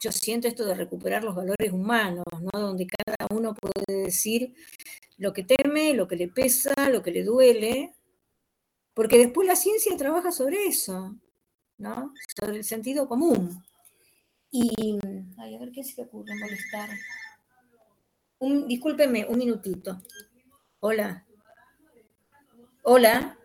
[0.00, 2.60] yo siento esto de recuperar los valores humanos, ¿no?
[2.60, 4.54] Donde cada uno puede decir
[5.18, 7.94] lo que teme, lo que le pesa, lo que le duele,
[8.92, 11.16] porque después la ciencia trabaja sobre eso,
[11.78, 12.12] ¿no?
[12.40, 13.62] Sobre el sentido común.
[14.50, 14.98] Y,
[15.38, 16.90] ay, a ver qué se le ocurre molestar.
[18.40, 20.02] Un, discúlpeme, un minutito.
[20.80, 21.24] Hola.
[22.82, 23.36] Hola.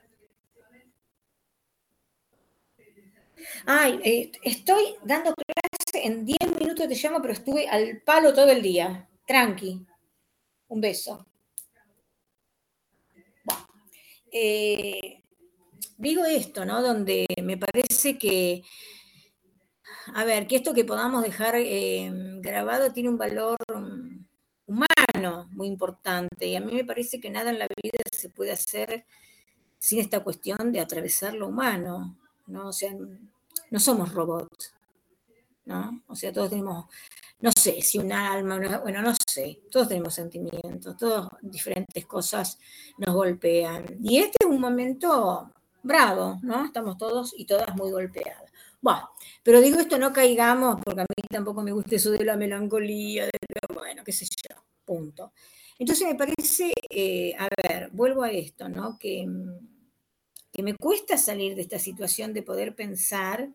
[3.66, 8.50] Ay, eh, estoy dando clase, en 10 minutos te llamo, pero estuve al palo todo
[8.52, 9.08] el día.
[9.28, 9.86] Tranqui.
[10.70, 11.26] Un beso.
[14.32, 15.24] Eh,
[15.98, 16.82] digo esto, ¿no?
[16.82, 18.64] Donde me parece que,
[20.14, 22.10] a ver, que esto que podamos dejar eh,
[22.42, 24.26] grabado tiene un valor mm,
[24.68, 26.48] humano muy importante.
[26.48, 29.06] Y a mí me parece que nada en la vida se puede hacer
[29.80, 32.70] sin esta cuestión de atravesar lo humano, ¿no?
[32.70, 32.94] O sea,
[33.72, 34.74] no somos robots,
[35.66, 36.02] ¿no?
[36.08, 36.86] O sea, todos tenemos,
[37.42, 42.60] no sé, si un alma, una- bueno, no sé, todos tenemos sentimientos, todas diferentes cosas
[42.98, 43.86] nos golpean.
[44.02, 45.52] Y este es un momento
[45.84, 46.66] bravo, ¿no?
[46.66, 48.52] Estamos todos y todas muy golpeadas.
[48.82, 49.10] Bueno,
[49.44, 53.26] pero digo esto, no caigamos, porque a mí tampoco me gusta eso de la melancolía,
[53.26, 53.32] de
[53.74, 55.34] bueno, qué sé yo, punto.
[55.80, 58.98] Entonces me parece, eh, a ver, vuelvo a esto, ¿no?
[58.98, 59.28] Que,
[60.60, 63.48] me cuesta salir de esta situación de poder pensar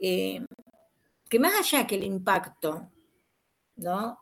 [0.00, 0.40] eh,
[1.28, 2.90] que más allá que el impacto,
[3.76, 4.18] ¿no?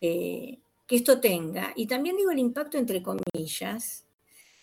[0.00, 4.04] Eh, que esto tenga, y también digo el impacto entre comillas,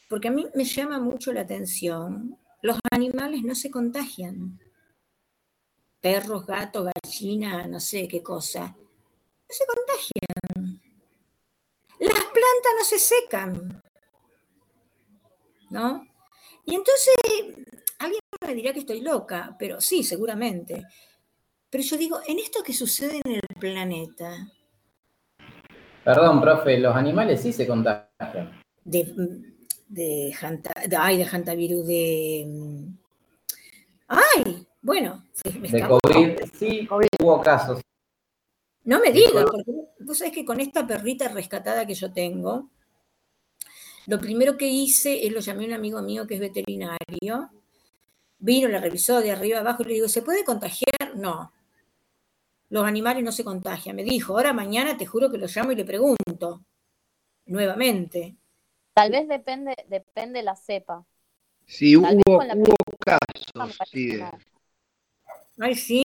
[0.10, 4.60] porque a mí me llama mucho la atención, los animales no se contagian.
[6.02, 8.76] Perros, gatos, gallina, no sé qué cosa.
[8.76, 10.25] No se contagian.
[12.00, 13.82] Las plantas no se secan.
[15.70, 16.06] ¿No?
[16.66, 17.14] Y entonces,
[18.00, 20.84] alguien me dirá que estoy loca, pero sí, seguramente.
[21.70, 24.48] Pero yo digo, en esto que sucede en el planeta,
[26.04, 28.62] Perdón, profe, los animales sí se contagian.
[28.84, 29.12] de,
[29.88, 30.32] de,
[31.00, 32.44] ay, de hantavirus, de...
[32.48, 32.98] mm,
[34.08, 35.26] Ay, bueno,
[35.60, 36.00] me De escapó.
[36.02, 36.88] COVID sí
[37.20, 37.82] hubo casos.
[38.84, 39.72] No me digas, porque
[40.06, 42.70] vos sabés que con esta perrita rescatada que yo tengo,
[44.08, 47.50] lo primero que hice es lo llamé a un amigo mío que es veterinario,
[48.38, 51.16] vino, la revisó de arriba abajo y le digo, ¿se puede contagiar?
[51.16, 51.52] No.
[52.70, 53.96] Los animales no se contagian.
[53.96, 56.64] Me dijo, ahora mañana te juro que lo llamo y le pregunto
[57.46, 58.36] nuevamente.
[58.94, 61.06] Tal vez depende, depende la cepa.
[61.66, 62.40] Sí, Tal hubo,
[63.00, 64.30] casos, sí, de.
[65.60, 66.04] Ay, sí.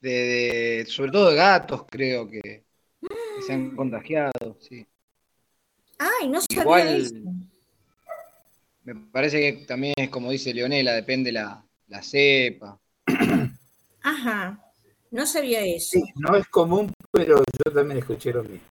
[0.00, 2.65] de- de- sobre todo de gatos, creo que
[3.46, 4.86] se han contagiado, sí.
[5.98, 7.14] Ay, no sabía Igual, eso.
[8.84, 12.78] me parece que también es como dice Leonela, depende la, la cepa.
[14.02, 14.62] Ajá,
[15.10, 15.98] no sabía eso.
[15.98, 18.66] Sí, no es común, pero yo también escuché lo mismo.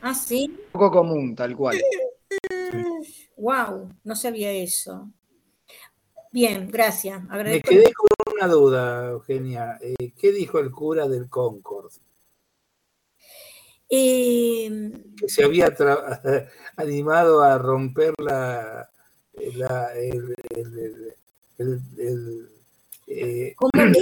[0.00, 0.54] Ah, sí.
[0.72, 1.78] Poco común, tal cual.
[3.36, 5.10] Wow, no sabía eso.
[6.32, 7.22] Bien, gracias.
[7.24, 7.68] Me Agradezco.
[7.68, 9.78] quedé con una duda, Eugenia.
[9.80, 11.92] Eh, ¿Qué dijo el cura del Concord?
[13.88, 15.68] Eh, Que se había
[16.76, 18.90] animado a romper la,
[19.54, 21.14] la- el, el- el-
[21.58, 22.48] el- el,
[23.06, 23.92] eh, como era,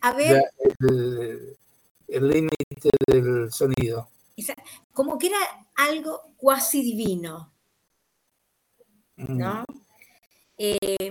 [0.00, 0.42] a ver,
[0.80, 1.60] la-
[2.08, 4.08] el- límite del sonido.
[4.36, 4.56] esa-
[4.92, 5.38] como que era
[5.76, 7.52] algo cuasi divino,
[9.16, 9.36] Mm.
[9.38, 9.64] ¿no?
[10.58, 11.10] Eh,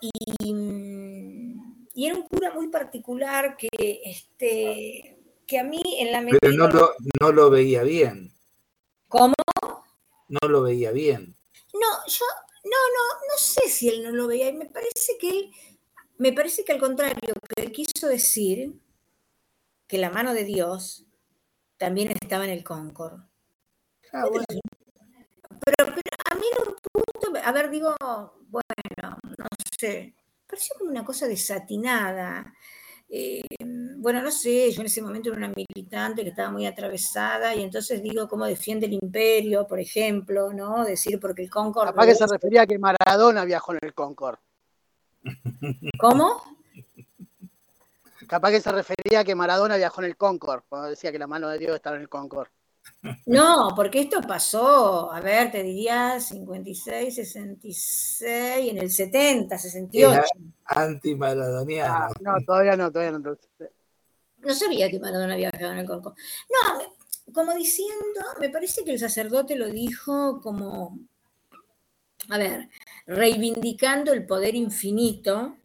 [0.00, 0.54] y,
[1.94, 3.68] y era un cura muy particular que,
[4.04, 5.18] este,
[5.52, 6.38] que a mí en la medida...
[6.40, 8.32] Pero no lo, no lo veía bien.
[9.06, 9.34] ¿Cómo?
[10.28, 11.36] No lo veía bien.
[11.74, 12.24] No, yo
[12.64, 14.48] no, no, no sé si él no lo veía.
[14.48, 15.52] y Me parece que él,
[16.16, 18.80] me parece que al contrario, que él quiso decir
[19.86, 21.04] que la mano de Dios
[21.76, 23.20] también estaba en el Concord.
[24.10, 24.46] Ah, bueno.
[24.48, 27.94] Pero, pero a mí en un punto, a ver, digo,
[28.48, 29.46] bueno, no
[29.78, 30.14] sé,
[30.46, 32.54] pareció como una cosa desatinada.
[33.14, 33.42] Eh,
[33.98, 37.62] bueno, no sé, yo en ese momento era una militante que estaba muy atravesada y
[37.62, 40.82] entonces digo cómo defiende el imperio, por ejemplo, ¿no?
[40.82, 41.88] Decir porque el Concord...
[41.88, 44.38] Capaz que se refería a que Maradona viajó en el Concorde.
[46.00, 46.42] ¿Cómo?
[48.26, 51.26] Capaz que se refería a que Maradona viajó en el Concorde, cuando decía que la
[51.26, 52.50] mano de Dios estaba en el Concorde.
[53.26, 60.12] No, porque esto pasó, a ver, te diría 56, 66, en el 70, 68.
[60.12, 60.24] Era
[60.66, 61.92] antimaradoniano.
[61.92, 63.36] Ah, no, todavía no, todavía no.
[64.38, 66.14] No sabía que Maradona viajaba en el Concord.
[66.50, 70.98] No, como diciendo, me parece que el sacerdote lo dijo como,
[72.28, 72.68] a ver,
[73.06, 75.56] reivindicando el poder infinito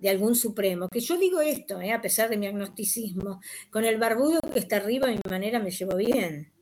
[0.00, 0.88] de algún supremo.
[0.88, 4.76] Que yo digo esto, eh, a pesar de mi agnosticismo, con el barbudo que está
[4.76, 6.52] arriba, a mi manera me llevo bien.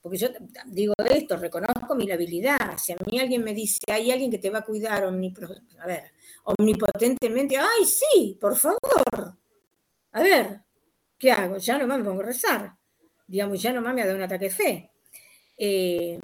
[0.00, 0.28] Porque yo
[0.66, 2.78] digo esto, reconozco mi habilidad.
[2.78, 5.08] Si a mí alguien me dice, hay alguien que te va a cuidar a
[6.44, 8.38] omnipotentemente, ¡ay, sí!
[8.40, 9.36] Por favor.
[10.12, 10.62] A ver,
[11.18, 11.58] ¿qué hago?
[11.58, 12.76] Ya nomás me pongo a rezar.
[13.26, 14.90] Digamos, ya nomás me ha dado un ataque de fe.
[15.58, 16.18] Eh,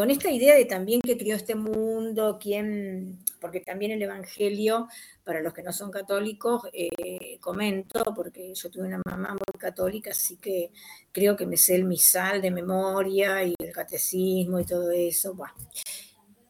[0.00, 4.88] con esta idea de también que crió este mundo, quién, porque también el Evangelio,
[5.24, 10.12] para los que no son católicos, eh, comento, porque yo tuve una mamá muy católica,
[10.12, 10.72] así que
[11.12, 15.34] creo que me sé el misal de memoria y el catecismo y todo eso.
[15.34, 15.52] Bueno,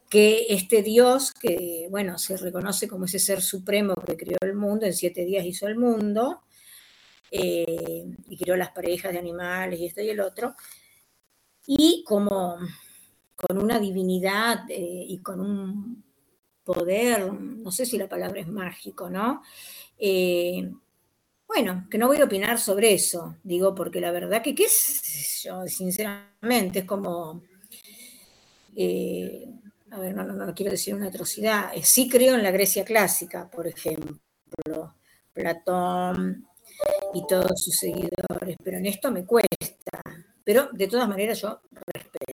[0.09, 4.85] que este Dios, que bueno, se reconoce como ese ser supremo que creó el mundo,
[4.85, 6.43] en siete días hizo el mundo,
[7.31, 10.55] eh, y creó las parejas de animales y esto y el otro,
[11.67, 12.57] y como
[13.47, 16.03] con una divinidad eh, y con un
[16.63, 19.41] poder, no sé si la palabra es mágico, ¿no?
[19.97, 20.71] Eh,
[21.47, 25.41] bueno, que no voy a opinar sobre eso, digo, porque la verdad que, qué es
[25.43, 27.41] yo, sinceramente, es como,
[28.75, 29.49] eh,
[29.89, 33.49] a ver, no, no, no, quiero decir una atrocidad, sí creo en la Grecia clásica,
[33.49, 34.95] por ejemplo,
[35.33, 36.47] Platón
[37.13, 40.01] y todos sus seguidores, pero en esto me cuesta,
[40.43, 41.61] pero de todas maneras yo
[41.93, 42.30] respeto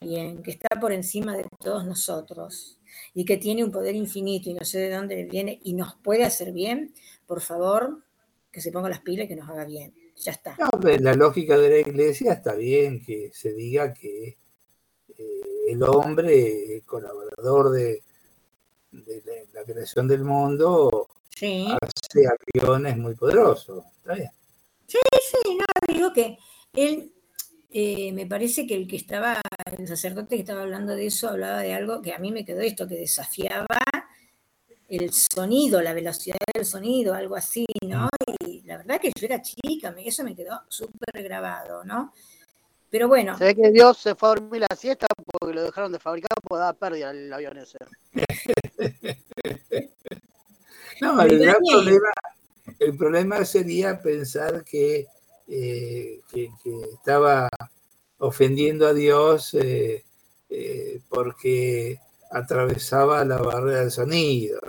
[0.00, 2.78] bien, que está por encima de todos nosotros
[3.14, 6.24] y que tiene un poder infinito y no sé de dónde viene y nos puede
[6.24, 6.94] hacer bien,
[7.26, 8.04] por favor,
[8.50, 9.94] que se ponga las pilas y que nos haga bien.
[10.16, 10.56] Ya está.
[10.58, 14.36] No, la lógica de la iglesia está bien que se diga que
[15.16, 18.02] eh, el hombre, colaborador de,
[18.90, 21.68] de la, la, creación del mundo, sí.
[21.70, 23.84] hace aviones muy poderosos.
[23.98, 24.30] ¿Está bien?
[24.88, 24.98] Sí,
[25.30, 26.36] sí, no, digo que
[26.72, 27.12] él
[27.70, 29.40] eh, me parece que el que estaba,
[29.78, 32.60] el sacerdote que estaba hablando de eso, hablaba de algo que a mí me quedó
[32.60, 33.66] esto, que desafiaba
[34.88, 38.08] el sonido, la velocidad del sonido, algo así, ¿no?
[38.46, 42.14] Y la verdad que yo era chica, eso me quedó súper grabado, ¿no?
[42.90, 43.36] Pero bueno.
[43.36, 46.30] Se ve que Dios se fue a dormir la siesta porque lo dejaron de fabricar
[46.42, 47.76] porque daba pérdida el avión ese.
[51.02, 51.54] no, el
[52.78, 55.06] el problema sería pensar que
[55.48, 57.48] eh, que, que, estaba
[58.18, 60.04] ofendiendo a Dios eh,
[60.50, 61.98] eh, porque
[62.30, 64.60] atravesaba la barrera del sonido.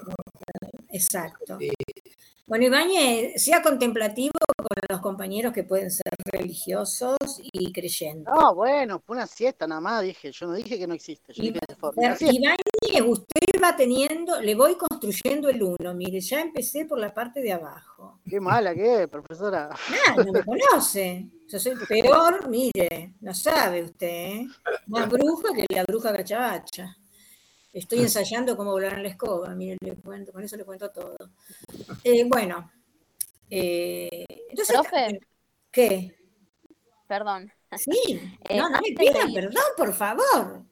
[0.90, 1.58] Exacto.
[2.50, 8.26] Bueno, Ibañez, sea contemplativo con los compañeros que pueden ser religiosos y creyentes.
[8.26, 10.32] No, bueno, fue una siesta nada más, dije.
[10.32, 11.32] Yo no dije que no existe.
[11.32, 11.60] Yo dije
[12.20, 15.94] Ibañez, usted va teniendo, le voy construyendo el uno.
[15.94, 18.20] Mire, ya empecé por la parte de abajo.
[18.28, 19.70] Qué mala que es, profesora.
[20.18, 21.28] No, no me conoce.
[21.48, 24.48] Yo soy peor, mire, no sabe usted, ¿eh?
[24.88, 26.98] Más bruja que la bruja cachabacha.
[27.80, 31.16] Estoy ensayando cómo volar en la escoba, miren, le cuento, con eso le cuento todo.
[32.04, 32.72] Eh, bueno,
[33.50, 35.20] eh, entonces, Profe.
[35.72, 36.16] ¿qué?
[37.08, 37.52] Perdón.
[37.78, 37.92] Sí,
[38.50, 40.64] Eh, no, no me antes de pida ir- perdón, por favor.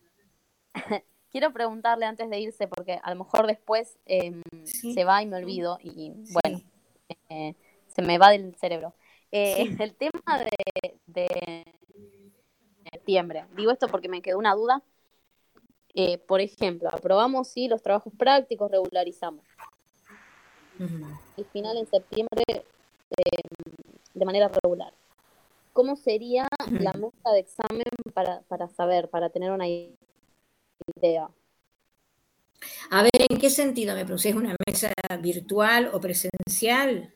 [1.31, 4.93] Quiero preguntarle antes de irse, porque a lo mejor después em, Sí.
[4.93, 6.61] se va y me olvido, y bueno,
[7.29, 7.53] eh,
[7.87, 8.93] se me va del cerebro.
[9.31, 9.75] Eh, Sí.
[9.83, 11.63] El tema de, de
[12.91, 13.45] septiembre.
[13.55, 14.81] Digo esto porque me quedó una duda.
[15.93, 19.43] Eh, por ejemplo, aprobamos sí los trabajos prácticos, regularizamos.
[21.37, 23.41] El final en septiembre eh,
[24.13, 24.93] de manera regular.
[25.73, 31.29] ¿Cómo sería la mesa de examen para, para saber, para tener una idea?
[32.89, 34.29] A ver, ¿en qué sentido me pregunté?
[34.29, 34.91] ¿Es una mesa
[35.21, 37.13] virtual o presencial?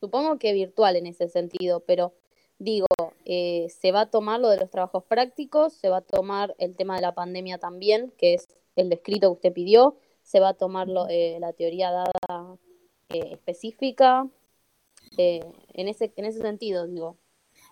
[0.00, 2.14] Supongo que virtual en ese sentido, pero
[2.58, 2.86] digo,
[3.28, 6.74] eh, se va a tomar lo de los trabajos prácticos, se va a tomar el
[6.74, 10.54] tema de la pandemia también, que es el descrito que usted pidió, se va a
[10.54, 12.56] tomar lo- eh, la teoría dada
[13.10, 14.26] eh, específica,
[15.16, 17.16] en, ese, en ese sentido, digo.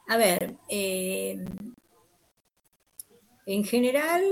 [0.08, 1.44] A ver, en
[3.64, 4.22] general,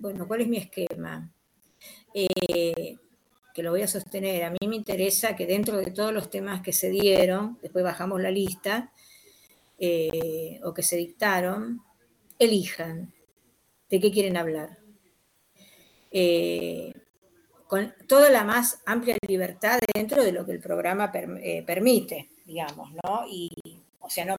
[0.00, 1.32] bueno, ¿cuál es mi esquema?
[2.12, 4.44] Que lo voy a sostener.
[4.44, 8.20] A mí me interesa que dentro de todos los temas que se dieron, después bajamos
[8.20, 8.92] la lista,
[9.78, 11.82] eh, o que se dictaron,
[12.38, 13.12] elijan
[13.90, 14.78] de qué quieren hablar.
[16.10, 16.92] Eh,
[17.66, 22.92] con toda la más amplia libertad dentro de lo que el programa eh, permite, digamos,
[22.92, 23.24] ¿no?
[23.28, 23.50] Y,
[24.00, 24.36] o sea, no,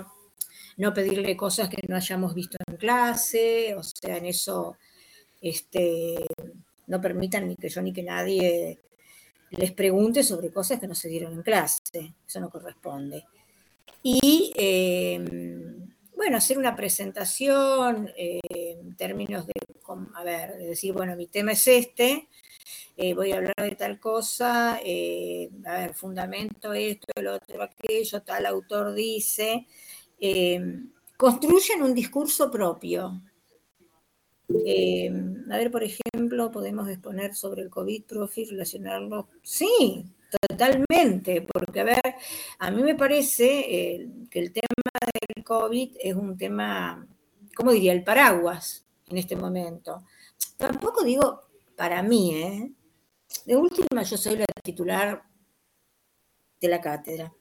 [0.77, 4.77] no pedirle cosas que no hayamos visto en clase, o sea, en eso
[5.41, 6.25] este,
[6.87, 8.79] no permitan ni que yo ni que nadie
[9.51, 13.25] les pregunte sobre cosas que no se dieron en clase, eso no corresponde.
[14.03, 15.23] Y eh,
[16.17, 19.53] bueno, hacer una presentación eh, en términos de,
[20.15, 22.27] a ver, de decir, bueno, mi tema es este,
[22.97, 28.23] eh, voy a hablar de tal cosa, eh, a ver, fundamento esto, el otro, aquello,
[28.23, 29.67] tal autor dice,
[31.15, 33.21] construyen un discurso propio.
[34.49, 39.29] A ver, por ejemplo, podemos exponer sobre el COVID, profe, relacionarlo.
[39.43, 42.15] Sí, totalmente, porque a ver,
[42.59, 44.99] a mí me parece eh, que el tema
[45.35, 47.07] del COVID es un tema,
[47.55, 47.93] ¿cómo diría?
[47.93, 50.03] El paraguas en este momento.
[50.57, 51.43] Tampoco digo
[51.75, 52.71] para mí, ¿eh?
[53.45, 55.23] De última, yo soy la titular
[56.59, 57.33] de la cátedra.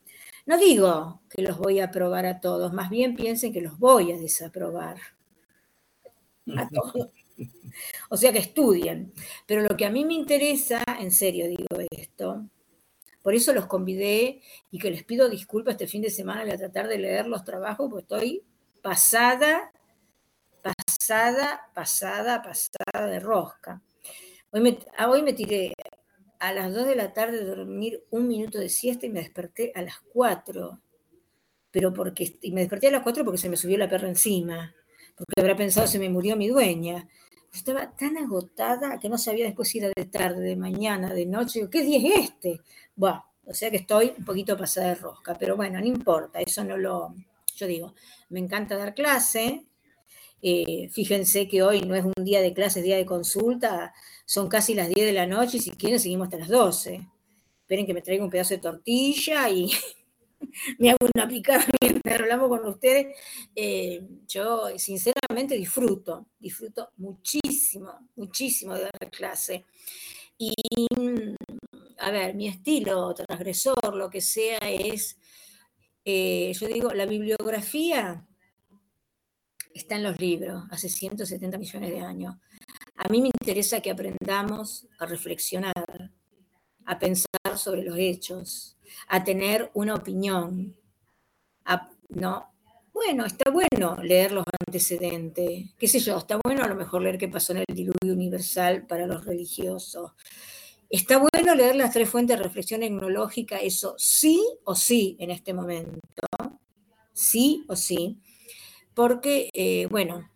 [0.47, 4.13] No digo que los voy a aprobar a todos, más bien piensen que los voy
[4.13, 4.99] a desaprobar
[6.57, 7.11] a todos.
[8.09, 9.13] O sea que estudien.
[9.47, 12.47] Pero lo que a mí me interesa, en serio digo esto,
[13.27, 14.41] por eso los convidé
[14.71, 17.43] y que les pido disculpas este fin de semana, voy a tratar de leer los
[17.43, 18.45] trabajos, porque estoy
[18.81, 19.73] pasada,
[20.63, 23.83] pasada, pasada, pasada de rosca.
[24.53, 25.75] Hoy me, ah, tiré
[26.39, 29.83] a las 2 de la tarde dormir un minuto de siesta y me desperté a
[29.83, 30.81] las 4.
[31.73, 34.73] Pero porque, y me desperté a las 4 porque se me subió la perra encima,
[35.17, 37.09] porque habrá pensado se me murió mi dueña.
[37.53, 41.69] Estaba tan agotada que no sabía después si era de tarde, de mañana, de noche.
[41.69, 42.61] ¿Qué día es este?
[42.97, 46.65] Bueno, o sea que estoy un poquito pasada de rosca, pero bueno, no importa, eso
[46.65, 47.15] no lo.
[47.55, 47.95] Yo digo,
[48.31, 49.67] me encanta dar clase.
[50.43, 53.93] Eh, fíjense que hoy no es un día de clase, día de consulta
[54.27, 57.09] son casi las 10 de la noche y si quieren seguimos hasta las 12.
[57.61, 59.71] Esperen que me traiga un pedazo de tortilla y
[60.79, 63.17] me hago una picada mientras hablamos con ustedes.
[63.55, 69.65] Eh, yo sinceramente disfruto, disfruto muchísimo, muchísimo de dar clase.
[70.39, 70.55] Y,
[71.99, 75.19] a ver, mi estilo transgresor, lo que sea, es,
[76.05, 78.27] eh, yo digo, la bibliografía
[79.75, 82.37] está en los libros, hace 170 millones de años.
[82.97, 86.13] A mí me interesa que aprendamos a reflexionar,
[86.85, 88.77] a pensar sobre los hechos,
[89.09, 90.77] a tener una opinión.
[92.09, 92.53] no,
[92.93, 97.19] bueno, está bueno leer los antecedentes, qué sé yo, está bueno a lo mejor leer
[97.19, 100.13] qué pasó en el diluvio universal para los religiosos.
[100.89, 105.53] Está bueno leer las tres fuentes de reflexión etnológica, eso sí o sí en este
[105.53, 106.01] momento,
[107.13, 108.21] sí o sí,
[108.95, 110.31] porque, eh, bueno,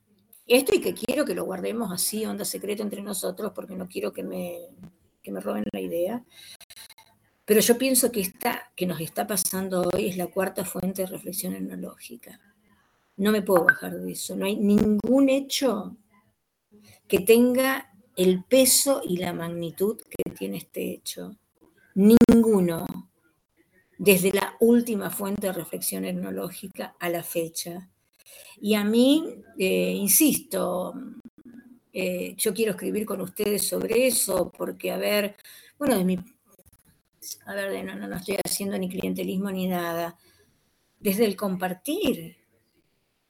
[0.46, 4.12] esto y que quiero que lo guardemos así, onda secreto entre nosotros, porque no quiero
[4.12, 4.58] que me,
[5.24, 6.24] me roben la idea.
[7.44, 11.06] Pero yo pienso que esta que nos está pasando hoy es la cuarta fuente de
[11.06, 12.40] reflexión etnológica.
[13.16, 14.36] No me puedo bajar de eso.
[14.36, 15.96] No hay ningún hecho
[17.06, 21.36] que tenga el peso y la magnitud que tiene este hecho.
[21.94, 22.86] Ninguno.
[23.98, 27.90] Desde la última fuente de reflexión etnológica a la fecha.
[28.60, 30.94] Y a mí, eh, insisto,
[31.92, 35.36] eh, yo quiero escribir con ustedes sobre eso, porque, a ver,
[35.78, 36.22] bueno, de
[37.46, 40.16] a ver, no, no, estoy haciendo ni clientelismo ni nada,
[40.98, 42.36] desde el compartir,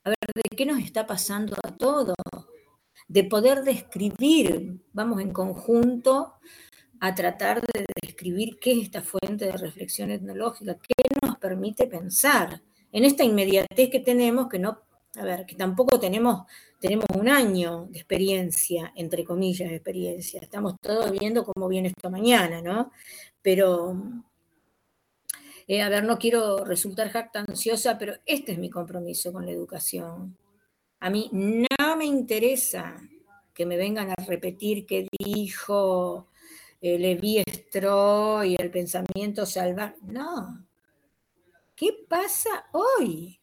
[0.05, 2.15] a ver, de qué nos está pasando a todos,
[3.11, 6.35] de poder describir, vamos en conjunto
[7.01, 12.63] a tratar de describir qué es esta fuente de reflexión etnológica, qué nos permite pensar
[12.93, 14.83] en esta inmediatez que tenemos, que no
[15.17, 16.47] a ver, que tampoco tenemos,
[16.79, 20.41] tenemos un año de experiencia, entre comillas, de experiencia.
[20.41, 22.93] Estamos todos viendo cómo viene esto mañana, ¿no?
[23.43, 24.01] Pero,
[25.67, 30.37] eh, a ver, no quiero resultar jactanciosa, pero este es mi compromiso con la educación.
[31.01, 32.97] A mí no me interesa
[33.55, 36.29] que me vengan a repetir qué dijo
[36.81, 37.43] eh, Levi
[38.45, 39.97] y el pensamiento salvaje.
[40.03, 40.67] No.
[41.75, 43.41] ¿Qué pasa hoy?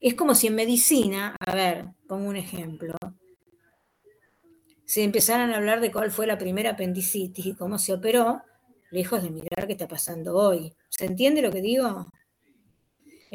[0.00, 2.94] Es como si en medicina, a ver, pongo un ejemplo,
[4.84, 8.42] se empezaran a hablar de cuál fue la primera apendicitis y cómo se operó,
[8.90, 10.72] lejos de mirar qué está pasando hoy.
[10.88, 12.06] ¿Se entiende lo que digo?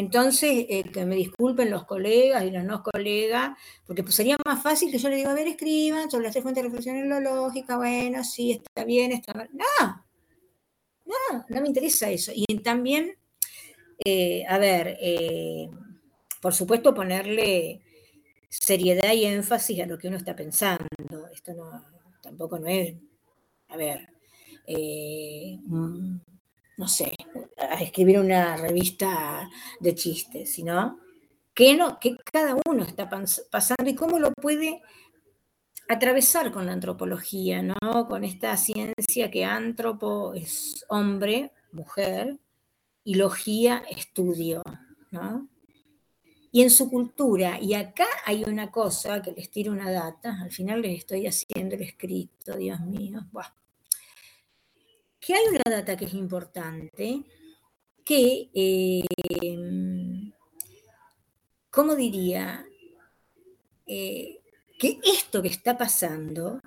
[0.01, 3.51] Entonces, eh, que me disculpen los colegas y los no colegas,
[3.85, 6.41] porque pues sería más fácil que yo le diga, a ver, escriban sobre las tres
[6.41, 9.47] fuentes de reflexión lógica, bueno, sí, está bien, está mal.
[9.53, 10.03] No,
[11.05, 12.31] no, no me interesa eso.
[12.33, 13.15] Y también,
[14.03, 15.69] eh, a ver, eh,
[16.41, 17.81] por supuesto, ponerle
[18.49, 20.87] seriedad y énfasis a lo que uno está pensando.
[21.31, 21.85] Esto no,
[22.23, 22.95] tampoco no es,
[23.69, 24.09] a ver,
[24.65, 27.13] eh, no sé,
[27.57, 30.99] a escribir una revista de chistes, sino
[31.53, 34.81] que, no, que cada uno está pasando y cómo lo puede
[35.89, 38.07] atravesar con la antropología, ¿no?
[38.07, 42.39] Con esta ciencia que antropo es hombre, mujer,
[43.03, 44.61] y logía estudio,
[45.11, 45.49] ¿no?
[46.51, 47.59] y en su cultura.
[47.59, 51.75] Y acá hay una cosa que les tiro una data, al final les estoy haciendo
[51.75, 53.21] el escrito, Dios mío.
[55.21, 57.23] Que hay una data que es importante,
[58.03, 59.05] que, eh,
[61.69, 62.65] ¿cómo diría?
[63.85, 64.39] Eh,
[64.79, 66.59] que esto que está pasando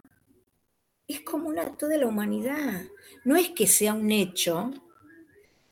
[1.08, 2.84] es como un acto de la humanidad.
[3.24, 4.72] No es que sea un hecho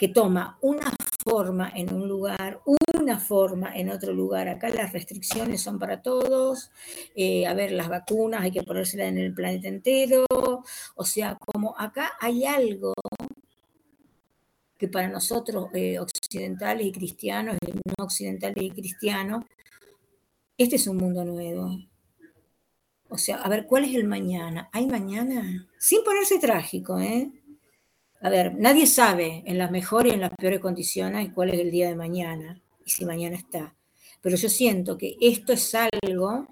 [0.02, 2.60] que toma una forma en un lugar,
[2.98, 4.48] una forma en otro lugar.
[4.48, 6.72] Acá las restricciones son para todos.
[7.14, 10.26] eh, a ver, las vacunas hay que ponérselas en el planeta entero.
[10.96, 12.94] O sea, como acá hay algo
[14.76, 19.44] que para nosotros eh, occidentales y cristianos, y no occidentales y cristianos,
[20.58, 21.78] este es un mundo nuevo.
[23.08, 24.68] O sea, a ver, ¿cuál es el mañana?
[24.72, 25.68] ¿Hay mañana?
[25.78, 27.30] Sin ponerse trágico, ¿eh?
[28.22, 31.72] A ver, nadie sabe en las mejores y en las peores condiciones cuál es el
[31.72, 33.74] día de mañana y si mañana está.
[34.20, 36.46] Pero yo siento que esto es algo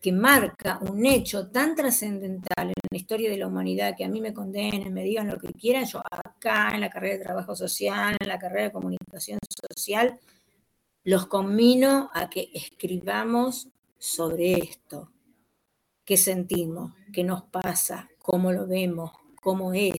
[0.00, 4.20] que marca un hecho tan trascendental en la historia de la humanidad que a mí
[4.20, 8.16] me condenen, me digan lo que quieran, yo acá en la carrera de trabajo social,
[8.20, 10.20] en la carrera de comunicación social,
[11.02, 13.68] los conmino a que escribamos
[13.98, 15.10] sobre esto.
[16.04, 16.92] ¿Qué sentimos?
[17.12, 18.08] ¿Qué nos pasa?
[18.18, 19.10] ¿Cómo lo vemos?
[19.40, 19.94] ¿Cómo es?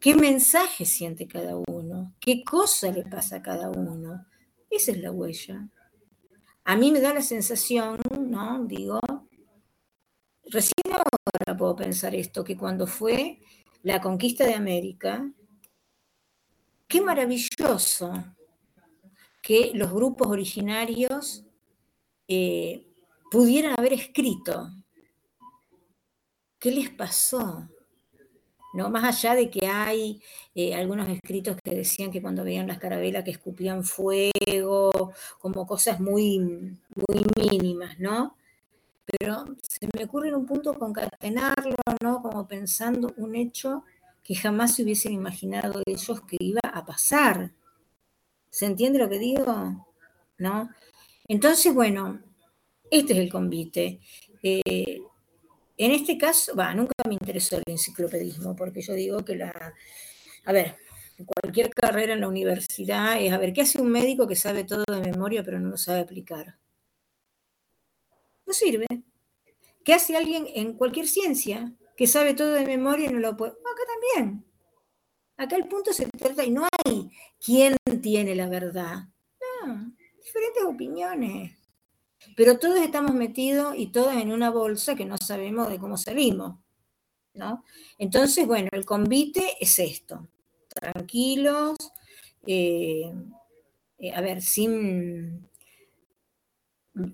[0.00, 2.14] ¿Qué mensaje siente cada uno?
[2.20, 4.26] ¿Qué cosa le pasa a cada uno?
[4.70, 5.68] Esa es la huella.
[6.64, 8.64] A mí me da la sensación, ¿no?
[8.64, 9.00] Digo,
[10.44, 13.40] recién ahora puedo pensar esto, que cuando fue
[13.82, 15.28] la conquista de América,
[16.86, 18.12] qué maravilloso
[19.42, 21.44] que los grupos originarios
[22.28, 22.86] eh,
[23.30, 24.70] pudieran haber escrito.
[26.58, 27.68] ¿Qué les pasó?
[28.74, 28.90] ¿No?
[28.90, 30.20] Más allá de que hay
[30.54, 36.00] eh, algunos escritos que decían que cuando veían las carabelas que escupían fuego, como cosas
[36.00, 38.36] muy, muy mínimas, ¿no?
[39.06, 42.20] Pero se me ocurre en un punto concatenarlo, ¿no?
[42.20, 43.84] Como pensando un hecho
[44.22, 47.52] que jamás se hubiesen imaginado ellos que iba a pasar.
[48.50, 49.86] ¿Se entiende lo que digo?
[50.36, 50.68] ¿No?
[51.26, 52.20] Entonces, bueno,
[52.90, 54.00] este es el convite.
[54.42, 55.00] Eh,
[55.78, 59.74] en este caso, va, nunca me interesó el enciclopedismo, porque yo digo que la,
[60.44, 60.76] a ver,
[61.24, 64.84] cualquier carrera en la universidad es, a ver, ¿qué hace un médico que sabe todo
[64.88, 66.58] de memoria pero no lo sabe aplicar?
[68.46, 68.86] No sirve.
[69.84, 73.52] ¿Qué hace alguien en cualquier ciencia que sabe todo de memoria y no lo puede?
[73.52, 73.82] Acá
[74.14, 74.44] también.
[75.36, 77.10] Acá el punto se trata y no hay
[77.44, 79.08] quién tiene la verdad.
[79.64, 81.57] No, diferentes opiniones.
[82.36, 86.56] Pero todos estamos metidos y todos en una bolsa que no sabemos de cómo salimos.
[87.34, 87.64] ¿no?
[87.98, 90.28] Entonces, bueno, el convite es esto.
[90.68, 91.76] Tranquilos,
[92.46, 93.12] eh,
[93.98, 95.48] eh, a ver, sin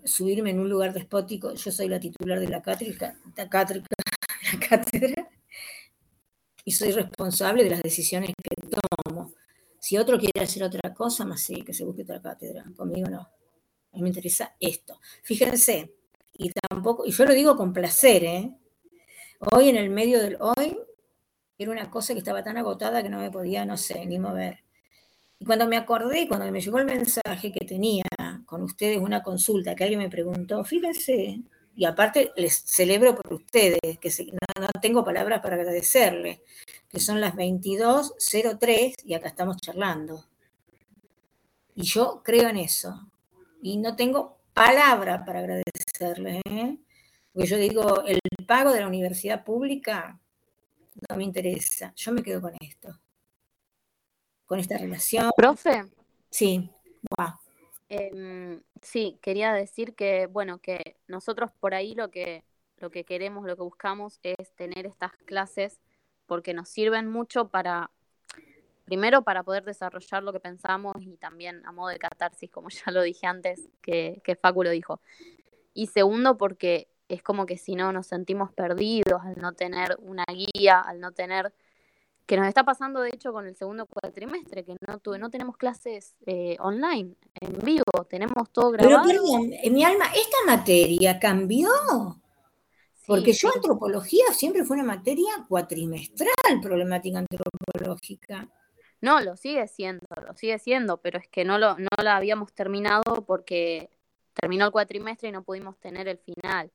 [0.05, 2.63] subirme en un lugar despótico, yo soy la titular de la
[4.53, 5.29] la cátedra
[6.65, 8.69] y soy responsable de las decisiones que
[9.05, 9.33] tomo.
[9.79, 12.65] Si otro quiere hacer otra cosa, más sí, que se busque otra cátedra.
[12.75, 13.29] Conmigo no.
[13.95, 15.01] A mí me interesa esto.
[15.23, 15.95] Fíjense,
[16.33, 18.51] y tampoco, y yo lo digo con placer, ¿eh?
[19.39, 20.77] Hoy en el medio del hoy
[21.57, 24.65] era una cosa que estaba tan agotada que no me podía, no sé, ni mover.
[25.39, 28.05] Y cuando me acordé, cuando me llegó el mensaje que tenía
[28.47, 31.43] con ustedes una consulta, que alguien me preguntó, fíjense,
[31.77, 36.41] y aparte les celebro por ustedes, que no, no, tengo palabras para agradecerles,
[36.89, 40.25] que son las 22.03 y acá estamos charlando.
[41.77, 43.09] Y yo creo en eso.
[43.65, 46.43] Y no tengo palabra para agradecerles.
[46.45, 46.77] ¿eh?
[47.33, 50.21] Porque yo digo, el pago de la universidad pública
[51.09, 51.91] no me interesa.
[51.97, 53.01] Yo me quedo con esto.
[54.45, 55.31] Con esta relación.
[55.35, 55.87] Profe.
[56.29, 56.69] Sí.
[57.17, 57.39] Wow.
[57.89, 62.45] Eh, sí, quería decir que, bueno, que nosotros por ahí lo que,
[62.77, 65.81] lo que queremos, lo que buscamos es tener estas clases
[66.27, 67.91] porque nos sirven mucho para,
[68.85, 72.93] primero para poder desarrollar lo que pensamos y también a modo de catarsis, como ya
[72.93, 75.01] lo dije antes, que, que Facu lo dijo.
[75.73, 80.25] Y segundo, porque es como que si no nos sentimos perdidos al no tener una
[80.27, 81.53] guía, al no tener
[82.27, 85.57] que nos está pasando de hecho con el segundo cuatrimestre, que no tuve, no tenemos
[85.57, 89.03] clases eh, online, en vivo, tenemos todo grabado.
[89.07, 91.69] Pero perdón, en mi alma, ¿esta materia cambió?
[92.95, 93.57] Sí, Porque yo sí.
[93.57, 98.49] antropología siempre fue una materia cuatrimestral, problemática antropológica.
[99.05, 102.55] No, lo sigue siendo, lo sigue siendo, pero es que no, lo, no la habíamos
[102.55, 103.91] terminado porque
[104.33, 106.73] terminó el cuatrimestre y no pudimos tener el final.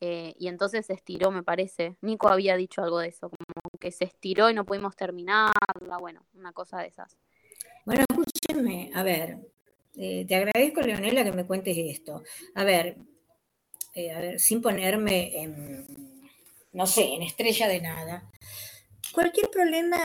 [0.00, 1.96] Eh, y entonces se estiró, me parece.
[2.00, 6.26] Nico había dicho algo de eso, como que se estiró y no pudimos terminarla, bueno,
[6.34, 7.16] una cosa de esas.
[7.84, 9.38] Bueno, escúchenme, a ver,
[9.96, 12.24] eh, te agradezco, Leonela, que me cuentes esto.
[12.56, 12.96] A ver,
[13.94, 15.86] eh, a ver, sin ponerme en,
[16.72, 18.28] no sé, en estrella de nada.
[19.12, 20.02] Cualquier problema,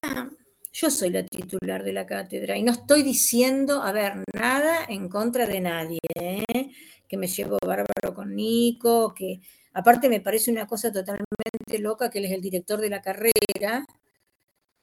[0.79, 5.09] yo soy la titular de la cátedra y no estoy diciendo, a ver, nada en
[5.09, 6.71] contra de nadie, ¿eh?
[7.07, 9.41] que me llevo bárbaro con Nico, que
[9.77, 13.85] Aparte me parece una cosa totalmente loca que él es el director de la carrera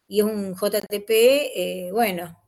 [0.06, 2.40] y es un JTP, eh, bueno,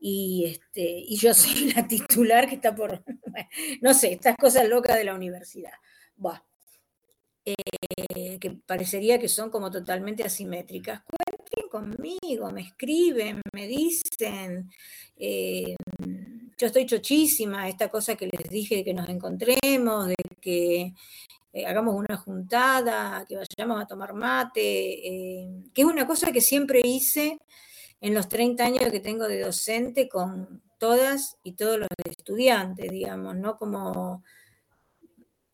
[0.00, 3.04] y, este, y yo soy la titular que está por,
[3.82, 5.74] no sé, estas cosas locas de la universidad.
[6.16, 6.42] Bah,
[7.44, 11.02] eh, que parecería que son como totalmente asimétricas.
[11.04, 14.70] Cuenten conmigo, me escriben, me dicen,
[15.16, 15.74] eh,
[16.58, 20.92] yo estoy chochísima, esta cosa que les dije de que nos encontremos, de que
[21.52, 26.80] eh, hagamos una juntada, que vayamos a tomar mate, que es una cosa que siempre
[26.84, 27.38] hice
[28.00, 33.36] en los 30 años que tengo de docente con todas y todos los estudiantes, digamos,
[33.36, 33.56] ¿no?
[33.56, 34.22] Como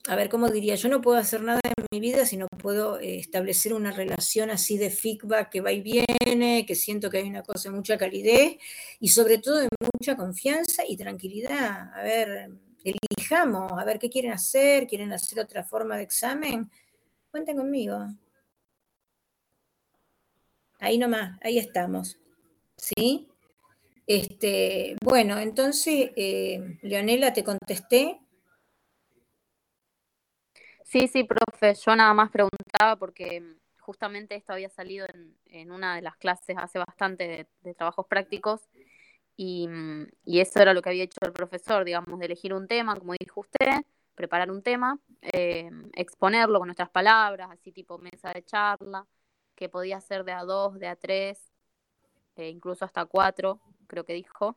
[0.09, 0.77] a ver, ¿cómo diría?
[0.77, 4.51] Yo no puedo hacer nada en mi vida si no puedo eh, establecer una relación
[4.51, 7.99] así de feedback que va y viene, que siento que hay una cosa de mucha
[7.99, 8.57] calidez
[9.01, 11.93] y sobre todo de mucha confianza y tranquilidad.
[11.95, 12.51] A ver,
[12.85, 16.71] elijamos, a ver qué quieren hacer, quieren hacer otra forma de examen.
[17.31, 18.07] Cuenten conmigo.
[20.79, 22.17] Ahí nomás, ahí estamos.
[22.77, 23.29] ¿Sí?
[24.07, 28.21] Este, bueno, entonces, eh, Leonela, te contesté.
[30.89, 35.07] Sí, sí, profe, yo nada más preguntaba porque mm, justamente esto había salido
[35.49, 38.69] en, una de las clases hace bastante de, trabajos prácticos
[39.39, 42.97] mm, y, eso era lo que había hecho el profesor, digamos, de elegir un tema,
[42.97, 43.83] como dijo usted,
[44.15, 49.07] preparar un tema, eh, exponerlo con nuestras palabras, así tipo mesa de charla,
[49.57, 51.53] que podía ser de a dos, de a tres,
[52.37, 54.57] e incluso hasta cuatro, creo que dijo.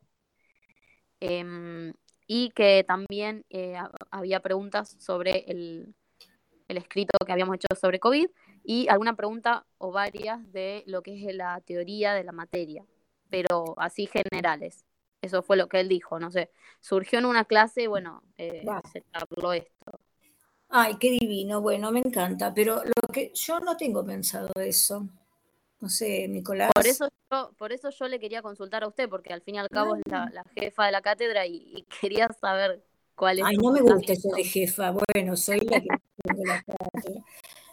[1.19, 1.93] Em,
[2.27, 3.75] y que también eh,
[4.11, 5.95] había preguntas sobre el,
[6.69, 8.27] el escrito que habíamos hecho sobre COVID
[8.63, 12.85] y alguna pregunta o varias de lo que es la teoría de la materia,
[13.29, 14.85] pero así generales.
[15.21, 16.49] Eso fue lo que él dijo, no sé.
[16.79, 19.99] Surgió en una clase y bueno, eh, se habló esto.
[20.69, 25.09] Ay, qué divino, bueno, me encanta, pero lo que yo no tengo pensado eso.
[25.81, 26.71] No sé, Nicolás.
[26.75, 29.57] Por eso yo, por eso yo le quería consultar a usted, porque al fin y
[29.57, 32.83] al cabo es la, jefa de la cátedra y, quería saber
[33.15, 33.45] cuál es.
[33.45, 34.91] Ay, no me gusta eso de jefa.
[34.91, 35.87] Bueno, soy la que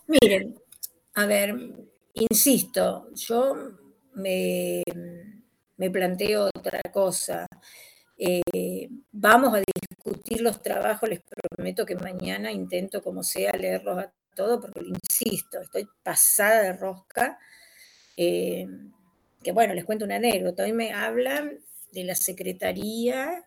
[0.06, 0.54] Miren,
[1.14, 1.54] a ver,
[2.14, 3.54] insisto, yo
[4.14, 4.82] me,
[5.92, 7.46] planteo otra cosa.
[8.16, 14.12] Eh, vamos a discutir los trabajos, les prometo que mañana intento como sea leerlos a
[14.34, 17.38] todos, porque insisto, estoy pasada de rosca.
[18.16, 18.66] Eh,
[19.42, 20.64] que bueno, les cuento una anécdota.
[20.64, 21.58] Hoy me hablan
[21.92, 23.44] de la Secretaría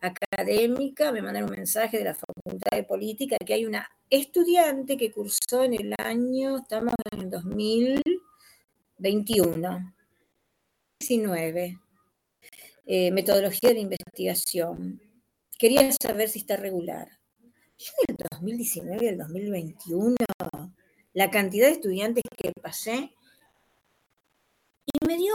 [0.00, 5.12] académica, me mandan un mensaje de la Facultad de Política que hay una estudiante que
[5.12, 9.94] cursó en el año, estamos en el 2021,
[11.00, 11.78] 19,
[12.86, 15.02] eh, metodología de investigación.
[15.58, 17.08] Quería saber si está regular.
[17.78, 20.16] Yo en el 2019 y el 2021,
[21.12, 23.12] la cantidad de estudiantes que pasé,
[24.86, 25.34] y me dio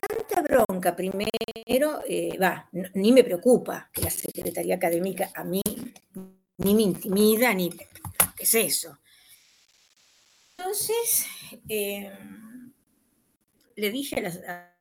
[0.00, 5.62] tanta bronca primero, eh, va, ni me preocupa que la Secretaría Académica a mí
[6.58, 7.86] ni me intimida, ni qué
[8.42, 8.98] es eso.
[10.56, 11.26] Entonces,
[11.68, 12.72] em,
[13.76, 14.20] le dije a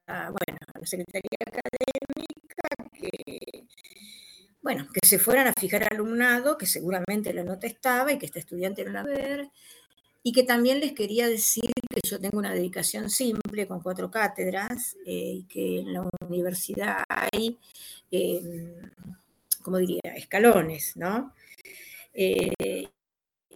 [0.07, 3.67] la, bueno, a la Secretaría Académica que,
[4.61, 8.39] bueno, que se fueran a fijar alumnado, que seguramente la nota estaba y que este
[8.39, 9.49] estudiante no la ver,
[10.27, 14.97] y que también les quería decir que yo tengo una dedicación simple con cuatro cátedras
[15.05, 17.57] eh, y que en la universidad hay,
[18.11, 18.75] eh,
[19.61, 21.33] como diría, escalones, ¿no?
[22.13, 22.89] Eh,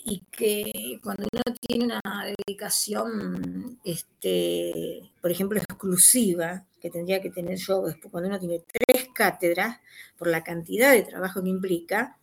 [0.05, 7.57] y que cuando uno tiene una dedicación, este, por ejemplo, exclusiva, que tendría que tener
[7.57, 9.81] yo, cuando uno tiene tres cátedras,
[10.17, 12.17] por la cantidad de trabajo que implica,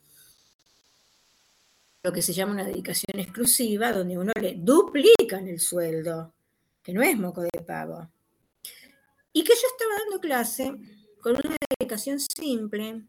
[2.02, 6.35] lo que se llama una dedicación exclusiva, donde uno le duplican el sueldo,
[6.83, 8.09] que no es moco de pago.
[9.33, 10.75] Y que yo estaba dando clase
[11.20, 13.02] con una dedicación simple,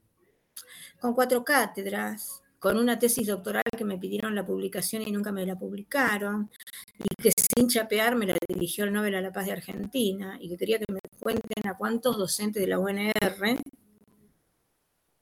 [1.00, 5.46] con cuatro cátedras, con una tesis doctoral que me pidieron la publicación y nunca me
[5.46, 6.50] la publicaron,
[6.98, 10.50] y que sin chapear me la dirigió el Nobel a la Paz de Argentina, y
[10.50, 13.60] que quería que me cuenten a cuántos docentes de la UNR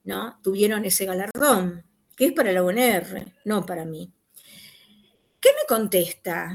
[0.03, 0.39] ¿no?
[0.41, 1.86] tuvieron ese galardón
[2.17, 4.11] que es para la UNR, no para mí.
[5.39, 6.51] ¿Qué me contesta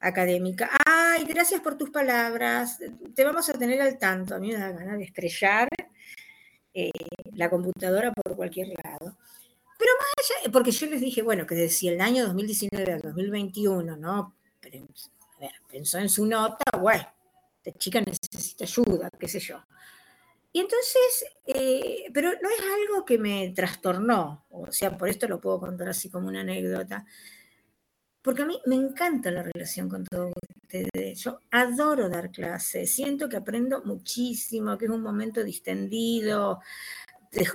[0.00, 0.70] académica?
[0.86, 2.78] Ay, gracias por tus palabras,
[3.14, 4.34] te vamos a tener al tanto.
[4.34, 5.68] A mí me da ganas de estrellar
[6.72, 6.90] eh,
[7.34, 9.18] la computadora por cualquier lado.
[9.78, 13.94] Pero más allá, porque yo les dije, bueno, que decía el año 2019 al 2021,
[13.94, 14.34] ¿no?
[14.58, 14.86] Pero,
[15.36, 17.06] a ver, pensó en su nota, bueno,
[17.62, 19.62] esta chica necesita ayuda, qué sé yo.
[20.58, 25.40] Y entonces, eh, pero no es algo que me trastornó, o sea, por esto lo
[25.40, 27.06] puedo contar así como una anécdota,
[28.20, 31.20] porque a mí me encanta la relación con todos ustedes.
[31.20, 36.58] Yo adoro dar clases, siento que aprendo muchísimo, que es un momento distendido.
[37.32, 37.48] Les,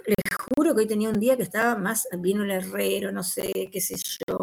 [0.56, 3.82] juro que hoy tenía un día que estaba más, vino el herrero, no sé, qué
[3.82, 4.38] sé yo,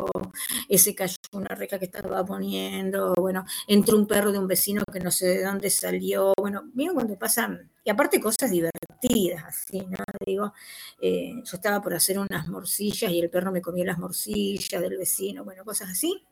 [0.68, 5.00] ese cayó una reca que estaba poniendo, bueno, entró un perro de un vecino que
[5.00, 9.98] no sé de dónde salió, bueno, miren cuando pasan, y aparte cosas divertidas, así, ¿no?
[10.26, 10.52] Digo,
[11.00, 14.96] eh, yo estaba por hacer unas morcillas y el perro me comía las morcillas del
[14.96, 16.24] vecino, bueno, cosas así.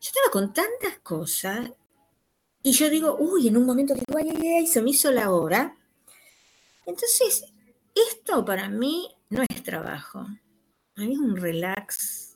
[0.00, 1.70] Yo estaba con tantas cosas
[2.62, 5.30] y yo digo, uy, en un momento digo, ay, ay, ay, se me hizo la
[5.30, 5.76] hora.
[6.86, 7.44] Entonces,
[7.94, 10.26] esto para mí no es trabajo,
[10.94, 12.32] para mí es un relax,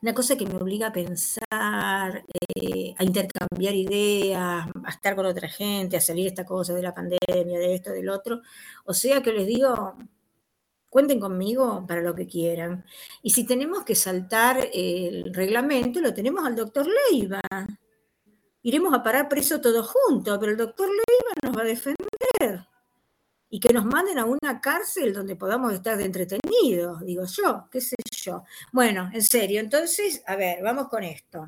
[0.00, 5.48] una cosa que me obliga a pensar, eh, a intercambiar ideas, a estar con otra
[5.48, 8.40] gente, a salir esta cosa de la pandemia, de esto, del otro.
[8.84, 9.96] O sea que les digo,
[10.88, 12.84] cuenten conmigo para lo que quieran.
[13.22, 17.40] Y si tenemos que saltar el reglamento, lo tenemos al doctor Leiva.
[18.62, 22.68] Iremos a parar preso todos juntos, pero el doctor Leiva nos va a defender
[23.50, 27.80] y que nos manden a una cárcel donde podamos estar de entretenidos, digo yo, qué
[27.80, 28.44] sé yo.
[28.72, 31.46] Bueno, en serio, entonces, a ver, vamos con esto.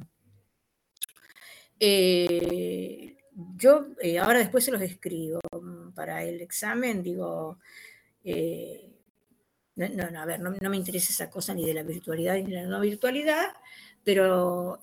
[1.78, 3.16] Eh,
[3.56, 5.40] yo eh, ahora después se los escribo
[5.94, 7.58] para el examen, digo,
[8.24, 8.90] eh,
[9.76, 12.62] no, no, a ver, no, me interesa esa cosa ni de la virtualidad ni de
[12.62, 13.48] la no virtualidad,
[14.04, 14.78] pero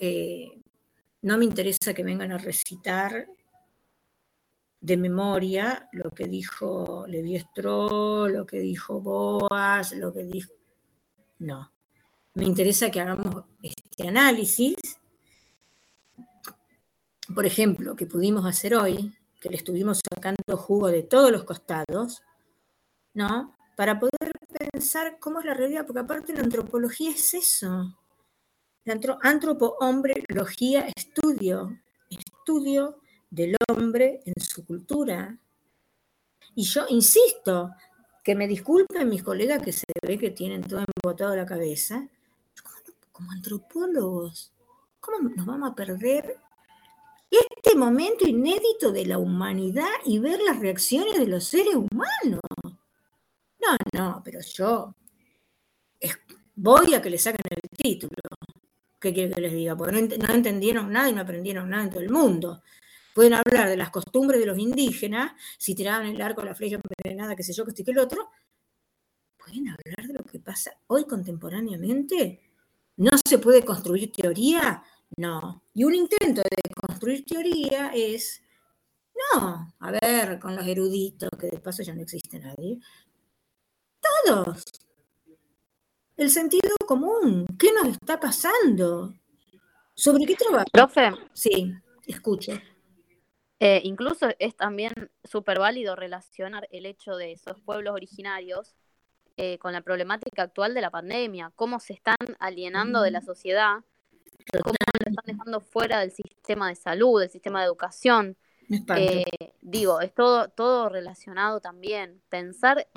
[1.22, 3.28] no me interesa que vengan a recitar
[4.88, 10.54] de memoria lo que dijo Levi lo que dijo Boas, lo que dijo...
[11.40, 11.70] No,
[12.34, 14.78] me interesa que hagamos este análisis,
[17.36, 22.24] por ejemplo, que pudimos hacer hoy, que le estuvimos sacando jugo de todos los costados,
[23.14, 23.58] ¿no?
[23.76, 24.32] Para poder
[24.72, 27.94] pensar cómo es la realidad, porque aparte la antropología es eso.
[29.22, 31.78] Antropo, hombre, logía, estudio,
[32.10, 35.38] estudio del hombre en su cultura.
[36.56, 37.72] Y yo insisto,
[38.28, 42.10] que me disculpen mis colegas que se ve que tienen todo embotado la cabeza,
[43.14, 44.52] como, antropólogos,
[45.00, 46.38] ¿cómo nos vamos a perder
[47.32, 52.42] este momento inédito de la humanidad y ver las reacciones de los seres humanos?
[52.64, 54.94] No, no, pero yo
[56.54, 58.12] voy a que le saquen el título.
[59.00, 59.78] ¿Qué quiere que les diga?
[59.78, 62.62] Porque no, no entendieron nada y no aprendieron nada en todo el mundo.
[63.18, 67.36] Pueden hablar de las costumbres de los indígenas, si tiraban el arco, la flecha envenenada,
[67.36, 68.30] qué sé yo, que esto y que el otro.
[69.36, 72.40] Pueden hablar de lo que pasa hoy contemporáneamente.
[72.98, 74.84] ¿No se puede construir teoría?
[75.18, 75.64] No.
[75.74, 78.44] Y un intento de construir teoría es,
[79.34, 82.78] no, a ver, con los eruditos, que de paso ya no existe nadie.
[84.00, 84.64] Todos.
[86.18, 87.48] El sentido común.
[87.58, 89.16] ¿Qué nos está pasando?
[89.96, 90.66] ¿Sobre qué trabajo?
[90.72, 91.10] Profe.
[91.34, 91.74] Sí,
[92.06, 92.52] escucho.
[93.60, 98.76] Eh, incluso es también súper válido relacionar el hecho de esos pueblos originarios
[99.36, 103.78] eh, con la problemática actual de la pandemia, cómo se están alienando de la sociedad,
[104.64, 108.38] cómo lo están dejando fuera del sistema de salud, del sistema de educación.
[108.96, 109.24] Eh,
[109.62, 112.22] digo, es todo, todo relacionado también.
[112.30, 112.88] Pensar,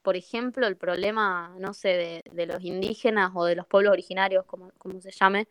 [0.00, 4.46] por ejemplo, el problema, no sé, de, de los indígenas o de los pueblos originarios,
[4.46, 5.48] como, como se llame,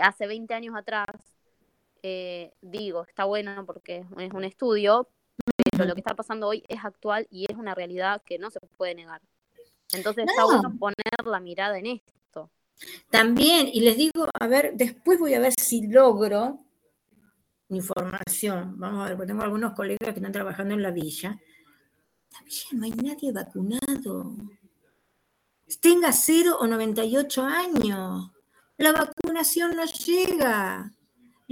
[0.00, 1.39] hace 20 años atrás,
[2.02, 5.08] eh, digo, está bueno porque es un estudio,
[5.72, 8.60] pero lo que está pasando hoy es actual y es una realidad que no se
[8.76, 9.20] puede negar.
[9.92, 12.50] Entonces está bueno poner la mirada en esto.
[13.10, 16.60] También, y les digo, a ver, después voy a ver si logro
[17.68, 18.78] información.
[18.78, 21.38] Vamos a ver, porque tengo algunos colegas que están trabajando en la villa.
[22.30, 24.36] También no hay nadie vacunado.
[25.80, 28.30] Tenga 0 o 98 años.
[28.76, 30.92] La vacunación no llega.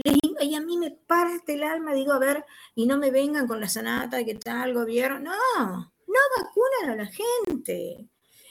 [0.04, 2.44] Y a mí me parte el alma, digo, a ver,
[2.74, 5.18] y no me vengan con la sanata que tal gobierno.
[5.20, 8.08] No, no vacunan a la gente.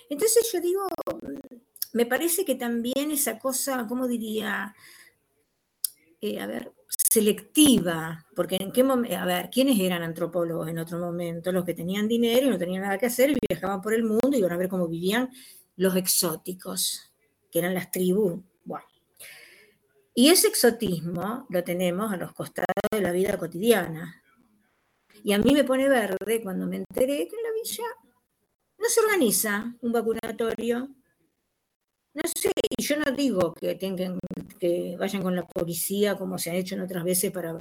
[0.10, 0.88] Entonces yo digo,
[1.94, 4.76] me parece que también esa cosa, ¿cómo diría?
[6.22, 11.00] Eh, a ver, selectiva, porque en qué momento, a ver, ¿quiénes eran antropólogos en otro
[11.00, 11.52] momento?
[11.52, 14.32] Los que tenían dinero y no tenían nada que hacer y viajaban por el mundo
[14.34, 15.30] y iban a ver cómo vivían
[15.76, 17.12] los exóticos,
[17.52, 18.42] que eran las tribus.
[20.18, 24.24] Y ese exotismo lo tenemos a los costados de la vida cotidiana.
[25.24, 27.84] Y a mí me pone verde cuando me enteré que en la villa
[28.80, 30.90] no se organiza un vacunatorio.
[32.16, 34.18] No sé, y yo no digo que tengan
[34.60, 37.56] que vayan con la policía como se han hecho en otras veces para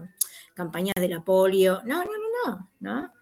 [0.55, 1.83] campañas de la polio.
[1.85, 3.13] No, no, no, no, ¿no?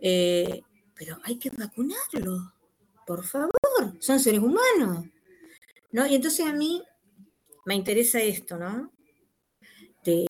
[0.00, 0.62] Eh,
[0.94, 2.54] pero hay que vacunarlo,
[3.06, 3.50] por favor,
[4.00, 5.04] son seres humanos.
[5.92, 6.06] ¿no?
[6.06, 6.82] Y entonces a mí
[7.68, 8.90] me interesa esto, ¿no?
[10.02, 10.24] De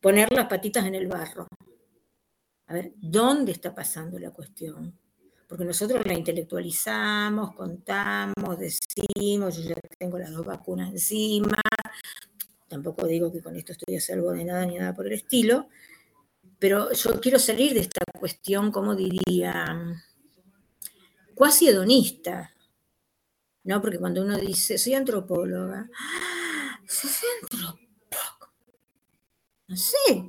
[0.00, 1.48] poner las patitas en el barro.
[2.68, 4.96] A ver, ¿dónde está pasando la cuestión?
[5.48, 11.60] Porque nosotros la intelectualizamos, contamos, decimos, yo ya tengo las dos vacunas encima,
[12.68, 15.66] tampoco digo que con esto estoy a salvo de nada ni nada por el estilo,
[16.60, 19.64] pero yo quiero salir de esta cuestión, como diría,
[21.34, 22.52] cuasi hedonista,
[23.64, 23.80] ¿no?
[23.80, 26.80] Porque cuando uno dice, soy antropóloga, ¡ah!
[26.86, 27.80] ¿sos antropóloga?
[29.68, 30.28] No sé,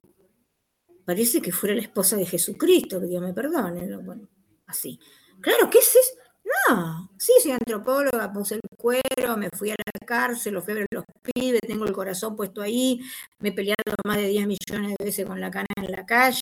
[1.05, 4.27] parece que fuera la esposa de Jesucristo, que Dios me perdone, bueno,
[4.67, 4.99] así.
[5.41, 6.21] Claro, ¿qué es eso?
[6.69, 11.03] No, sí, soy antropóloga, puse el cuero, me fui a la cárcel, los febres los
[11.33, 13.01] pibes, tengo el corazón puesto ahí,
[13.39, 16.41] me he peleado más de 10 millones de veces con la cana en la calle,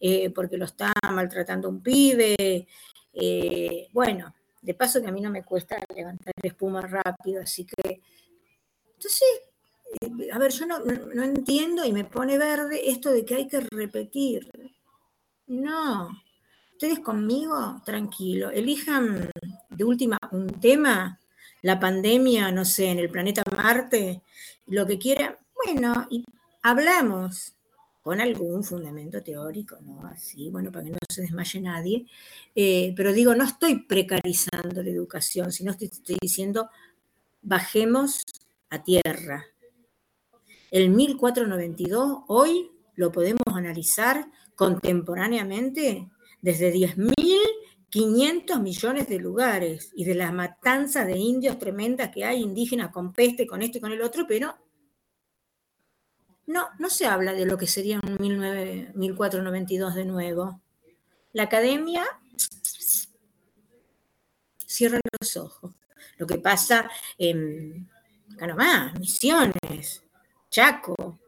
[0.00, 2.66] eh, porque lo está maltratando un pibe.
[3.12, 8.00] Eh, bueno, de paso que a mí no me cuesta levantar espuma rápido, así que...
[8.94, 9.28] Entonces,
[10.00, 13.48] eh, a ver, yo no, no entiendo y me pone verde esto de que hay
[13.48, 14.50] que repetir.
[15.46, 16.10] No,
[16.72, 19.30] ustedes conmigo, tranquilo, elijan
[19.68, 21.18] de última un tema,
[21.62, 24.22] la pandemia, no sé, en el planeta Marte,
[24.66, 26.24] lo que quieran, bueno, y
[26.62, 27.54] hablamos
[28.00, 30.06] con algún fundamento teórico, ¿no?
[30.06, 32.06] Así, bueno, para que no se desmaye nadie.
[32.54, 36.70] Eh, pero digo, no estoy precarizando la educación, sino estoy, diciendo,
[37.42, 38.24] bajemos
[38.70, 39.44] a tierra.
[40.70, 46.08] El 1492, hoy lo podemos analizar contemporáneamente
[46.42, 52.90] desde 10.500 millones de lugares y de las matanzas de indios tremendas que hay, indígenas
[52.92, 54.54] con peste, con esto y con el otro, pero
[56.50, 60.60] no, no se habla de lo que sería un 1492 de nuevo.
[61.32, 62.04] La academia
[64.66, 65.74] cierra los ojos.
[66.16, 67.88] Lo que pasa en
[68.36, 70.02] Canamá, Misiones,
[70.50, 71.20] Chaco,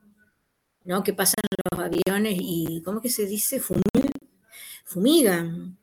[0.85, 1.03] ¿no?
[1.03, 3.63] Que pasan los aviones y, ¿cómo que se dice?
[4.85, 5.79] fumigan,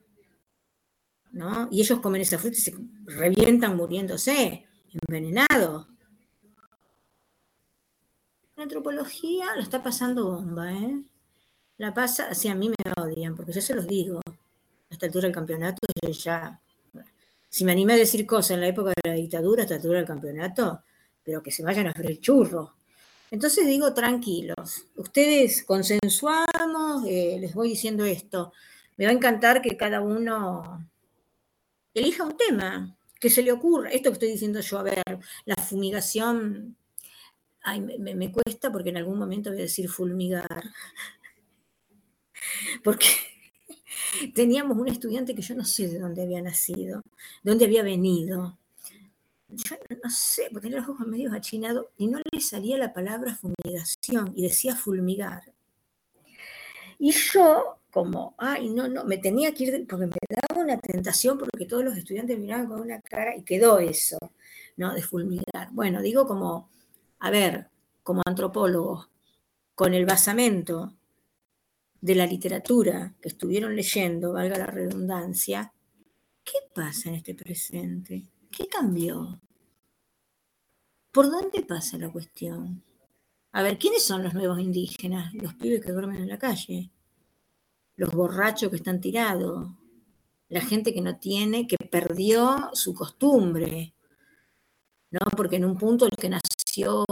[1.32, 1.68] ¿no?
[1.72, 2.76] Y ellos comen esa fruta y se
[3.06, 4.68] revientan muriéndose,
[5.08, 5.88] envenenados.
[8.56, 11.04] La antropología lo está pasando bomba, ¿eh?
[11.80, 14.20] La pasa, así a mí me odian, porque yo se los digo.
[14.20, 15.80] A esta altura del campeonato,
[16.12, 16.62] ya.
[17.50, 19.98] Si me animé a decir cosas en la época de la dictadura, a esta altura
[19.98, 20.84] del campeonato,
[21.24, 22.76] pero que se vayan a hacer el churro.
[23.32, 28.54] Entonces digo, tranquilos, ustedes consensuamos, eh, les voy diciendo esto
[29.00, 30.86] me va a encantar que cada uno
[31.94, 33.90] elija un tema que se le ocurra.
[33.92, 35.02] Esto que estoy diciendo yo, a ver,
[35.46, 36.76] la fumigación,
[37.98, 40.64] me, cuesta porque en algún momento voy a decir fulmigar.
[42.84, 43.08] Porque
[44.36, 47.02] teníamos un estudiante que yo no sé de dónde había nacido,
[47.44, 48.58] de dónde había venido.
[49.50, 53.36] Yo no sé, porque tenía los ojos medio achinados y no le salía la palabra
[53.36, 55.42] fumigación y decía fulmigar.
[57.00, 61.38] Y yo como, ay, no, no, me tenía que ir, porque me daba una tentación,
[61.40, 64.18] porque todos los estudiantes miraban con una cara y quedó eso,
[64.78, 64.94] ¿no?
[64.94, 65.70] De fulminar.
[65.72, 66.70] Bueno, digo como,
[67.20, 67.70] a ver,
[68.04, 69.10] como antropólogo,
[69.74, 70.99] con el basamento
[72.02, 75.74] de la literatura que estuvieron leyendo, valga la redundancia,
[76.44, 78.28] ¿qué pasa en este presente?
[78.52, 79.40] ¿Qué cambió?
[81.12, 82.84] ¿Por dónde pasa la cuestión?
[83.52, 85.34] A ver, ¿quiénes son los nuevos indígenas?
[85.34, 86.92] Los pibes que duermen en la calle
[88.00, 89.70] los borrachos que están tirados,
[90.48, 93.94] la gente que no tiene, que perdió su costumbre,
[95.12, 95.20] ¿no?
[95.36, 97.06] Porque en un punto el que nació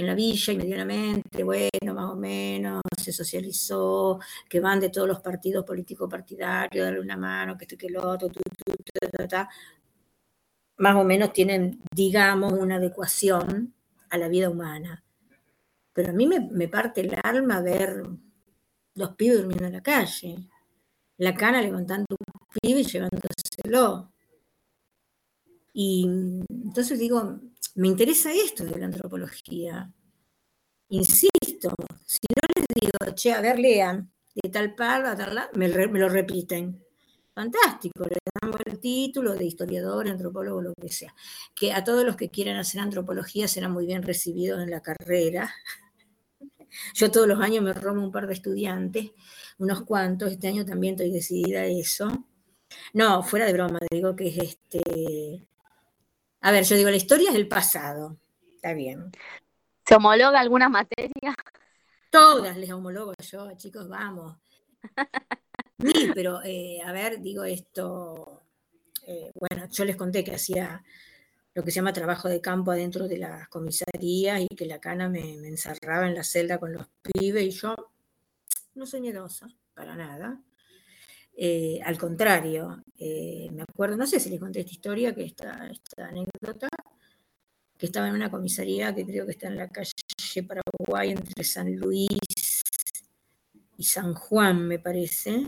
[0.00, 5.08] en la villa y medianamente, bueno, más o menos, se socializó, que van de todos
[5.08, 8.28] los partidos políticos partidarios, darle una mano, que esto que lo otro,
[10.78, 13.74] más o menos tienen, digamos, una adecuación
[14.08, 15.04] a la vida humana.
[15.92, 18.02] Pero a mí me, me parte el alma ver
[18.94, 20.36] los pibes durmiendo en la calle,
[21.18, 24.12] la cana levantando un pibe y llevándoselo.
[25.82, 26.06] Y
[26.50, 27.40] entonces digo,
[27.76, 29.90] me interesa esto de la antropología.
[30.90, 35.98] Insisto, si no les digo, che, a ver, lean, de tal par tal, me, me
[35.98, 36.84] lo repiten.
[37.34, 41.14] Fantástico, le damos el título de historiador, antropólogo, lo que sea.
[41.54, 45.50] Que a todos los que quieran hacer antropología serán muy bien recibidos en la carrera.
[46.94, 49.12] Yo todos los años me robo un par de estudiantes,
[49.56, 52.26] unos cuantos, este año también estoy decidida a eso.
[52.92, 55.46] No, fuera de broma, digo que es este...
[56.40, 58.16] A ver, yo digo, la historia es el pasado,
[58.54, 59.10] está bien.
[59.86, 61.34] ¿Se homologa alguna materia?
[62.10, 64.36] Todas les homologo yo, chicos, vamos.
[65.82, 68.42] Sí, pero eh, a ver, digo esto,
[69.06, 70.84] eh, bueno, yo les conté que hacía
[71.54, 75.08] lo que se llama trabajo de campo adentro de las comisarías y que la cana
[75.08, 77.74] me, me encerraba en la celda con los pibes y yo
[78.74, 80.38] no soy miedosa, para nada.
[81.42, 85.68] Eh, al contrario, eh, me acuerdo, no sé si les conté esta historia, que esta,
[85.68, 86.68] esta anécdota,
[87.78, 89.90] que estaba en una comisaría que creo que está en la calle
[90.46, 92.62] Paraguay entre San Luis
[93.78, 95.46] y San Juan, me parece,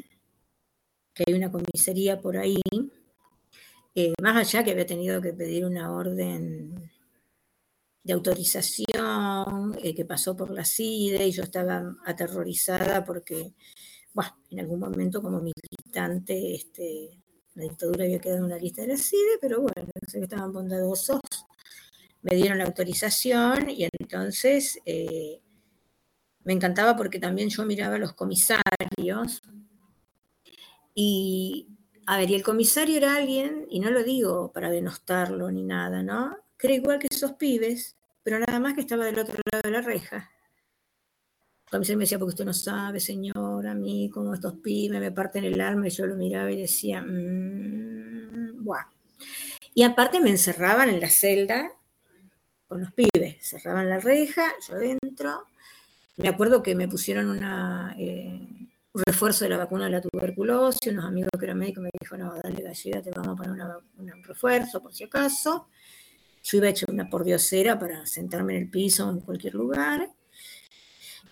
[1.12, 2.62] que hay una comisaría por ahí,
[3.94, 6.90] eh, más allá que había tenido que pedir una orden
[8.02, 13.52] de autorización que pasó por la CIDE y yo estaba aterrorizada porque,
[14.12, 17.18] bueno, en algún momento como militante, este,
[17.54, 20.52] la dictadura había quedado en una lista de la CIDE, pero bueno, sé que estaban
[20.52, 21.20] bondadosos,
[22.22, 25.40] me dieron la autorización y entonces eh,
[26.44, 29.42] me encantaba porque también yo miraba a los comisarios
[30.94, 31.68] y
[32.06, 36.02] a ver, y el comisario era alguien, y no lo digo para denostarlo ni nada,
[36.02, 36.36] ¿no?
[36.58, 39.70] Que era igual que esos pibes, pero nada más que estaba del otro lado de
[39.70, 40.30] la reja.
[41.78, 45.44] Comisario me decía, porque usted no sabe, señor, a mí, como estos pibes me parten
[45.44, 48.84] el alma, y yo lo miraba y decía, mmm, buah.
[49.74, 51.72] Y aparte me encerraban en la celda
[52.68, 55.46] con los pibes, cerraban la reja, yo adentro.
[56.18, 57.40] Me acuerdo que me pusieron
[57.98, 61.90] eh, un refuerzo de la vacuna de la tuberculosis, unos amigos que eran médicos me
[61.98, 65.68] dijeron, no, dale gallega, te vamos a poner un refuerzo por si acaso.
[66.42, 70.10] Yo iba hecho una pordiosera para sentarme en el piso en cualquier lugar.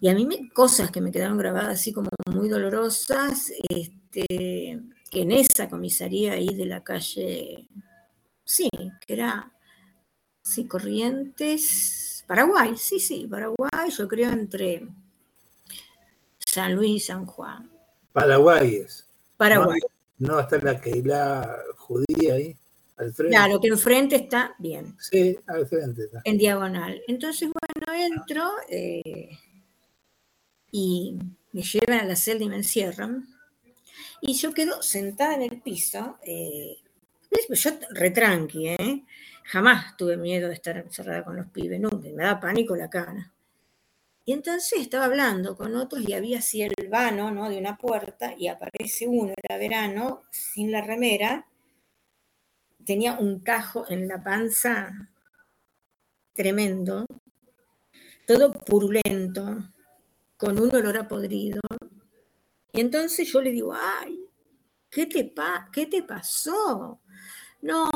[0.00, 4.80] Y a mí me, cosas que me quedaron grabadas así como muy dolorosas, este,
[5.10, 7.68] que en esa comisaría ahí de la calle,
[8.44, 8.68] sí,
[9.06, 9.52] que era,
[10.42, 14.88] sí, Corrientes, Paraguay, sí, sí, Paraguay, yo creo entre
[16.38, 17.70] San Luis, San Juan.
[18.12, 19.06] Paraguay es.
[19.36, 19.80] Paraguay.
[20.18, 22.56] No, no está la Keila judía ahí,
[22.96, 23.36] al frente.
[23.36, 24.96] Claro, que enfrente está bien.
[24.98, 26.22] Sí, al frente está.
[26.24, 27.02] En diagonal.
[27.06, 29.28] Entonces, bueno, entro eh,
[30.70, 31.18] y
[31.52, 33.28] me llevan a la celda y me encierran.
[34.20, 36.18] Y yo quedo sentada en el piso.
[36.22, 36.78] Eh,
[37.48, 39.04] yo retranqui, ¿eh?
[39.44, 42.08] Jamás tuve miedo de estar encerrada con los pibes, nunca.
[42.14, 43.32] Me da pánico la cana.
[44.24, 47.48] Y entonces estaba hablando con otros y había así el vano ¿no?
[47.48, 51.48] de una puerta y aparece uno, era verano, sin la remera,
[52.84, 55.10] tenía un tajo en la panza
[56.34, 57.06] tremendo,
[58.26, 59.72] todo purulento,
[60.40, 61.60] con un olor a podrido.
[62.72, 64.18] Y entonces yo le digo, ay,
[64.90, 67.00] ¿qué te, pa ¿qué te pasó?
[67.62, 67.90] No,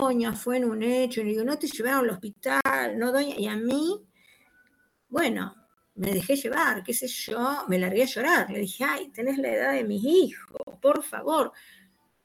[0.00, 1.20] doña, fue en un hecho.
[1.20, 3.36] Y le digo, no te llevaron al hospital, no, doña.
[3.38, 4.06] Y a mí
[5.10, 5.56] bueno,
[5.96, 8.50] me dejé llevar, qué sé yo, me largué a llorar.
[8.50, 11.52] Le dije, ay, tenés la edad de mis hijos, por favor.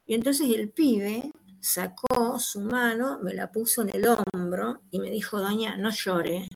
[0.05, 5.09] Y entonces el pibe sacó su mano, me la puso en el hombro y me
[5.09, 6.47] dijo, doña, no llore,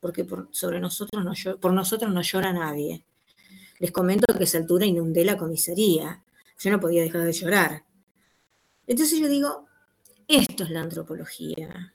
[0.00, 3.04] porque por, sobre nosotros no, por nosotros no llora nadie.
[3.78, 6.22] Les comento que a esa altura inundé la comisaría.
[6.58, 7.84] Yo no podía dejar de llorar.
[8.86, 9.68] Entonces yo digo,
[10.26, 11.94] esto es la antropología.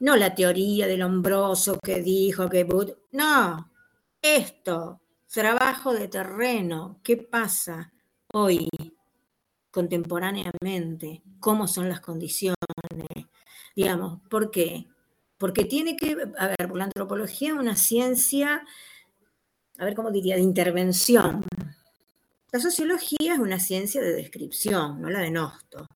[0.00, 2.66] No la teoría del hombroso que dijo que...
[3.12, 3.70] No,
[4.20, 5.00] esto,
[5.32, 7.92] trabajo de terreno, ¿qué pasa
[8.32, 8.68] hoy
[9.70, 11.22] contemporáneamente?
[11.40, 12.56] ¿Cómo son las condiciones?
[13.76, 14.86] Digamos, ¿por qué?
[15.44, 18.64] Porque tiene que, a ver, la antropología es una ciencia,
[19.76, 21.44] a ver cómo diría, de intervención.
[22.50, 25.86] La sociología es una ciencia de descripción, no la de Nosto.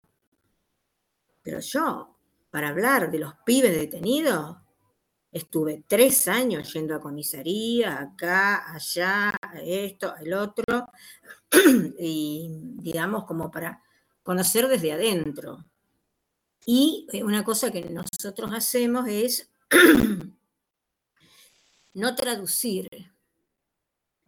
[1.42, 2.18] Pero yo
[2.50, 4.58] para hablar de los pibes detenidos,
[5.32, 9.32] estuve tres años yendo a comisaría, acá, allá,
[9.64, 10.88] esto, el otro,
[11.98, 12.50] y
[12.82, 13.82] digamos como para
[14.22, 15.64] conocer desde adentro.
[16.70, 19.50] Y eh, una cosa que nosotros hacemos es
[21.94, 22.86] no traducir.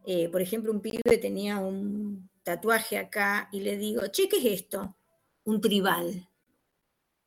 [0.07, 4.63] Eh, por ejemplo, un pibe tenía un tatuaje acá y le digo, che, ¿qué es
[4.63, 4.97] esto?
[5.45, 6.31] Un tribal.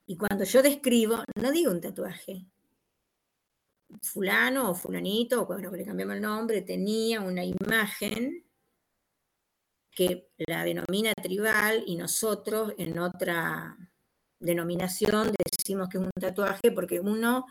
[0.07, 2.47] Y cuando yo describo, no digo un tatuaje.
[4.01, 8.43] Fulano o fulanito, o cuando le cambiamos el nombre, tenía una imagen
[9.91, 13.77] que la denomina tribal y nosotros en otra
[14.43, 17.45] denominación decimos que es un tatuaje porque uno,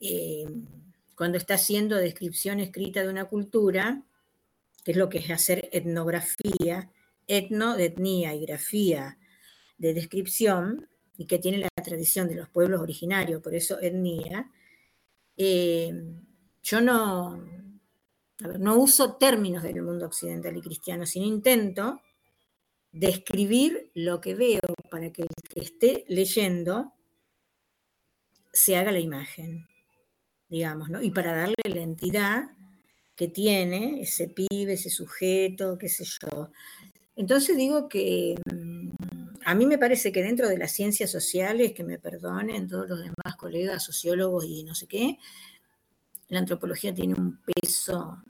[0.00, 0.46] eh,
[1.14, 4.02] cuando está haciendo descripción escrita de una cultura,
[4.84, 6.90] que es lo que es hacer etnografía,
[7.26, 9.18] etno de etnia y grafía
[9.76, 14.50] de descripción, y que tiene la tradición de los pueblos originarios, por eso etnia,
[15.36, 15.92] eh,
[16.62, 17.44] yo no,
[18.58, 22.00] no uso términos del mundo occidental y cristiano, sino intento
[22.92, 26.92] describir lo que veo para que el que esté leyendo
[28.52, 29.68] se haga la imagen,
[30.48, 31.02] digamos, ¿no?
[31.02, 32.50] Y para darle la entidad
[33.14, 36.50] que tiene ese pibe, ese sujeto, qué sé yo.
[37.16, 38.90] Entonces digo que mm,
[39.44, 43.00] a mí me parece que dentro de las ciencias sociales, que me perdonen todos los
[43.00, 45.18] demás colegas, sociólogos y no sé qué,
[46.28, 48.22] la antropología tiene un peso,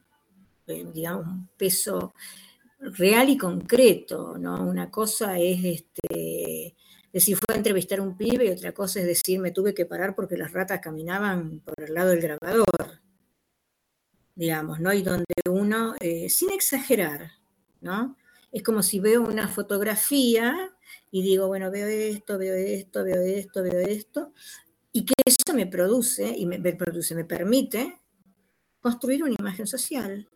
[0.66, 2.14] eh, digamos, un peso
[2.78, 4.64] real y concreto, ¿no?
[4.64, 6.76] Una cosa es este,
[7.12, 9.86] decir, fue a entrevistar a un pibe y otra cosa es decir, me tuve que
[9.86, 13.00] parar porque las ratas caminaban por el lado del grabador,
[14.34, 14.92] digamos, ¿no?
[14.92, 17.32] Y donde uno, eh, sin exagerar,
[17.80, 18.16] ¿no?
[18.52, 20.70] Es como si veo una fotografía
[21.10, 24.32] y digo, bueno, veo esto, veo esto, veo esto, veo esto,
[24.92, 28.00] y que eso me produce, y me, me produce, me permite
[28.80, 30.28] construir una imagen social,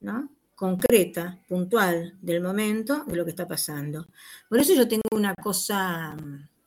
[0.00, 0.30] ¿no?
[0.60, 4.08] Concreta, puntual del momento, de lo que está pasando.
[4.46, 6.14] Por eso yo tengo una cosa,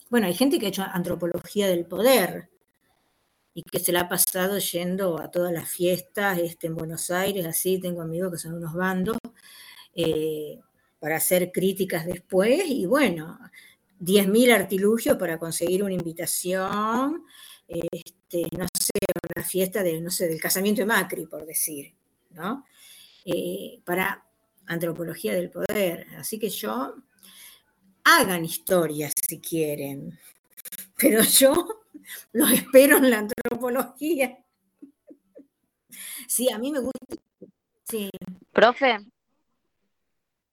[0.10, 2.50] bueno, hay gente que ha hecho antropología del poder
[3.54, 7.46] y que se la ha pasado yendo a todas las fiestas este, en Buenos Aires,
[7.46, 9.18] así tengo amigos que son unos bandos,
[9.94, 10.60] eh,
[11.00, 13.38] para hacer críticas después y bueno,
[14.00, 17.26] 10.000 artilugios para conseguir una invitación,
[17.68, 19.06] este, no sé,
[19.36, 21.94] una fiesta de, no sé, del casamiento de Macri, por decir,
[22.32, 22.66] ¿no?
[23.26, 24.26] Eh, para
[24.68, 26.08] antropología del poder.
[26.18, 26.96] Así que yo,
[28.04, 30.20] hagan historias si quieren,
[30.98, 31.84] pero yo
[32.34, 34.40] los espero en la antropología.
[36.28, 37.16] Sí, a mí me gusta.
[37.88, 38.10] Sí.
[38.52, 39.00] Profe.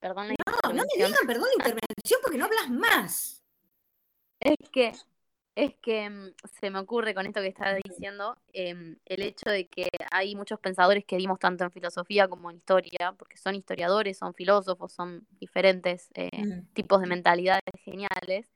[0.01, 0.29] Perdón.
[0.29, 3.43] No, no me digan perdón la intervención porque no hablas más.
[4.41, 4.93] Es que
[5.61, 9.69] es que mm, se me ocurre con esto que estás diciendo em, el hecho de
[9.69, 14.19] que hay muchos pensadores que dimos tanto en filosofía como en historia, porque son historiadores,
[14.19, 16.31] son filósofos, son diferentes eh,
[16.73, 18.49] tipos de mentalidades geniales,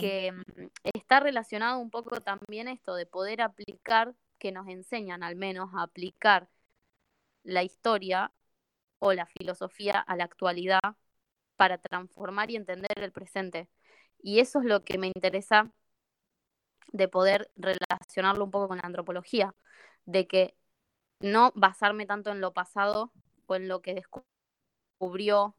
[0.00, 5.36] que mm, está relacionado un poco también esto de poder aplicar, que nos enseñan al
[5.36, 6.48] menos a aplicar
[7.44, 8.32] la historia
[8.98, 10.80] o la filosofía a la actualidad
[11.56, 13.68] para transformar y entender el presente.
[14.22, 15.72] Y eso es lo que me interesa
[16.92, 19.54] de poder relacionarlo un poco con la antropología,
[20.04, 20.54] de que
[21.20, 23.12] no basarme tanto en lo pasado
[23.46, 25.54] o en lo que descubrió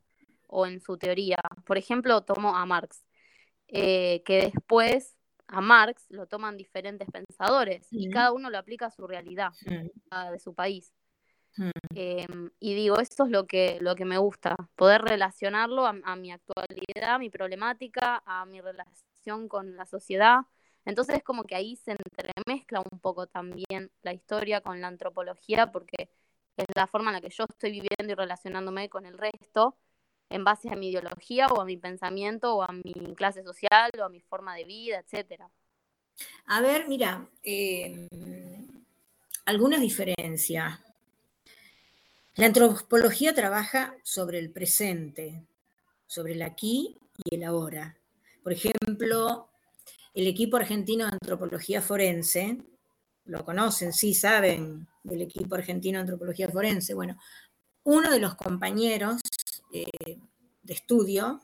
[0.48, 1.38] o en su teoría.
[1.66, 3.04] Por ejemplo, tomo a Marx,
[3.68, 5.16] eh, que después
[5.48, 9.52] a Marx lo toman diferentes pensadores y cada uno lo aplica a su realidad,
[10.32, 10.94] de su país.
[11.94, 16.16] Em, y digo, esto es lo que, lo que me gusta, poder relacionarlo a, a
[16.16, 20.46] mi actualidad, a mi problemática, a mi relación con la sociedad
[20.86, 25.72] entonces es como que ahí se entremezcla un poco también la historia con la antropología,
[25.72, 26.10] porque
[26.58, 29.78] es la forma en la que yo estoy viviendo y relacionándome con el resto
[30.30, 34.04] en base a mi ideología o a mi pensamiento o a mi clase social o
[34.04, 35.50] a mi forma de vida, etcétera.
[36.46, 38.08] A ver, mira, eh,
[39.46, 40.80] algunas diferencias.
[42.36, 45.44] La antropología trabaja sobre el presente,
[46.08, 47.98] sobre el aquí y el ahora.
[48.42, 49.51] Por ejemplo,
[50.14, 52.58] el equipo argentino de antropología forense,
[53.26, 56.94] lo conocen, sí saben del equipo argentino de antropología forense.
[56.94, 57.18] Bueno,
[57.84, 59.22] uno de los compañeros
[59.74, 60.20] eh,
[60.64, 61.42] de estudio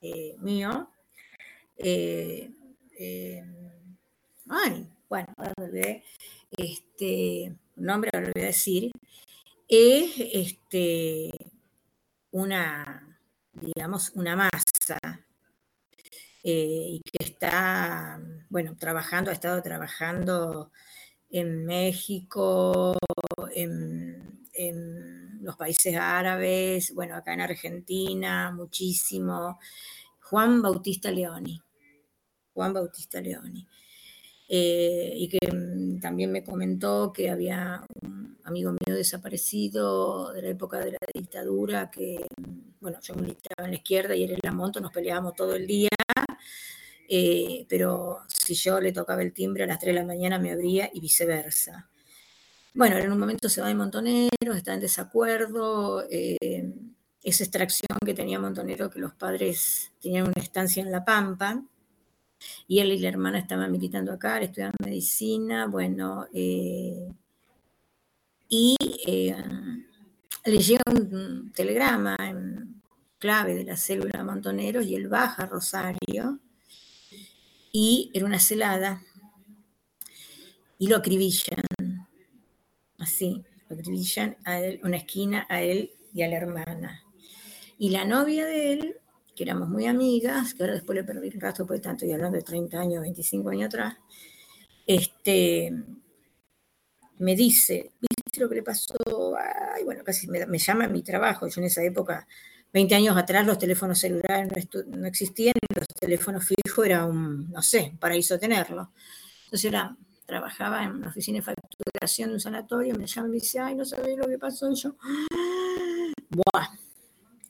[0.00, 0.90] eh, mío,
[1.76, 2.50] eh,
[5.08, 6.04] bueno, ahora me
[6.50, 8.92] este, nombre ahora lo voy a decir,
[9.66, 11.30] es este,
[12.32, 13.18] una,
[13.52, 14.98] digamos, una masa
[16.42, 20.70] y que está, bueno, trabajando, ha estado trabajando
[21.30, 22.96] en México,
[23.54, 24.38] en,
[25.42, 29.58] los países árabes, bueno, acá en Argentina, muchísimo.
[30.20, 31.58] Juan Bautista Leoni.
[32.52, 33.66] Juan Bautista Leoni.
[34.46, 40.48] Eh, y que mm, también me comentó que había un amigo mío desaparecido de la
[40.48, 44.40] época de la dictadura, que, mm, bueno, yo militaba en la izquierda y él en
[44.42, 45.88] la monto, nos peleábamos todo el día,
[47.08, 50.52] eh, pero si yo le tocaba el timbre a las 3 de la mañana me
[50.52, 51.88] abría y viceversa.
[52.72, 56.72] Bueno, en un momento se va de Montonero, está en desacuerdo, eh,
[57.22, 61.64] esa extracción que tenía Montonero, que los padres tenían una estancia en La Pampa,
[62.68, 67.08] y él y la hermana estaban militando acá, estudiando medicina, bueno, eh,
[68.48, 68.76] y
[70.44, 72.16] le llega un telegrama
[73.20, 76.40] clave de la célula Montoneros y él baja a Rosario
[77.70, 79.02] y era una celada
[80.78, 81.62] y lo acribillan,
[82.98, 87.04] así, lo acribillan a él, una esquina a él y a la hermana.
[87.78, 88.96] Y la novia de él,
[89.36, 92.38] que éramos muy amigas, que ahora después le perdí el rastro por tanto, y hablando
[92.38, 93.96] de 30 años, 25 años atrás,
[94.86, 95.70] este,
[97.18, 98.94] me dice, ¿viste lo que le pasó?
[99.38, 101.46] Ay, bueno, casi me, me llama a mi trabajo.
[101.46, 102.26] Yo en esa época,
[102.72, 107.62] 20 años atrás, los teléfonos celulares no, no existían los teléfonos fijos era un, no
[107.62, 108.92] sé, un paraíso tenerlo.
[109.44, 113.36] Entonces era, trabajaba en una oficina de facturación de un sanatorio, me llama y me
[113.36, 114.70] dice, ay, no sabés lo que pasó.
[114.70, 114.94] Y yo,
[116.30, 116.68] Buah.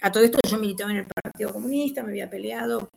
[0.02, 2.88] A todo esto yo militaba en el Partido Comunista, me había peleado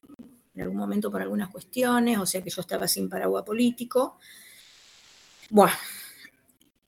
[0.55, 4.17] en algún momento por algunas cuestiones, o sea que yo estaba sin paraguas político.
[5.49, 5.73] Buah.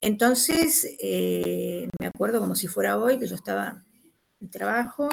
[0.00, 3.84] Entonces, eh, me acuerdo como si fuera hoy que yo estaba
[4.50, 5.08] trabajo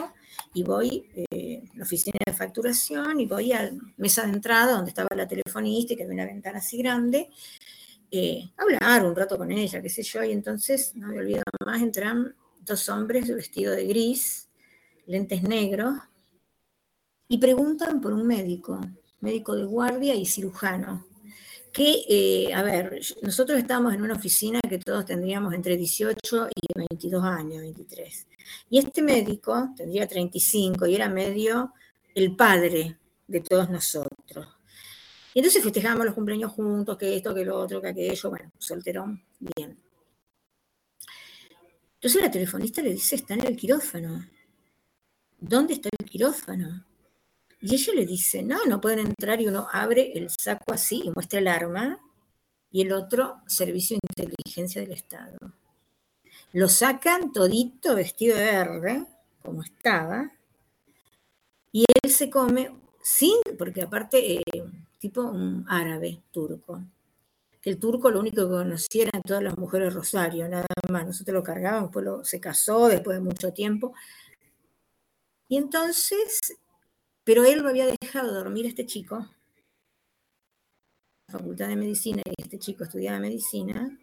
[0.54, 4.74] y voy eh, a la oficina de facturación y voy a la mesa de entrada
[4.74, 7.30] donde estaba la telefonista y que había una ventana así grande,
[8.12, 11.82] eh, hablar un rato con ella, qué sé yo, y entonces, no me olvido más,
[11.82, 14.50] entran dos hombres vestidos de gris,
[15.08, 15.96] lentes negros,
[17.28, 18.80] y preguntan por un médico,
[19.20, 21.08] médico de guardia y cirujano.
[21.72, 26.63] Que, eh, a ver, nosotros estamos en una oficina que todos tendríamos entre 18 y
[26.90, 28.28] 22 años, 23.
[28.70, 31.74] Y este médico tendría 35 y era medio
[32.16, 32.98] el padre
[33.28, 34.48] de todos nosotros.
[35.34, 39.24] Y entonces festejábamos los cumpleaños juntos, que esto, que lo otro, que aquello, bueno, solterón,
[39.40, 39.80] bien.
[41.96, 44.26] Entonces la telefonista le dice, está en el quirófano.
[45.40, 46.86] ¿Dónde está el quirófano?
[47.62, 51.12] Y ella le dice, no, no pueden entrar y uno abre el saco así y
[51.12, 52.00] muestra el arma
[52.70, 55.38] y el otro, Servicio de Inteligencia del Estado.
[56.54, 59.06] Lo sacan todito vestido de verde,
[59.42, 60.32] como estaba,
[61.72, 62.70] y él se come
[63.02, 64.44] sin, porque aparte, eh,
[65.00, 66.80] tipo un árabe turco.
[67.64, 71.08] El turco lo único que conocía eran todas las mujeres Rosario, nada más.
[71.08, 73.96] Nosotros lo cargábamos, después lo, se casó después de mucho tiempo.
[75.48, 76.40] Y entonces,
[77.24, 79.28] pero él lo había dejado dormir a este chico,
[81.28, 83.98] la Facultad de Medicina, y este chico estudiaba medicina,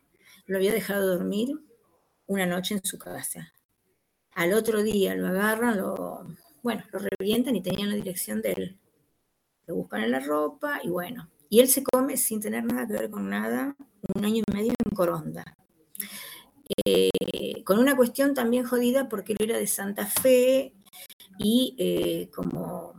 [0.47, 1.70] lo había dejado dormir
[2.31, 3.53] una noche en su casa.
[4.35, 6.29] Al otro día lo agarran, lo,
[6.63, 8.79] bueno, lo revientan y tenían la dirección de él.
[9.67, 11.29] Lo buscan en la ropa y bueno.
[11.49, 13.75] Y él se come sin tener nada que ver con nada,
[14.15, 15.57] un año y medio en Coronda.
[16.87, 20.73] Eh, con una cuestión también jodida porque él era de Santa Fe
[21.37, 22.95] y eh, como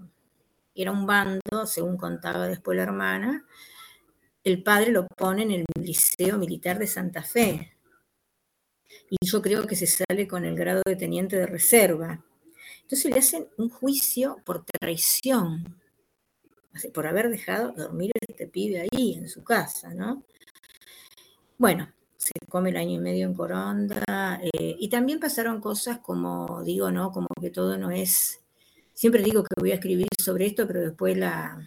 [0.76, 3.46] era un bando, según contaba después la hermana,
[4.44, 7.78] el padre lo pone en el Liceo Militar de Santa Fe.
[9.10, 12.24] Y yo creo que se sale con el grado de teniente de reserva.
[12.84, 15.80] Entonces le hacen un juicio por traición,
[16.94, 20.24] por haber dejado dormir este pibe ahí en su casa, ¿no?
[21.58, 26.64] Bueno, se come el año y medio en Coronda, eh, y también pasaron cosas como,
[26.64, 27.12] digo, ¿no?
[27.12, 28.42] Como que todo no es,
[28.94, 31.60] siempre digo que voy a escribir sobre esto, pero después la,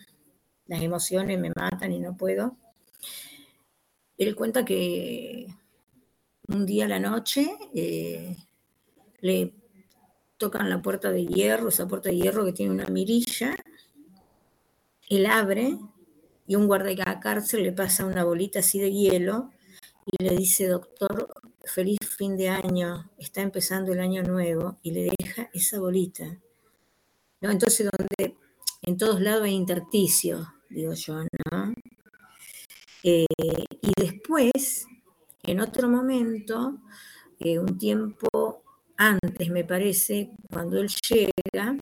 [0.67, 2.57] las emociones me matan y no puedo.
[4.17, 5.47] Él cuenta que
[6.49, 8.37] un día a la noche eh,
[9.21, 9.55] le
[10.37, 13.57] tocan la puerta de hierro, esa puerta de hierro que tiene una mirilla,
[15.09, 15.79] él abre
[16.47, 19.51] y un guardia de la cárcel le pasa una bolita así de hielo
[20.07, 21.29] y le dice, doctor,
[21.65, 26.39] feliz fin de año, está empezando el año nuevo, y le deja esa bolita.
[27.41, 27.51] ¿No?
[27.51, 28.37] Entonces, donde
[28.83, 31.75] en todos lados hay intersticio, digo yo, ¿no?
[33.03, 34.87] Eh, y después,
[35.47, 36.79] en otro momento,
[37.39, 38.63] eh, un tiempo
[38.97, 41.77] antes, me parece, cuando él llega,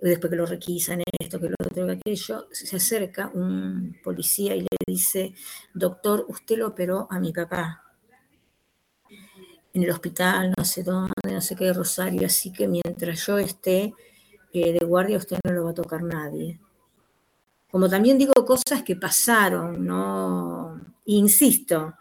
[0.00, 4.62] después que lo requisan esto, que lo otro, que aquello, se acerca un policía y
[4.62, 5.34] le dice,
[5.74, 7.82] doctor, usted lo operó a mi papá
[9.74, 13.94] en el hospital, no sé dónde, no sé qué, Rosario, así que mientras yo esté
[14.52, 16.60] eh, de guardia, usted no lo va a tocar nadie.
[17.70, 20.78] Como también digo cosas que pasaron, ¿no?
[21.06, 21.94] Insisto,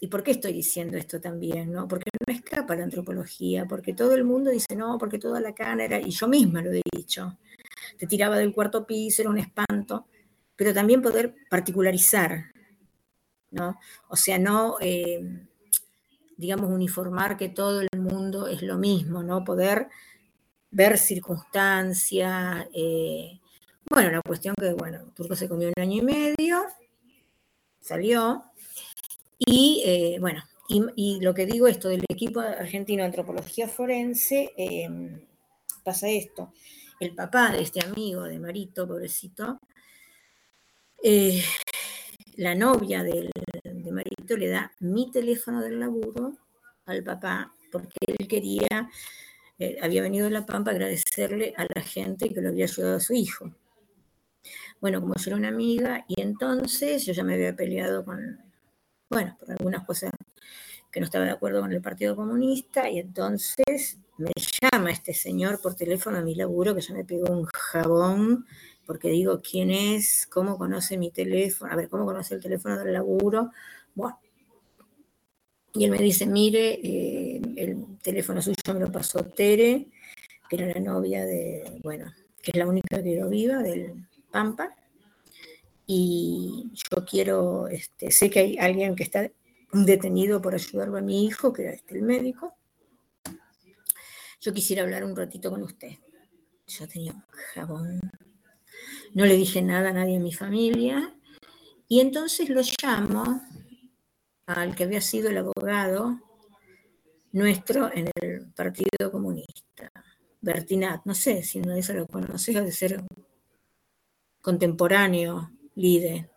[0.00, 1.72] ¿y por qué estoy diciendo esto también?
[1.72, 1.88] ¿no?
[1.88, 5.84] Porque no escapa la antropología, porque todo el mundo dice, no, porque toda la cana
[5.84, 7.38] era, y yo misma lo he dicho,
[7.98, 10.06] te tiraba del cuarto piso, era un espanto,
[10.56, 12.52] pero también poder particularizar,
[13.50, 13.78] ¿no?
[14.08, 15.20] O sea, no, eh,
[16.36, 19.44] digamos, uniformar que todo el mundo es lo mismo, ¿no?
[19.44, 19.88] Poder
[20.70, 23.40] ver circunstancias, eh,
[23.90, 26.64] bueno, la cuestión que, bueno, Turco se comió un año y medio,
[27.80, 28.44] salió,
[29.38, 34.88] y eh, bueno, y, lo que digo esto del equipo argentino de antropología forense, eh,
[35.84, 36.52] pasa esto.
[37.00, 39.60] El papá de este amigo de Marito, pobrecito,
[41.02, 41.42] eh,
[42.36, 43.30] la novia de
[43.92, 46.36] Marito le da mi teléfono del laburo
[46.86, 48.90] al papá porque él quería,
[49.82, 53.00] había venido de La Pampa a agradecerle a la gente que lo había ayudado a
[53.00, 53.52] su hijo.
[54.80, 58.47] Bueno, como yo era una amiga, y entonces yo ya me había peleado con,
[59.10, 60.10] bueno, por algunas cosas
[60.90, 64.32] que no estaba de acuerdo con el Partido Comunista, y entonces me
[64.72, 68.46] llama este señor por teléfono a mi laburo, que ya me pegó un jabón,
[68.86, 70.26] porque digo, ¿quién es?
[70.26, 71.72] ¿Cómo conoce mi teléfono?
[71.72, 73.50] A ver, ¿cómo conoce el teléfono del laburo?
[73.94, 74.18] Bueno.
[75.74, 79.88] Y él me dice, mire, eh, el teléfono suyo me lo pasó Tere,
[80.48, 82.10] que era la novia de, bueno,
[82.42, 84.74] que es la única que quedó viva del Pampa.
[85.90, 89.30] Y yo quiero, este, sé que hay alguien que está
[89.72, 92.54] detenido por ayudarlo a mi hijo, que era el médico.
[94.38, 95.92] Yo quisiera hablar un ratito con usted.
[96.66, 98.00] Yo tenía un jabón.
[99.14, 101.16] No le dije nada a nadie en mi familia.
[101.88, 103.40] Y entonces lo llamo
[104.44, 106.20] al que había sido el abogado
[107.32, 109.90] nuestro en el Partido Comunista,
[110.42, 111.06] Bertinat.
[111.06, 113.02] No sé si no eso lo conoces o de ser
[114.42, 116.30] contemporáneo, líder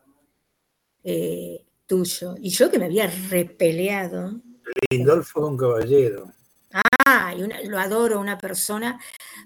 [1.04, 2.36] eh, tuyo.
[2.40, 4.42] Y yo que me había repeleado.
[4.90, 6.32] Lindolfo un caballero.
[7.06, 9.00] Ah, y lo adoro, una persona,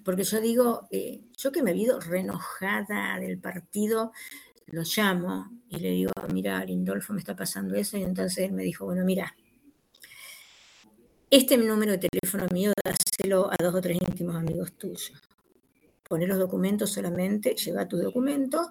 [0.03, 4.11] porque yo digo, eh, yo que me he ido renojada del partido,
[4.67, 8.63] lo llamo y le digo, mira, Lindolfo me está pasando eso, y entonces él me
[8.63, 9.35] dijo, bueno, mira,
[11.31, 15.13] este número de teléfono mío, dáselo a dos o tres íntimos amigos tuyos.
[16.07, 18.67] Poné los documentos solamente, lleva tus documentos,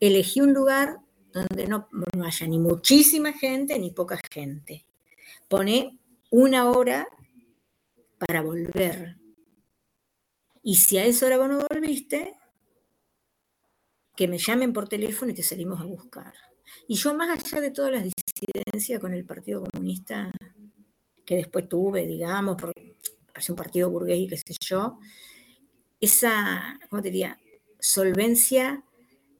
[0.00, 0.98] elegí un lugar
[1.32, 1.88] donde no,
[2.24, 4.86] haya ni muchísima gente ni poca gente.
[5.48, 5.98] Pone
[6.30, 7.06] una hora
[8.18, 9.16] para volver.
[10.62, 12.34] Y si a esa hora vos no volviste,
[14.16, 16.32] que me llamen por teléfono y te salimos a buscar.
[16.88, 20.32] Y yo más allá de todas las disidencias con el Partido Comunista
[21.24, 22.96] que después tuve, digamos, porque
[23.32, 24.98] parece un partido burgués y qué sé yo,
[26.00, 27.38] esa, ¿cómo te diría?
[27.78, 28.82] Solvencia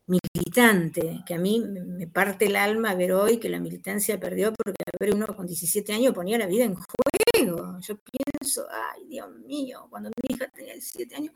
[0.06, 4.82] militante, que a mí me parte el alma ver hoy que la militancia perdió porque
[4.86, 7.78] a ver uno con 17 años ponía la vida en juego.
[7.80, 11.34] Yo pienso, ay Dios mío, cuando mi hija tenía 17 años,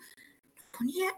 [0.77, 1.11] ponía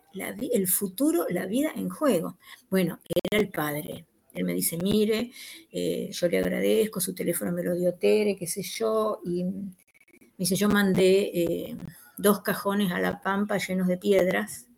[0.53, 2.39] el futuro, la vida en juego.
[2.71, 4.07] Bueno, era el padre.
[4.33, 5.31] Él me dice, mire,
[5.71, 9.75] eh, yo le agradezco, su teléfono me lo dio Tere, qué sé yo, y me
[10.39, 11.77] dice, yo mandé eh,
[12.17, 14.69] dos cajones a la pampa llenos de piedras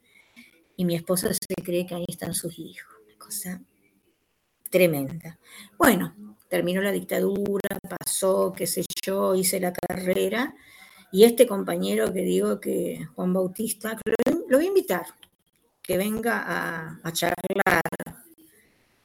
[0.76, 2.92] y mi esposa se cree que ahí están sus hijos.
[3.06, 3.62] Una cosa
[4.70, 5.38] tremenda.
[5.78, 6.14] Bueno,
[6.48, 10.54] terminó la dictadura, pasó, qué sé yo, hice la carrera
[11.14, 15.06] y este compañero que digo que Juan Bautista, lo, voy a invitar,
[15.80, 17.82] que venga a, charlar,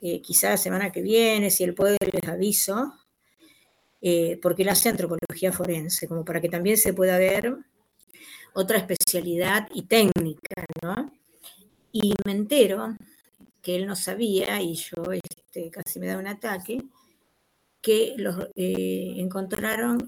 [0.02, 2.96] eh, quizá la semana que viene, si él puede, les aviso,
[4.02, 7.56] eh, porque él hace antropología forense, como para que también se pueda ver
[8.54, 11.12] otra especialidad y técnica, ¿no?
[11.92, 12.96] Y me entero
[13.62, 16.82] que él no sabía, y yo este, casi me da un ataque,
[17.82, 20.08] que los, eh, encontraron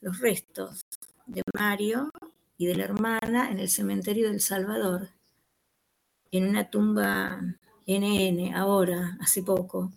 [0.00, 0.84] los restos
[1.26, 2.10] de Mario
[2.58, 5.10] y de la hermana en el cementerio del Salvador,
[6.30, 7.40] en una tumba
[7.86, 9.92] NN, ahora, hace poco.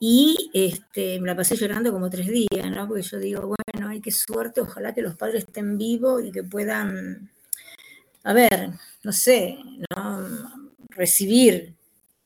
[0.00, 2.86] Y este, me la pasé llorando como tres días, ¿no?
[2.86, 6.44] Porque yo digo, bueno, ay, qué suerte, ojalá que los padres estén vivos y que
[6.44, 7.30] puedan
[8.28, 8.72] a ver,
[9.04, 9.58] no sé,
[9.96, 10.28] ¿no?
[10.90, 11.74] recibir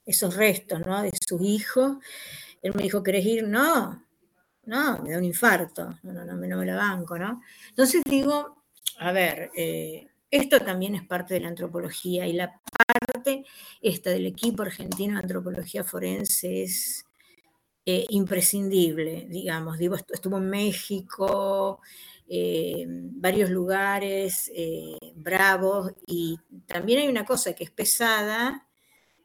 [0.04, 1.00] esos restos ¿no?
[1.00, 2.00] de su hijo.
[2.60, 3.46] Él me dijo, ¿querés ir?
[3.46, 4.04] No,
[4.64, 7.40] no, me da un infarto, no, no, no, no me la banco, ¿no?
[7.68, 8.64] Entonces digo,
[8.98, 13.44] a ver, eh, esto también es parte de la antropología y la parte
[13.80, 17.06] esta del equipo argentino de antropología forense es
[17.86, 19.78] eh, imprescindible, digamos.
[19.78, 21.80] Digo, estuvo en México,
[22.34, 28.66] eh, varios lugares eh, bravos y también hay una cosa que es pesada,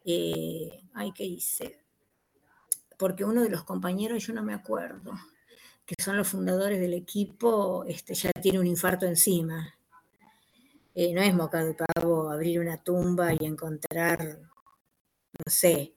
[0.03, 1.85] eh, ay, ¿qué hice?
[2.97, 5.13] Porque uno de los compañeros, yo no me acuerdo,
[5.85, 9.73] que son los fundadores del equipo, este, ya tiene un infarto encima.
[10.93, 15.93] no es moca de pavo abrir una tumba y encontrar, no sé,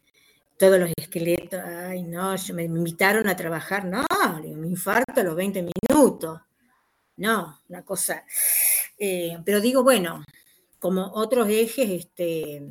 [0.57, 1.61] todos los esqueletos.
[1.61, 3.85] Ay, no, me invitaron a trabajar.
[3.85, 4.05] No,
[4.45, 6.41] un infarto a los 20 minutos.
[7.21, 8.25] No, una cosa.
[8.99, 10.25] Eh, pero digo, bueno,
[10.79, 12.63] como otros ejes, este,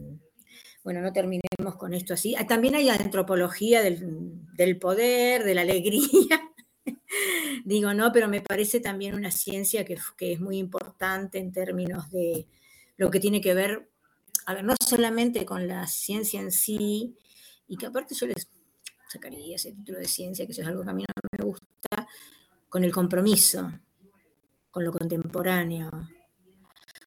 [0.83, 2.33] bueno, no terminemos con esto así.
[2.35, 6.51] Ah, también hay antropología del, poder, de la alegría.
[7.63, 12.47] digo, no, pero me parece también una ciencia que, es muy importante en términos de
[12.97, 13.91] lo que tiene que ver,
[14.47, 17.15] a ver, no solamente con la ciencia en sí,
[17.67, 18.49] y que aparte yo les
[19.09, 22.07] sacaría ese título de ciencia, que eso es algo que a mí no me gusta,
[22.67, 23.71] con el compromiso,
[24.71, 25.89] con lo contemporáneo,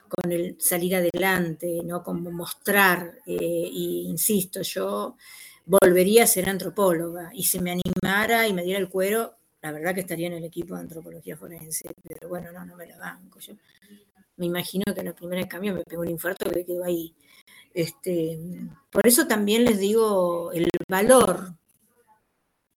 [0.09, 2.03] con el salir adelante, ¿no?
[2.03, 5.17] Como mostrar, eh, y insisto, yo
[5.65, 9.95] volvería a ser antropóloga y si me animara y me diera el cuero, la verdad
[9.95, 13.39] que estaría en el equipo de antropología forense, pero bueno, no, no me la banco.
[13.39, 13.55] Yo
[14.37, 17.15] me imagino que en la primera cambio me pegó un infarto que quedó ahí.
[17.73, 18.39] Este,
[18.91, 21.55] por eso también les digo el valor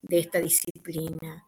[0.02, 1.44] de esta disciplina,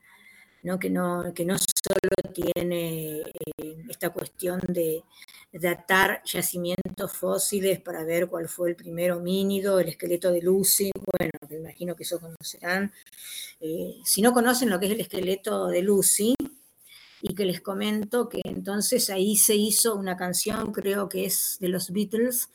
[0.62, 0.78] ¿no?
[0.78, 5.02] Que, no, que no solo tiene eh, esta cuestión de
[5.52, 11.32] datar yacimientos fósiles para ver cuál fue el primer homínido, el esqueleto de Lucy, bueno,
[11.48, 12.92] me imagino que eso conocerán.
[13.60, 16.34] Eh, si no conocen lo que es el esqueleto de Lucy,
[17.20, 21.68] y que les comento que entonces ahí se hizo una canción, creo que es de
[21.68, 22.50] los Beatles,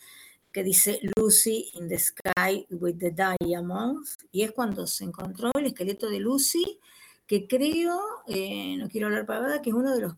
[0.52, 5.66] que dice Lucy in the Sky with the Diamonds, y es cuando se encontró el
[5.66, 6.80] esqueleto de Lucy,
[7.28, 10.16] que creo, eh, no quiero hablar para nada, que es uno de los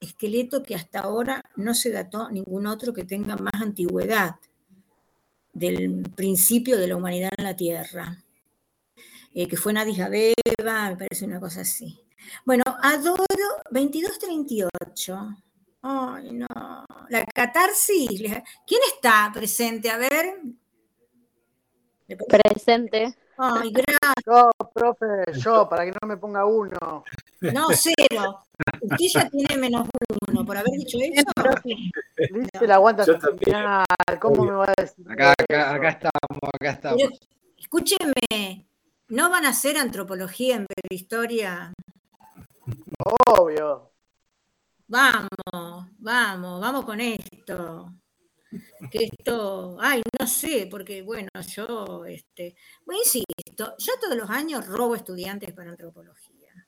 [0.00, 4.36] esqueletos que hasta ahora no se dató ningún otro que tenga más antigüedad
[5.52, 8.22] del principio de la humanidad en la Tierra,
[9.34, 11.98] eh, que fue Nadis Abeba, me parece una cosa así.
[12.44, 13.24] Bueno, adoro
[13.70, 15.36] 2238.
[15.82, 16.46] Ay, no.
[17.08, 18.20] La catarsis.
[18.66, 19.90] ¿Quién está presente?
[19.90, 20.40] A ver.
[22.28, 23.16] Presente.
[23.38, 24.12] Ay, gracias.
[24.26, 27.04] Yo, profe, yo, para que no me ponga uno.
[27.40, 28.40] No, cero.
[28.80, 29.86] Usted ya tiene menos
[30.28, 31.22] uno por haber dicho eso.
[32.32, 33.84] Viste, la aguanta Yo final.
[34.20, 35.04] ¿Cómo me va a decir?
[35.10, 37.02] Acá, acá, acá estamos, acá estamos.
[37.02, 37.12] Pero,
[37.58, 38.66] escúcheme,
[39.08, 41.72] ¿no van a hacer antropología en prehistoria?
[43.28, 43.92] Obvio.
[44.88, 47.92] Vamos, vamos, vamos con esto.
[48.90, 54.66] Que esto, ay, no sé, porque bueno, yo, este, bueno, insisto, yo todos los años
[54.66, 56.66] robo estudiantes para antropología.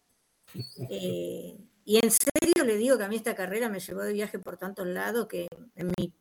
[0.90, 4.38] Eh, y en serio le digo que a mí esta carrera me llevó de viaje
[4.38, 6.12] por tantos lados que en mi,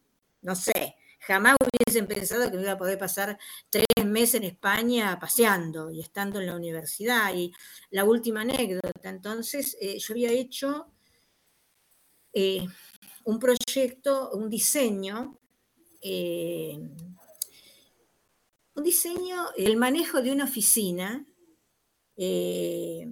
[0.42, 3.38] no sé, jamás hubiesen pensado que me iba a poder pasar
[3.70, 7.34] tres meses en España paseando y estando en la universidad.
[7.36, 7.52] Y
[7.90, 10.92] la última anécdota, entonces, eh, yo había hecho
[12.34, 12.66] eh,
[13.26, 15.40] un proyecto, un diseño,
[16.10, 16.80] eh,
[18.76, 21.26] un diseño, el manejo de una oficina
[22.16, 23.12] eh,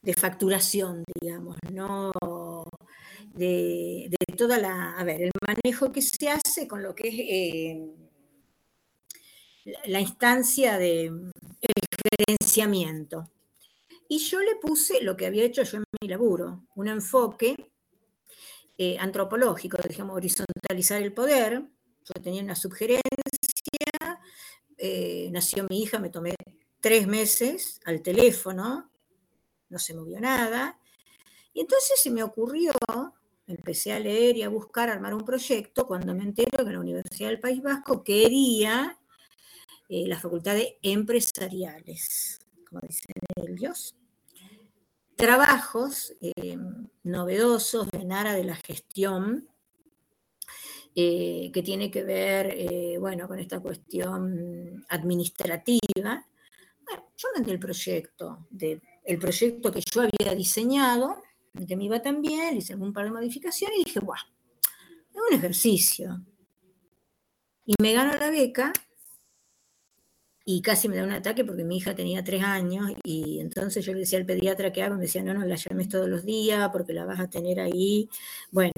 [0.00, 2.10] de facturación, digamos, ¿no?
[3.34, 7.14] De, de toda la, a ver, el manejo que se hace con lo que es
[7.18, 7.86] eh,
[9.84, 11.74] la, instancia de el
[12.26, 13.30] gerenciamiento.
[14.08, 17.54] Y yo le puse lo que había hecho yo en mi laburo, un enfoque
[18.98, 21.62] antropológico, digamos, horizontalizar el poder.
[22.04, 23.02] Yo tenía una sugerencia,
[24.76, 26.34] eh, nació mi hija, me tomé
[26.80, 28.90] tres meses al teléfono,
[29.68, 30.78] no se movió nada.
[31.54, 32.72] Y entonces se me ocurrió,
[33.46, 36.80] empecé a leer y a buscar, a armar un proyecto, cuando me entero que la
[36.80, 38.98] Universidad del País Vasco quería
[39.88, 43.94] eh, la facultad de empresariales, como dicen ellos,
[45.16, 46.56] trabajos eh,
[47.04, 49.48] novedosos en área de la gestión,
[50.94, 56.26] eh, que tiene que ver, eh, bueno, con esta cuestión administrativa.
[56.84, 61.22] Bueno, yo mandé el proyecto, de, el proyecto que yo había diseñado,
[61.66, 64.18] que me iba también, hice un par de modificaciones y dije, guau,
[65.14, 66.20] es un ejercicio.
[67.64, 68.72] Y me gano la beca
[70.44, 73.92] y casi me da un ataque porque mi hija tenía tres años y entonces yo
[73.92, 76.68] le decía al pediatra que hago, me decía, no, no la llames todos los días
[76.72, 78.08] porque la vas a tener ahí.
[78.50, 78.72] Bueno,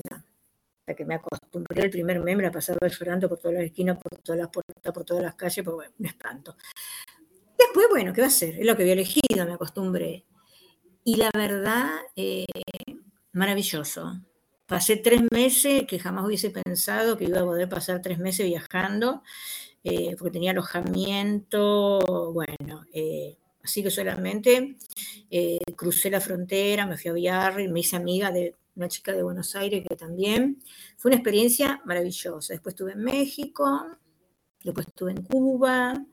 [0.85, 3.97] hasta que me acostumbré el primer mes, me la pasaba llorando por todas las esquinas,
[3.97, 6.57] por todas las puertas, por todas las calles, pues bueno, un espanto.
[7.59, 8.59] Después, bueno, ¿qué va a hacer?
[8.59, 10.27] Es lo que había elegido, me acostumbré.
[11.03, 12.45] Y la verdad, eh,
[13.33, 14.21] maravilloso.
[14.67, 19.23] Pasé tres meses que jamás hubiese pensado que iba a poder pasar tres meses viajando
[19.85, 24.77] eh, porque tenía alojamiento, bueno, eh, así que solamente
[25.31, 29.23] eh, crucé la frontera, me fui a Villarri, me hice amiga de una chica de
[29.23, 30.63] Buenos Aires que también,
[30.97, 32.55] fue una experiencia maravillosa.
[32.55, 33.87] Después estuve en México,
[34.63, 36.05] después estuve en Cuba, a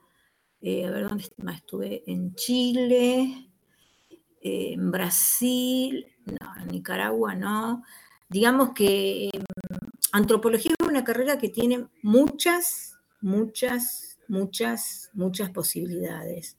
[0.62, 3.50] ver dónde más estuve, en Chile,
[4.42, 7.84] en Brasil, no, en Nicaragua no.
[8.30, 9.30] Digamos que
[10.12, 12.92] antropología es una carrera que tiene muchas
[13.22, 16.58] muchas, muchas, muchas posibilidades.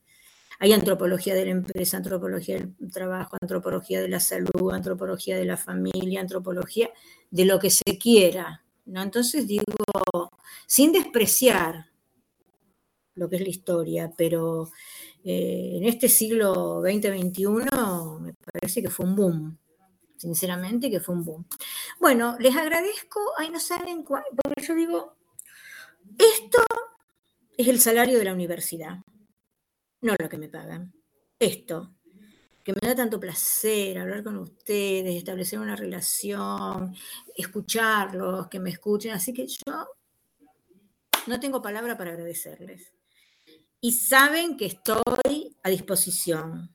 [0.63, 5.57] Hay antropología de la empresa, antropología del trabajo, antropología de la salud, antropología de la
[5.57, 6.89] familia, antropología
[7.33, 8.63] de lo que se quiera.
[8.85, 9.03] ¿no?
[9.03, 9.65] Entonces digo,
[10.69, 11.87] sin despreciar
[13.17, 14.71] lo que es la historia, pero
[15.25, 19.59] eh, en este siglo XX-XXI me parece que fue un boom.
[20.17, 21.45] sinceramente, que fue un boom.
[21.99, 25.17] Bueno, les agradezco, ay, no saben cuál, porque yo digo,
[26.17, 26.63] esto
[27.57, 29.01] es el salario de la universidad,
[30.03, 30.93] no lo que me pagan.
[31.39, 31.95] Esto,
[32.63, 36.95] que me da tanto placer hablar con ustedes, establecer una relación,
[37.37, 39.13] escucharlos, que me escuchen.
[39.13, 39.89] Así que yo
[41.27, 42.93] no tengo palabra para agradecerles.
[43.81, 46.73] Y saben que estoy a disposición.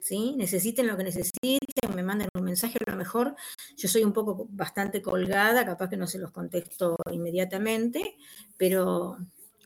[0.00, 0.34] ¿sí?
[0.36, 3.34] Necesiten lo que necesiten, me manden un mensaje, a lo mejor
[3.76, 8.16] yo soy un poco bastante colgada, capaz que no se los contesto inmediatamente,
[8.56, 9.18] pero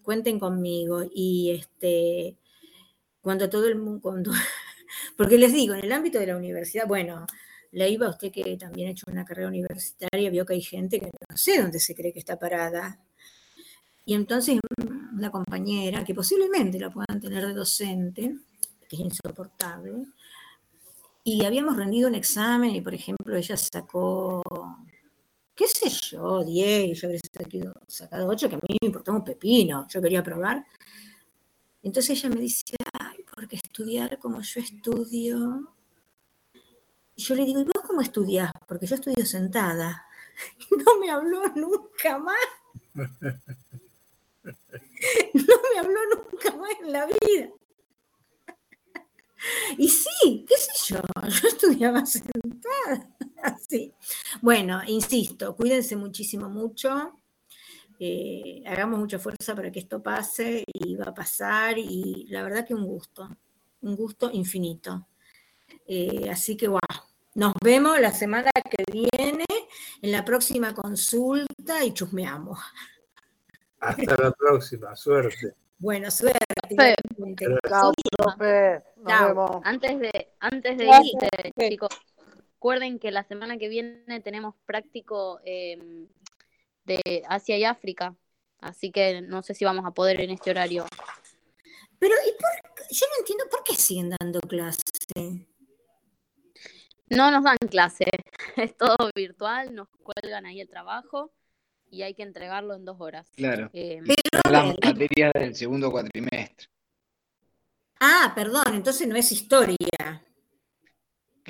[0.02, 1.02] cuenten conmigo.
[1.14, 2.38] Y este,
[3.22, 4.32] cuando todo el mundo, cuando
[5.16, 7.26] porque les digo, en el ámbito de la universidad, bueno,
[7.72, 11.00] le iba a usted que también ha hecho una carrera universitaria, vio que hay gente
[11.00, 13.00] que no sé dónde se cree que está parada.
[14.04, 14.58] Y entonces
[15.12, 18.36] una compañera, que posiblemente la puedan tener de docente,
[18.88, 20.06] que es insoportable,
[21.24, 24.42] y habíamos rendido un examen y, por ejemplo, ella sacó,
[25.54, 27.20] qué sé yo, 10, y yo habría
[27.86, 30.66] sacado 8, que a mí me importaba un pepino, yo quería probar.
[31.82, 32.62] Entonces ella me dice,
[32.98, 35.68] ay, porque estudiar como yo estudio.
[37.16, 38.50] Y yo le digo, ¿y vos cómo estudiás?
[38.66, 40.06] Porque yo estudio sentada.
[40.70, 42.36] No me habló nunca más.
[45.34, 47.50] No me habló nunca más en la vida.
[49.78, 51.00] Y sí, qué sé yo,
[51.42, 53.08] yo estudiaba sentada.
[53.42, 53.92] Así.
[54.40, 57.18] Bueno, insisto, cuídense muchísimo mucho.
[58.04, 62.66] Eh, hagamos mucha fuerza para que esto pase y va a pasar y la verdad
[62.66, 63.28] que un gusto,
[63.82, 65.06] un gusto infinito.
[65.86, 66.80] Eh, así que, wow,
[67.36, 69.44] nos vemos la semana que viene
[70.02, 72.58] en la próxima consulta y chusmeamos.
[73.78, 75.54] Hasta la próxima, suerte.
[75.78, 76.96] Bueno, suerte.
[77.68, 78.82] Chao, profe.
[78.96, 79.28] Nos Chao.
[79.28, 79.60] vemos.
[79.62, 81.90] Antes de, antes de chicos,
[82.54, 86.08] recuerden que la semana que viene tenemos práctico eh,
[86.84, 88.16] de Asia y África,
[88.58, 90.86] así que no sé si vamos a poder en este horario.
[91.98, 92.82] Pero, ¿y por qué?
[92.92, 95.46] yo no entiendo por qué siguen dando clase.
[97.08, 98.06] No nos dan clase,
[98.56, 101.32] es todo virtual, nos cuelgan ahí el trabajo
[101.90, 103.28] y hay que entregarlo en dos horas.
[103.36, 103.70] Claro.
[103.72, 104.00] Eh,
[104.44, 106.68] Son las materias del segundo cuatrimestre.
[108.00, 110.24] Ah, perdón, entonces no es historia.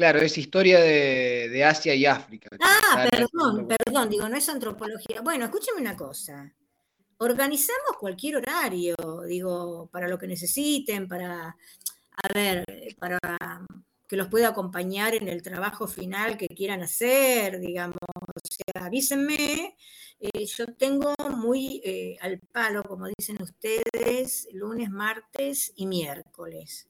[0.03, 2.49] Claro, es historia de, de Asia y África.
[2.61, 5.21] Ah, perdón, perdón, digo, no es antropología.
[5.21, 6.53] Bueno, escúcheme una cosa.
[7.19, 8.97] Organizamos cualquier horario,
[9.29, 12.65] digo, para lo que necesiten, para, a ver,
[12.99, 13.21] para
[14.09, 17.95] que los pueda acompañar en el trabajo final que quieran hacer, digamos.
[18.03, 19.77] O sea, avísenme.
[20.19, 26.89] Eh, yo tengo muy eh, al palo, como dicen ustedes, lunes, martes y miércoles.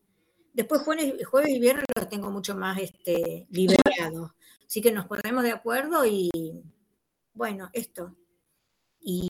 [0.53, 4.33] Después jueves, jueves y viernes los tengo mucho más este, liberados.
[4.67, 6.31] Así que nos ponemos de acuerdo y
[7.35, 8.15] bueno, esto.
[9.01, 9.29] ¿Y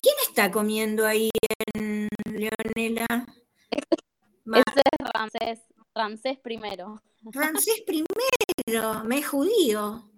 [0.00, 1.30] quién está comiendo ahí
[1.74, 3.06] en Leonela?
[3.70, 5.60] Ese es Ramsés,
[5.94, 7.02] Ramsés primero.
[7.22, 10.10] Ramsés primero, me es judío.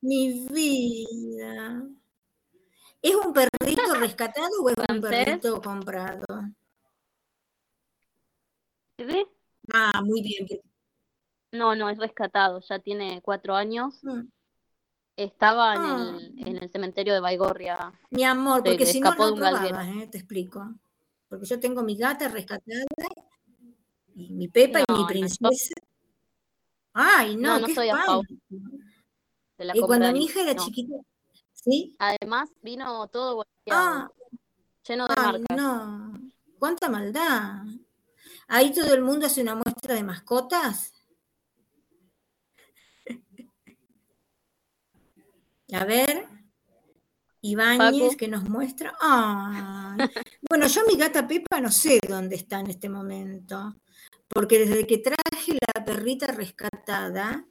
[0.00, 1.82] Mi vida.
[3.02, 6.24] ¿Es un perrito rescatado o es un perrito comprado?
[8.98, 9.26] ¿Sí?
[9.72, 10.46] Ah, muy bien.
[11.52, 13.98] No, no, es rescatado, ya tiene cuatro años.
[14.02, 14.22] Mm.
[15.16, 16.18] Estaba en Ah.
[16.18, 17.92] el, en el cementerio de Baigorria.
[18.10, 20.08] Mi amor, porque si no, no probabas, ¿eh?
[20.10, 20.74] te explico.
[21.28, 22.84] Porque yo tengo mi gata rescatada
[24.14, 25.74] y mi Pepa y mi no, princesa.
[26.92, 30.96] Ay, no, No, no qué a la Y cuando mi hija era chiquita,
[31.52, 31.96] ¿sí?
[31.98, 34.10] Además, vino todo golpeado, Ah,
[34.86, 35.56] lleno de ay, marcas.
[35.56, 36.12] no.
[36.58, 37.64] Cuánta maldad.
[38.48, 40.92] Ahí todo el mundo hace una muestra de mascotas.
[45.72, 46.26] A ver,
[47.40, 48.94] Ibáñez que nos muestra.
[49.00, 50.08] Ay.
[50.48, 53.76] Bueno, yo mi gata Pepa no sé dónde está en este momento,
[54.28, 57.44] porque desde que traje la perrita rescatada,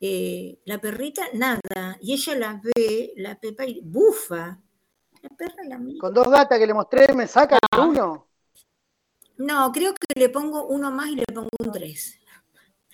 [0.00, 4.60] eh, la perrita nada, y ella la ve, la Pepa, y bufa.
[5.22, 5.98] La perra la mira.
[6.00, 7.86] Con dos gatas que le mostré, me saca Ah.
[7.86, 8.26] uno.
[9.38, 12.20] No, creo que le pongo uno más y le pongo un 3.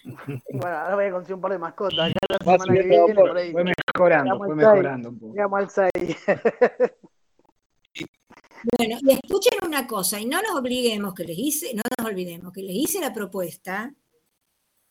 [0.52, 2.10] Bueno, ahora voy a conseguir un par de mascotas.
[2.10, 3.52] Acá la Va semana que viene, por ahí.
[3.52, 5.32] fue mejorando, fue mejorando un poco.
[5.32, 6.16] Llegamos al 6.
[8.78, 12.52] Bueno, y escuchen una cosa, y no nos obliguemos que les hice, no nos olvidemos
[12.52, 13.92] que les hice la propuesta,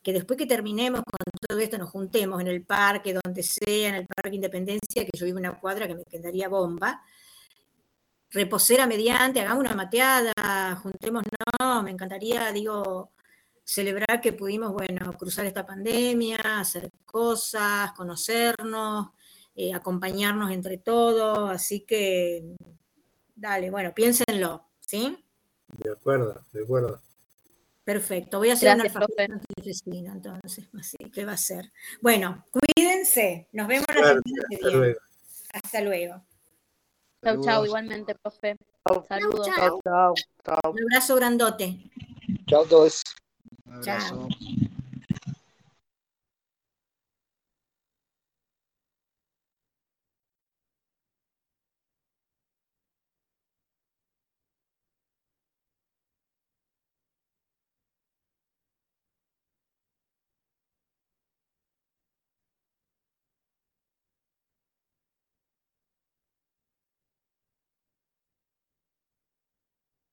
[0.02, 3.94] que después que terminemos con todo esto nos juntemos en el parque, donde sea, en
[3.94, 7.02] el Parque Independencia, que yo vivo en una cuadra que me quedaría bomba,
[8.32, 13.12] reposera mediante, hagamos una mateada, juntémonos, me encantaría, digo,
[13.64, 19.10] celebrar que pudimos, bueno, cruzar esta pandemia, hacer cosas, conocernos,
[19.54, 22.56] eh, acompañarnos entre todos, así que,
[23.34, 25.24] dale, bueno, piénsenlo, ¿sí?
[25.68, 27.00] De acuerdo, de acuerdo.
[27.84, 28.94] Perfecto, voy a hacer Gracias,
[29.86, 31.72] una entonces, así que va a ser.
[32.00, 35.00] Bueno, cuídense, nos vemos la semana que hasta luego.
[35.52, 36.31] Hasta luego.
[37.22, 38.56] Chau, chau, igualmente, profe.
[38.86, 39.46] Chau, Saludos.
[39.46, 39.80] chau.
[39.84, 40.72] chau, chau.
[40.72, 41.78] Un abrazo grandote.
[42.48, 43.02] Chao a todos.
[43.66, 43.94] Un Chao.
[43.94, 44.28] abrazo.